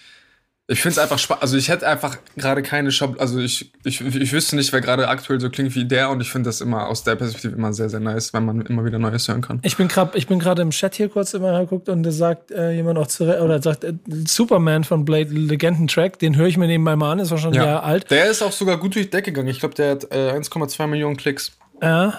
ich 0.69 0.81
finde 0.81 0.95
es 0.95 0.99
einfach 0.99 1.19
spannend. 1.19 1.43
Also 1.43 1.57
ich 1.57 1.69
hätte 1.69 1.87
einfach 1.87 2.19
gerade 2.37 2.61
keine 2.63 2.91
Shop. 2.91 3.21
Also 3.21 3.39
ich, 3.39 3.71
ich, 3.85 4.01
ich 4.01 4.33
wüsste 4.33 4.57
nicht, 4.57 4.73
wer 4.73 4.81
gerade 4.81 5.09
aktuell 5.09 5.41
so 5.41 5.49
klingt 5.49 5.75
wie 5.77 5.85
der 5.85 6.11
und 6.11 6.21
ich 6.21 6.31
finde 6.31 6.49
das 6.49 6.61
immer 6.61 6.89
aus 6.89 7.05
der 7.05 7.15
Perspektive 7.15 7.55
immer 7.55 7.73
sehr, 7.73 7.89
sehr 7.89 8.01
nice, 8.01 8.33
wenn 8.35 8.45
man 8.45 8.63
immer 8.63 8.85
wieder 8.85 8.99
Neues 8.99 9.29
hören 9.29 9.43
kann. 9.43 9.61
Ich 9.63 9.77
bin 9.77 9.87
gerade 9.87 10.19
ich 10.19 10.27
bin 10.27 10.41
gerade 10.41 10.63
im 10.63 10.71
Chat 10.71 10.97
hier 10.97 11.09
kurz 11.09 11.35
immer 11.35 11.61
geguckt 11.61 11.89
und 11.89 12.03
da 12.03 12.11
sagt 12.11 12.51
äh, 12.51 12.73
jemand 12.73 12.99
auch 12.99 13.07
zu, 13.07 13.25
oder 13.25 13.63
sagt 13.63 13.85
äh, 13.85 13.95
Superman 14.27 14.83
von 14.83 15.05
Blade 15.05 15.31
Legendentrack, 15.33 16.19
den 16.19 16.35
höre 16.37 16.49
ich 16.49 16.57
mir 16.57 16.67
nebenbei 16.67 16.97
mal 16.97 17.13
an, 17.13 17.21
ist 17.21 17.31
auch 17.31 17.39
schon 17.39 17.55
ein 17.55 17.63
Jahr 17.63 17.85
alt. 17.85 18.11
Der 18.11 18.27
ist 18.29 18.43
auch 18.43 18.53
sogar 18.53 18.77
gut 18.79 18.97
durch 18.97 19.07
die 19.07 19.11
Decke 19.11 19.31
gegangen. 19.31 19.49
Ich 19.49 19.61
glaube, 19.61 19.77
der 19.77 19.93
hat 19.93 20.05
äh, 20.13 20.33
1,2 20.33 20.87
Millionen 20.89 21.17
Klicks. 21.17 21.53
Ja. 21.81 22.19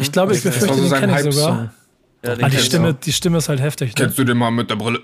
Ich 0.00 0.12
glaube, 0.12 0.34
ich 0.34 0.42
Das 0.42 0.54
war 0.60 0.68
befürchte, 0.68 0.88
so 0.88 0.94
den 0.94 1.00
kenne 1.00 1.28
ich 1.28 1.34
sogar. 1.34 1.74
Ja, 2.24 2.36
den 2.36 2.44
Ah, 2.44 2.48
die 2.48 2.58
Stimme, 2.58 2.90
auch. 2.90 3.00
die 3.00 3.12
Stimme 3.12 3.38
ist 3.38 3.48
halt 3.48 3.60
heftig. 3.60 3.88
Ne? 3.88 3.94
Kennst 3.96 4.18
du 4.18 4.24
den 4.24 4.36
mal 4.36 4.50
mit 4.52 4.70
der 4.70 4.76
Brille? 4.76 5.00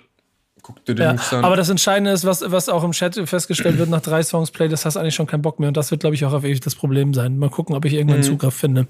Guck 0.68 0.84
dir 0.84 0.94
den 0.94 1.02
Ja, 1.02 1.12
Mix 1.14 1.32
an. 1.32 1.44
aber 1.44 1.56
das 1.56 1.68
Entscheidende 1.70 2.10
ist, 2.12 2.24
was, 2.24 2.42
was 2.46 2.68
auch 2.68 2.84
im 2.84 2.92
Chat 2.92 3.14
festgestellt 3.28 3.78
wird, 3.78 3.88
nach 3.88 4.02
drei 4.02 4.22
Songs 4.22 4.50
Play, 4.50 4.68
das 4.68 4.84
hast 4.84 4.94
du 4.94 5.00
eigentlich 5.00 5.14
schon 5.14 5.26
keinen 5.26 5.42
Bock 5.42 5.58
mehr. 5.58 5.68
Und 5.68 5.76
das 5.78 5.90
wird, 5.90 6.02
glaube 6.02 6.14
ich, 6.14 6.24
auch 6.26 6.32
auf 6.34 6.44
ewig 6.44 6.60
das 6.60 6.74
Problem 6.74 7.14
sein. 7.14 7.38
Mal 7.38 7.48
gucken, 7.50 7.74
ob 7.74 7.84
ich 7.86 7.92
Mhm. 7.94 7.98
irgendwann 8.00 8.22
Zugriff 8.22 8.54
finde. 8.54 8.86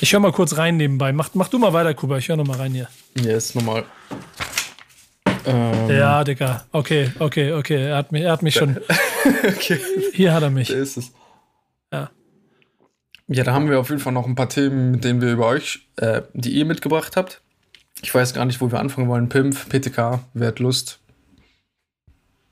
Ich 0.00 0.12
höre 0.12 0.20
mal 0.20 0.32
kurz 0.32 0.56
rein 0.56 0.76
nebenbei. 0.78 1.12
Mach, 1.12 1.30
mach 1.34 1.48
du 1.48 1.58
mal 1.58 1.72
weiter, 1.72 1.94
Kuba. 1.94 2.18
Ich 2.18 2.28
höre 2.28 2.36
noch 2.36 2.46
mal 2.46 2.56
rein 2.56 2.72
hier. 2.72 2.88
yes, 3.14 3.54
normal. 3.54 3.84
Ähm, 5.44 5.90
Ja, 5.90 6.24
Dicker. 6.24 6.64
Okay, 6.72 7.12
okay, 7.18 7.52
okay. 7.52 7.86
Er 7.88 7.96
hat 7.98 8.10
mich, 8.12 8.22
er 8.22 8.32
hat 8.32 8.42
mich 8.42 8.54
schon. 8.54 8.78
okay. 9.44 9.78
Hier 10.12 10.32
hat 10.32 10.42
er 10.42 10.50
mich. 10.50 10.68
Der 10.68 10.78
ist 10.78 10.96
es. 10.96 11.12
Ja. 11.92 12.10
Ja, 13.28 13.44
da 13.44 13.52
haben 13.54 13.68
wir 13.70 13.78
auf 13.80 13.88
jeden 13.90 14.00
Fall 14.00 14.12
noch 14.12 14.26
ein 14.26 14.34
paar 14.34 14.48
Themen, 14.48 14.90
mit 14.92 15.04
denen 15.04 15.20
wir 15.20 15.32
über 15.32 15.46
euch, 15.46 15.88
äh, 15.96 16.22
die 16.32 16.50
ihr 16.50 16.64
mitgebracht 16.64 17.16
habt. 17.16 17.42
Ich 18.02 18.14
weiß 18.14 18.34
gar 18.34 18.44
nicht, 18.44 18.60
wo 18.60 18.70
wir 18.70 18.78
anfangen 18.78 19.08
wollen. 19.08 19.28
Pimp, 19.28 19.68
PTK, 19.68 20.20
wer 20.34 20.48
hat 20.48 20.58
Lust? 20.58 21.00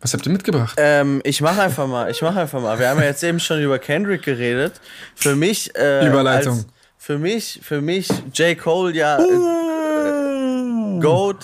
Was 0.01 0.12
habt 0.12 0.26
ihr 0.26 0.32
mitgebracht? 0.32 0.74
Ähm, 0.76 1.22
ich 1.24 1.40
mache 1.40 1.62
einfach 1.62 1.86
mal, 1.86 2.11
ich 2.11 2.20
mache 2.20 2.40
einfach 2.40 2.61
mal. 2.61 2.78
Wir 2.78 2.90
haben 2.90 3.01
ja 3.01 3.07
jetzt 3.07 3.24
eben 3.24 3.40
schon 3.40 3.62
über 3.62 3.78
Kendrick 3.78 4.22
geredet. 4.22 4.80
Für 5.14 5.34
mich, 5.34 5.74
äh, 5.76 6.07
Überleitung. 6.07 6.59
Als, 6.59 6.66
für 6.99 7.18
mich, 7.18 7.61
für 7.62 7.80
mich, 7.80 8.09
J. 8.34 8.59
Cole 8.59 8.95
ja 8.95 9.18
äh, 9.18 11.01
Goat. 11.01 11.38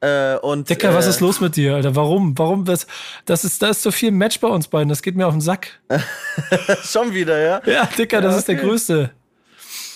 Äh, 0.00 0.36
und, 0.38 0.68
Dicker, 0.68 0.94
was 0.94 1.06
äh, 1.06 1.10
ist 1.10 1.20
los 1.20 1.40
mit 1.40 1.54
dir, 1.54 1.76
Alter? 1.76 1.94
Warum? 1.94 2.36
Warum? 2.36 2.64
Das, 2.64 2.88
das 3.24 3.44
ist, 3.44 3.62
da 3.62 3.68
ist 3.68 3.82
so 3.82 3.92
viel 3.92 4.10
Match 4.10 4.40
bei 4.40 4.48
uns 4.48 4.66
beiden. 4.66 4.88
Das 4.88 5.02
geht 5.02 5.16
mir 5.16 5.28
auf 5.28 5.34
den 5.34 5.40
Sack. 5.40 5.80
Schon 6.82 7.14
wieder, 7.14 7.38
ja? 7.40 7.62
Ja, 7.66 7.88
Dicker, 7.96 8.20
das 8.20 8.36
ist 8.36 8.48
der 8.48 8.56
größte. 8.56 9.10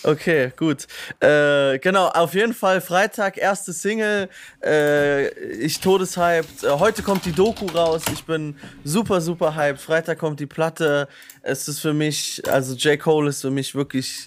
Okay, 0.06 0.52
gut. 0.56 0.86
Äh, 1.18 1.80
genau, 1.80 2.06
auf 2.06 2.32
jeden 2.34 2.54
Fall 2.54 2.80
Freitag, 2.80 3.38
erste 3.38 3.72
Single. 3.72 4.28
Äh, 4.62 5.30
ich 5.54 5.80
todeshyped. 5.80 6.62
Äh, 6.62 6.70
heute 6.78 7.02
kommt 7.02 7.24
die 7.24 7.32
Doku 7.32 7.66
raus. 7.66 8.02
Ich 8.12 8.22
bin 8.22 8.54
super, 8.84 9.20
super 9.20 9.56
hyped. 9.56 9.80
Freitag 9.80 10.18
kommt 10.18 10.38
die 10.38 10.46
Platte. 10.46 11.08
Es 11.42 11.66
ist 11.66 11.80
für 11.80 11.92
mich, 11.92 12.40
also 12.48 12.76
J. 12.76 13.00
Cole 13.00 13.30
ist 13.30 13.40
für 13.40 13.50
mich 13.50 13.74
wirklich 13.74 14.26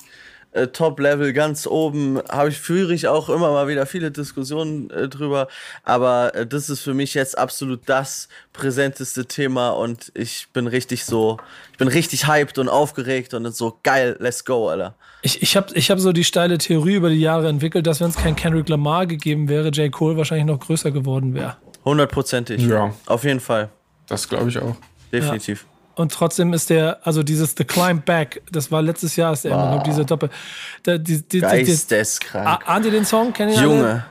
äh, 0.51 0.67
Top-Level, 0.67 1.33
ganz 1.33 1.67
oben. 1.67 2.19
Habe 2.29 2.49
ich, 2.49 2.57
führe 2.57 2.93
ich 2.93 3.07
auch 3.07 3.29
immer 3.29 3.51
mal 3.51 3.67
wieder 3.67 3.85
viele 3.85 4.11
Diskussionen 4.11 4.89
äh, 4.89 5.07
drüber. 5.07 5.47
Aber 5.83 6.33
äh, 6.35 6.47
das 6.47 6.69
ist 6.69 6.81
für 6.81 6.93
mich 6.93 7.13
jetzt 7.13 7.37
absolut 7.37 7.81
das 7.85 8.29
präsenteste 8.53 9.25
Thema 9.25 9.69
und 9.69 10.11
ich 10.15 10.47
bin 10.53 10.67
richtig 10.67 11.05
so, 11.05 11.37
ich 11.71 11.77
bin 11.77 11.87
richtig 11.87 12.27
hyped 12.27 12.57
und 12.57 12.69
aufgeregt 12.69 13.33
und 13.33 13.53
so 13.55 13.79
geil, 13.83 14.17
let's 14.19 14.43
go, 14.43 14.69
Alter. 14.69 14.95
Ich, 15.21 15.41
ich 15.41 15.55
habe 15.55 15.73
ich 15.73 15.91
hab 15.91 15.99
so 15.99 16.11
die 16.11 16.23
steile 16.23 16.57
Theorie 16.57 16.95
über 16.95 17.09
die 17.09 17.19
Jahre 17.19 17.47
entwickelt, 17.49 17.85
dass 17.85 17.99
wenn 17.99 18.09
es 18.09 18.15
kein 18.15 18.35
Kendrick 18.35 18.69
Lamar 18.69 19.05
gegeben 19.05 19.49
wäre, 19.49 19.69
J. 19.69 19.91
Cole 19.91 20.17
wahrscheinlich 20.17 20.47
noch 20.47 20.59
größer 20.59 20.91
geworden 20.91 21.33
wäre. 21.33 21.57
Hundertprozentig. 21.85 22.61
Ja. 22.65 22.93
Auf 23.05 23.23
jeden 23.23 23.39
Fall. 23.39 23.69
Das 24.07 24.27
glaube 24.27 24.49
ich 24.49 24.57
auch. 24.57 24.75
Definitiv. 25.11 25.65
Und 25.99 26.13
trotzdem 26.13 26.53
ist 26.53 26.69
der, 26.69 26.99
also 27.03 27.23
dieses 27.23 27.55
The 27.57 27.65
Climb 27.65 28.05
Back, 28.05 28.41
das 28.53 28.71
war 28.71 28.81
letztes 28.81 29.17
Jahr, 29.17 29.33
ist 29.33 29.43
der 29.43 29.51
immer 29.51 29.75
noch 29.75 29.83
diese 29.83 30.05
Doppel. 30.05 30.29
Da, 30.83 30.97
die, 30.97 31.21
die, 31.27 31.41
Geisteskrank. 31.41 32.47
Ah, 32.47 32.59
ahnt 32.73 32.85
ihr 32.85 32.91
den 32.91 33.03
Song? 33.03 33.33
Kennt 33.33 33.51
ihr 33.51 33.61
Junge. 33.61 34.05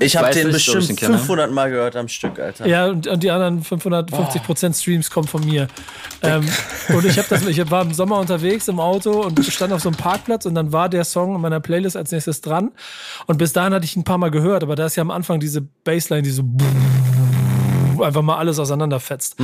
Ich 0.00 0.16
habe 0.16 0.32
den 0.32 0.48
nicht, 0.48 0.54
bestimmt 0.54 0.88
den 0.88 0.96
kenne. 0.96 1.18
500 1.18 1.52
Mal 1.52 1.70
gehört 1.70 1.94
am 1.94 2.08
Stück, 2.08 2.40
Alter. 2.40 2.66
Ja, 2.66 2.86
und, 2.86 3.06
und 3.06 3.22
die 3.22 3.30
anderen 3.30 3.62
550 3.62 4.42
Prozent 4.42 4.74
Streams 4.74 5.08
kommen 5.08 5.28
von 5.28 5.44
mir. 5.44 5.68
Ähm, 6.20 6.44
und 6.88 7.04
ich 7.04 7.16
habe 7.16 7.28
das, 7.30 7.46
ich 7.46 7.70
war 7.70 7.82
im 7.82 7.94
Sommer 7.94 8.18
unterwegs 8.18 8.66
im 8.66 8.80
Auto 8.80 9.20
und 9.20 9.44
stand 9.46 9.72
auf 9.72 9.82
so 9.82 9.90
einem 9.90 9.96
Parkplatz 9.96 10.46
und 10.46 10.56
dann 10.56 10.72
war 10.72 10.88
der 10.88 11.04
Song 11.04 11.36
in 11.36 11.40
meiner 11.40 11.60
Playlist 11.60 11.96
als 11.96 12.10
nächstes 12.10 12.40
dran. 12.40 12.72
Und 13.26 13.38
bis 13.38 13.52
dahin 13.52 13.72
hatte 13.72 13.84
ich 13.84 13.94
ihn 13.94 14.00
ein 14.00 14.04
paar 14.04 14.18
Mal 14.18 14.32
gehört, 14.32 14.64
aber 14.64 14.74
da 14.74 14.86
ist 14.86 14.96
ja 14.96 15.02
am 15.02 15.12
Anfang 15.12 15.38
diese 15.38 15.60
Bassline, 15.60 16.22
die 16.22 16.30
so 16.30 16.42
einfach 18.02 18.22
mal 18.22 18.36
alles 18.36 18.58
auseinanderfetzt. 18.58 19.36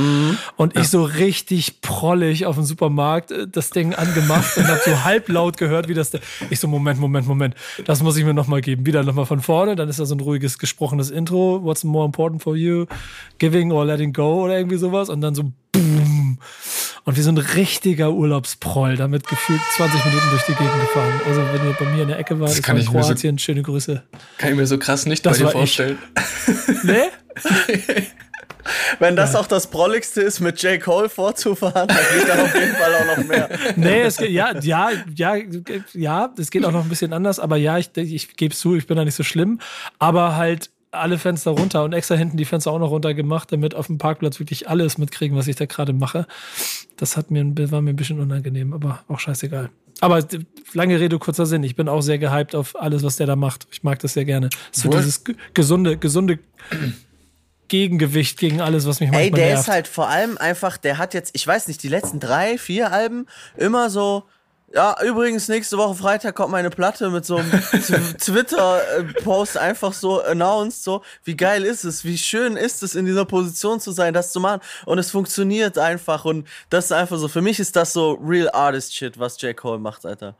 Und 0.57 0.77
ich 0.77 0.87
so 0.89 1.03
richtig 1.03 1.81
prollig 1.81 2.45
auf 2.45 2.55
dem 2.55 2.63
Supermarkt 2.65 3.31
äh, 3.31 3.47
das 3.47 3.69
Ding 3.69 3.93
angemacht 3.95 4.57
und 4.57 4.67
hab 4.67 4.79
so 4.81 4.91
halblaut 5.03 5.57
gehört, 5.57 5.87
wie 5.87 5.93
das. 5.93 6.11
Ich 6.49 6.59
so, 6.59 6.67
Moment, 6.67 6.99
Moment, 6.99 7.27
Moment. 7.27 7.55
Das 7.85 8.01
muss 8.03 8.17
ich 8.17 8.25
mir 8.25 8.33
nochmal 8.33 8.61
geben. 8.61 8.85
Wieder 8.85 9.03
nochmal 9.03 9.25
von 9.25 9.41
vorne. 9.41 9.75
Dann 9.75 9.89
ist 9.89 9.99
da 9.99 10.05
so 10.05 10.15
ein 10.15 10.19
ruhiges, 10.19 10.57
gesprochenes 10.59 11.09
Intro. 11.09 11.63
What's 11.63 11.83
more 11.83 12.05
important 12.05 12.41
for 12.43 12.55
you? 12.55 12.85
Giving 13.39 13.71
or 13.71 13.85
letting 13.85 14.13
go 14.13 14.43
oder 14.43 14.57
irgendwie 14.57 14.77
sowas. 14.77 15.09
Und 15.09 15.21
dann 15.21 15.35
so 15.35 15.51
boom. 15.71 16.37
Und 17.03 17.17
wie 17.17 17.21
so 17.21 17.31
ein 17.31 17.37
richtiger 17.37 18.11
Urlaubsproll, 18.11 18.95
damit 18.95 19.27
gefühlt 19.27 19.59
20 19.75 20.05
Minuten 20.05 20.29
durch 20.29 20.43
die 20.43 20.53
Gegend 20.53 20.79
gefahren. 20.81 21.11
Also 21.27 21.41
wenn 21.51 21.67
ihr 21.67 21.75
bei 21.79 21.85
mir 21.85 22.01
in 22.03 22.07
der 22.09 22.19
Ecke 22.19 22.39
wart, 22.39 22.51
das, 22.51 22.61
kann 22.61 22.75
war 22.75 22.81
in 22.81 22.87
ich 22.87 22.93
mir 22.93 23.01
so- 23.03 23.07
Kroatien, 23.09 23.39
schöne 23.39 23.63
Grüße. 23.63 24.03
Kann 24.37 24.51
ich 24.51 24.55
mir 24.55 24.67
so 24.67 24.77
krass 24.77 25.05
nicht 25.07 25.25
Das 25.25 25.33
bei 25.33 25.37
dir 25.39 25.43
war 25.45 25.63
ich. 25.63 25.75
vorstellen. 25.75 25.97
Nee? 26.83 27.09
Wenn 28.99 29.15
das 29.15 29.35
auch 29.35 29.47
das 29.47 29.67
Prolligste 29.67 30.21
ist, 30.21 30.39
mit 30.39 30.61
J. 30.63 30.79
Cole 30.81 31.09
vorzufahren, 31.09 31.87
dann 31.87 31.97
geht 32.17 32.27
da 32.29 32.43
auf 32.43 32.53
jeden 32.55 32.75
Fall 32.75 32.95
auch 32.95 33.17
noch 33.17 33.23
mehr. 33.25 33.49
Nee, 33.75 34.01
es 34.01 34.17
geht, 34.17 34.31
ja, 34.31 34.57
ja, 34.59 34.89
ja, 35.15 35.35
ja, 35.93 36.33
es 36.37 36.51
geht 36.51 36.65
auch 36.65 36.71
noch 36.71 36.83
ein 36.83 36.89
bisschen 36.89 37.13
anders, 37.13 37.39
aber 37.39 37.57
ja, 37.57 37.77
ich, 37.77 37.89
ich 37.95 38.35
gebe 38.35 38.53
zu, 38.55 38.75
ich 38.75 38.87
bin 38.87 38.97
da 38.97 39.05
nicht 39.05 39.15
so 39.15 39.23
schlimm, 39.23 39.59
aber 39.99 40.35
halt 40.35 40.69
alle 40.93 41.17
Fenster 41.17 41.51
runter 41.51 41.83
und 41.85 41.93
extra 41.93 42.15
hinten 42.15 42.35
die 42.35 42.43
Fenster 42.45 42.71
auch 42.71 42.79
noch 42.79 42.89
runter 42.91 43.13
gemacht, 43.13 43.51
damit 43.51 43.75
auf 43.75 43.87
dem 43.87 43.97
Parkplatz 43.97 44.39
wirklich 44.39 44.67
alles 44.67 44.97
mitkriegen, 44.97 45.37
was 45.37 45.47
ich 45.47 45.55
da 45.55 45.65
gerade 45.65 45.93
mache. 45.93 46.27
Das 46.97 47.15
hat 47.15 47.31
mir, 47.31 47.45
war 47.71 47.81
mir 47.81 47.91
ein 47.91 47.95
bisschen 47.95 48.19
unangenehm, 48.19 48.73
aber 48.73 49.03
auch 49.07 49.19
scheißegal. 49.19 49.69
Aber 50.01 50.19
lange 50.73 50.99
Rede, 50.99 51.17
kurzer 51.19 51.45
Sinn. 51.45 51.63
Ich 51.63 51.75
bin 51.75 51.87
auch 51.87 52.01
sehr 52.01 52.17
gehypt 52.17 52.55
auf 52.55 52.77
alles, 52.79 53.03
was 53.03 53.15
der 53.17 53.27
da 53.27 53.35
macht. 53.37 53.67
Ich 53.71 53.83
mag 53.83 53.99
das 53.99 54.13
sehr 54.13 54.25
gerne. 54.25 54.49
So 54.71 54.89
dieses 54.89 55.23
ge- 55.23 55.35
gesunde, 55.53 55.95
gesunde 55.97 56.39
Gegengewicht 57.71 58.37
gegen 58.37 58.61
alles, 58.61 58.85
was 58.85 58.99
mich 58.99 59.09
manchmal 59.09 59.23
Ey, 59.23 59.31
der 59.31 59.45
nervt. 59.47 59.61
ist 59.63 59.67
halt 59.69 59.87
vor 59.87 60.09
allem 60.09 60.37
einfach, 60.37 60.77
der 60.77 60.97
hat 60.99 61.13
jetzt, 61.15 61.31
ich 61.33 61.47
weiß 61.47 61.67
nicht, 61.69 61.81
die 61.81 61.87
letzten 61.87 62.19
drei, 62.19 62.57
vier 62.57 62.91
Alben 62.91 63.25
immer 63.57 63.89
so. 63.89 64.23
Ja, 64.73 64.95
übrigens, 65.03 65.47
nächste 65.49 65.77
Woche 65.77 65.95
Freitag 65.95 66.35
kommt 66.35 66.51
meine 66.51 66.69
Platte 66.69 67.09
mit 67.09 67.25
so 67.25 67.37
einem 67.37 67.49
Tw- 67.71 68.17
Twitter-Post 68.17 69.57
einfach 69.57 69.93
so 69.93 70.21
announced, 70.21 70.83
so, 70.83 71.01
wie 71.23 71.35
geil 71.35 71.63
ist 71.65 71.83
es, 71.83 72.05
wie 72.05 72.17
schön 72.17 72.55
ist 72.57 72.83
es, 72.83 72.95
in 72.95 73.05
dieser 73.05 73.25
Position 73.25 73.79
zu 73.79 73.91
sein, 73.91 74.13
das 74.13 74.31
zu 74.31 74.39
machen. 74.39 74.61
Und 74.85 74.97
es 74.99 75.11
funktioniert 75.11 75.77
einfach 75.77 76.25
und 76.25 76.47
das 76.69 76.85
ist 76.85 76.91
einfach 76.93 77.17
so, 77.17 77.27
für 77.27 77.41
mich 77.41 77.59
ist 77.59 77.75
das 77.75 77.93
so 77.93 78.13
real 78.13 78.49
Artist-Shit, 78.53 79.19
was 79.19 79.41
J. 79.41 79.55
Cole 79.57 79.79
macht, 79.79 80.05
Alter. 80.05 80.35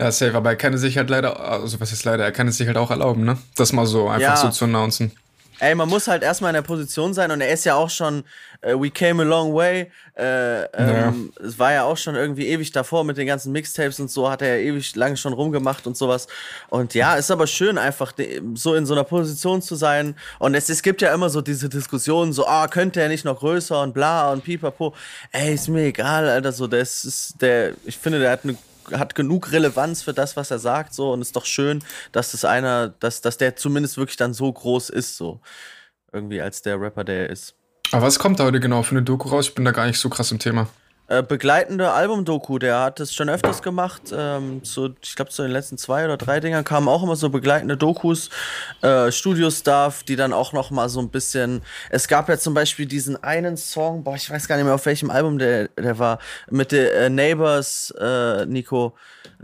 Ja, 0.00 0.10
safe, 0.10 0.34
aber 0.34 0.50
er 0.50 0.56
kann 0.56 0.72
es 0.74 0.80
sich 0.80 0.96
halt 0.96 1.10
leider, 1.10 1.38
also 1.38 1.78
was 1.80 1.92
ist 1.92 2.04
leider, 2.04 2.24
er 2.24 2.32
kann 2.32 2.48
es 2.48 2.56
sich 2.56 2.66
halt 2.66 2.76
auch 2.76 2.90
erlauben, 2.90 3.24
ne? 3.24 3.38
Das 3.56 3.72
mal 3.72 3.86
so 3.86 4.08
einfach 4.08 4.20
Ja. 4.30 4.36
so 4.36 4.48
zu 4.50 4.64
announcen. 4.64 5.12
Ey, 5.62 5.76
man 5.76 5.88
muss 5.88 6.08
halt 6.08 6.24
erstmal 6.24 6.50
in 6.50 6.54
der 6.54 6.62
Position 6.62 7.14
sein 7.14 7.30
und 7.30 7.40
er 7.40 7.50
ist 7.50 7.64
ja 7.64 7.76
auch 7.76 7.88
schon, 7.88 8.24
äh, 8.62 8.74
we 8.74 8.90
came 8.90 9.22
a 9.22 9.24
long 9.24 9.54
way. 9.54 9.92
Äh, 10.18 10.64
ähm, 10.64 11.32
Es 11.40 11.56
war 11.56 11.72
ja 11.72 11.84
auch 11.84 11.96
schon 11.96 12.16
irgendwie 12.16 12.48
ewig 12.48 12.72
davor 12.72 13.04
mit 13.04 13.16
den 13.16 13.28
ganzen 13.28 13.52
Mixtapes 13.52 14.00
und 14.00 14.10
so, 14.10 14.28
hat 14.28 14.42
er 14.42 14.56
ja 14.56 14.62
ewig 14.64 14.96
lange 14.96 15.16
schon 15.16 15.32
rumgemacht 15.32 15.86
und 15.86 15.96
sowas. 15.96 16.26
Und 16.68 16.94
ja, 16.94 17.14
ist 17.14 17.30
aber 17.30 17.46
schön, 17.46 17.78
einfach 17.78 18.12
so 18.54 18.74
in 18.74 18.86
so 18.86 18.94
einer 18.94 19.04
Position 19.04 19.62
zu 19.62 19.76
sein. 19.76 20.16
Und 20.40 20.56
es, 20.56 20.68
es 20.68 20.82
gibt 20.82 21.00
ja 21.00 21.14
immer 21.14 21.30
so 21.30 21.40
diese 21.40 21.68
Diskussionen, 21.68 22.32
so, 22.32 22.44
ah, 22.44 22.66
könnte 22.66 23.00
er 23.00 23.06
nicht 23.06 23.24
noch 23.24 23.38
größer 23.38 23.82
und 23.82 23.94
bla 23.94 24.32
und 24.32 24.42
pipapo. 24.42 24.94
Ey, 25.30 25.54
ist 25.54 25.68
mir 25.68 25.84
egal, 25.84 26.28
Alter, 26.28 26.50
so, 26.50 26.66
das 26.66 27.04
ist 27.04 27.40
der, 27.40 27.74
ich 27.84 27.96
finde, 27.96 28.18
der 28.18 28.32
hat 28.32 28.40
eine 28.42 28.56
hat 28.92 29.14
genug 29.14 29.52
Relevanz 29.52 30.02
für 30.02 30.12
das, 30.12 30.36
was 30.36 30.50
er 30.50 30.58
sagt, 30.58 30.94
so 30.94 31.12
und 31.12 31.22
ist 31.22 31.36
doch 31.36 31.46
schön, 31.46 31.82
dass 32.12 32.34
es 32.34 32.44
einer, 32.44 32.88
dass, 32.88 33.20
dass 33.20 33.38
der 33.38 33.56
zumindest 33.56 33.96
wirklich 33.96 34.16
dann 34.16 34.34
so 34.34 34.52
groß 34.52 34.90
ist, 34.90 35.16
so 35.16 35.40
irgendwie 36.12 36.40
als 36.40 36.62
der 36.62 36.80
Rapper, 36.80 37.04
der 37.04 37.26
er 37.26 37.30
ist. 37.30 37.54
Aber 37.92 38.06
was 38.06 38.18
kommt 38.18 38.40
da 38.40 38.44
heute 38.44 38.60
genau 38.60 38.82
für 38.82 38.92
eine 38.92 39.02
Doku 39.02 39.28
raus? 39.28 39.48
Ich 39.48 39.54
bin 39.54 39.64
da 39.64 39.70
gar 39.70 39.86
nicht 39.86 39.98
so 39.98 40.08
krass 40.08 40.30
im 40.30 40.38
Thema. 40.38 40.68
Äh, 41.12 41.22
begleitende 41.22 41.90
Album-Doku, 41.90 42.58
der 42.58 42.80
hat 42.80 42.98
das 42.98 43.12
schon 43.12 43.28
öfters 43.28 43.60
gemacht. 43.60 44.02
Ähm, 44.16 44.64
zu, 44.64 44.94
ich 45.02 45.14
glaube, 45.14 45.30
zu 45.30 45.42
den 45.42 45.50
letzten 45.50 45.76
zwei 45.76 46.06
oder 46.06 46.16
drei 46.16 46.40
Dingern 46.40 46.64
kamen 46.64 46.88
auch 46.88 47.02
immer 47.02 47.16
so 47.16 47.28
begleitende 47.28 47.76
Dokus, 47.76 48.30
äh, 48.80 49.12
Studio-Stuff, 49.12 50.04
die 50.04 50.16
dann 50.16 50.32
auch 50.32 50.54
noch 50.54 50.70
mal 50.70 50.88
so 50.88 51.00
ein 51.00 51.10
bisschen. 51.10 51.60
Es 51.90 52.08
gab 52.08 52.30
ja 52.30 52.38
zum 52.38 52.54
Beispiel 52.54 52.86
diesen 52.86 53.22
einen 53.22 53.58
Song, 53.58 54.04
boah, 54.04 54.14
ich 54.14 54.30
weiß 54.30 54.48
gar 54.48 54.56
nicht 54.56 54.64
mehr 54.64 54.74
auf 54.74 54.86
welchem 54.86 55.10
Album 55.10 55.38
der, 55.38 55.68
der 55.68 55.98
war, 55.98 56.18
mit 56.48 56.72
der 56.72 56.94
äh, 56.94 57.10
Neighbors, 57.10 57.92
äh, 58.00 58.46
Nico. 58.46 58.94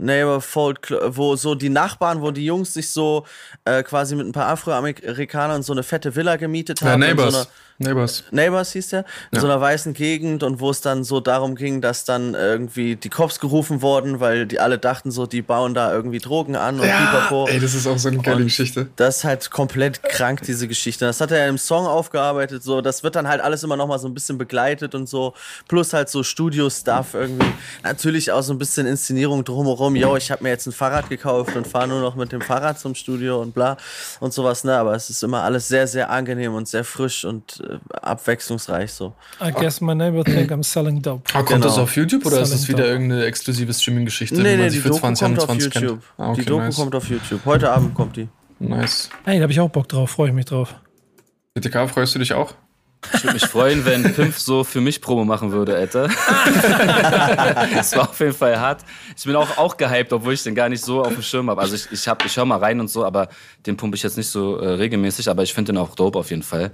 Neighbor 0.01 0.41
Fold, 0.41 0.79
Cl- 0.79 1.17
wo 1.17 1.37
so 1.37 1.55
die 1.55 1.71
Nachbarn, 1.71 2.23
wo 2.23 2.31
die 2.31 2.47
Jungs 2.47 2.73
sich 2.73 2.91
so 2.91 3.27
äh, 3.65 3.83
quasi 3.83 4.15
mit 4.15 4.27
ein 4.27 4.33
paar 4.33 4.47
Afroamerikanern 4.49 5.63
so 5.63 5.73
eine 5.73 5.83
fette 5.83 6.15
Villa 6.15 6.37
gemietet 6.37 6.81
Ja, 6.81 6.91
haben. 6.93 7.03
in 7.03 7.09
Neighbors. 7.09 7.35
So 7.35 7.41
einer, 7.41 7.49
Neighbors. 7.81 8.25
Neighbors 8.33 8.73
hieß 8.73 8.89
der, 8.89 9.05
in 9.31 9.39
so 9.39 9.47
einer 9.47 9.61
weißen 9.61 9.95
Gegend 9.95 10.43
und 10.43 10.59
wo 10.59 10.71
es 10.71 10.81
dann 10.81 11.05
so 11.05 11.21
darum 11.21 11.55
ging, 11.55 11.81
dass 11.81 12.05
dann 12.05 12.35
irgendwie 12.35 12.97
die 12.97 13.09
Cops 13.09 13.39
gerufen 13.39 13.83
wurden, 13.83 14.19
weil 14.19 14.47
die 14.47 14.59
alle 14.59 14.79
dachten 14.79 15.13
so, 15.13 15.27
die 15.27 15.43
bauen 15.43 15.75
da 15.75 15.93
irgendwie 15.93 16.19
Drogen 16.19 16.57
an 16.57 16.81
und 16.81 16.87
pipapo. 16.87 17.47
ey, 17.49 17.61
das 17.61 17.75
ist 17.75 17.87
auch 17.87 17.99
so 17.99 18.09
eine 18.09 18.19
geile 18.19 18.39
Und 18.39 18.45
Geschichte. 18.45 18.89
Das 18.97 19.19
ist 19.19 19.25
halt 19.25 19.51
komplett 19.53 20.03
krank, 20.03 20.43
diese 20.43 20.67
Geschichte. 20.67 21.05
Das 21.05 21.21
hat 21.21 21.31
er 21.31 21.49
im 21.49 21.57
Song 21.57 21.87
aufgearbeitet, 21.87 22.65
so. 22.65 22.81
Das 22.81 23.05
wird 23.05 23.15
dann 23.15 23.29
halt 23.29 23.41
alles 23.41 23.63
immer 23.63 23.77
noch 23.77 23.87
mal 23.87 24.01
so 24.01 24.09
ein 24.09 24.15
bisschen 24.15 24.39
begleitet 24.39 24.97
und 24.97 25.09
so. 25.09 25.35
Plus 25.69 25.93
halt 25.93 26.09
so 26.09 26.25
Studio-Stuff 26.25 27.15
irgendwie. 27.15 27.47
Natürlich 27.85 28.33
auch 28.33 28.43
so 28.43 28.53
ein 28.53 28.59
bisschen 28.59 28.89
Inszenierung 28.89 29.45
drumherum. 29.45 29.95
Yo, 29.95 30.17
ich 30.17 30.33
habe 30.33 30.43
mir 30.43 30.51
jetzt 30.51 30.67
ein 30.67 30.73
Fahrrad 30.73 31.09
gekauft 31.09 31.55
und 31.55 31.67
fahre 31.67 31.87
nur 31.87 32.01
noch 32.01 32.17
mit 32.17 32.33
dem 32.33 32.41
Fahrrad 32.41 32.81
zum 32.81 32.97
Studio 32.97 33.41
und 33.41 33.55
bla 33.55 33.77
und 34.19 34.33
sowas, 34.33 34.65
ne. 34.65 34.77
Aber 34.77 34.97
es 34.97 35.11
ist 35.11 35.23
immer 35.23 35.45
alles 35.45 35.69
sehr, 35.69 35.87
sehr 35.87 36.11
angenehm 36.11 36.55
und 36.55 36.67
sehr 36.67 36.83
frisch 36.83 37.25
und 37.25 37.63
abwechslungsreich 38.03 38.93
so. 38.93 39.15
I 39.41 39.53
guess 39.53 39.81
my 39.81 39.95
neighbor 39.95 40.25
think 40.25 40.51
I'm 40.51 40.63
selling 40.63 41.01
dope. 41.03 41.23
Aber 41.33 41.45
kommt 41.45 41.63
Genau. 41.63 41.67
das 41.67 41.79
auf 41.79 41.95
YouTube 41.97 42.25
oder 42.27 42.41
ist 42.41 42.53
das 42.53 42.69
wieder 42.69 42.85
Dog. 42.85 42.89
irgendeine 42.93 43.25
exklusive 43.25 43.73
Streaming-Geschichte, 43.73 44.37
Nee, 44.37 44.43
die 44.43 44.49
man 44.57 44.59
nee, 44.59 44.69
sich 44.71 44.79
die 44.79 44.83
für 44.83 44.89
Doku 44.89 45.01
2021 45.01 45.47
kommt 45.47 45.51
auf 45.67 45.73
kennt? 45.73 45.83
YouTube. 45.85 46.03
Ah, 46.19 46.31
okay, 46.31 46.41
die 46.41 46.47
Doku 46.47 46.61
nice. 46.65 46.77
kommt 46.77 46.95
auf 46.95 47.09
YouTube. 47.09 47.41
Heute 47.45 47.71
Abend 47.71 47.95
kommt 47.95 48.17
die. 48.17 48.29
nice. 48.59 49.11
Ey, 49.25 49.37
da 49.39 49.43
habe 49.43 49.53
ich 49.53 49.61
auch 49.61 49.71
Bock 49.71 49.89
drauf, 49.89 50.11
freue 50.11 50.29
ich 50.29 50.35
mich 50.35 50.45
drauf. 50.47 50.75
BTK, 51.55 51.89
freust 51.89 52.15
du 52.15 52.19
dich 52.19 52.33
auch? 52.35 52.55
Ich 53.15 53.23
würde 53.23 53.35
mich 53.35 53.47
freuen, 53.47 53.85
wenn 53.85 54.03
Pimpf 54.13 54.39
so 54.39 54.65
für 54.65 54.81
mich 54.81 55.01
Promo 55.01 55.25
machen 55.25 55.53
würde, 55.53 55.77
Alter. 55.77 56.09
das 57.75 57.97
war 57.97 58.09
auf 58.11 58.19
jeden 58.21 58.33
Fall 58.35 58.59
hart. 58.59 58.85
Ich 59.17 59.25
bin 59.25 59.37
auch, 59.37 59.57
auch 59.57 59.77
gehypt, 59.77 60.13
obwohl 60.13 60.33
ich 60.35 60.43
den 60.43 60.57
gar 60.57 60.69
nicht 60.69 60.85
so 60.85 61.03
auf 61.03 61.13
dem 61.15 61.23
Schirm 61.23 61.49
habe. 61.49 61.61
Also 61.61 61.77
ich, 61.77 61.87
ich, 61.93 62.09
hab, 62.09 62.25
ich 62.25 62.37
höre 62.37 62.45
mal 62.45 62.59
rein 62.59 62.81
und 62.81 62.89
so, 62.89 63.05
aber 63.05 63.29
den 63.67 63.77
pumpe 63.77 63.97
ich 63.97 64.03
jetzt 64.03 64.17
nicht 64.17 64.29
so 64.29 64.57
äh, 64.59 64.69
regelmäßig, 64.71 65.29
aber 65.31 65.45
ich 65.45 65.55
finde 65.55 65.73
den 65.73 65.79
auch 65.79 65.95
dope 65.95 66.19
auf 66.19 66.31
jeden 66.31 66.43
Fall. 66.43 66.73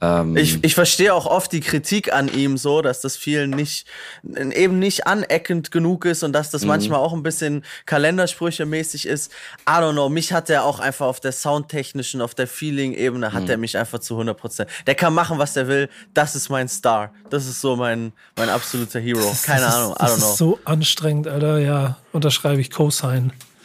Ähm, 0.00 0.36
Ich, 0.36 0.62
ich 0.62 0.74
verstehe 0.76 1.12
auch 1.12 1.26
oft 1.26 1.50
die 1.50 1.58
Kritik 1.60 2.12
an 2.12 2.28
ihm 2.28 2.56
so, 2.56 2.82
dass 2.82 3.00
das 3.00 3.16
vielen 3.16 3.50
nicht, 3.50 3.86
eben 4.22 4.78
nicht 4.78 5.06
aneckend 5.08 5.70
genug 5.72 6.04
ist 6.04 6.22
und 6.22 6.32
dass 6.32 6.50
das 6.50 6.62
Mhm. 6.62 6.68
manchmal 6.68 7.00
auch 7.00 7.12
ein 7.12 7.22
bisschen 7.24 7.64
Kalendersprüche 7.84 8.64
mäßig 8.64 9.06
ist. 9.06 9.32
I 9.68 9.72
don't 9.72 9.92
know, 9.92 10.08
mich 10.08 10.32
hat 10.32 10.50
er 10.50 10.62
auch 10.64 10.78
einfach 10.78 11.06
auf 11.06 11.18
der 11.18 11.32
soundtechnischen, 11.32 12.20
auf 12.20 12.34
der 12.34 12.46
Feeling-Ebene 12.46 13.32
hat 13.32 13.44
Mhm. 13.44 13.50
er 13.50 13.56
mich 13.56 13.76
einfach 13.76 13.98
zu 13.98 14.16
100%. 14.16 14.68
Der 14.86 14.94
kann 14.94 15.12
machen, 15.14 15.38
was 15.38 15.56
er 15.56 15.66
will. 15.66 15.88
Das 16.14 16.36
ist 16.36 16.48
mein 16.48 16.68
Star. 16.68 17.12
Das 17.30 17.46
ist 17.46 17.60
so 17.60 17.74
mein, 17.74 18.12
mein 18.36 18.48
absoluter 18.50 19.00
Hero. 19.00 19.34
Keine 19.42 19.62
das 19.62 19.74
Ahnung, 19.74 19.92
ist, 19.92 19.98
I 19.98 20.02
das 20.04 20.12
don't 20.12 20.18
know. 20.18 20.30
ist 20.30 20.36
so 20.38 20.58
anstrengend, 20.64 21.26
Alter. 21.26 21.58
Ja, 21.58 21.96
unterschreibe 22.12 22.60
ich 22.60 22.70
Cosign. 22.70 23.32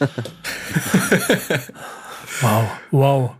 wow, 2.40 2.64
wow. 2.90 3.30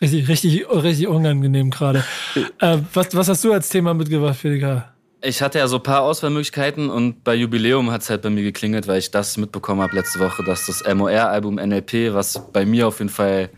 Richtig, 0.00 0.28
richtig, 0.28 0.66
richtig 0.68 1.08
unangenehm 1.08 1.70
gerade. 1.70 2.04
äh, 2.58 2.78
was, 2.94 3.14
was 3.14 3.28
hast 3.28 3.44
du 3.44 3.52
als 3.52 3.68
Thema 3.68 3.92
mitgebracht, 3.92 4.36
Felika? 4.36 4.94
Ich 5.22 5.42
hatte 5.42 5.58
ja 5.58 5.68
so 5.68 5.76
ein 5.76 5.82
paar 5.82 6.00
Auswahlmöglichkeiten 6.00 6.88
und 6.88 7.22
bei 7.24 7.34
Jubiläum 7.34 7.90
hat 7.90 8.00
es 8.00 8.08
halt 8.08 8.22
bei 8.22 8.30
mir 8.30 8.42
geklingelt, 8.42 8.88
weil 8.88 8.98
ich 8.98 9.10
das 9.10 9.36
mitbekommen 9.36 9.82
habe 9.82 9.94
letzte 9.94 10.18
Woche, 10.18 10.42
dass 10.42 10.64
das 10.66 10.82
MOR-Album 10.82 11.56
NLP, 11.56 12.14
was 12.14 12.50
bei 12.52 12.64
mir 12.64 12.88
auf 12.88 13.00
jeden 13.00 13.10
Fall 13.10 13.50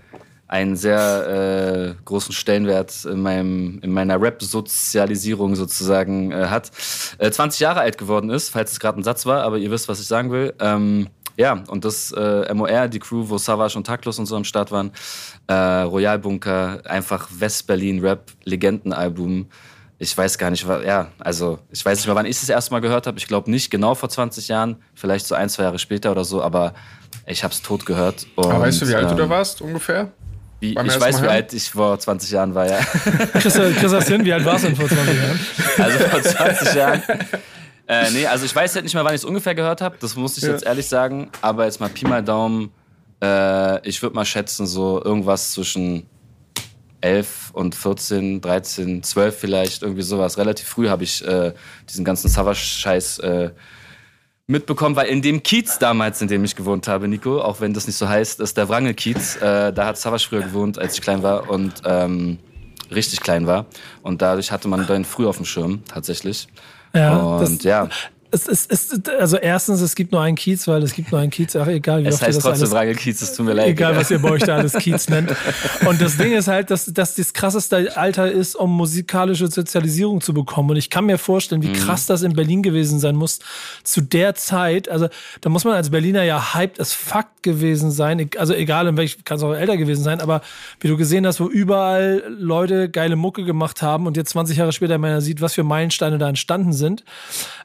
einen 0.49 0.77
sehr 0.77 1.95
äh, 1.97 2.03
großen 2.05 2.35
Stellenwert 2.35 3.05
in, 3.05 3.23
meinem, 3.23 3.79
in 3.83 3.93
meiner 3.93 4.21
Rap-Sozialisierung 4.21 5.55
sozusagen 5.55 6.33
äh, 6.33 6.49
hat, 6.49 6.71
äh, 7.19 7.31
20 7.31 7.61
Jahre 7.61 7.81
alt 7.81 7.97
geworden 7.97 8.29
ist, 8.29 8.51
falls 8.51 8.73
es 8.73 8.81
gerade 8.81 9.01
ein 9.01 9.05
Satz 9.05 9.25
war, 9.25 9.45
aber 9.45 9.57
ihr 9.57 9.71
wisst, 9.71 9.89
was 9.89 10.01
ich 10.01 10.07
sagen 10.09 10.31
will. 10.31 10.53
Ähm, 10.61 11.07
ja, 11.43 11.63
und 11.67 11.85
das 11.85 12.13
äh, 12.13 12.55
MOR, 12.55 12.87
die 12.87 13.01
Crew, 13.01 13.29
wo 13.29 13.37
Savage 13.37 13.77
und 13.77 13.85
Taklos 13.85 14.21
und 14.21 14.27
so 14.27 14.37
am 14.37 14.45
Start 14.45 14.71
waren, 14.71 14.93
äh, 15.49 15.55
Royal 15.55 16.21
Bunker, 16.21 16.83
einfach 16.85 17.29
West-Berlin-Rap-Legendenalbum. 17.37 19.47
ich 19.99 20.17
weiß 20.17 20.39
gar 20.39 20.51
nicht, 20.51 20.65
ja, 20.87 21.09
also 21.19 21.59
ich 21.73 21.85
weiß 21.85 21.99
nicht 21.99 22.07
mehr, 22.07 22.15
wann 22.15 22.27
ich 22.27 22.37
es 22.37 22.43
das 22.43 22.49
erste 22.49 22.71
Mal 22.71 22.79
gehört 22.79 23.09
habe. 23.09 23.19
Ich 23.19 23.27
glaube 23.27 23.51
nicht 23.51 23.73
genau 23.73 23.97
vor 23.97 24.09
20 24.09 24.47
Jahren, 24.47 24.77
vielleicht 24.95 25.27
so 25.27 25.35
ein, 25.35 25.49
zwei 25.49 25.65
Jahre 25.65 25.81
später 25.81 26.13
oder 26.13 26.25
so, 26.25 26.41
aber 26.41 26.75
ich 27.27 27.43
habe 27.43 27.53
es 27.53 27.61
tot 27.61 27.87
gehört. 27.87 28.25
Und, 28.37 28.47
aber 28.47 28.61
weißt 28.61 28.83
du, 28.83 28.89
wie 28.89 28.95
alt 28.95 29.11
ähm, 29.11 29.17
du 29.17 29.23
da 29.25 29.29
warst 29.29 29.63
ungefähr? 29.63 30.13
Wie, 30.61 30.75
ich 30.75 31.01
weiß, 31.01 31.25
wie 31.25 31.27
alt 31.27 31.53
ich 31.55 31.71
vor 31.71 31.99
20 31.99 32.31
Jahren 32.31 32.55
war, 32.55 32.71
ja. 32.71 32.79
Christian, 33.33 33.75
Christian 33.75 34.25
wie 34.25 34.33
alt 34.33 34.45
warst 34.45 34.63
du 34.63 34.69
denn 34.69 34.77
vor 34.77 34.89
20 34.89 35.17
Jahren? 35.17 35.41
Also 35.79 35.99
vor 35.99 36.23
20 36.23 36.75
Jahren. 36.75 37.03
Äh, 37.87 38.11
nee, 38.11 38.27
also 38.27 38.45
ich 38.45 38.55
weiß 38.55 38.75
halt 38.75 38.85
nicht 38.85 38.95
mehr, 38.95 39.05
wann 39.05 39.15
ich 39.15 39.21
es 39.21 39.25
ungefähr 39.25 39.55
gehört 39.55 39.81
habe. 39.81 39.97
Das 40.01 40.17
muss 40.17 40.37
ich 40.37 40.45
ja. 40.45 40.51
jetzt 40.51 40.65
ehrlich 40.65 40.87
sagen. 40.87 41.31
Aber 41.41 41.65
jetzt 41.65 41.81
mal 41.81 41.89
Pi 41.89 42.07
mal 42.07 42.23
Daumen. 42.23 42.71
Äh, 43.23 43.87
ich 43.89 44.03
würde 44.03 44.15
mal 44.15 44.25
schätzen, 44.25 44.67
so 44.67 45.03
irgendwas 45.03 45.53
zwischen 45.53 46.07
11 47.01 47.51
und 47.53 47.75
14, 47.75 48.41
13, 48.41 49.03
12 49.03 49.39
vielleicht, 49.39 49.83
irgendwie 49.83 50.03
sowas. 50.03 50.39
Relativ 50.39 50.69
früh 50.69 50.89
habe 50.89 51.05
ich 51.05 51.27
äh, 51.27 51.53
diesen 51.89 52.05
ganzen 52.05 52.29
Savage-Scheiß 52.29 53.19
äh, 53.19 53.51
mitbekommen, 54.47 54.97
weil 54.97 55.09
in 55.09 55.23
dem 55.23 55.43
Kiez 55.43 55.79
damals, 55.79 56.23
in 56.23 56.29
dem 56.29 56.45
ich 56.45 56.57
gewohnt 56.57 56.89
habe, 56.89 57.09
Nico, 57.09 57.41
auch 57.41 57.61
wenn 57.61 57.75
das 57.75 57.87
nicht 57.87 57.97
so 57.97 58.09
heißt, 58.09 58.41
ist 58.41 58.57
der 58.57 58.69
Wrangel-Kiez. 58.69 59.37
Äh, 59.37 59.73
da 59.73 59.87
hat 59.87 59.99
Savage 59.99 60.27
früher 60.29 60.43
gewohnt, 60.43 60.79
als 60.79 60.95
ich 60.95 61.03
klein 61.03 61.23
war 61.23 61.51
und 61.51 61.83
ähm, 61.85 62.39
richtig 62.91 63.21
klein 63.21 63.47
war. 63.47 63.67
Und 64.03 64.23
dadurch 64.23 64.53
hatte 64.53 64.69
man 64.69 64.87
dann 64.87 65.05
früh 65.05 65.27
auf 65.27 65.37
dem 65.37 65.47
Schirm, 65.47 65.83
tatsächlich. 65.87 66.49
Ja, 66.95 67.17
und 67.17 67.41
das, 67.41 67.63
ja 67.65 67.89
es, 68.33 68.49
es, 68.49 68.67
es, 68.67 69.09
also 69.19 69.37
erstens, 69.37 69.83
es 69.83 69.95
gibt 69.95 70.11
nur 70.11 70.23
einen 70.23 70.37
Kiez, 70.37 70.67
weil 70.67 70.83
es 70.83 70.95
gibt 70.95 71.13
nur 71.13 71.21
einen 71.21 71.31
Kiez, 71.31 71.55
ach 71.55 71.67
egal 71.67 72.03
wie 72.03 72.09
es 72.09 72.15
oft 72.15 72.23
heißt 72.23 72.39
ihr 72.39 72.51
das 72.51 72.59
trotzdem 72.61 72.79
alles, 72.79 72.97
Kiez, 72.97 73.21
es 73.21 73.35
tut 73.35 73.45
mir 73.45 73.53
leid. 73.53 73.69
Egal, 73.69 73.95
was 73.95 74.11
ihr 74.11 74.19
bei 74.21 74.31
euch 74.31 74.43
da 74.43 74.57
alles 74.57 74.73
Kiez 74.73 75.09
nennt. 75.11 75.37
Und 75.87 76.01
das 76.01 76.17
Ding 76.17 76.33
ist 76.33 76.49
halt, 76.49 76.71
dass, 76.71 76.87
dass 76.87 77.15
das 77.15 77.35
krasseste 77.35 77.95
Alter 77.97 78.33
ist, 78.33 78.57
um 78.57 78.75
musikalische 78.75 79.49
Sozialisierung 79.49 80.23
zu 80.23 80.33
bekommen. 80.33 80.71
Und 80.71 80.77
ich 80.77 80.89
kann 80.89 81.05
mir 81.05 81.19
vorstellen, 81.19 81.63
wie 81.63 81.69
mhm. 81.69 81.75
krass 81.75 82.07
das 82.07 82.23
in 82.23 82.33
Berlin 82.33 82.63
gewesen 82.63 83.01
sein 83.01 83.17
muss 83.17 83.41
zu 83.85 84.01
der 84.01 84.35
Zeit. 84.35 84.89
Also 84.89 85.09
da 85.43 85.51
muss 85.51 85.65
man 85.65 85.75
als 85.75 85.91
Berliner 85.91 86.23
ja 86.23 86.55
hyped 86.55 86.81
as 86.81 86.95
fuck 86.95 87.27
gewesen 87.43 87.91
sein. 87.91 88.31
Also 88.39 88.55
egal 88.55 88.87
in 88.87 88.97
welchem, 88.97 89.25
kann 89.25 89.37
es 89.37 89.43
auch 89.43 89.53
älter 89.53 89.77
gewesen 89.77 90.03
sein, 90.03 90.21
aber 90.21 90.41
wie 90.81 90.89
du 90.89 90.97
gesehen 90.97 91.27
hast, 91.27 91.39
wo 91.39 91.49
überall 91.49 92.23
Leute 92.29 92.89
geile 92.89 93.17
Mucke 93.17 93.45
gemacht 93.45 93.83
haben 93.83 94.07
und 94.07 94.17
jetzt 94.17 94.31
20 94.31 94.57
Jahre 94.57 94.73
später 94.73 94.97
man 94.97 95.21
sieht, 95.21 95.43
was 95.43 95.53
für 95.53 95.65
Meilensteine 95.65 96.17
da 96.17 96.29
entstanden 96.29 96.73
sind. 96.73 97.05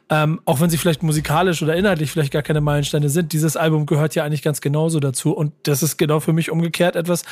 Ähm, 0.09 0.39
auch 0.45 0.56
wenn 0.61 0.69
sie 0.69 0.77
vielleicht 0.77 1.03
musikalisch 1.03 1.61
oder 1.61 1.75
inhaltlich 1.75 2.11
vielleicht 2.11 2.31
gar 2.31 2.41
keine 2.41 2.61
Meilensteine 2.61 3.09
sind, 3.09 3.33
dieses 3.33 3.55
Album 3.55 3.85
gehört 3.85 4.15
ja 4.15 4.23
eigentlich 4.23 4.41
ganz 4.41 4.61
genauso 4.61 4.99
dazu. 4.99 5.31
Und 5.31 5.53
das 5.63 5.83
ist 5.83 5.97
genau 5.97 6.19
für 6.19 6.33
mich 6.33 6.51
umgekehrt 6.51 6.95
etwas, 6.95 7.23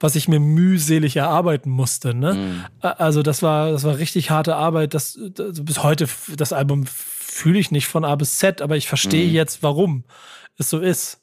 was 0.00 0.16
ich 0.16 0.28
mir 0.28 0.40
mühselig 0.40 1.16
erarbeiten 1.16 1.70
musste. 1.70 2.14
Ne? 2.14 2.34
Mhm. 2.34 2.64
Also 2.80 3.22
das 3.22 3.42
war, 3.42 3.72
das 3.72 3.84
war 3.84 3.98
richtig 3.98 4.30
harte 4.30 4.56
Arbeit. 4.56 4.94
Das, 4.94 5.18
das 5.34 5.64
bis 5.64 5.82
heute, 5.82 6.08
das 6.36 6.52
Album 6.52 6.84
fühle 6.86 7.58
ich 7.58 7.70
nicht 7.70 7.86
von 7.86 8.04
A 8.04 8.14
bis 8.16 8.38
Z, 8.38 8.60
aber 8.60 8.76
ich 8.76 8.88
verstehe 8.88 9.26
mhm. 9.26 9.34
jetzt, 9.34 9.62
warum 9.62 10.04
es 10.58 10.68
so 10.68 10.78
ist. 10.78 11.21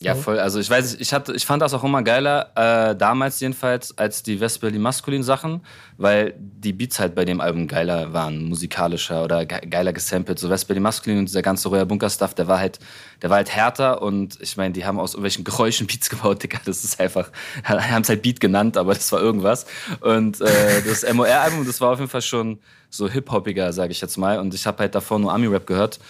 Ja, 0.00 0.14
voll. 0.16 0.40
Also 0.40 0.58
ich 0.58 0.68
weiß, 0.68 0.96
ich 0.96 1.14
hatte, 1.14 1.32
ich 1.34 1.46
fand 1.46 1.62
das 1.62 1.72
auch 1.72 1.84
immer 1.84 2.02
geiler, 2.02 2.50
äh, 2.56 2.96
damals 2.96 3.38
jedenfalls, 3.38 3.96
als 3.96 4.24
die 4.24 4.40
Westberlin 4.40 4.82
Maskulin 4.82 5.22
Sachen, 5.22 5.60
weil 5.96 6.34
die 6.38 6.72
Beats 6.72 6.98
halt 6.98 7.14
bei 7.14 7.24
dem 7.24 7.40
Album 7.40 7.68
geiler 7.68 8.12
waren, 8.12 8.44
musikalischer 8.44 9.22
oder 9.22 9.46
ge 9.46 9.60
geiler 9.68 9.92
gesampelt. 9.92 10.40
So 10.40 10.50
Westberlin 10.50 10.82
Maskulin 10.82 11.20
und 11.20 11.28
dieser 11.28 11.42
ganze 11.42 11.68
Royal 11.68 11.86
Bunker 11.86 12.10
Stuff, 12.10 12.34
der 12.34 12.48
war 12.48 12.58
halt, 12.58 12.80
der 13.22 13.30
war 13.30 13.36
halt 13.36 13.50
härter 13.54 14.02
und 14.02 14.36
ich 14.40 14.56
meine, 14.56 14.72
die 14.74 14.84
haben 14.84 14.98
aus 14.98 15.14
irgendwelchen 15.14 15.44
Geräuschen 15.44 15.86
Beats 15.86 16.10
gebaut, 16.10 16.42
Digga. 16.42 16.58
Das 16.64 16.82
ist 16.82 17.00
einfach, 17.00 17.30
haben 17.64 18.02
es 18.02 18.08
halt 18.08 18.22
Beat 18.22 18.40
genannt, 18.40 18.76
aber 18.76 18.94
das 18.94 19.10
war 19.12 19.20
irgendwas. 19.20 19.64
Und 20.00 20.40
äh, 20.40 20.82
das 20.86 21.10
MOR 21.14 21.28
Album, 21.28 21.64
das 21.64 21.80
war 21.80 21.92
auf 21.92 22.00
jeden 22.00 22.10
Fall 22.10 22.22
schon 22.22 22.58
so 22.90 23.08
hip-hoppiger, 23.08 23.72
sage 23.72 23.92
ich 23.92 24.00
jetzt 24.00 24.16
mal. 24.16 24.40
Und 24.40 24.54
ich 24.54 24.66
habe 24.66 24.78
halt 24.78 24.94
davor 24.94 25.20
nur 25.20 25.32
Army 25.32 25.46
Rap 25.46 25.66
gehört, 25.68 26.00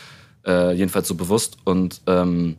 äh, 0.46 0.72
jedenfalls 0.72 1.06
so 1.06 1.14
bewusst 1.14 1.58
und 1.64 2.00
ähm, 2.06 2.56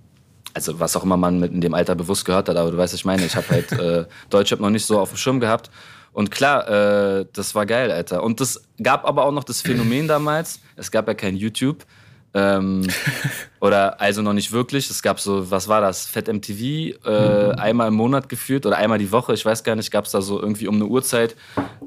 also 0.56 0.80
was 0.80 0.96
auch 0.96 1.04
immer 1.04 1.18
man 1.18 1.40
mit 1.40 1.52
in 1.52 1.62
dem 1.62 1.74
Alter 1.74 1.96
bewusst 1.96 2.26
gehört 2.26 2.50
hat, 2.50 2.56
aber 2.56 2.72
du 2.72 2.78
weißt, 2.78 2.94
was 2.94 3.00
ich 3.00 3.06
meine. 3.06 3.26
Ich 3.26 3.36
habe 3.36 3.48
halt 3.50 3.72
äh, 3.74 4.06
Deutschrap 4.30 4.60
noch 4.60 4.70
nicht 4.70 4.86
so 4.86 5.00
auf 5.00 5.10
dem 5.10 5.18
Schirm 5.18 5.40
gehabt. 5.40 5.70
Und 6.14 6.32
klar, 6.32 6.68
äh, 6.70 7.26
das 7.34 7.56
war 7.56 7.66
geil, 7.66 7.92
Alter. 7.92 8.24
Und 8.24 8.40
das 8.40 8.64
gab 8.82 9.06
aber 9.06 9.26
auch 9.26 9.34
noch 9.34 9.44
das 9.44 9.62
Phänomen 9.62 10.08
damals, 10.08 10.62
es 10.78 10.90
gab 10.90 11.10
ja 11.10 11.14
kein 11.14 11.36
YouTube. 11.36 11.86
Ähm, 12.36 12.86
oder 13.62 14.02
also 14.02 14.22
noch 14.22 14.34
nicht 14.34 14.52
wirklich. 14.52 14.90
Es 14.90 15.02
gab 15.02 15.22
so, 15.22 15.50
was 15.50 15.70
war 15.70 15.80
das? 15.80 16.06
Fett 16.06 16.28
MTV, 16.28 16.98
äh, 17.06 17.52
einmal 17.56 17.88
im 17.88 17.94
Monat 17.94 18.28
geführt 18.28 18.66
oder 18.66 18.78
einmal 18.78 19.00
die 19.00 19.12
Woche, 19.12 19.34
ich 19.34 19.46
weiß 19.46 19.64
gar 19.64 19.76
nicht, 19.76 19.90
gab 19.90 20.06
es 20.06 20.12
da 20.12 20.22
so 20.22 20.40
irgendwie 20.40 20.68
um 20.68 20.76
eine 20.76 20.86
Uhrzeit 20.86 21.36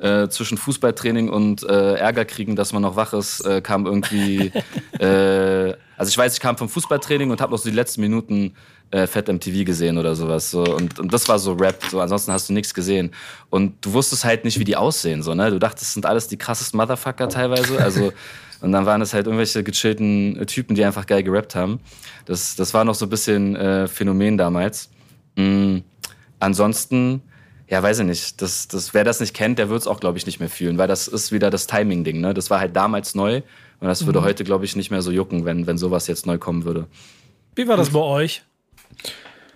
äh, 0.00 0.28
zwischen 0.28 0.56
Fußballtraining 0.56 1.28
und 1.28 1.62
äh, 1.64 1.94
Ärger 1.94 2.24
kriegen, 2.24 2.56
dass 2.56 2.72
man 2.72 2.80
noch 2.80 2.96
wach 2.96 3.12
ist, 3.12 3.40
äh, 3.42 3.60
kam 3.60 3.86
irgendwie. 3.86 4.50
Äh, 4.98 5.74
also 5.96 6.10
ich 6.10 6.18
weiß, 6.18 6.34
ich 6.34 6.40
kam 6.40 6.56
vom 6.56 6.68
Fußballtraining 6.68 7.30
und 7.30 7.40
habe 7.40 7.52
noch 7.52 7.58
so 7.58 7.68
die 7.68 7.74
letzten 7.74 8.00
Minuten 8.00 8.54
äh, 8.90 9.06
Fett 9.06 9.28
MTV 9.28 9.64
gesehen 9.64 9.98
oder 9.98 10.14
sowas. 10.16 10.50
So. 10.50 10.62
Und, 10.64 10.98
und 10.98 11.12
das 11.12 11.28
war 11.28 11.38
so 11.38 11.52
Rap. 11.52 11.82
So. 11.88 12.00
Ansonsten 12.00 12.32
hast 12.32 12.48
du 12.48 12.52
nichts 12.52 12.74
gesehen. 12.74 13.12
Und 13.50 13.84
du 13.84 13.92
wusstest 13.92 14.24
halt 14.24 14.44
nicht, 14.44 14.58
wie 14.58 14.64
die 14.64 14.76
aussehen. 14.76 15.22
So, 15.22 15.34
ne? 15.34 15.50
Du 15.50 15.58
dachtest, 15.58 15.82
das 15.82 15.94
sind 15.94 16.06
alles 16.06 16.26
die 16.26 16.36
krassesten 16.36 16.78
Motherfucker 16.78 17.28
teilweise. 17.28 17.80
Also 17.80 18.12
Und 18.60 18.72
dann 18.72 18.86
waren 18.86 19.00
es 19.00 19.14
halt 19.14 19.26
irgendwelche 19.26 19.62
gechillten 19.62 20.44
Typen, 20.46 20.74
die 20.74 20.84
einfach 20.84 21.06
geil 21.06 21.22
gerappt 21.22 21.54
haben. 21.54 21.80
Das, 22.26 22.56
das 22.56 22.74
war 22.74 22.84
noch 22.84 22.94
so 22.94 23.06
ein 23.06 23.10
bisschen 23.10 23.54
äh, 23.56 23.86
Phänomen 23.86 24.36
damals. 24.36 24.90
Mhm. 25.36 25.84
Ansonsten, 26.40 27.22
ja, 27.68 27.82
weiß 27.82 28.00
ich 28.00 28.06
nicht. 28.06 28.42
Das, 28.42 28.68
das, 28.68 28.94
wer 28.94 29.04
das 29.04 29.20
nicht 29.20 29.34
kennt, 29.34 29.58
der 29.58 29.68
wird 29.68 29.80
es 29.80 29.86
auch, 29.86 30.00
glaube 30.00 30.18
ich, 30.18 30.26
nicht 30.26 30.40
mehr 30.40 30.48
fühlen, 30.48 30.78
weil 30.78 30.88
das 30.88 31.08
ist 31.08 31.32
wieder 31.32 31.50
das 31.50 31.66
Timing-Ding. 31.66 32.20
Ne? 32.20 32.34
Das 32.34 32.50
war 32.50 32.60
halt 32.60 32.74
damals 32.74 33.14
neu 33.14 33.42
und 33.80 33.86
das 33.86 34.06
würde 34.06 34.20
mhm. 34.20 34.24
heute, 34.24 34.44
glaube 34.44 34.64
ich, 34.64 34.74
nicht 34.74 34.90
mehr 34.90 35.02
so 35.02 35.10
jucken, 35.10 35.44
wenn, 35.44 35.66
wenn 35.66 35.78
sowas 35.78 36.06
jetzt 36.08 36.26
neu 36.26 36.38
kommen 36.38 36.64
würde. 36.64 36.86
Wie 37.54 37.66
war 37.68 37.76
das 37.76 37.90
bei 37.90 38.00
euch? 38.00 38.42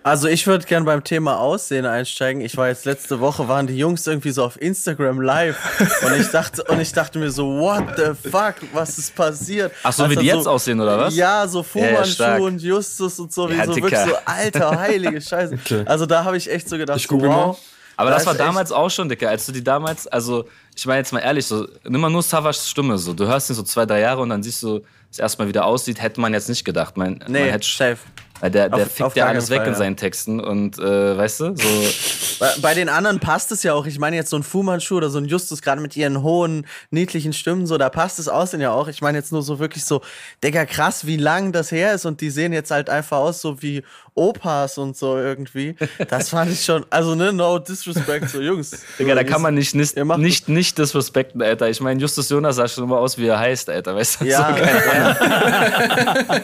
Also 0.03 0.27
ich 0.27 0.45
würde 0.47 0.65
gern 0.65 0.83
beim 0.83 1.01
Thema 1.03 1.39
Aussehen 1.39 1.85
einsteigen. 1.85 2.41
Ich 2.41 2.57
war 2.57 2.67
jetzt 2.67 2.83
letzte 2.83 3.21
Woche, 3.21 3.47
waren 3.47 3.67
die 3.67 3.77
Jungs 3.77 4.05
irgendwie 4.05 4.31
so 4.31 4.43
auf 4.43 4.61
Instagram 4.61 5.21
live 5.21 5.57
und 6.05 6.19
ich 6.19 6.29
dachte, 6.29 6.61
und 6.65 6.81
ich 6.81 6.91
dachte 6.91 7.19
mir 7.19 7.31
so, 7.31 7.57
what 7.57 7.85
the 7.95 8.29
fuck, 8.29 8.55
was 8.73 8.97
ist 8.97 9.15
passiert? 9.15 9.71
Ach 9.81 9.93
so, 9.93 10.09
wie 10.09 10.17
die 10.17 10.25
jetzt 10.25 10.45
aussehen, 10.45 10.81
oder 10.81 10.99
was? 10.99 11.15
Ja, 11.15 11.47
so 11.47 11.63
Fuhrmannschuh 11.63 12.21
ja, 12.21 12.37
und 12.37 12.61
Justus 12.61 13.17
und 13.17 13.31
so, 13.31 13.49
wie 13.49 13.55
ja, 13.55 13.65
so 13.65 13.75
wirklich 13.77 13.97
so, 13.97 14.15
alter, 14.25 14.77
heilige 14.77 15.21
Scheiße. 15.21 15.53
Okay. 15.53 15.83
Also 15.85 16.05
da 16.05 16.25
habe 16.25 16.35
ich 16.35 16.51
echt 16.51 16.67
so 16.67 16.77
gedacht, 16.77 16.97
ich 16.97 17.07
so, 17.07 17.21
wow. 17.21 17.27
Mal. 17.29 17.55
Aber 17.95 18.09
das, 18.09 18.25
das 18.25 18.27
war 18.27 18.45
damals 18.45 18.73
auch 18.73 18.89
schon, 18.89 19.07
Dicker, 19.07 19.29
als 19.29 19.45
du 19.45 19.53
die 19.53 19.63
damals, 19.63 20.07
also 20.07 20.49
ich 20.75 20.85
meine 20.85 20.99
jetzt 20.99 21.13
mal 21.13 21.19
ehrlich, 21.19 21.45
so, 21.45 21.65
nimm 21.87 22.01
mal 22.01 22.09
nur 22.09 22.23
Savas 22.23 22.69
Stimme, 22.69 22.97
so, 22.97 23.13
du 23.13 23.25
hörst 23.25 23.49
ihn 23.49 23.55
so 23.55 23.63
zwei, 23.63 23.85
drei 23.85 24.01
Jahre 24.01 24.21
und 24.21 24.29
dann 24.29 24.43
siehst 24.43 24.63
du, 24.63 24.81
es 25.13 25.19
erstmal 25.19 25.47
wieder 25.47 25.65
aussieht, 25.65 26.01
hätte 26.01 26.19
man 26.19 26.33
jetzt 26.33 26.49
nicht 26.49 26.65
gedacht. 26.65 26.97
Man, 26.97 27.23
nee, 27.27 27.41
man 27.41 27.49
hätte, 27.49 27.67
safe. 27.67 27.99
Weil 28.43 28.51
der, 28.51 28.67
der 28.67 28.83
auf, 28.83 28.91
fickt 28.91 29.01
auf 29.03 29.15
ja 29.15 29.27
alles 29.27 29.49
weg 29.49 29.59
Fall, 29.59 29.69
in 29.69 29.75
seinen 29.75 29.95
Texten 29.95 30.41
und 30.41 30.77
äh, 30.77 31.17
weißt 31.17 31.39
du, 31.39 31.55
so. 31.55 31.63
Bei, 32.41 32.49
bei, 32.61 32.73
den 32.73 32.89
anderen 32.89 33.21
passt 33.21 33.53
es 33.53 33.63
ja 33.63 33.73
auch. 33.73 33.85
Ich 33.85 33.99
meine 33.99 34.17
jetzt 34.17 34.31
so 34.31 34.35
ein 34.35 34.43
Fuhmannschuh 34.43 34.97
oder 34.97 35.09
so 35.09 35.17
ein 35.19 35.25
Justus, 35.25 35.61
gerade 35.61 35.79
mit 35.79 35.95
ihren 35.95 36.23
hohen, 36.23 36.65
niedlichen 36.89 37.31
Stimmen, 37.31 37.67
so, 37.67 37.77
da 37.77 37.89
passt 37.89 38.19
es 38.19 38.27
Aussehen 38.27 38.59
ja 38.59 38.71
auch. 38.71 38.89
Ich 38.89 39.01
meine 39.01 39.17
jetzt 39.17 39.31
nur 39.31 39.43
so 39.43 39.59
wirklich 39.59 39.85
so, 39.85 40.01
Digga, 40.43 40.65
krass, 40.65 41.05
wie 41.07 41.15
lang 41.15 41.53
das 41.53 41.71
her 41.71 41.93
ist 41.93 42.05
und 42.05 42.19
die 42.19 42.31
sehen 42.31 42.51
jetzt 42.51 42.69
halt 42.69 42.89
einfach 42.89 43.19
aus, 43.19 43.39
so 43.39 43.61
wie 43.61 43.83
Opas 44.15 44.77
und 44.77 44.95
so 44.95 45.17
irgendwie. 45.17 45.75
Das 46.07 46.29
fand 46.29 46.51
ich 46.51 46.63
schon, 46.63 46.85
also 46.89 47.15
ne, 47.15 47.33
no 47.33 47.57
disrespect, 47.59 48.29
so 48.29 48.41
Jungs. 48.41 48.83
Digga, 48.99 49.15
da 49.15 49.23
kann 49.23 49.41
man 49.41 49.55
nicht, 49.55 49.73
nicht, 49.73 49.95
nicht, 49.97 50.49
nicht 50.49 50.77
disrespekten, 50.77 51.41
Alter. 51.41 51.69
Ich 51.69 51.81
meine, 51.81 51.99
Justus 51.99 52.29
Jonas 52.29 52.57
sah 52.57 52.67
schon 52.67 52.83
immer 52.83 52.99
aus, 52.99 53.17
wie 53.17 53.27
er 53.27 53.39
heißt, 53.39 53.69
Alter, 53.69 53.95
weißt 53.95 54.21
du? 54.21 54.25
Ja, 54.25 54.55
so, 54.55 54.63
ja. 54.93 56.35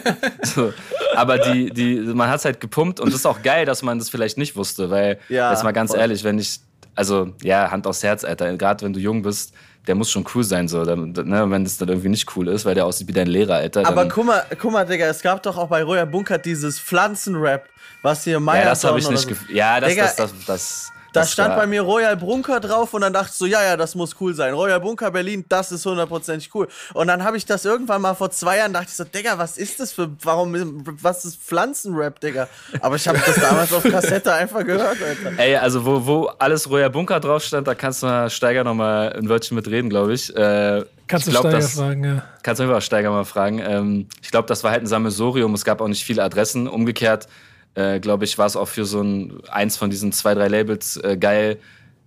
so. 0.42 0.72
Aber 1.14 1.38
die, 1.38 1.70
die, 1.70 2.00
man 2.00 2.28
hat 2.28 2.38
es 2.38 2.44
halt 2.44 2.60
gepumpt 2.60 3.00
und 3.00 3.08
das 3.08 3.20
ist 3.20 3.26
auch 3.26 3.42
geil, 3.42 3.66
dass 3.66 3.82
man 3.82 3.98
das 3.98 4.08
vielleicht 4.10 4.38
nicht 4.38 4.56
wusste, 4.56 4.90
weil, 4.90 5.18
ja, 5.28 5.52
jetzt 5.52 5.62
mal 5.62 5.72
ganz 5.72 5.90
voll. 5.92 6.00
ehrlich, 6.00 6.24
wenn 6.24 6.38
ich, 6.38 6.60
also 6.94 7.32
ja, 7.42 7.70
Hand 7.70 7.86
aufs 7.86 8.02
Herz, 8.02 8.24
Alter, 8.24 8.56
gerade 8.56 8.84
wenn 8.84 8.92
du 8.92 9.00
jung 9.00 9.22
bist, 9.22 9.54
der 9.86 9.94
muss 9.94 10.10
schon 10.10 10.24
cool 10.34 10.44
sein, 10.44 10.68
so, 10.68 10.84
ne, 10.84 11.50
wenn 11.50 11.64
das 11.64 11.78
dann 11.78 11.88
irgendwie 11.88 12.10
nicht 12.10 12.36
cool 12.36 12.48
ist, 12.48 12.64
weil 12.64 12.74
der 12.74 12.84
aussieht 12.86 13.08
wie 13.08 13.12
dein 13.12 13.26
Lehrer, 13.26 13.54
Alter. 13.54 13.86
Aber 13.86 14.06
guck 14.08 14.26
mal, 14.26 14.44
guck 14.58 14.72
mal, 14.72 14.84
Digga, 14.84 15.06
es 15.06 15.22
gab 15.22 15.42
doch 15.42 15.56
auch 15.56 15.68
bei 15.68 15.82
Roya 15.82 16.04
Bunker 16.04 16.38
dieses 16.38 16.78
Pflanzenrap, 16.78 17.66
was 18.02 18.24
hier 18.24 18.40
Meier 18.40 18.64
Ja, 18.64 18.68
das 18.70 18.84
habe 18.84 18.98
ich 18.98 19.08
nicht 19.08 19.28
so. 19.28 19.34
Ja, 19.52 19.80
das, 19.80 19.90
Digga, 19.90 20.02
das, 20.04 20.16
das, 20.16 20.32
das, 20.46 20.92
da 21.12 21.24
stand 21.24 21.56
bei 21.56 21.66
mir 21.66 21.82
Royal 21.82 22.16
Bunker 22.16 22.60
drauf 22.60 22.94
und 22.94 23.00
dann 23.02 23.12
dachte 23.12 23.30
ich 23.30 23.36
so, 23.36 23.46
ja, 23.46 23.62
ja, 23.62 23.76
das 23.76 23.94
muss 23.94 24.16
cool 24.20 24.34
sein. 24.34 24.54
Royal 24.54 24.80
Bunker 24.80 25.10
Berlin, 25.10 25.44
das 25.48 25.72
ist 25.72 25.84
hundertprozentig 25.86 26.54
cool. 26.54 26.68
Und 26.94 27.08
dann 27.08 27.24
habe 27.24 27.36
ich 27.36 27.44
das 27.44 27.64
irgendwann 27.64 28.02
mal 28.02 28.14
vor 28.14 28.30
zwei 28.30 28.58
Jahren, 28.58 28.72
dachte 28.72 28.88
ich 28.90 28.96
so, 28.96 29.04
Digga, 29.04 29.38
was 29.38 29.58
ist 29.58 29.80
das 29.80 29.92
für, 29.92 30.10
warum, 30.22 30.84
was 31.02 31.24
ist 31.24 31.40
Pflanzenrap, 31.42 32.20
Digga? 32.20 32.48
Aber 32.80 32.96
ich 32.96 33.06
habe 33.08 33.20
das 33.24 33.36
damals 33.36 33.72
auf 33.72 33.82
Kassette 33.82 34.32
einfach 34.32 34.64
gehört, 34.64 34.98
Alter. 35.02 35.38
Ey, 35.38 35.56
also 35.56 35.84
wo, 35.84 36.06
wo 36.06 36.26
alles 36.38 36.68
Royal 36.70 36.90
Bunker 36.90 37.20
drauf 37.20 37.42
stand, 37.42 37.66
da 37.66 37.74
kannst 37.74 38.02
du 38.02 38.06
mal 38.06 38.30
Steiger 38.30 38.64
noch 38.64 38.74
mal 38.74 39.12
ein 39.12 39.28
Wörtchen 39.28 39.54
mitreden, 39.54 39.90
glaube 39.90 40.14
ich. 40.14 40.34
Äh, 40.34 40.84
kannst 41.06 41.26
ich 41.26 41.34
du 41.34 41.40
Steiger 41.40 41.58
das, 41.58 41.74
fragen, 41.74 42.04
ja. 42.04 42.22
Kannst 42.42 42.60
du 42.60 42.64
einfach 42.64 42.82
Steiger 42.82 43.10
mal 43.10 43.24
fragen. 43.24 43.58
Ähm, 43.58 44.06
ich 44.22 44.30
glaube, 44.30 44.48
das 44.48 44.64
war 44.64 44.70
halt 44.70 44.82
ein 44.82 44.86
Sammelsorium, 44.86 45.54
es 45.54 45.64
gab 45.64 45.80
auch 45.80 45.88
nicht 45.88 46.04
viele 46.04 46.22
Adressen. 46.22 46.68
Umgekehrt, 46.68 47.26
äh, 47.74 48.00
glaube 48.00 48.24
ich, 48.24 48.36
war 48.38 48.46
es 48.46 48.56
auch 48.56 48.68
für 48.68 48.84
so 48.84 49.00
ein, 49.02 49.40
eins 49.50 49.76
von 49.76 49.90
diesen 49.90 50.12
zwei, 50.12 50.34
drei 50.34 50.48
Labels 50.48 50.96
äh, 50.98 51.16
geil, 51.16 51.58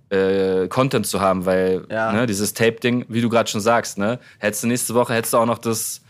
äh, 0.09 0.67
Content 0.67 1.07
zu 1.07 1.21
haben, 1.21 1.45
weil 1.45 1.85
Ja. 1.89 2.11
ne, 2.11 2.25
dieses 2.25 2.53
Tape-Ding, 2.53 3.05
wie 3.09 3.21
du 3.21 3.29
gerade 3.29 3.49
schon 3.49 3.61
sagst, 3.61 3.97
ne, 3.97 4.19
hättest 4.39 4.63
du 4.63 4.67
nächste 4.67 4.93
Woche 4.93 5.13
hättest 5.13 5.33
du 5.33 5.37
auch 5.37 5.45
noch 5.45 5.57
das, 5.57 6.01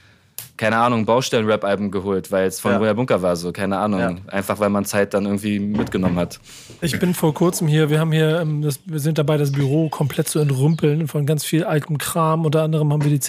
keine 0.57 0.77
Ahnung, 0.77 1.05
Baustellen-Rap-Album 1.05 1.89
geholt, 1.91 2.31
weil 2.31 2.47
es 2.47 2.59
von 2.59 2.71
Ja. 2.71 2.77
Roya 2.79 2.93
Bunker 2.93 3.21
war, 3.21 3.35
so, 3.35 3.51
keine 3.51 3.77
Ahnung. 3.77 3.99
Ja. 3.99 4.15
Einfach 4.27 4.59
weil 4.59 4.69
man 4.69 4.83
Zeit 4.85 5.13
dann 5.13 5.25
irgendwie 5.25 5.59
mitgenommen 5.59 6.17
hat. 6.17 6.39
Ich 6.81 6.99
bin 6.99 7.13
vor 7.13 7.33
kurzem 7.33 7.67
hier, 7.67 7.89
wir 7.89 7.99
haben 7.99 8.11
hier, 8.11 8.41
ähm, 8.41 8.61
das, 8.61 8.79
wir 8.85 8.99
sind 8.99 9.17
dabei, 9.17 9.37
das 9.37 9.51
Büro 9.51 9.89
komplett 9.89 10.27
zu 10.27 10.39
entrümpeln 10.39 11.07
von 11.07 11.25
ganz 11.25 11.45
viel 11.45 11.63
altem 11.63 11.97
Kram. 11.97 12.45
Unter 12.45 12.63
anderem 12.63 12.91
haben 12.91 13.03
wir 13.03 13.11
die 13.11 13.19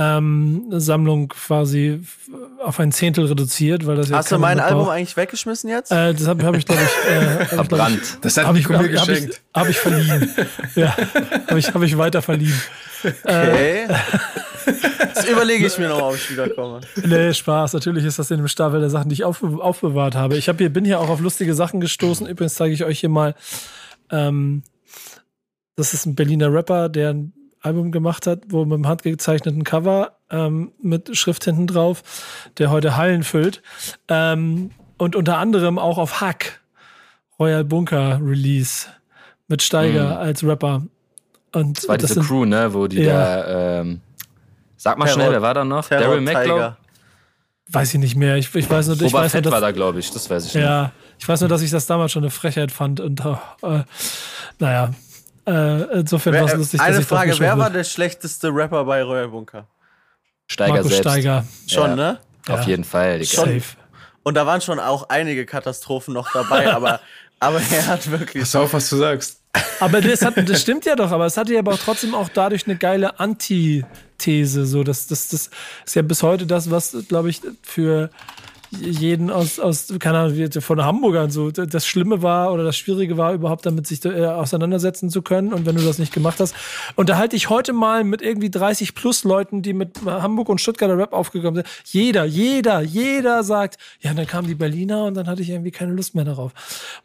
CD-Sammlung 0.00 1.28
quasi 1.28 2.00
f- 2.02 2.30
auf 2.64 2.80
ein 2.80 2.92
Zehntel 2.92 3.26
reduziert, 3.26 3.86
weil 3.86 3.96
das 3.96 4.08
ja 4.08 4.16
Hast 4.18 4.32
du 4.32 4.38
mein 4.38 4.60
Album 4.60 4.84
braucht. 4.84 4.92
eigentlich 4.96 5.16
weggeschmissen 5.16 5.68
jetzt? 5.70 5.90
Äh, 5.92 6.14
das 6.14 6.26
habe 6.26 6.44
hab 6.44 6.56
ich, 6.56 6.64
glaube 6.66 6.80
ich, 6.82 7.10
äh, 7.10 7.16
hab 7.24 7.40
ich, 7.42 7.48
glaub 7.48 7.50
ich, 7.50 7.68
Verbrannt. 7.68 8.18
Das 8.22 8.36
hat 8.36 8.46
Habe 8.46 8.58
ich, 8.58 8.68
Nico 8.68 8.82
mir 8.82 8.88
hab, 8.90 8.98
hab 9.00 9.08
ich, 9.08 9.14
geschenkt. 9.14 9.42
hab 9.54 9.68
ich 9.68 9.78
verliehen. 9.78 10.30
ja, 10.74 10.96
habe 11.48 11.58
ich, 11.58 11.74
hab 11.74 11.82
ich 11.82 11.98
weiter 11.98 12.22
verliehen. 12.22 12.60
Okay. 13.24 13.86
Jetzt 14.66 15.28
überlege 15.28 15.66
ich 15.66 15.78
mir 15.78 15.88
noch, 15.88 16.02
ob 16.02 16.14
ich 16.14 16.30
wiederkomme. 16.30 16.80
Nee, 17.04 17.32
Spaß. 17.32 17.72
Natürlich 17.72 18.04
ist 18.04 18.18
das 18.18 18.30
in 18.30 18.36
dem 18.38 18.48
Stapel 18.48 18.80
der 18.80 18.90
Sachen, 18.90 19.08
die 19.08 19.14
ich 19.14 19.24
auf, 19.24 19.42
aufbewahrt 19.42 20.14
habe. 20.14 20.36
Ich 20.36 20.48
hab 20.48 20.58
hier, 20.58 20.70
bin 20.70 20.84
hier 20.84 21.00
auch 21.00 21.08
auf 21.08 21.20
lustige 21.20 21.54
Sachen 21.54 21.80
gestoßen. 21.80 22.26
Übrigens 22.26 22.54
zeige 22.54 22.74
ich 22.74 22.84
euch 22.84 23.00
hier 23.00 23.08
mal. 23.08 23.34
Ähm, 24.10 24.62
das 25.76 25.94
ist 25.94 26.04
ein 26.06 26.14
Berliner 26.14 26.52
Rapper, 26.52 26.88
der 26.90 27.10
ein 27.14 27.32
Album 27.62 27.92
gemacht 27.92 28.26
hat, 28.26 28.40
wo 28.48 28.64
mit 28.64 28.74
einem 28.74 28.88
handgezeichneten 28.88 29.64
Cover 29.64 30.12
ähm, 30.30 30.72
mit 30.82 31.16
Schrift 31.16 31.44
hinten 31.44 31.66
drauf, 31.66 32.02
der 32.58 32.70
heute 32.70 32.96
Hallen 32.96 33.22
füllt. 33.22 33.62
Ähm, 34.08 34.70
und 34.98 35.16
unter 35.16 35.38
anderem 35.38 35.78
auch 35.78 35.98
auf 35.98 36.20
Hack 36.20 36.60
Royal 37.38 37.64
Bunker 37.64 38.18
Release 38.22 38.86
mit 39.48 39.62
Steiger 39.62 40.18
als 40.18 40.44
Rapper. 40.44 40.82
Und 41.52 41.78
Das 41.78 41.88
war 41.88 41.98
diese 41.98 42.14
sind- 42.14 42.26
Crew, 42.26 42.44
ne, 42.44 42.72
wo 42.72 42.86
die 42.86 42.98
Ja. 43.02 43.12
da, 43.42 43.80
ähm, 43.80 44.00
sag 44.76 44.98
mal 44.98 45.06
Terror- 45.06 45.14
schnell, 45.14 45.32
wer 45.32 45.42
war 45.42 45.54
da 45.54 45.64
noch? 45.64 45.88
Daryl 45.88 46.20
McLaughlin? 46.20 46.76
Weiß 47.72 47.94
ich 47.94 48.00
nicht 48.00 48.16
mehr. 48.16 48.36
Ich, 48.36 48.54
ich 48.54 48.68
weiß 48.68 48.86
nur, 48.88 48.96
ich 48.96 49.02
Boba 49.02 49.18
weiß 49.18 49.22
nur, 49.22 49.30
Fett 49.30 49.46
dass, 49.46 49.52
war 49.52 49.60
da, 49.60 49.70
glaube 49.70 50.00
ich, 50.00 50.10
das 50.10 50.28
weiß 50.28 50.46
ich 50.46 50.54
nicht. 50.54 50.62
Ja, 50.64 50.92
ich 51.18 51.28
weiß 51.28 51.40
nur, 51.40 51.48
dass 51.48 51.62
ich 51.62 51.70
das 51.70 51.86
damals 51.86 52.12
schon 52.12 52.22
eine 52.24 52.30
Frechheit 52.30 52.72
fand 52.72 53.00
und 53.00 53.20
äh, 53.24 53.82
naja, 54.58 54.90
äh, 55.50 55.98
insofern 56.00 56.34
war 56.34 56.44
es 56.44 56.50
Wer, 56.52 56.58
lustig, 56.58 56.78
dass 56.80 56.88
eine 56.88 57.02
Frage, 57.02 57.38
wer 57.38 57.58
war 57.58 57.70
der 57.70 57.84
schlechteste 57.84 58.48
Rapper 58.48 58.84
bei 58.84 59.02
Royal 59.02 59.28
Bunker? 59.28 59.66
Steiger 60.46 60.72
Markus 60.74 60.90
selbst. 60.92 61.10
Steiger. 61.10 61.44
Schon, 61.66 61.90
Ja. 61.90 61.96
ne? 61.96 62.18
Auf 62.48 62.60
Ja. 62.62 62.66
jeden 62.68 62.84
Fall, 62.84 63.18
Digga. 63.18 63.30
Schon. 63.30 63.60
Safe. 63.60 63.76
Und 64.22 64.34
da 64.34 64.46
waren 64.46 64.60
schon 64.60 64.78
auch 64.80 65.08
einige 65.08 65.46
Katastrophen 65.46 66.14
noch 66.14 66.32
dabei, 66.32 66.70
aber, 66.74 67.00
aber 67.38 67.60
er 67.70 67.86
hat 67.86 68.10
wirklich. 68.10 68.42
Pass 68.42 68.54
auf, 68.56 68.72
was 68.72 68.88
du 68.90 68.96
sagst. 68.96 69.40
Aber 69.80 70.00
das, 70.00 70.22
hat, 70.22 70.34
das 70.48 70.60
stimmt 70.62 70.84
ja 70.86 70.94
doch, 70.94 71.10
aber 71.10 71.26
es 71.26 71.36
hatte 71.36 71.52
ja 71.52 71.58
aber 71.60 71.72
auch 71.74 71.78
trotzdem 71.78 72.14
auch 72.14 72.28
dadurch 72.28 72.66
eine 72.66 72.76
geile 72.76 73.18
Antithese. 73.18 74.66
So, 74.66 74.84
das, 74.84 75.06
das, 75.06 75.28
das 75.28 75.50
ist 75.86 75.94
ja 75.96 76.02
bis 76.02 76.22
heute 76.22 76.46
das, 76.46 76.70
was, 76.70 76.96
glaube 77.08 77.30
ich, 77.30 77.40
für 77.62 78.10
jeden 78.70 79.30
aus, 79.30 79.58
aus 79.58 79.92
keine 79.98 80.18
Ahnung, 80.18 80.36
wie- 80.36 80.60
von 80.60 80.84
Hamburgern 80.84 81.30
so 81.30 81.50
das 81.50 81.86
Schlimme 81.86 82.22
war 82.22 82.52
oder 82.52 82.62
das 82.64 82.76
Schwierige 82.76 83.16
war, 83.16 83.32
überhaupt 83.32 83.66
damit 83.66 83.86
sich 83.86 84.04
äh, 84.04 84.26
auseinandersetzen 84.26 85.10
zu 85.10 85.22
können. 85.22 85.52
Und 85.52 85.66
wenn 85.66 85.74
du 85.76 85.82
das 85.82 85.98
nicht 85.98 86.12
gemacht 86.12 86.38
hast, 86.40 86.54
unterhalte 86.96 87.34
ich 87.36 87.50
heute 87.50 87.72
mal 87.72 88.04
mit 88.04 88.22
irgendwie 88.22 88.50
30 88.50 88.94
plus 88.94 89.24
Leuten, 89.24 89.62
die 89.62 89.72
mit 89.72 89.98
Hamburg 90.04 90.48
und 90.48 90.60
Stuttgarter 90.60 90.96
Rap 90.96 91.12
aufgekommen 91.12 91.56
sind. 91.56 91.66
Jeder, 91.84 92.24
jeder, 92.24 92.80
jeder 92.80 93.42
sagt, 93.42 93.76
ja, 94.00 94.14
dann 94.14 94.26
kamen 94.26 94.46
die 94.46 94.54
Berliner 94.54 95.04
und 95.04 95.14
dann 95.14 95.26
hatte 95.26 95.42
ich 95.42 95.50
irgendwie 95.50 95.70
keine 95.72 95.92
Lust 95.92 96.14
mehr 96.14 96.24
darauf, 96.24 96.52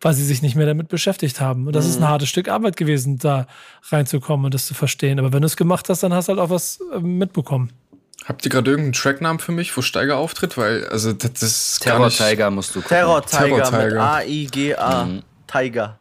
weil 0.01 0.13
sie 0.13 0.23
sich 0.25 0.41
nicht 0.41 0.55
mehr 0.55 0.67
damit 0.67 0.87
beschäftigt 0.89 1.41
haben. 1.41 1.65
Und 1.67 1.75
das 1.75 1.87
ist 1.87 1.97
ein 1.97 2.07
hartes 2.07 2.29
Stück 2.29 2.47
Arbeit 2.47 2.77
gewesen, 2.77 3.17
da 3.17 3.47
reinzukommen 3.89 4.45
und 4.45 4.53
das 4.53 4.67
zu 4.67 4.73
verstehen. 4.73 5.19
Aber 5.19 5.33
wenn 5.33 5.41
du 5.41 5.47
es 5.47 5.57
gemacht 5.57 5.89
hast, 5.89 6.03
dann 6.03 6.13
hast 6.13 6.27
du 6.27 6.33
halt 6.33 6.39
auch 6.39 6.49
was 6.49 6.79
äh, 6.93 6.99
mitbekommen. 6.99 7.71
Habt 8.23 8.43
ihr 8.45 8.49
gerade 8.49 8.71
irgendeinen 8.71 8.93
Tracknamen 8.93 9.39
für 9.39 9.51
mich, 9.51 9.75
wo 9.75 9.81
Steiger 9.81 10.17
auftritt? 10.17 10.57
Weil, 10.57 10.87
also, 10.87 11.13
das 11.13 11.43
ist 11.43 11.81
gar 11.81 11.95
Terror 11.95 12.05
nicht... 12.07 12.17
Tiger 12.17 12.49
musst 12.49 12.71
du 12.71 12.81
gucken. 12.81 12.97
Terror 12.97 13.25
Tiger 13.25 13.63
Terror 13.63 13.83
mit. 13.83 13.97
A-I-G-A. 13.97 15.05
Mhm. 15.05 15.23
Tiger. 15.45 15.99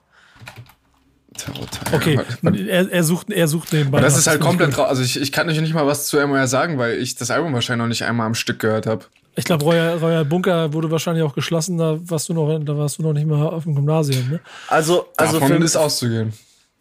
Terror 1.37 1.67
Tiger. 1.71 1.97
Okay, 1.97 2.21
er, 2.69 2.91
er, 2.91 3.05
sucht, 3.05 3.31
er 3.31 3.49
sucht 3.49 3.73
nebenbei. 3.73 4.01
Das 4.01 4.17
ist 4.17 4.27
halt 4.27 4.41
komplett 4.41 4.79
raus. 4.79 4.89
Also 4.89 5.03
ich, 5.03 5.21
ich 5.21 5.33
kann 5.33 5.49
euch 5.51 5.61
nicht 5.61 5.75
mal 5.75 5.87
was 5.87 6.07
zu 6.07 6.25
MOR 6.27 6.47
sagen, 6.47 6.79
weil 6.79 6.99
ich 6.99 7.15
das 7.17 7.31
Album 7.31 7.53
wahrscheinlich 7.53 7.83
noch 7.83 7.89
nicht 7.89 8.05
einmal 8.05 8.27
am 8.27 8.35
Stück 8.35 8.61
gehört 8.61 8.87
habe. 8.87 9.05
Ich 9.37 9.45
glaube, 9.45 9.65
Royal, 9.65 9.99
Royal 9.99 10.25
Bunker 10.25 10.73
wurde 10.73 10.91
wahrscheinlich 10.91 11.25
auch 11.25 11.35
geschlossen, 11.35 11.77
da 11.77 11.99
warst 12.09 12.29
du 12.29 12.35
noch, 12.35 12.59
da 12.61 12.79
warst 12.79 12.99
du 12.99 13.03
noch 13.03 13.13
nicht 13.13 13.27
mal 13.27 13.49
auf 13.49 13.65
dem 13.65 13.75
Gymnasium, 13.75 14.31
ne? 14.31 14.41
Also, 14.69 15.09
also 15.17 15.41
Davon 15.41 15.59
für, 15.59 15.65
ist 15.65 15.77
auszugehen. 15.77 16.33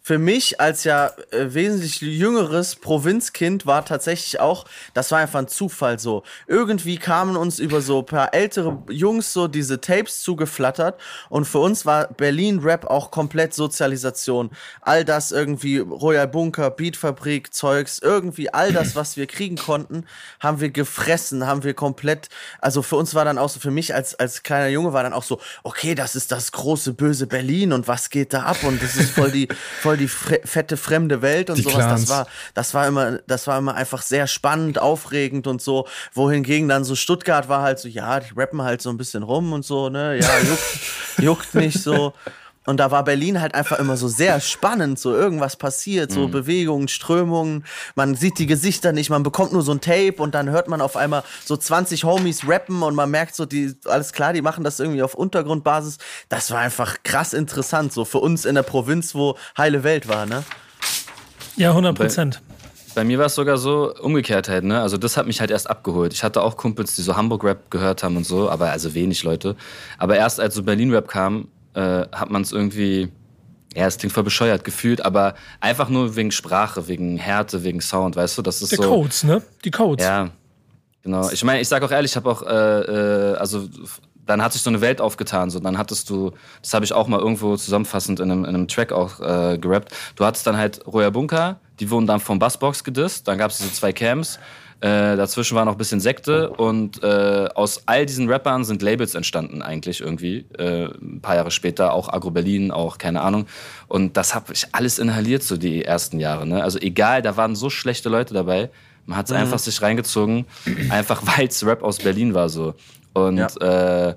Für 0.06 0.18
mich 0.18 0.60
als 0.60 0.84
ja 0.84 1.12
äh, 1.30 1.54
wesentlich 1.54 2.02
jüngeres 2.02 2.76
Provinzkind 2.76 3.64
war 3.64 3.86
tatsächlich 3.86 4.38
auch, 4.38 4.66
das 4.92 5.10
war 5.10 5.20
einfach 5.20 5.38
ein 5.38 5.48
Zufall 5.48 5.98
so. 5.98 6.24
Irgendwie 6.46 6.98
kamen 6.98 7.38
uns 7.38 7.58
über 7.58 7.80
so 7.80 8.02
paar 8.02 8.34
ältere 8.34 8.82
Jungs 8.90 9.32
so 9.32 9.48
diese 9.48 9.80
Tapes 9.80 10.20
zugeflattert 10.20 11.00
und 11.30 11.46
für 11.46 11.60
uns 11.60 11.86
war 11.86 12.08
Berlin 12.08 12.58
Rap 12.58 12.84
auch 12.84 13.10
komplett 13.10 13.54
Sozialisation. 13.54 14.50
All 14.82 15.06
das 15.06 15.32
irgendwie 15.32 15.78
Royal 15.78 16.28
Bunker, 16.28 16.70
Beatfabrik, 16.70 17.54
Zeugs, 17.54 17.98
irgendwie 17.98 18.52
all 18.52 18.74
das, 18.74 18.96
was 18.96 19.16
wir 19.16 19.26
kriegen 19.26 19.56
konnten, 19.56 20.04
haben 20.38 20.60
wir 20.60 20.68
gefressen, 20.68 21.46
haben 21.46 21.64
wir 21.64 21.72
komplett, 21.72 22.28
also 22.60 22.82
für 22.82 22.96
uns 22.96 23.14
war 23.14 23.24
dann 23.24 23.38
auch 23.38 23.48
so, 23.48 23.58
für 23.58 23.70
mich 23.70 23.94
als, 23.94 24.14
als 24.16 24.42
kleiner 24.42 24.68
Junge 24.68 24.92
war 24.92 25.02
dann 25.02 25.14
auch 25.14 25.22
so, 25.22 25.40
okay, 25.62 25.94
das 25.94 26.14
ist 26.14 26.30
das 26.30 26.52
große 26.52 26.92
böse 26.92 27.26
Berlin 27.26 27.72
und 27.72 27.88
was 27.88 28.10
geht 28.10 28.34
da 28.34 28.42
ab 28.42 28.64
und 28.64 28.82
das 28.82 28.96
ist 28.96 29.12
voll 29.12 29.30
die, 29.30 29.48
voll 29.80 29.93
die 29.96 30.08
fre 30.08 30.40
fette 30.44 30.76
fremde 30.76 31.22
Welt 31.22 31.50
und 31.50 31.56
Die 31.56 31.62
sowas. 31.62 31.76
Das 31.76 31.86
Clans. 31.86 32.08
war, 32.08 32.26
das 32.54 32.74
war 32.74 32.86
immer, 32.86 33.18
das 33.26 33.46
war 33.46 33.58
immer 33.58 33.74
einfach 33.74 34.02
sehr 34.02 34.26
spannend, 34.26 34.78
aufregend 34.78 35.46
und 35.46 35.60
so. 35.62 35.86
Wohingegen 36.12 36.68
dann 36.68 36.84
so 36.84 36.94
Stuttgart 36.94 37.48
war 37.48 37.62
halt 37.62 37.78
so, 37.78 37.88
ja, 37.88 38.20
die 38.20 38.32
rappen 38.36 38.62
halt 38.62 38.82
so 38.82 38.90
ein 38.90 38.96
bisschen 38.96 39.22
rum 39.22 39.52
und 39.52 39.64
so, 39.64 39.88
ne, 39.88 40.18
ja, 40.18 40.38
juckt, 40.38 40.62
juckt 41.18 41.54
nicht 41.54 41.82
so. 41.82 42.12
Und 42.66 42.78
da 42.78 42.90
war 42.90 43.04
Berlin 43.04 43.40
halt 43.40 43.54
einfach 43.54 43.78
immer 43.78 43.96
so 43.96 44.08
sehr 44.08 44.40
spannend, 44.40 44.98
so 44.98 45.14
irgendwas 45.14 45.56
passiert, 45.56 46.10
so 46.10 46.28
Bewegungen, 46.28 46.88
Strömungen. 46.88 47.64
Man 47.94 48.14
sieht 48.14 48.38
die 48.38 48.46
Gesichter 48.46 48.92
nicht, 48.92 49.10
man 49.10 49.22
bekommt 49.22 49.52
nur 49.52 49.62
so 49.62 49.72
ein 49.72 49.80
Tape 49.80 50.14
und 50.16 50.34
dann 50.34 50.48
hört 50.50 50.68
man 50.68 50.80
auf 50.80 50.96
einmal 50.96 51.24
so 51.44 51.56
20 51.56 52.04
Homies 52.04 52.48
rappen 52.48 52.82
und 52.82 52.94
man 52.94 53.10
merkt 53.10 53.34
so, 53.34 53.44
die, 53.44 53.74
alles 53.84 54.12
klar, 54.12 54.32
die 54.32 54.42
machen 54.42 54.64
das 54.64 54.80
irgendwie 54.80 55.02
auf 55.02 55.14
Untergrundbasis. 55.14 55.98
Das 56.28 56.50
war 56.50 56.60
einfach 56.60 57.02
krass 57.02 57.34
interessant, 57.34 57.92
so 57.92 58.04
für 58.04 58.18
uns 58.18 58.44
in 58.44 58.54
der 58.54 58.62
Provinz, 58.62 59.14
wo 59.14 59.36
heile 59.58 59.84
Welt 59.84 60.08
war, 60.08 60.24
ne? 60.24 60.42
Ja, 61.56 61.70
100 61.70 61.96
Prozent. 61.96 62.42
Bei 62.94 63.04
mir 63.04 63.18
war 63.18 63.26
es 63.26 63.34
sogar 63.34 63.58
so 63.58 63.92
umgekehrt 64.00 64.48
halt, 64.48 64.64
ne? 64.64 64.80
Also 64.80 64.96
das 64.96 65.16
hat 65.16 65.26
mich 65.26 65.40
halt 65.40 65.50
erst 65.50 65.68
abgeholt. 65.68 66.12
Ich 66.12 66.22
hatte 66.22 66.42
auch 66.42 66.56
Kumpels, 66.56 66.94
die 66.94 67.02
so 67.02 67.16
Hamburg-Rap 67.16 67.70
gehört 67.70 68.04
haben 68.04 68.16
und 68.16 68.24
so, 68.24 68.48
aber 68.48 68.70
also 68.70 68.94
wenig 68.94 69.24
Leute. 69.24 69.56
Aber 69.98 70.16
erst 70.16 70.38
als 70.38 70.54
so 70.54 70.62
Berlin-Rap 70.62 71.08
kam, 71.08 71.48
äh, 71.74 72.06
hat 72.12 72.30
man 72.30 72.42
es 72.42 72.52
irgendwie, 72.52 73.08
ja, 73.74 73.86
es 73.86 73.98
klingt 73.98 74.12
voll 74.12 74.24
bescheuert 74.24 74.64
gefühlt, 74.64 75.04
aber 75.04 75.34
einfach 75.60 75.88
nur 75.88 76.16
wegen 76.16 76.30
Sprache, 76.30 76.88
wegen 76.88 77.16
Härte, 77.16 77.64
wegen 77.64 77.80
Sound, 77.80 78.16
weißt 78.16 78.38
du? 78.38 78.42
Das 78.42 78.62
ist 78.62 78.72
Die 78.72 78.76
so. 78.76 78.82
Codes, 78.82 79.24
ne? 79.24 79.42
Die 79.64 79.70
Codes. 79.70 80.04
Ja, 80.04 80.30
genau. 81.02 81.28
Ich 81.30 81.44
meine, 81.44 81.60
ich 81.60 81.68
sag 81.68 81.82
auch 81.82 81.90
ehrlich, 81.90 82.12
ich 82.12 82.16
habe 82.16 82.30
auch, 82.30 82.42
äh, 82.42 83.32
äh, 83.32 83.36
also 83.36 83.68
dann 84.26 84.42
hat 84.42 84.52
sich 84.52 84.62
so 84.62 84.70
eine 84.70 84.80
Welt 84.80 85.00
aufgetan. 85.00 85.50
So, 85.50 85.60
dann 85.60 85.76
hattest 85.78 86.08
du, 86.08 86.32
das 86.62 86.72
habe 86.74 86.84
ich 86.84 86.92
auch 86.92 87.08
mal 87.08 87.20
irgendwo 87.20 87.56
zusammenfassend 87.56 88.20
in 88.20 88.30
einem, 88.30 88.44
in 88.44 88.54
einem 88.54 88.68
Track 88.68 88.92
auch 88.92 89.20
äh, 89.20 89.58
gerappt. 89.58 89.92
Du 90.16 90.24
hattest 90.24 90.46
dann 90.46 90.56
halt 90.56 90.86
Roya 90.86 91.10
Bunker, 91.10 91.60
die 91.80 91.90
wurden 91.90 92.06
dann 92.06 92.20
vom 92.20 92.38
Bassbox 92.38 92.84
gedisst. 92.84 93.28
Dann 93.28 93.38
gab 93.38 93.50
es 93.50 93.58
diese 93.58 93.72
zwei 93.72 93.92
Camps. 93.92 94.38
Äh, 94.84 95.16
dazwischen 95.16 95.56
war 95.56 95.64
noch 95.64 95.72
ein 95.72 95.78
bisschen 95.78 96.00
Sekte 96.00 96.50
und 96.50 97.02
äh, 97.02 97.48
aus 97.54 97.84
all 97.86 98.04
diesen 98.04 98.28
Rappern 98.28 98.64
sind 98.64 98.82
Labels 98.82 99.14
entstanden 99.14 99.62
eigentlich 99.62 100.02
irgendwie. 100.02 100.44
Äh, 100.58 100.90
ein 101.00 101.20
paar 101.22 101.36
Jahre 101.36 101.50
später 101.50 101.94
auch 101.94 102.12
Agro 102.12 102.30
Berlin, 102.30 102.70
auch 102.70 102.98
keine 102.98 103.22
Ahnung. 103.22 103.46
Und 103.88 104.18
das 104.18 104.34
habe 104.34 104.52
ich 104.52 104.66
alles 104.72 104.98
inhaliert 104.98 105.42
so 105.42 105.56
die 105.56 105.86
ersten 105.86 106.20
Jahre. 106.20 106.46
Ne? 106.46 106.62
Also 106.62 106.78
egal, 106.78 107.22
da 107.22 107.38
waren 107.38 107.56
so 107.56 107.70
schlechte 107.70 108.10
Leute 108.10 108.34
dabei. 108.34 108.68
Man 109.06 109.16
hat 109.16 109.24
es 109.24 109.32
einfach 109.32 109.58
sich 109.58 109.80
reingezogen, 109.80 110.44
einfach 110.90 111.22
weil 111.38 111.46
es 111.46 111.64
Rap 111.64 111.82
aus 111.82 111.96
Berlin 111.96 112.34
war 112.34 112.50
so. 112.50 112.74
Und 113.14 113.40
äh, 113.62 114.14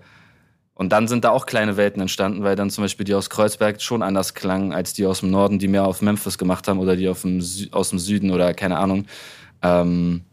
und 0.74 0.90
dann 0.90 1.08
sind 1.08 1.24
da 1.24 1.30
auch 1.30 1.46
kleine 1.46 1.78
Welten 1.78 2.02
entstanden, 2.02 2.44
weil 2.44 2.58
dann 2.58 2.70
zum 2.70 2.84
Beispiel 2.84 3.06
die 3.06 3.16
aus 3.16 3.30
Kreuzberg 3.30 3.82
schon 3.82 4.04
anders 4.04 4.34
klangen 4.34 4.74
als 4.74 4.94
die 4.94 5.06
aus 5.06 5.22
dem 5.22 5.32
Norden, 5.32 5.60
die 5.60 5.70
mehr 5.70 5.86
auf 5.86 6.02
Memphis 6.02 6.38
gemacht 6.38 6.68
haben 6.68 6.80
oder 6.80 6.98
die 6.98 7.06
dem 7.06 7.42
aus 7.72 7.90
dem 7.90 8.00
Süden 8.00 8.32
oder 8.32 8.54
keine 8.54 8.78
Ahnung. 8.78 9.06
Ähm, 9.64 10.24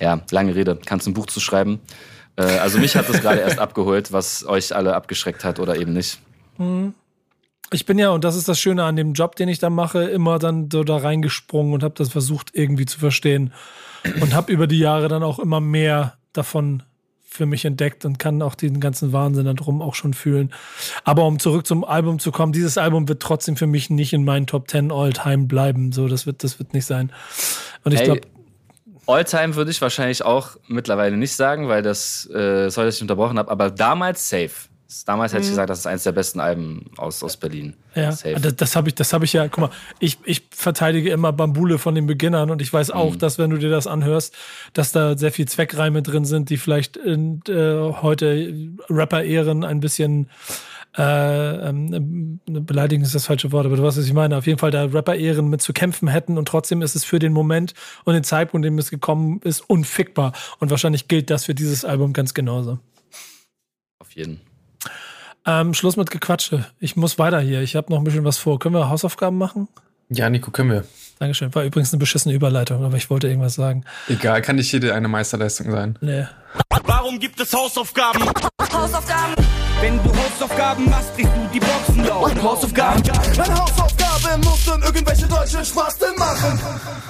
ja, 0.00 0.20
lange 0.30 0.54
Rede, 0.54 0.78
kannst 0.84 1.06
ein 1.06 1.14
Buch 1.14 1.26
zu 1.26 1.40
schreiben. 1.40 1.80
Äh, 2.36 2.42
also 2.42 2.78
mich 2.78 2.96
hat 2.96 3.08
das 3.08 3.20
gerade 3.20 3.40
erst 3.40 3.58
abgeholt, 3.60 4.12
was 4.12 4.46
euch 4.46 4.74
alle 4.74 4.94
abgeschreckt 4.94 5.44
hat 5.44 5.58
oder 5.58 5.76
eben 5.76 5.92
nicht. 5.92 6.18
Ich 7.72 7.86
bin 7.86 7.98
ja, 7.98 8.10
und 8.10 8.24
das 8.24 8.36
ist 8.36 8.48
das 8.48 8.60
Schöne 8.60 8.84
an 8.84 8.96
dem 8.96 9.12
Job, 9.12 9.36
den 9.36 9.48
ich 9.48 9.58
da 9.58 9.70
mache, 9.70 10.04
immer 10.04 10.38
dann 10.38 10.70
so 10.70 10.84
da 10.84 10.96
reingesprungen 10.96 11.74
und 11.74 11.82
habe 11.82 11.94
das 11.96 12.10
versucht 12.10 12.50
irgendwie 12.52 12.86
zu 12.86 12.98
verstehen. 12.98 13.52
Und 14.20 14.34
habe 14.34 14.52
über 14.52 14.68
die 14.68 14.78
Jahre 14.78 15.08
dann 15.08 15.24
auch 15.24 15.40
immer 15.40 15.60
mehr 15.60 16.16
davon 16.32 16.84
für 17.24 17.44
mich 17.44 17.64
entdeckt 17.64 18.04
und 18.04 18.18
kann 18.18 18.40
auch 18.40 18.54
den 18.54 18.80
ganzen 18.80 19.12
Wahnsinn 19.12 19.44
da 19.44 19.52
drum 19.52 19.82
auch 19.82 19.94
schon 19.94 20.14
fühlen. 20.14 20.52
Aber 21.04 21.26
um 21.26 21.38
zurück 21.38 21.66
zum 21.66 21.84
Album 21.84 22.18
zu 22.18 22.30
kommen, 22.30 22.52
dieses 22.52 22.78
Album 22.78 23.08
wird 23.08 23.20
trotzdem 23.20 23.56
für 23.56 23.66
mich 23.66 23.90
nicht 23.90 24.12
in 24.12 24.24
meinen 24.24 24.46
Top 24.46 24.70
10 24.70 24.92
All-Time 24.92 25.46
bleiben. 25.46 25.92
So, 25.92 26.08
das 26.08 26.24
wird, 26.24 26.44
das 26.44 26.58
wird 26.58 26.72
nicht 26.72 26.86
sein. 26.86 27.12
Und 27.84 27.92
ich 27.92 28.04
glaube, 28.04 28.22
Alltime 29.06 29.54
würde 29.54 29.70
ich 29.70 29.80
wahrscheinlich 29.80 30.24
auch 30.24 30.56
mittlerweile 30.68 31.16
nicht 31.16 31.34
sagen, 31.34 31.68
weil 31.68 31.82
das, 31.82 32.28
äh, 32.30 32.68
sorry, 32.70 32.86
dass 32.88 32.96
ich 32.96 33.02
unterbrochen 33.02 33.38
habe, 33.38 33.50
aber 33.50 33.70
damals 33.70 34.28
safe. 34.28 34.50
Damals 35.04 35.32
hätte 35.32 35.42
ich 35.42 35.48
gesagt, 35.50 35.68
das 35.68 35.80
ist 35.80 35.86
eines 35.86 36.04
der 36.04 36.12
besten 36.12 36.38
Alben 36.38 36.90
aus, 36.96 37.20
aus 37.24 37.36
Berlin. 37.36 37.74
Ja, 37.96 38.12
Safe. 38.12 38.36
das, 38.40 38.54
das 38.54 38.76
habe 38.76 38.88
ich, 38.88 38.94
das 38.94 39.12
habe 39.12 39.24
ich 39.24 39.32
ja. 39.32 39.48
Guck 39.48 39.58
mal, 39.58 39.70
ich, 39.98 40.16
ich 40.24 40.44
verteidige 40.52 41.10
immer 41.10 41.32
Bambule 41.32 41.78
von 41.78 41.96
den 41.96 42.06
Beginnern 42.06 42.50
und 42.50 42.62
ich 42.62 42.72
weiß 42.72 42.92
auch, 42.92 43.14
Mhm. 43.14 43.18
dass 43.18 43.36
wenn 43.36 43.50
du 43.50 43.58
dir 43.58 43.68
das 43.68 43.88
anhörst, 43.88 44.32
dass 44.74 44.92
da 44.92 45.18
sehr 45.18 45.32
viel 45.32 45.48
Zweckreime 45.48 46.02
drin 46.02 46.24
sind, 46.24 46.50
die 46.50 46.56
vielleicht 46.56 46.96
in, 46.96 47.40
äh, 47.48 47.52
heute 48.00 48.54
Rapper-Ehren 48.88 49.64
ein 49.64 49.80
bisschen 49.80 50.30
äh, 50.96 51.68
ähm, 51.68 52.40
beleidigen 52.46 53.02
ist 53.02 53.14
das 53.14 53.26
falsche 53.26 53.52
Wort, 53.52 53.66
aber 53.66 53.76
du 53.76 53.82
weißt, 53.82 53.98
was 53.98 54.06
ich 54.06 54.12
meine. 54.12 54.36
Auf 54.36 54.46
jeden 54.46 54.58
Fall 54.58 54.70
da 54.70 54.84
Rapper-Ehren 54.84 55.48
mit 55.48 55.60
zu 55.60 55.72
kämpfen 55.72 56.08
hätten 56.08 56.38
und 56.38 56.48
trotzdem 56.48 56.80
ist 56.82 56.96
es 56.96 57.04
für 57.04 57.18
den 57.18 57.32
Moment 57.32 57.74
und 58.04 58.14
den 58.14 58.24
Zeitpunkt, 58.24 58.66
in 58.66 58.74
dem 58.74 58.78
es 58.78 58.90
gekommen 58.90 59.40
ist, 59.44 59.60
unfickbar. 59.68 60.32
Und 60.58 60.70
wahrscheinlich 60.70 61.08
gilt 61.08 61.30
das 61.30 61.44
für 61.44 61.54
dieses 61.54 61.84
Album 61.84 62.12
ganz 62.12 62.32
genauso. 62.32 62.78
Auf 63.98 64.12
jeden. 64.12 64.40
Ähm, 65.44 65.74
Schluss 65.74 65.96
mit 65.96 66.10
Gequatsche. 66.10 66.66
Ich 66.80 66.96
muss 66.96 67.18
weiter 67.18 67.40
hier. 67.40 67.60
Ich 67.60 67.76
habe 67.76 67.92
noch 67.92 67.98
ein 67.98 68.04
bisschen 68.04 68.24
was 68.24 68.38
vor. 68.38 68.58
Können 68.58 68.74
wir 68.74 68.88
Hausaufgaben 68.88 69.38
machen? 69.38 69.68
Ja, 70.08 70.30
Nico, 70.30 70.50
können 70.50 70.70
wir. 70.70 70.84
Dankeschön. 71.18 71.54
War 71.54 71.64
übrigens 71.64 71.92
eine 71.92 72.00
beschissene 72.00 72.34
Überleitung, 72.34 72.84
aber 72.84 72.96
ich 72.96 73.08
wollte 73.08 73.28
irgendwas 73.28 73.54
sagen. 73.54 73.84
Egal, 74.08 74.42
kann 74.42 74.56
nicht 74.56 74.70
jede 74.72 74.94
eine 74.94 75.08
Meisterleistung 75.08 75.70
sein. 75.70 75.98
Nee. 76.00 76.26
Warum 76.84 77.18
gibt 77.18 77.40
es 77.40 77.52
Hausaufgaben? 77.52 78.22
Hausaufgaben. 78.72 79.34
Wenn 79.80 79.96
du 80.02 80.10
Hausaufgaben 80.10 80.84
machst, 80.88 81.14
kriegst 81.14 81.32
du 81.32 81.48
die 81.52 81.60
Boxen 81.60 82.04
laut. 82.04 82.42
Hausaufgaben. 82.42 83.02
Meine 83.36 83.54
Hausaufgabe 84.26 84.44
muss 84.44 84.64
dann 84.64 84.82
irgendwelche 84.82 85.26
deutschen 85.26 85.64
Spasten 85.64 86.08
machen. 86.18 86.58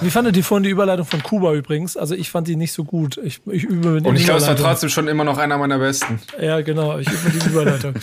Wie 0.01 0.11
fandet 0.11 0.37
ihr 0.37 0.45
vorhin 0.45 0.65
die 0.65 0.71
Überleitung 0.71 1.07
von 1.07 1.23
Kuba 1.23 1.53
übrigens? 1.55 1.97
Also 1.97 2.15
ich 2.15 2.31
fand 2.31 2.49
die 2.49 2.57
nicht 2.57 2.73
so 2.73 2.85
gut. 2.85 3.19
Ich, 3.23 3.41
ich 3.47 3.65
übe 3.65 3.89
mit 3.91 4.07
Und 4.07 4.17
ich 4.17 4.25
glaube, 4.25 4.41
es 4.41 4.47
war 4.47 4.57
trotzdem 4.57 4.89
schon 4.91 5.09
immer 5.09 5.25
noch 5.25 5.39
einer 5.39 5.57
meiner 5.59 5.79
besten. 5.79 6.21
Ja, 6.41 6.61
genau. 6.61 6.99
Ich 6.99 7.09
übe 7.09 7.19
mit 7.33 7.43
die 7.45 7.49
Überleitung. 7.49 7.95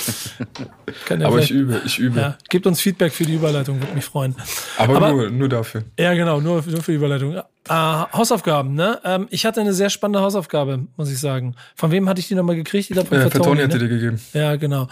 Kann 1.05 1.21
ja 1.21 1.27
Aber 1.27 1.39
ich 1.39 1.51
übe, 1.51 1.81
ich 1.85 1.99
übe. 1.99 2.19
Ja, 2.19 2.37
gebt 2.49 2.65
uns 2.67 2.81
Feedback 2.81 3.13
für 3.13 3.25
die 3.25 3.35
Überleitung, 3.35 3.79
würde 3.79 3.93
mich 3.93 4.05
freuen. 4.05 4.35
Aber, 4.77 4.97
Aber- 4.97 5.11
nur, 5.11 5.29
nur 5.29 5.49
dafür. 5.49 5.83
Ja, 5.99 6.13
genau, 6.13 6.39
nur, 6.41 6.63
nur 6.65 6.81
für 6.81 6.91
die 6.91 6.97
Überleitung. 6.97 7.35
Äh, 7.35 7.41
Hausaufgaben, 7.69 8.73
ne? 8.73 8.99
Ähm, 9.05 9.27
ich 9.29 9.45
hatte 9.45 9.61
eine 9.61 9.73
sehr 9.73 9.89
spannende 9.89 10.21
Hausaufgabe, 10.21 10.79
muss 10.97 11.09
ich 11.11 11.19
sagen. 11.19 11.55
Von 11.75 11.91
wem 11.91 12.09
hatte 12.09 12.19
ich 12.19 12.27
die 12.27 12.35
nochmal 12.35 12.55
gekriegt? 12.55 12.89
Ich 12.89 12.93
glaube, 12.93 13.07
von 13.09 13.17
Äh, 13.17 13.21
Fatoni, 13.29 13.43
Fatoni 13.43 13.61
hat 13.61 13.69
ne? 13.71 13.79
dir 13.79 13.85
die 13.85 13.89
gegeben. 13.93 14.21
Ja, 14.33 14.55
genau. 14.57 14.87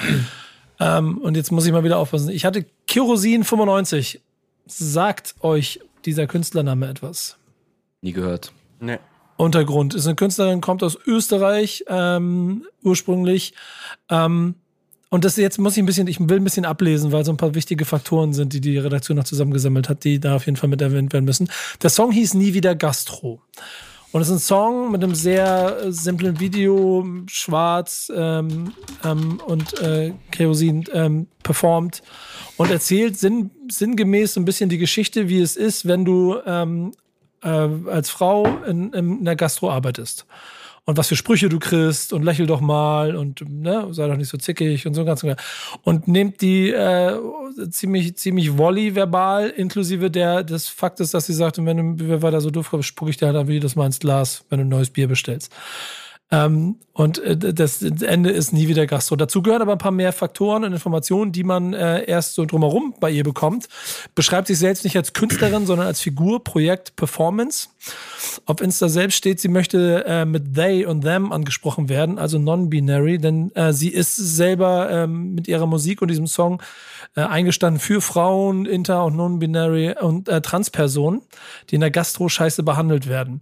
Ähm, 0.81 1.19
und 1.19 1.37
jetzt 1.37 1.51
muss 1.51 1.65
ich 1.67 1.71
mal 1.71 1.83
wieder 1.83 1.99
aufpassen. 1.99 2.29
Ich 2.29 2.43
hatte 2.43 2.65
Kerosin 2.87 3.43
95. 3.43 4.19
Sagt 4.65 5.35
euch 5.41 5.79
dieser 6.05 6.25
Künstlername 6.25 6.87
etwas? 6.87 7.37
Nie 8.01 8.13
gehört. 8.13 8.51
Nee. 8.79 8.97
Untergrund 9.37 9.93
ist 9.93 10.07
eine 10.07 10.15
Künstlerin, 10.15 10.59
kommt 10.59 10.81
aus 10.81 10.97
Österreich 11.05 11.85
ähm, 11.87 12.65
ursprünglich. 12.83 13.53
Ähm, 14.09 14.55
und 15.09 15.23
das 15.23 15.35
jetzt 15.35 15.59
muss 15.59 15.73
ich 15.73 15.83
ein 15.83 15.85
bisschen, 15.85 16.07
ich 16.07 16.19
will 16.19 16.37
ein 16.37 16.43
bisschen 16.43 16.65
ablesen, 16.65 17.11
weil 17.11 17.25
so 17.25 17.31
ein 17.31 17.37
paar 17.37 17.53
wichtige 17.53 17.85
Faktoren 17.85 18.33
sind, 18.33 18.53
die 18.53 18.61
die 18.61 18.77
Redaktion 18.79 19.17
noch 19.17 19.25
zusammengesammelt 19.25 19.87
hat, 19.87 20.03
die 20.03 20.19
da 20.19 20.35
auf 20.35 20.47
jeden 20.47 20.55
Fall 20.55 20.69
mit 20.69 20.81
erwähnt 20.81 21.13
werden 21.13 21.25
müssen. 21.25 21.49
Der 21.83 21.91
Song 21.91 22.11
hieß 22.11 22.33
Nie 22.33 22.55
wieder 22.55 22.73
Gastro. 22.73 23.41
Und 24.11 24.21
es 24.21 24.27
ist 24.27 24.35
ein 24.35 24.39
Song 24.39 24.91
mit 24.91 25.03
einem 25.03 25.15
sehr 25.15 25.77
äh, 25.83 25.91
simplen 25.91 26.39
Video, 26.39 27.05
schwarz 27.27 28.11
ähm, 28.13 28.73
ähm, 29.05 29.39
und 29.45 29.79
äh, 29.79 30.13
Kerosin 30.31 30.83
ähm, 30.91 31.27
performt 31.43 32.03
und 32.57 32.69
erzählt 32.71 33.17
sinn, 33.17 33.51
sinngemäß 33.69 34.33
so 34.33 34.41
ein 34.41 34.45
bisschen 34.45 34.69
die 34.69 34.77
Geschichte, 34.77 35.29
wie 35.29 35.39
es 35.39 35.55
ist, 35.55 35.87
wenn 35.87 36.03
du 36.03 36.37
ähm, 36.45 36.91
äh, 37.41 37.47
als 37.47 38.09
Frau 38.09 38.45
in, 38.67 38.91
in 38.91 39.23
der 39.23 39.37
Gastro 39.37 39.71
arbeitest. 39.71 40.25
Und 40.85 40.97
was 40.97 41.09
für 41.09 41.15
Sprüche 41.15 41.47
du 41.47 41.59
kriegst 41.59 42.11
und 42.11 42.23
lächel 42.23 42.47
doch 42.47 42.59
mal 42.59 43.15
und 43.15 43.47
ne, 43.47 43.87
sei 43.91 44.07
doch 44.07 44.17
nicht 44.17 44.29
so 44.29 44.37
zickig 44.37 44.87
und 44.87 44.95
so 44.95 45.05
ganz 45.05 45.23
und 45.83 46.07
nehmt 46.07 46.41
die 46.41 46.71
äh, 46.71 47.17
ziemlich 47.69 48.17
ziemlich 48.17 48.57
volley 48.57 48.95
verbal 48.95 49.49
inklusive 49.49 50.09
der 50.09 50.43
des 50.43 50.69
Faktes, 50.69 51.11
dass 51.11 51.27
sie 51.27 51.33
sagt, 51.33 51.63
wenn 51.63 51.97
du 51.97 52.09
wer 52.09 52.23
weiter 52.23 52.41
so 52.41 52.49
doof 52.49 52.75
spucke 52.81 53.11
ich 53.11 53.17
dir 53.17 53.27
halt 53.27 53.37
einfach 53.37 53.53
jedes 53.53 53.75
Mal 53.75 53.85
ins 53.85 53.99
Glas, 53.99 54.43
wenn 54.49 54.57
du 54.57 54.65
ein 54.65 54.69
neues 54.69 54.89
Bier 54.89 55.07
bestellst. 55.07 55.53
Ähm, 56.31 56.77
und 56.93 57.19
äh, 57.19 57.37
das 57.37 57.81
Ende 57.81 58.31
ist 58.31 58.53
nie 58.53 58.67
wieder 58.69 58.87
Gastro. 58.87 59.17
Dazu 59.17 59.41
gehören 59.41 59.61
aber 59.61 59.73
ein 59.73 59.77
paar 59.77 59.91
mehr 59.91 60.13
Faktoren 60.13 60.63
und 60.63 60.71
Informationen, 60.71 61.33
die 61.33 61.43
man 61.43 61.73
äh, 61.73 62.05
erst 62.05 62.35
so 62.35 62.45
drumherum 62.45 62.95
bei 62.99 63.11
ihr 63.11 63.23
bekommt. 63.23 63.67
Beschreibt 64.15 64.47
sich 64.47 64.57
selbst 64.57 64.85
nicht 64.85 64.95
als 64.95 65.11
Künstlerin, 65.11 65.65
sondern 65.65 65.87
als 65.87 65.99
Figur, 65.99 66.43
Projekt, 66.43 66.95
Performance. 66.95 67.69
Auf 68.45 68.61
Insta 68.61 68.89
selbst 68.89 69.17
steht, 69.17 69.39
sie 69.39 69.47
möchte 69.47 70.05
äh, 70.05 70.25
mit 70.25 70.55
they 70.55 70.85
und 70.85 71.01
them 71.01 71.31
angesprochen 71.31 71.89
werden, 71.89 72.19
also 72.19 72.37
non-binary, 72.37 73.17
denn 73.17 73.51
äh, 73.55 73.73
sie 73.73 73.89
ist 73.89 74.15
selber 74.15 74.89
ähm, 74.91 75.35
mit 75.35 75.47
ihrer 75.47 75.67
Musik 75.67 76.01
und 76.01 76.09
diesem 76.09 76.27
Song 76.27 76.61
äh, 77.15 77.21
eingestanden 77.21 77.79
für 77.79 78.01
Frauen, 78.01 78.65
inter- 78.65 79.05
und 79.05 79.15
non-binary 79.15 79.95
und 79.99 80.29
äh, 80.29 80.41
Transpersonen, 80.41 81.21
die 81.69 81.75
in 81.75 81.81
der 81.81 81.91
Gastro 81.91 82.29
scheiße 82.29 82.63
behandelt 82.63 83.07
werden. 83.07 83.41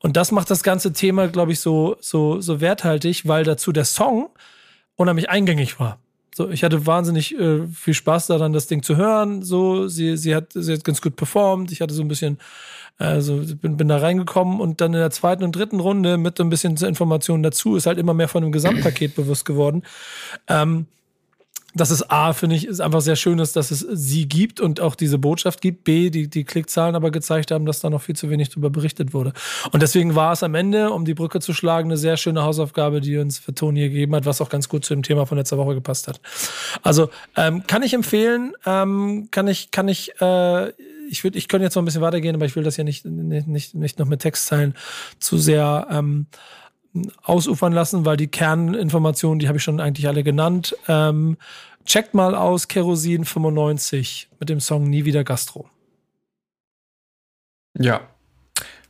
Und 0.00 0.16
das 0.16 0.32
macht 0.32 0.50
das 0.50 0.62
ganze 0.62 0.92
Thema, 0.92 1.28
glaube 1.28 1.52
ich, 1.52 1.60
so, 1.60 1.96
so, 2.00 2.40
so 2.40 2.60
werthaltig, 2.60 3.26
weil 3.26 3.44
dazu 3.44 3.72
der 3.72 3.84
Song 3.84 4.30
unheimlich 4.96 5.30
eingängig 5.30 5.78
war. 5.78 5.98
So, 6.34 6.50
ich 6.50 6.64
hatte 6.64 6.84
wahnsinnig 6.84 7.34
äh, 7.38 7.66
viel 7.68 7.94
Spaß 7.94 8.26
daran, 8.26 8.52
das 8.52 8.66
Ding 8.66 8.82
zu 8.82 8.96
hören. 8.96 9.42
So, 9.42 9.88
sie, 9.88 10.18
sie 10.18 10.34
hat, 10.34 10.52
sie 10.52 10.74
hat 10.74 10.84
ganz 10.84 11.00
gut 11.00 11.16
performt. 11.16 11.72
Ich 11.72 11.80
hatte 11.80 11.94
so 11.94 12.02
ein 12.02 12.08
bisschen, 12.08 12.38
also 12.98 13.42
bin, 13.60 13.76
bin 13.76 13.88
da 13.88 13.98
reingekommen 13.98 14.60
und 14.60 14.80
dann 14.80 14.94
in 14.94 15.00
der 15.00 15.10
zweiten 15.10 15.44
und 15.44 15.54
dritten 15.54 15.80
Runde 15.80 16.16
mit 16.16 16.38
so 16.38 16.44
ein 16.44 16.50
bisschen 16.50 16.76
Informationen 16.76 17.42
dazu 17.42 17.76
ist 17.76 17.86
halt 17.86 17.98
immer 17.98 18.14
mehr 18.14 18.28
von 18.28 18.42
dem 18.42 18.52
Gesamtpaket 18.52 19.14
bewusst 19.14 19.44
geworden. 19.44 19.82
Ähm, 20.48 20.86
dass 21.76 21.90
es 21.90 22.08
A, 22.08 22.32
finde 22.32 22.56
ich, 22.56 22.66
ist 22.66 22.80
einfach 22.80 23.02
sehr 23.02 23.16
schön 23.16 23.38
ist, 23.38 23.54
dass 23.54 23.70
es 23.70 23.80
sie 23.80 24.26
gibt 24.26 24.60
und 24.60 24.80
auch 24.80 24.94
diese 24.94 25.18
Botschaft 25.18 25.60
gibt. 25.60 25.84
B, 25.84 26.08
die, 26.08 26.28
die 26.28 26.44
Klickzahlen 26.44 26.94
aber 26.94 27.10
gezeigt 27.10 27.50
haben, 27.50 27.66
dass 27.66 27.80
da 27.80 27.90
noch 27.90 28.00
viel 28.00 28.16
zu 28.16 28.30
wenig 28.30 28.48
darüber 28.48 28.70
berichtet 28.70 29.12
wurde. 29.12 29.34
Und 29.72 29.82
deswegen 29.82 30.14
war 30.14 30.32
es 30.32 30.42
am 30.42 30.54
Ende, 30.54 30.90
um 30.90 31.04
die 31.04 31.12
Brücke 31.12 31.40
zu 31.40 31.52
schlagen, 31.52 31.90
eine 31.90 31.98
sehr 31.98 32.16
schöne 32.16 32.42
Hausaufgabe, 32.42 33.02
die 33.02 33.18
uns 33.18 33.38
für 33.38 33.54
Toni 33.54 33.80
gegeben 33.80 34.14
hat, 34.14 34.24
was 34.24 34.40
auch 34.40 34.48
ganz 34.48 34.70
gut 34.70 34.86
zu 34.86 34.94
dem 34.94 35.02
Thema 35.02 35.26
von 35.26 35.36
letzter 35.36 35.58
Woche 35.58 35.74
gepasst 35.74 36.08
hat. 36.08 36.20
Also 36.82 37.10
ähm, 37.36 37.66
kann 37.66 37.82
ich 37.82 37.92
empfehlen, 37.92 38.54
ähm, 38.64 39.28
kann 39.30 39.46
ich, 39.46 39.70
kann 39.70 39.88
ich, 39.88 40.18
äh, 40.20 40.72
ich 41.08 41.24
würde, 41.24 41.38
ich 41.38 41.48
könnte 41.48 41.64
jetzt 41.64 41.74
noch 41.74 41.82
ein 41.82 41.86
bisschen 41.86 42.02
weitergehen, 42.02 42.34
aber 42.34 42.46
ich 42.46 42.56
will 42.56 42.62
das 42.62 42.76
ja 42.76 42.84
nicht, 42.84 43.04
nicht, 43.04 43.46
nicht, 43.46 43.74
nicht 43.74 43.98
noch 43.98 44.06
mit 44.06 44.20
Textzeilen 44.20 44.74
zu 45.18 45.38
sehr 45.38 45.86
ähm, 45.90 46.26
ausufern 47.22 47.72
lassen, 47.72 48.04
weil 48.04 48.16
die 48.16 48.28
Kerninformationen, 48.28 49.38
die 49.38 49.48
habe 49.48 49.58
ich 49.58 49.64
schon 49.64 49.80
eigentlich 49.80 50.08
alle 50.08 50.24
genannt. 50.24 50.76
Ähm, 50.88 51.36
checkt 51.84 52.14
mal 52.14 52.34
aus 52.34 52.68
Kerosin 52.68 53.24
95 53.24 54.30
mit 54.38 54.48
dem 54.48 54.60
Song 54.60 54.88
Nie 54.88 55.04
wieder 55.04 55.24
Gastro. 55.24 55.68
Ja. 57.78 58.00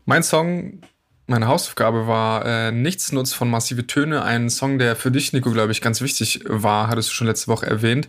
Mein 0.05 0.23
Song, 0.23 0.81
meine 1.27 1.49
Hausaufgabe 1.49 2.07
war 2.07 2.47
äh, 2.47 2.73
Nichts 2.73 3.11
nutzt 3.12 3.35
von 3.35 3.51
Massive 3.51 3.87
Töne. 3.87 4.23
Ein 4.23 4.49
Song, 4.49 4.79
der 4.79 4.95
für 4.95 5.11
dich, 5.11 5.33
Nico, 5.33 5.51
glaube 5.51 5.73
ich, 5.73 5.81
ganz 5.81 6.01
wichtig 6.01 6.41
war, 6.47 6.89
hattest 6.89 7.11
du 7.11 7.14
schon 7.14 7.27
letzte 7.27 7.49
Woche 7.49 7.67
erwähnt. 7.67 8.09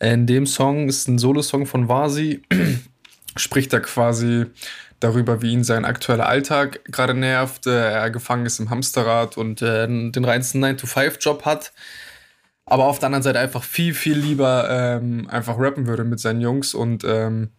In 0.00 0.26
dem 0.26 0.46
Song 0.46 0.88
ist 0.88 1.08
ein 1.08 1.18
Solosong 1.18 1.66
von 1.66 1.88
Vasi, 1.88 2.42
spricht 3.38 3.72
da 3.72 3.80
quasi 3.80 4.46
darüber, 5.00 5.42
wie 5.42 5.52
ihn 5.52 5.64
sein 5.64 5.84
aktueller 5.84 6.28
Alltag 6.28 6.80
gerade 6.86 7.14
nervt. 7.14 7.66
Äh, 7.66 7.92
er 7.92 8.10
gefangen 8.10 8.46
ist 8.46 8.58
im 8.58 8.70
Hamsterrad 8.70 9.36
und 9.36 9.62
äh, 9.62 9.86
den 9.86 10.24
reinsten 10.24 10.64
9-to-5-Job 10.64 11.44
hat. 11.44 11.72
Aber 12.66 12.84
auf 12.84 12.98
der 12.98 13.06
anderen 13.06 13.22
Seite 13.22 13.38
einfach 13.38 13.62
viel, 13.62 13.94
viel 13.94 14.18
lieber 14.18 14.68
ähm, 14.70 15.28
einfach 15.30 15.58
rappen 15.58 15.86
würde 15.86 16.04
mit 16.04 16.20
seinen 16.20 16.40
Jungs 16.40 16.74
und 16.74 17.02
ähm, 17.04 17.50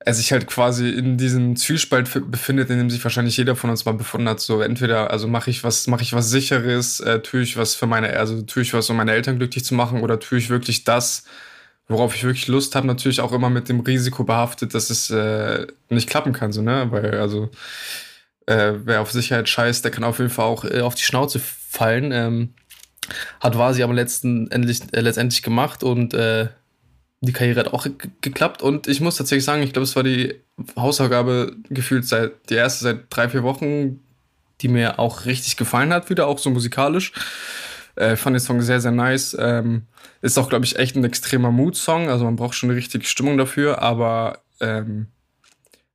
er 0.00 0.14
sich 0.14 0.32
halt 0.32 0.46
quasi 0.46 0.90
in 0.90 1.16
diesem 1.16 1.56
Zwiespalt 1.56 2.10
befindet, 2.30 2.68
in 2.68 2.78
dem 2.78 2.90
sich 2.90 3.02
wahrscheinlich 3.02 3.36
jeder 3.36 3.56
von 3.56 3.70
uns 3.70 3.84
mal 3.86 3.94
befunden 3.94 4.28
hat. 4.28 4.40
So 4.40 4.60
entweder, 4.60 5.10
also 5.10 5.28
mache 5.28 5.50
ich 5.50 5.64
was, 5.64 5.86
mache 5.86 6.02
ich 6.02 6.12
was 6.12 6.30
sicheres, 6.30 7.00
äh, 7.00 7.20
tue 7.20 7.42
ich 7.42 7.56
was 7.56 7.74
für 7.74 7.86
meine, 7.86 8.10
also 8.10 8.42
tue 8.42 8.62
ich 8.62 8.74
was, 8.74 8.90
um 8.90 8.96
meine 8.96 9.12
Eltern 9.12 9.38
glücklich 9.38 9.64
zu 9.64 9.74
machen, 9.74 10.02
oder 10.02 10.20
tue 10.20 10.38
ich 10.38 10.50
wirklich 10.50 10.84
das, 10.84 11.24
worauf 11.88 12.14
ich 12.14 12.24
wirklich 12.24 12.48
Lust 12.48 12.74
habe, 12.74 12.86
natürlich 12.86 13.20
auch 13.20 13.32
immer 13.32 13.50
mit 13.50 13.68
dem 13.68 13.80
Risiko 13.80 14.24
behaftet, 14.24 14.74
dass 14.74 14.90
es 14.90 15.10
äh, 15.10 15.66
nicht 15.88 16.08
klappen 16.08 16.32
kann, 16.32 16.52
so, 16.52 16.62
ne? 16.62 16.86
Weil, 16.90 17.18
also, 17.18 17.50
äh, 18.46 18.72
wer 18.84 19.00
auf 19.00 19.12
Sicherheit 19.12 19.48
scheißt, 19.48 19.84
der 19.84 19.90
kann 19.90 20.04
auf 20.04 20.18
jeden 20.18 20.30
Fall 20.30 20.46
auch 20.46 20.64
äh, 20.64 20.80
auf 20.80 20.94
die 20.94 21.02
Schnauze 21.02 21.38
fallen. 21.40 22.12
Ähm, 22.12 22.54
hat 23.40 23.58
Vasi 23.58 23.82
aber 23.82 23.94
letzten, 23.94 24.50
endlich, 24.50 24.80
äh, 24.92 25.00
letztendlich 25.00 25.42
gemacht 25.42 25.82
und 25.82 26.14
äh, 26.14 26.48
die 27.20 27.32
Karriere 27.32 27.60
hat 27.60 27.72
auch 27.72 27.84
ge 27.84 28.10
geklappt. 28.20 28.62
Und 28.62 28.86
ich 28.86 29.00
muss 29.00 29.16
tatsächlich 29.16 29.44
sagen, 29.44 29.62
ich 29.62 29.72
glaube, 29.72 29.84
es 29.84 29.96
war 29.96 30.02
die 30.02 30.34
Hausaufgabe 30.76 31.56
gefühlt 31.70 32.06
seit 32.06 32.50
die 32.50 32.54
erste 32.54 32.84
seit 32.84 33.04
drei, 33.10 33.28
vier 33.28 33.42
Wochen, 33.42 34.00
die 34.60 34.68
mir 34.68 34.98
auch 34.98 35.24
richtig 35.24 35.56
gefallen 35.56 35.92
hat, 35.92 36.10
wieder 36.10 36.26
auch 36.26 36.38
so 36.38 36.50
musikalisch. 36.50 37.12
Äh, 37.96 38.16
fand 38.16 38.34
den 38.34 38.40
Song 38.40 38.60
sehr, 38.60 38.80
sehr 38.80 38.90
nice. 38.90 39.36
Ähm, 39.38 39.82
ist 40.22 40.38
auch, 40.38 40.48
glaube 40.48 40.64
ich, 40.64 40.76
echt 40.78 40.96
ein 40.96 41.04
extremer 41.04 41.50
Mood-Song. 41.50 42.08
Also 42.08 42.24
man 42.24 42.36
braucht 42.36 42.54
schon 42.54 42.70
eine 42.70 42.76
richtige 42.78 43.04
Stimmung 43.04 43.36
dafür, 43.38 43.82
aber 43.82 44.40
ähm, 44.60 45.08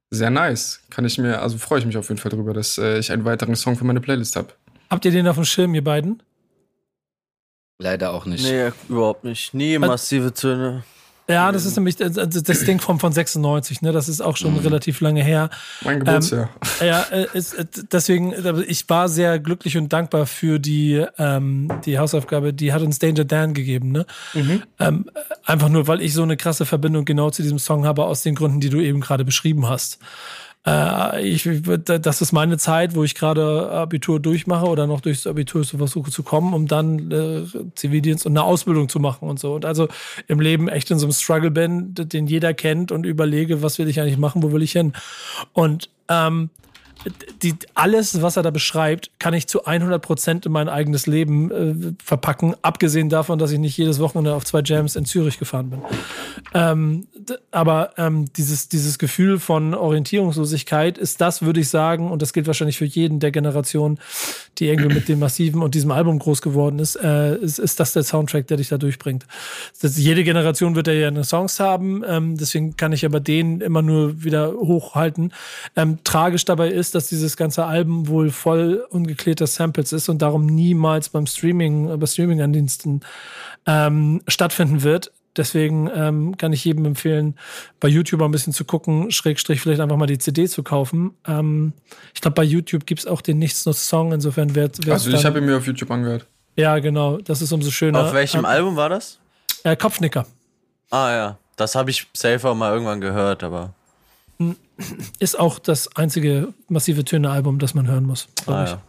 sehr 0.09 0.29
nice. 0.29 0.81
Kann 0.89 1.05
ich 1.05 1.17
mir, 1.17 1.41
also 1.41 1.57
freue 1.57 1.79
ich 1.79 1.85
mich 1.85 1.97
auf 1.97 2.09
jeden 2.09 2.19
Fall 2.19 2.31
darüber, 2.31 2.53
dass 2.53 2.77
äh, 2.77 2.99
ich 2.99 3.11
einen 3.11 3.25
weiteren 3.25 3.55
Song 3.55 3.75
für 3.75 3.85
meine 3.85 4.01
Playlist 4.01 4.35
habe. 4.35 4.53
Habt 4.89 5.05
ihr 5.05 5.11
den 5.11 5.27
auf 5.27 5.35
dem 5.35 5.45
Schirm, 5.45 5.75
ihr 5.75 5.83
beiden? 5.83 6.23
Leider 7.77 8.11
auch 8.11 8.25
nicht. 8.25 8.43
Nee, 8.43 8.71
überhaupt 8.89 9.23
nicht. 9.23 9.53
Nie 9.53 9.77
massive 9.77 10.33
Töne. 10.33 10.83
Ja, 11.29 11.51
das 11.51 11.65
ist 11.65 11.75
nämlich 11.75 11.95
das, 11.95 12.13
das 12.13 12.63
Ding 12.65 12.79
von, 12.79 12.99
von 12.99 13.13
96, 13.13 13.83
ne? 13.83 13.91
Das 13.91 14.09
ist 14.09 14.19
auch 14.19 14.35
schon 14.35 14.53
mhm. 14.53 14.59
relativ 14.59 14.99
lange 14.99 15.23
her. 15.23 15.51
Mein 15.85 15.99
Geburtsjahr. 15.99 16.49
Ähm, 16.81 16.87
ja, 16.87 17.01
äh, 17.11 17.27
ist, 17.33 17.53
äh, 17.53 17.65
deswegen, 17.91 18.33
ich 18.67 18.89
war 18.89 19.07
sehr 19.07 19.37
glücklich 19.37 19.77
und 19.77 19.93
dankbar 19.93 20.25
für 20.25 20.59
die, 20.59 21.05
ähm, 21.19 21.71
die 21.85 21.99
Hausaufgabe, 21.99 22.51
die 22.51 22.73
hat 22.73 22.81
uns 22.81 22.97
Danger 22.97 23.25
Dan 23.25 23.53
gegeben, 23.53 23.91
ne? 23.91 24.07
Mhm. 24.33 24.63
Ähm, 24.79 25.05
einfach 25.45 25.69
nur, 25.69 25.87
weil 25.87 26.01
ich 26.01 26.15
so 26.15 26.23
eine 26.23 26.35
krasse 26.35 26.65
Verbindung 26.65 27.05
genau 27.05 27.29
zu 27.29 27.43
diesem 27.43 27.59
Song 27.59 27.85
habe, 27.85 28.05
aus 28.05 28.23
den 28.23 28.33
Gründen, 28.33 28.59
die 28.59 28.69
du 28.69 28.79
eben 28.79 28.99
gerade 28.99 29.23
beschrieben 29.23 29.69
hast. 29.69 29.99
Äh, 30.65 31.27
ich, 31.27 31.49
das 31.85 32.21
ist 32.21 32.31
meine 32.31 32.57
Zeit, 32.57 32.95
wo 32.95 33.03
ich 33.03 33.15
gerade 33.15 33.69
Abitur 33.71 34.19
durchmache 34.19 34.65
oder 34.65 34.87
noch 34.87 35.01
durchs 35.01 35.25
Abitur 35.25 35.63
versuche 35.63 36.11
zu 36.11 36.23
kommen, 36.23 36.53
um 36.53 36.67
dann 36.67 37.11
äh, 37.11 37.43
Zivildienst 37.75 38.25
und 38.25 38.33
eine 38.33 38.43
Ausbildung 38.43 38.89
zu 38.89 38.99
machen 38.99 39.29
und 39.29 39.39
so. 39.39 39.53
Und 39.53 39.65
also 39.65 39.87
im 40.27 40.39
Leben 40.39 40.67
echt 40.67 40.91
in 40.91 40.99
so 40.99 41.05
einem 41.05 41.13
Struggle 41.13 41.51
bin, 41.51 41.93
den 41.93 42.27
jeder 42.27 42.53
kennt 42.53 42.91
und 42.91 43.05
überlege, 43.05 43.61
was 43.61 43.79
will 43.79 43.87
ich 43.87 43.99
eigentlich 44.01 44.17
machen, 44.17 44.43
wo 44.43 44.51
will 44.51 44.61
ich 44.61 44.73
hin. 44.73 44.93
Und 45.53 45.89
ähm, 46.09 46.49
die, 47.41 47.55
alles, 47.75 48.21
was 48.21 48.35
er 48.35 48.43
da 48.43 48.51
beschreibt, 48.51 49.11
kann 49.19 49.33
ich 49.33 49.47
zu 49.47 49.65
100 49.65 50.01
Prozent 50.01 50.45
in 50.45 50.51
mein 50.51 50.67
eigenes 50.67 51.07
Leben 51.07 51.51
äh, 51.51 51.93
verpacken, 52.03 52.55
abgesehen 52.61 53.09
davon, 53.09 53.39
dass 53.39 53.51
ich 53.51 53.59
nicht 53.59 53.77
jedes 53.77 53.99
Wochenende 53.99 54.33
auf 54.33 54.43
zwei 54.43 54.61
Jams 54.63 54.95
in 54.95 55.05
Zürich 55.05 55.39
gefahren 55.39 55.69
bin. 55.69 55.81
Ähm, 56.53 57.07
aber 57.51 57.91
ähm, 57.97 58.25
dieses, 58.33 58.67
dieses 58.69 58.99
Gefühl 58.99 59.39
von 59.39 59.73
Orientierungslosigkeit 59.73 60.97
ist 60.97 61.21
das, 61.21 61.41
würde 61.41 61.61
ich 61.61 61.69
sagen, 61.69 62.11
und 62.11 62.21
das 62.21 62.33
gilt 62.33 62.47
wahrscheinlich 62.47 62.77
für 62.77 62.85
jeden 62.85 63.19
der 63.19 63.31
Generation, 63.31 63.99
die 64.57 64.67
irgendwie 64.67 64.93
mit 64.93 65.07
dem 65.07 65.19
Massiven 65.19 65.61
und 65.61 65.75
diesem 65.75 65.91
Album 65.91 66.19
groß 66.19 66.41
geworden 66.41 66.79
ist, 66.79 66.95
äh, 66.95 67.35
ist, 67.37 67.59
ist 67.59 67.79
das 67.79 67.93
der 67.93 68.03
Soundtrack, 68.03 68.47
der 68.47 68.57
dich 68.57 68.69
da 68.69 68.77
durchbringt. 68.77 69.25
Das, 69.81 69.97
jede 69.97 70.23
Generation 70.23 70.75
wird 70.75 70.87
ja 70.87 71.07
eine 71.07 71.23
Songs 71.23 71.59
haben, 71.59 72.03
ähm, 72.05 72.37
deswegen 72.37 72.75
kann 72.75 72.91
ich 72.91 73.05
aber 73.05 73.19
den 73.19 73.61
immer 73.61 73.81
nur 73.81 74.23
wieder 74.23 74.53
hochhalten. 74.53 75.33
Ähm, 75.75 75.99
tragisch 76.03 76.45
dabei 76.45 76.69
ist, 76.69 76.88
dass 76.91 77.07
dieses 77.07 77.37
ganze 77.37 77.65
Album 77.65 78.07
wohl 78.07 78.31
voll 78.31 78.85
ungeklärter 78.89 79.47
Samples 79.47 79.93
ist 79.93 80.09
und 80.09 80.21
darum 80.21 80.45
niemals 80.45 81.09
beim 81.09 81.25
Streaming, 81.25 81.99
bei 81.99 82.05
Streaming-Andiensten 82.05 83.01
ähm, 83.65 84.21
stattfinden 84.27 84.83
wird. 84.83 85.11
Deswegen 85.37 85.89
ähm, 85.93 86.37
kann 86.37 86.53
ich 86.53 86.65
jedem 86.65 86.85
empfehlen, 86.85 87.35
bei 87.79 87.87
YouTube 87.87 88.21
ein 88.21 88.31
bisschen 88.31 88.51
zu 88.51 88.65
gucken, 88.65 89.11
Schrägstrich 89.11 89.61
vielleicht 89.61 89.79
einfach 89.79 89.95
mal 89.95 90.07
die 90.07 90.17
CD 90.17 90.47
zu 90.47 90.63
kaufen. 90.63 91.13
Ähm, 91.25 91.73
ich 92.13 92.21
glaube, 92.21 92.35
bei 92.35 92.43
YouTube 92.43 92.85
gibt 92.85 93.01
es 93.01 93.07
auch 93.07 93.21
den 93.21 93.39
Nichtsnutz-Song, 93.39 94.11
insofern 94.11 94.55
wird 94.55 94.89
Also 94.89 95.11
ich 95.11 95.23
habe 95.25 95.39
ihn 95.39 95.45
mir 95.45 95.57
auf 95.57 95.65
YouTube 95.65 95.91
angehört. 95.91 96.25
Ja, 96.55 96.79
genau, 96.79 97.19
das 97.19 97.41
ist 97.41 97.51
umso 97.53 97.71
schöner. 97.71 98.05
Auf 98.05 98.13
welchem 98.13 98.39
ähm, 98.39 98.45
Album 98.45 98.75
war 98.75 98.89
das? 98.89 99.19
Äh, 99.63 99.75
Kopfnicker. 99.77 100.25
Ah 100.89 101.11
ja, 101.11 101.37
das 101.55 101.75
habe 101.75 101.91
ich 101.91 102.07
safer 102.13 102.55
mal 102.55 102.73
irgendwann 102.73 102.99
gehört, 102.99 103.43
aber 103.43 103.73
ist 105.19 105.39
auch 105.39 105.59
das 105.59 105.95
einzige 105.95 106.53
massive 106.67 107.05
Töne-Album, 107.05 107.59
das 107.59 107.73
man 107.73 107.87
hören 107.87 108.05
muss. 108.05 108.27
Ah, 108.45 108.65
ja. 108.65 108.81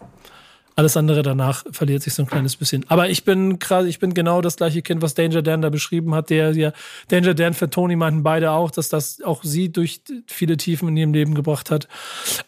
Alles 0.77 0.97
andere 0.97 1.23
danach 1.23 1.65
verliert 1.73 2.03
sich 2.03 2.15
so 2.15 2.23
ein 2.23 2.29
kleines 2.29 2.57
bisschen. 2.57 2.87
Aber 2.89 3.11
ich 3.11 3.25
bin 3.25 3.59
gerade, 3.59 3.87
ich 3.89 3.99
bin 3.99 4.15
genau 4.15 4.41
das 4.41 4.57
gleiche 4.57 4.81
Kind, 4.81 5.03
was 5.03 5.15
Danger 5.15 5.43
Dan 5.43 5.61
da 5.61 5.69
beschrieben 5.69 6.15
hat. 6.15 6.31
Der 6.31 6.53
ja, 6.53 6.73
Danger 7.09 7.35
Dan 7.35 7.53
für 7.53 7.69
Tony 7.69 7.97
meinten 7.97 8.23
beide 8.23 8.53
auch, 8.53 8.71
dass 8.71 8.89
das 8.89 9.21
auch 9.21 9.45
sie 9.45 9.71
durch 9.71 10.01
viele 10.27 10.57
Tiefen 10.57 10.89
in 10.89 10.97
ihrem 10.97 11.13
Leben 11.13 11.35
gebracht 11.35 11.71
hat. 11.71 11.89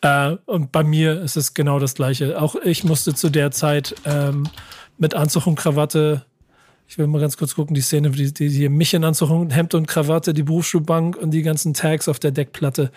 Äh, 0.00 0.36
und 0.46 0.72
bei 0.72 0.82
mir 0.82 1.20
ist 1.20 1.36
es 1.36 1.52
genau 1.52 1.78
das 1.78 1.94
gleiche. 1.94 2.40
Auch 2.40 2.56
ich 2.56 2.84
musste 2.84 3.14
zu 3.14 3.28
der 3.28 3.50
Zeit 3.50 3.94
ähm, 4.06 4.48
mit 4.96 5.14
Anzug 5.14 5.46
und 5.46 5.56
Krawatte 5.56 6.24
ich 6.92 6.98
will 6.98 7.06
mal 7.06 7.22
ganz 7.22 7.38
kurz 7.38 7.54
gucken, 7.54 7.74
die 7.74 7.80
Szene, 7.80 8.10
die, 8.10 8.34
die 8.34 8.50
hier 8.50 8.68
mich 8.68 8.92
in 8.92 9.02
Anzug, 9.02 9.30
Hemd 9.50 9.72
und 9.72 9.86
Krawatte, 9.86 10.34
die 10.34 10.42
Berufsschulbank 10.42 11.16
und 11.16 11.30
die 11.30 11.40
ganzen 11.40 11.72
Tags 11.72 12.06
auf 12.06 12.18
der 12.18 12.32
Deckplatte. 12.32 12.92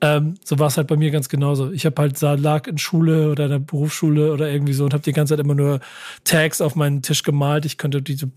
Ähm, 0.00 0.36
so 0.42 0.58
war 0.58 0.68
es 0.68 0.78
halt 0.78 0.86
bei 0.86 0.96
mir 0.96 1.10
ganz 1.10 1.28
genauso. 1.28 1.70
Ich 1.70 1.84
habe 1.84 2.00
halt 2.00 2.18
lag 2.22 2.66
in 2.66 2.78
Schule 2.78 3.30
oder 3.30 3.44
in 3.44 3.50
der 3.50 3.58
Berufsschule 3.58 4.32
oder 4.32 4.50
irgendwie 4.50 4.72
so 4.72 4.84
und 4.84 4.94
habe 4.94 5.02
die 5.02 5.12
ganze 5.12 5.34
Zeit 5.34 5.44
immer 5.44 5.54
nur 5.54 5.80
Tags 6.24 6.62
auf 6.62 6.76
meinen 6.76 7.02
Tisch 7.02 7.24
gemalt. 7.24 7.66
Ich 7.66 7.76
könnte 7.76 8.00
diese 8.00 8.30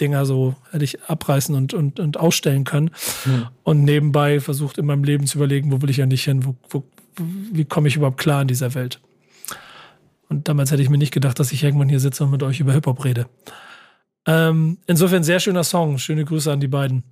Dinger 0.00 0.26
so 0.26 0.56
hätte 0.72 0.82
ich 0.82 1.00
abreißen 1.04 1.54
und, 1.54 1.72
und, 1.72 2.00
und 2.00 2.18
ausstellen 2.18 2.64
können. 2.64 2.90
Hm. 3.22 3.46
Und 3.62 3.84
nebenbei 3.84 4.40
versucht 4.40 4.76
in 4.76 4.86
meinem 4.86 5.04
Leben 5.04 5.24
zu 5.28 5.38
überlegen, 5.38 5.70
wo 5.70 5.80
will 5.82 5.90
ich 5.90 5.98
ja 5.98 6.06
nicht 6.06 6.24
hin, 6.24 6.44
wo, 6.44 6.56
wo, 6.68 6.82
wie 7.16 7.64
komme 7.64 7.86
ich 7.86 7.94
überhaupt 7.94 8.18
klar 8.18 8.42
in 8.42 8.48
dieser 8.48 8.74
Welt. 8.74 8.98
Und 10.28 10.48
damals 10.48 10.72
hätte 10.72 10.82
ich 10.82 10.90
mir 10.90 10.98
nicht 10.98 11.14
gedacht, 11.14 11.38
dass 11.38 11.52
ich 11.52 11.62
irgendwann 11.62 11.88
hier 11.88 12.00
sitze 12.00 12.24
und 12.24 12.32
mit 12.32 12.42
euch 12.42 12.58
über 12.58 12.72
Hip-Hop 12.72 13.04
rede. 13.04 13.26
Ähm, 14.26 14.78
insofern 14.86 15.24
sehr 15.24 15.40
schöner 15.40 15.64
Song. 15.64 15.98
Schöne 15.98 16.24
Grüße 16.24 16.50
an 16.50 16.60
die 16.60 16.68
beiden. 16.68 17.02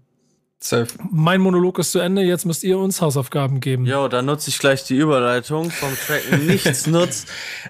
Safe. 0.62 0.88
Mein 1.10 1.40
Monolog 1.40 1.78
ist 1.78 1.92
zu 1.92 2.00
Ende, 2.00 2.20
jetzt 2.20 2.44
müsst 2.44 2.62
ihr 2.64 2.78
uns 2.78 3.00
Hausaufgaben 3.00 3.60
geben. 3.60 3.86
Jo, 3.86 4.08
dann 4.08 4.26
nutze 4.26 4.50
ich 4.50 4.58
gleich 4.58 4.84
die 4.84 4.96
Überleitung 4.96 5.70
vom 5.70 5.88
Track 6.06 6.38
Nichts 6.42 6.86
nutzt. 6.86 7.28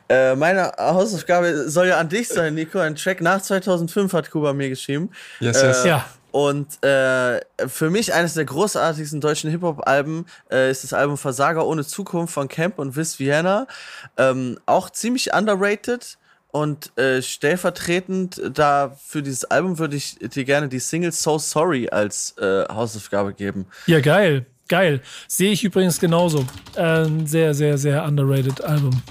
Äh, 0.08 0.34
meine 0.34 0.72
Hausaufgabe 0.76 1.70
soll 1.70 1.86
ja 1.86 1.98
an 1.98 2.08
dich 2.08 2.26
sein, 2.26 2.54
Nico. 2.54 2.80
Ein 2.80 2.96
Track 2.96 3.20
nach 3.20 3.40
2005 3.40 4.12
hat 4.12 4.30
Kuba 4.32 4.52
mir 4.54 4.68
geschrieben. 4.68 5.10
Yes, 5.38 5.62
yes. 5.62 5.84
Äh, 5.84 5.88
ja. 5.88 6.06
Und 6.32 6.82
äh, 6.84 7.40
für 7.68 7.90
mich 7.90 8.12
eines 8.12 8.34
der 8.34 8.44
großartigsten 8.44 9.20
deutschen 9.20 9.50
Hip-Hop-Alben 9.50 10.26
äh, 10.50 10.70
ist 10.70 10.82
das 10.82 10.92
Album 10.92 11.16
Versager 11.16 11.66
ohne 11.66 11.84
Zukunft 11.84 12.34
von 12.34 12.48
Camp 12.48 12.78
und 12.78 12.96
Wiss 12.96 13.20
Vienna. 13.20 13.66
Ähm, 14.16 14.58
auch 14.66 14.90
ziemlich 14.90 15.32
underrated. 15.32 16.18
Und 16.52 16.96
äh, 16.98 17.22
stellvertretend 17.22 18.40
da 18.54 18.96
für 19.04 19.22
dieses 19.22 19.44
Album 19.44 19.78
würde 19.78 19.96
ich 19.96 20.16
dir 20.18 20.44
gerne 20.44 20.68
die 20.68 20.80
Single 20.80 21.12
So 21.12 21.38
Sorry 21.38 21.88
als 21.88 22.36
äh, 22.38 22.64
Hausaufgabe 22.68 23.34
geben. 23.34 23.66
Ja, 23.86 24.00
geil. 24.00 24.46
Geil. 24.68 25.00
Sehe 25.26 25.50
ich 25.50 25.64
übrigens 25.64 25.98
genauso. 25.98 26.46
Äh, 26.76 27.04
ein 27.04 27.26
sehr, 27.26 27.54
sehr, 27.54 27.76
sehr 27.76 28.04
underrated 28.04 28.62
Album 28.62 29.02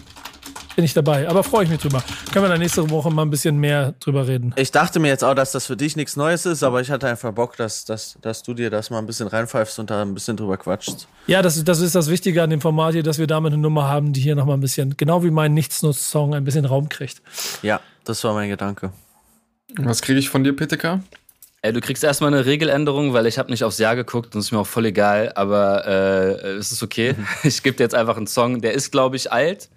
bin 0.80 0.86
ich 0.86 0.94
dabei. 0.94 1.28
Aber 1.28 1.44
freue 1.44 1.66
ich 1.66 1.70
mich 1.70 1.82
drüber. 1.82 2.02
Können 2.32 2.46
wir 2.46 2.50
dann 2.50 2.60
nächste 2.60 2.90
Woche 2.90 3.12
mal 3.12 3.24
ein 3.24 3.30
bisschen 3.30 3.58
mehr 3.58 3.96
drüber 4.00 4.30
reden. 4.30 4.54
Ich 4.56 4.72
dachte 4.72 5.02
mir 5.02 5.10
jetzt 5.10 5.26
auch, 5.26 5.34
dass 5.34 5.52
das 5.52 5.66
für 5.66 5.76
dich 5.76 5.98
nichts 5.98 6.16
Neues 6.16 6.46
ist, 6.46 6.64
aber 6.64 6.80
ich 6.80 6.90
hatte 6.90 7.06
einfach 7.06 7.34
Bock, 7.34 7.58
dass, 7.58 7.84
dass, 7.84 8.18
dass 8.22 8.44
du 8.44 8.54
dir 8.54 8.70
das 8.70 8.90
mal 8.90 9.00
ein 9.00 9.06
bisschen 9.06 9.28
reinpfeifst 9.28 9.78
und 9.80 9.90
da 9.90 10.02
ein 10.02 10.14
bisschen 10.14 10.38
drüber 10.38 10.56
quatschst. 10.56 11.10
Ja, 11.28 11.42
das, 11.42 11.62
das 11.66 11.82
ist 11.82 11.96
das 11.96 12.10
Wichtige 12.10 12.42
an 12.42 12.50
dem 12.50 12.62
Format 12.62 12.94
hier, 12.94 13.04
dass 13.04 13.18
wir 13.18 13.28
damit 13.28 13.52
eine 13.52 13.62
Nummer 13.62 13.90
haben, 13.90 14.14
die 14.14 14.22
hier 14.22 14.36
nochmal 14.36 14.56
ein 14.56 14.62
bisschen, 14.62 14.96
genau 14.96 15.22
wie 15.22 15.32
mein 15.32 15.54
Nichtsnutz-Song, 15.54 16.34
ein 16.34 16.46
bisschen 16.46 16.64
Raum 16.64 16.88
kriegt. 16.88 17.22
Ja, 17.62 17.82
das 18.06 18.24
war 18.24 18.34
mein 18.34 18.48
Gedanke. 18.48 18.94
Was 19.76 20.02
kriege 20.02 20.18
ich 20.18 20.30
von 20.30 20.46
dir, 20.46 20.56
PTK? 20.56 21.02
Ey, 21.62 21.74
du 21.74 21.82
kriegst 21.82 22.06
erstmal 22.06 22.34
eine 22.34 22.46
Regeländerung, 22.46 23.12
weil 23.12 23.26
ich 23.26 23.38
habe 23.38 23.52
nicht 23.52 23.66
aufs 23.66 23.80
Jahr 23.80 23.98
geguckt 23.98 24.34
und 24.34 24.40
es 24.40 24.46
ist 24.46 24.52
mir 24.54 24.60
auch 24.60 24.68
voll 24.68 24.86
egal, 24.86 25.34
aber 25.36 25.86
äh, 25.86 26.52
es 26.52 26.72
ist 26.72 26.82
okay. 26.84 27.16
Mhm. 27.18 27.28
Ich 27.44 27.64
gebe 27.64 27.76
dir 27.76 27.84
jetzt 27.84 27.96
einfach 27.96 28.16
einen 28.16 28.28
Song, 28.28 28.62
der 28.62 28.72
ist, 28.72 28.92
glaube 28.92 29.18
ich, 29.18 29.30
alt, 29.34 29.68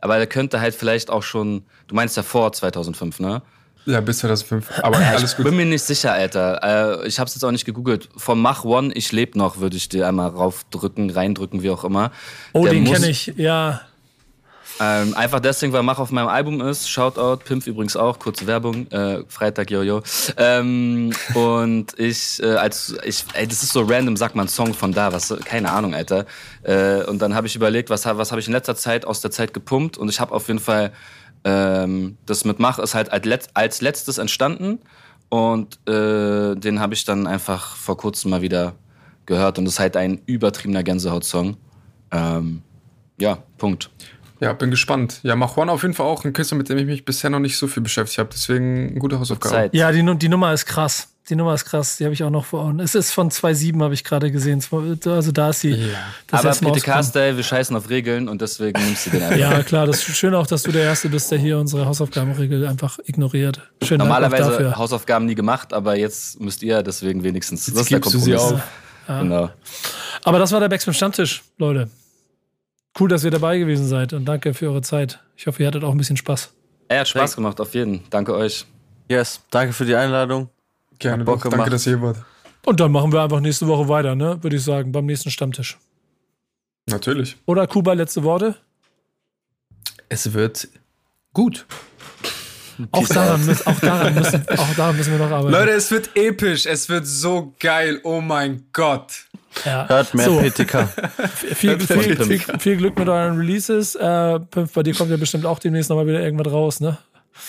aber 0.00 0.16
der 0.16 0.26
könnte 0.26 0.60
halt 0.60 0.74
vielleicht 0.74 1.10
auch 1.10 1.22
schon, 1.22 1.62
du 1.88 1.94
meinst 1.94 2.16
ja 2.16 2.22
vor 2.22 2.52
2005, 2.52 3.20
ne? 3.20 3.42
Ja, 3.86 4.00
bis 4.00 4.18
2005. 4.18 4.80
Aber 4.82 4.98
alles 4.98 5.36
gut. 5.36 5.46
Ich 5.46 5.50
bin 5.50 5.56
mir 5.56 5.64
nicht 5.66 5.82
sicher, 5.82 6.12
Alter. 6.12 7.00
Äh, 7.02 7.08
ich 7.08 7.18
hab's 7.18 7.34
jetzt 7.34 7.44
auch 7.44 7.50
nicht 7.50 7.64
gegoogelt. 7.64 8.08
Von 8.16 8.40
Mach 8.40 8.64
One, 8.64 8.92
ich 8.92 9.10
lebe 9.10 9.38
noch, 9.38 9.58
würde 9.58 9.76
ich 9.76 9.88
dir 9.88 10.06
einmal 10.06 10.28
raufdrücken, 10.28 11.10
reindrücken, 11.10 11.62
wie 11.62 11.70
auch 11.70 11.84
immer. 11.84 12.12
Oh, 12.52 12.64
Der 12.64 12.74
den 12.74 12.84
kenne 12.84 13.08
ich, 13.08 13.32
ja. 13.36 13.80
Ähm, 14.80 15.14
einfach 15.14 15.40
deswegen, 15.40 15.72
weil 15.74 15.82
Mach 15.82 15.98
auf 15.98 16.10
meinem 16.10 16.28
Album 16.28 16.60
ist. 16.62 16.88
Shoutout, 16.88 17.44
Pimp 17.44 17.66
übrigens 17.66 17.96
auch, 17.96 18.18
kurze 18.18 18.46
Werbung. 18.46 18.90
Äh, 18.90 19.24
Freitag, 19.28 19.70
Jojo. 19.70 20.02
Ähm, 20.38 21.12
und 21.34 21.98
ich, 21.98 22.42
äh, 22.42 22.54
als 22.54 22.96
ich, 23.04 23.24
ey, 23.34 23.46
das 23.46 23.62
ist 23.62 23.72
so 23.72 23.82
random, 23.82 24.16
sag 24.16 24.34
mal, 24.34 24.42
ein 24.42 24.48
Song 24.48 24.72
von 24.72 24.92
da, 24.92 25.12
was, 25.12 25.34
keine 25.44 25.70
Ahnung, 25.70 25.94
Alter. 25.94 26.24
Äh, 26.62 27.04
und 27.04 27.20
dann 27.20 27.34
habe 27.34 27.46
ich 27.46 27.54
überlegt, 27.54 27.90
was, 27.90 28.06
was 28.06 28.30
habe 28.32 28.40
ich 28.40 28.46
in 28.46 28.54
letzter 28.54 28.74
Zeit 28.74 29.04
aus 29.04 29.20
der 29.20 29.30
Zeit 29.30 29.52
gepumpt 29.52 29.98
und 29.98 30.08
ich 30.08 30.18
habe 30.18 30.34
auf 30.34 30.48
jeden 30.48 30.60
Fall 30.60 30.92
ähm, 31.44 32.16
das 32.26 32.44
mit 32.44 32.58
Mach 32.58 32.78
ist 32.78 32.94
halt 32.94 33.10
als 33.54 33.80
letztes 33.80 34.18
entstanden 34.18 34.78
und 35.28 35.78
äh, 35.88 36.54
den 36.54 36.80
habe 36.80 36.94
ich 36.94 37.04
dann 37.04 37.26
einfach 37.26 37.76
vor 37.76 37.96
kurzem 37.96 38.30
mal 38.30 38.42
wieder 38.42 38.74
gehört 39.26 39.58
und 39.58 39.64
das 39.64 39.74
ist 39.74 39.80
halt 39.80 39.96
ein 39.96 40.20
übertriebener 40.26 40.82
Gänsehaut-Song. 40.82 41.56
Ähm, 42.10 42.62
ja, 43.18 43.38
Punkt. 43.58 43.90
Ja, 44.40 44.54
bin 44.54 44.70
gespannt. 44.70 45.20
Ja, 45.22 45.36
mach 45.36 45.56
One 45.56 45.70
auf 45.70 45.82
jeden 45.82 45.94
Fall 45.94 46.06
auch 46.06 46.24
ein 46.24 46.32
Künstler, 46.32 46.56
mit 46.56 46.68
dem 46.68 46.78
ich 46.78 46.86
mich 46.86 47.04
bisher 47.04 47.28
noch 47.28 47.40
nicht 47.40 47.58
so 47.58 47.66
viel 47.66 47.82
beschäftigt 47.82 48.18
habe. 48.18 48.30
Deswegen 48.32 48.90
eine 48.90 48.98
gute 48.98 49.20
Hausaufgabe. 49.20 49.70
Ja, 49.76 49.92
die, 49.92 50.02
die 50.18 50.28
Nummer 50.28 50.52
ist 50.52 50.64
krass. 50.66 51.08
Die 51.28 51.36
Nummer 51.36 51.54
ist 51.54 51.64
krass, 51.64 51.98
die 51.98 52.04
habe 52.04 52.14
ich 52.14 52.24
auch 52.24 52.30
noch 52.30 52.46
vor 52.46 52.64
Augen. 52.64 52.80
Es 52.80 52.96
ist 52.96 53.12
von 53.12 53.30
2.7, 53.30 53.80
habe 53.82 53.94
ich 53.94 54.02
gerade 54.02 54.32
gesehen. 54.32 54.64
Also 55.04 55.30
da 55.30 55.50
ist 55.50 55.60
sie. 55.60 55.92
das 56.26 56.60
Aber 56.60 56.68
Mal 56.68 56.72
PTK-Style, 56.72 57.36
wir 57.36 57.44
scheißen 57.44 57.76
auf 57.76 57.88
Regeln 57.88 58.28
und 58.28 58.40
deswegen 58.40 58.82
nimmst 58.82 59.06
du 59.06 59.10
den 59.10 59.22
einfach. 59.22 59.36
Ja, 59.36 59.62
klar, 59.62 59.86
das 59.86 60.08
ist 60.08 60.16
schön 60.16 60.34
auch, 60.34 60.48
dass 60.48 60.64
du 60.64 60.72
der 60.72 60.82
Erste 60.82 61.08
bist, 61.08 61.30
der 61.30 61.38
hier 61.38 61.58
unsere 61.58 61.86
Hausaufgabenregel 61.86 62.66
einfach 62.66 62.98
ignoriert. 63.04 63.60
Schön 63.84 63.98
Normalerweise 63.98 64.50
dafür. 64.50 64.76
Hausaufgaben 64.76 65.26
nie 65.26 65.36
gemacht, 65.36 65.72
aber 65.72 65.94
jetzt 65.96 66.40
müsst 66.40 66.64
ihr 66.64 66.82
deswegen 66.82 67.22
wenigstens. 67.22 67.66
Jetzt 67.66 67.76
das 67.76 67.82
ist 67.82 67.90
der 67.92 68.00
gibst 68.00 68.14
du 68.14 68.18
sie 68.18 68.32
Kompromiss. 68.32 68.62
auf. 69.06 69.20
Genau. 69.20 69.50
Aber 70.24 70.38
das 70.40 70.50
war 70.50 70.58
der 70.58 70.68
Backspin 70.68 70.94
Stammtisch, 70.94 71.42
Leute. 71.58 71.88
Cool, 72.98 73.08
dass 73.08 73.24
ihr 73.24 73.30
dabei 73.30 73.58
gewesen 73.58 73.86
seid 73.86 74.12
und 74.12 74.24
danke 74.24 74.52
für 74.54 74.68
eure 74.68 74.82
Zeit. 74.82 75.20
Ich 75.36 75.46
hoffe, 75.46 75.62
ihr 75.62 75.68
hattet 75.68 75.84
auch 75.84 75.92
ein 75.92 75.98
bisschen 75.98 76.16
Spaß. 76.16 76.52
Er 76.88 77.00
hat 77.00 77.08
Spaß 77.08 77.36
gemacht, 77.36 77.60
auf 77.60 77.74
jeden. 77.74 78.02
Danke 78.10 78.34
euch. 78.34 78.66
Yes, 79.08 79.40
danke 79.50 79.72
für 79.72 79.84
die 79.84 79.94
Einladung. 79.94 80.48
Gerne, 80.98 81.24
Bock 81.24 81.36
doch. 81.36 81.44
Danke, 81.44 81.56
gemacht. 81.56 81.72
dass 81.72 81.86
ihr 81.86 81.96
hier 81.96 82.02
wart. 82.02 82.18
Und 82.66 82.80
dann 82.80 82.92
machen 82.92 83.12
wir 83.12 83.22
einfach 83.22 83.40
nächste 83.40 83.66
Woche 83.66 83.88
weiter, 83.88 84.14
ne? 84.14 84.42
Würde 84.42 84.56
ich 84.56 84.64
sagen, 84.64 84.92
beim 84.92 85.06
nächsten 85.06 85.30
Stammtisch. 85.30 85.78
Natürlich. 86.86 87.36
Oder 87.46 87.66
Kuba, 87.66 87.92
letzte 87.92 88.22
Worte? 88.22 88.56
Es 90.08 90.32
wird 90.32 90.68
gut. 91.32 91.66
Auch 92.92 93.06
daran, 93.06 93.44
müssen, 93.44 93.66
auch, 93.66 93.80
daran 93.80 94.14
müssen, 94.14 94.48
auch 94.48 94.74
daran 94.74 94.96
müssen 94.96 95.12
wir 95.12 95.18
noch 95.18 95.30
arbeiten. 95.30 95.52
Leute, 95.52 95.70
es 95.72 95.90
wird 95.90 96.16
episch. 96.16 96.66
Es 96.66 96.88
wird 96.88 97.06
so 97.06 97.54
geil. 97.60 98.00
Oh 98.04 98.20
mein 98.20 98.64
Gott. 98.72 99.26
Ja. 99.64 99.88
Hört 99.88 100.14
mehr 100.14 100.26
So. 100.26 100.38
PTK. 100.40 100.88
viel, 101.34 101.78
viel, 101.78 102.16
viel, 102.16 102.40
viel 102.58 102.76
Glück 102.76 102.98
mit 102.98 103.08
euren 103.08 103.36
Releases. 103.36 103.94
Äh, 103.94 104.40
Pimp, 104.40 104.72
bei 104.72 104.82
dir 104.82 104.94
kommt 104.94 105.10
ja 105.10 105.16
bestimmt 105.16 105.46
auch 105.46 105.58
demnächst 105.58 105.90
nochmal 105.90 106.06
wieder 106.06 106.20
irgendwas 106.20 106.52
raus, 106.52 106.80
ne? 106.80 106.98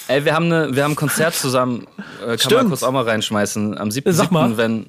Ey, 0.08 0.24
wir 0.26 0.34
haben, 0.34 0.46
eine, 0.46 0.76
wir 0.76 0.84
haben 0.84 0.94
ein 0.94 0.96
Konzert 0.96 1.36
zusammen. 1.36 1.88
Äh, 2.26 2.38
kann 2.38 2.54
man 2.54 2.68
kurz 2.70 2.84
auch 2.84 2.92
mal 2.92 3.04
reinschmeißen. 3.04 3.78
Am 3.78 3.90
7.7., 3.90 4.12
Sag 4.12 4.32
mal. 4.32 4.58
wenn. 4.58 4.88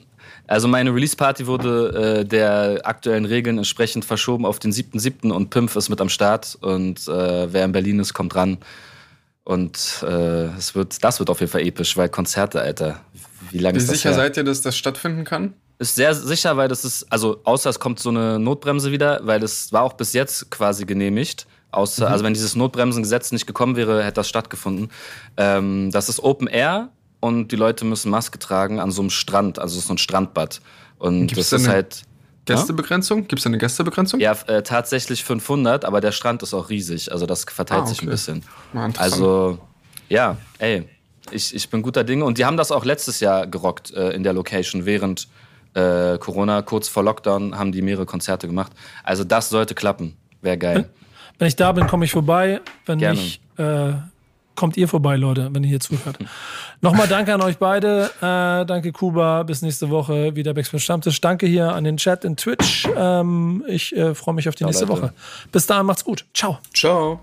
Also 0.49 0.69
meine 0.69 0.93
Release-Party 0.95 1.47
wurde 1.47 2.21
äh, 2.21 2.25
der 2.25 2.81
aktuellen 2.85 3.25
Regeln 3.25 3.59
entsprechend 3.59 4.05
verschoben 4.05 4.45
auf 4.45 4.59
den 4.59 4.73
7.7. 4.73 5.31
und 5.31 5.51
Pimpf 5.51 5.77
ist 5.77 5.89
mit 5.89 6.01
am 6.01 6.09
Start 6.09 6.59
und 6.61 7.07
äh, 7.09 7.53
wer 7.53 7.65
in 7.65 7.73
Berlin 7.73 8.01
ist, 8.01 8.13
kommt 8.13 8.35
ran. 8.35 8.59
Und 9.45 10.05
äh, 10.07 10.47
es 10.57 10.75
wird, 10.75 11.03
das 11.03 11.21
wird 11.21 11.31
auf 11.31 11.41
jeden 11.41 11.51
Fall 11.51 11.63
episch, 11.63 11.97
weil 11.97 12.09
Konzerte, 12.09 12.61
Alter. 12.61 13.01
Wie 13.51 13.59
lange 13.59 13.75
Wie 13.75 13.79
ist 13.79 13.89
das 13.89 13.97
sicher 13.99 14.11
her? 14.11 14.17
seid 14.17 14.37
ihr, 14.37 14.45
dass 14.45 14.63
das 14.63 14.77
stattfinden 14.77 15.25
kann? 15.25 15.55
Ist 15.83 15.97
sehr 15.97 16.15
sicher, 16.15 16.57
weil 16.57 16.69
das 16.69 16.85
ist, 16.85 17.11
also 17.11 17.41
außer 17.43 17.69
es 17.69 17.81
kommt 17.81 17.99
so 17.99 18.11
eine 18.11 18.39
Notbremse 18.39 18.93
wieder, 18.93 19.21
weil 19.25 19.43
es 19.43 19.73
war 19.73 19.83
auch 19.83 19.95
bis 19.95 20.13
jetzt 20.13 20.49
quasi 20.49 20.87
genehmigt. 20.87 21.49
Außer, 21.73 22.09
also 22.09 22.23
wenn 22.23 22.35
dieses 22.35 22.55
Notbremsengesetz 22.55 23.33
nicht 23.33 23.49
gekommen 23.49 23.75
wäre, 23.75 24.05
hätte 24.05 24.17
das 24.21 24.29
stattgefunden. 24.29 24.91
Ähm, 25.37 25.91
das 25.91 26.09
ist 26.09 26.23
Open 26.23 26.47
Air 26.47 26.91
und 27.19 27.49
die 27.51 27.57
Leute 27.57 27.85
müssen 27.85 28.11
Maske 28.13 28.39
tragen 28.39 28.79
an 28.79 28.93
so 28.93 29.03
einem 29.03 29.11
Strand, 29.11 29.59
also 29.59 29.81
so 29.81 29.93
ein 29.93 29.99
Strandbad. 29.99 30.61
Und 30.99 31.27
Gibt's 31.27 31.51
das 31.51 31.63
ist 31.63 31.69
halt 31.69 32.03
Gästebegrenzung? 32.45 33.27
Gibt 33.27 33.41
es 33.41 33.47
eine 33.47 33.59
Gästebegrenzung? 33.59 34.21
ja 34.21 34.37
äh, 34.47 34.63
tatsächlich 34.63 35.25
500, 35.25 35.85
aber 35.85 36.01
der 36.01 36.13
Strand 36.13 36.45
ist 36.45 36.55
auch 36.55 36.71
riesig, 36.71 37.11
also 37.11 37.27
das 37.27 37.45
verteilt 37.45 37.83
Ah, 37.83 37.87
sich 37.87 38.03
ein 38.03 38.07
okay. 38.07 38.11
bisschen. 38.13 38.45
Interessant. 38.73 39.01
Also 39.01 39.59
ja, 40.09 40.37
ey, 40.59 40.89
ich, 41.33 41.55
ich 41.55 41.71
bin 41.71 41.83
guter 41.83 42.05
Dinge 42.05 42.25
und 42.25 42.39
die 42.39 42.45
haben 42.45 42.57
das 42.57 42.71
auch 42.71 42.85
letztes 42.85 43.19
Jahr 43.19 43.49
gerockt 43.49 43.93
äh, 43.95 44.11
in 44.11 44.23
der 44.23 44.33
Location 44.33 44.85
während 44.87 45.27
äh, 45.75 46.19
Corona, 46.19 46.63
kurz 46.63 46.89
vor 46.89 47.03
Lockdown, 47.03 47.59
haben 47.59 47.73
die 47.73 47.83
mehrere 47.83 48.07
Konzerte 48.07 48.47
gemacht. 48.47 48.73
Also 49.05 49.25
das 49.25 49.49
sollte 49.49 49.75
klappen. 49.75 50.17
Wäre 50.41 50.59
geil. 50.59 50.91
Wenn 51.39 51.49
ich 51.49 51.57
da 51.57 51.73
bin, 51.73 51.87
komme 51.87 52.05
ich 52.05 52.13
vorbei. 52.13 52.61
Wenn 52.87 52.99
Gerne. 52.99 53.19
nicht, 53.19 53.41
äh, 53.59 53.93
kommt 54.55 54.77
ihr 54.77 54.89
vorbei, 54.89 55.17
Leute, 55.17 55.49
wenn 55.53 55.63
ihr 55.65 55.71
hier 55.71 55.81
zuhört. 55.81 56.19
Nochmal 56.81 57.09
danke 57.09 57.33
an 57.33 57.41
euch 57.43 57.59
beide. 57.59 58.11
Äh, 58.21 58.67
danke, 58.67 58.93
Kuba. 58.93 59.43
Bis 59.45 59.63
nächste 59.63 59.91
Woche 59.91 60.37
wieder 60.37 60.53
Backspin 60.55 60.81
Stammtisch. 60.81 61.21
Danke 61.21 61.47
hier 61.47 61.73
an 61.73 61.85
den 61.85 61.97
Chat 61.97 62.25
in 62.25 62.37
Twitch. 62.37 62.89
Ähm, 62.97 63.65
ich 63.67 63.97
äh, 63.97 64.15
freue 64.15 64.35
mich 64.35 64.49
auf 64.49 64.55
die 64.55 64.65
nächste 64.65 64.85
Leute. 64.85 65.03
Woche. 65.03 65.13
Bis 65.51 65.67
dahin, 65.67 65.87
macht's 65.87 66.05
gut. 66.05 66.27
Ciao. 66.35 66.59
Ciao. 66.75 67.23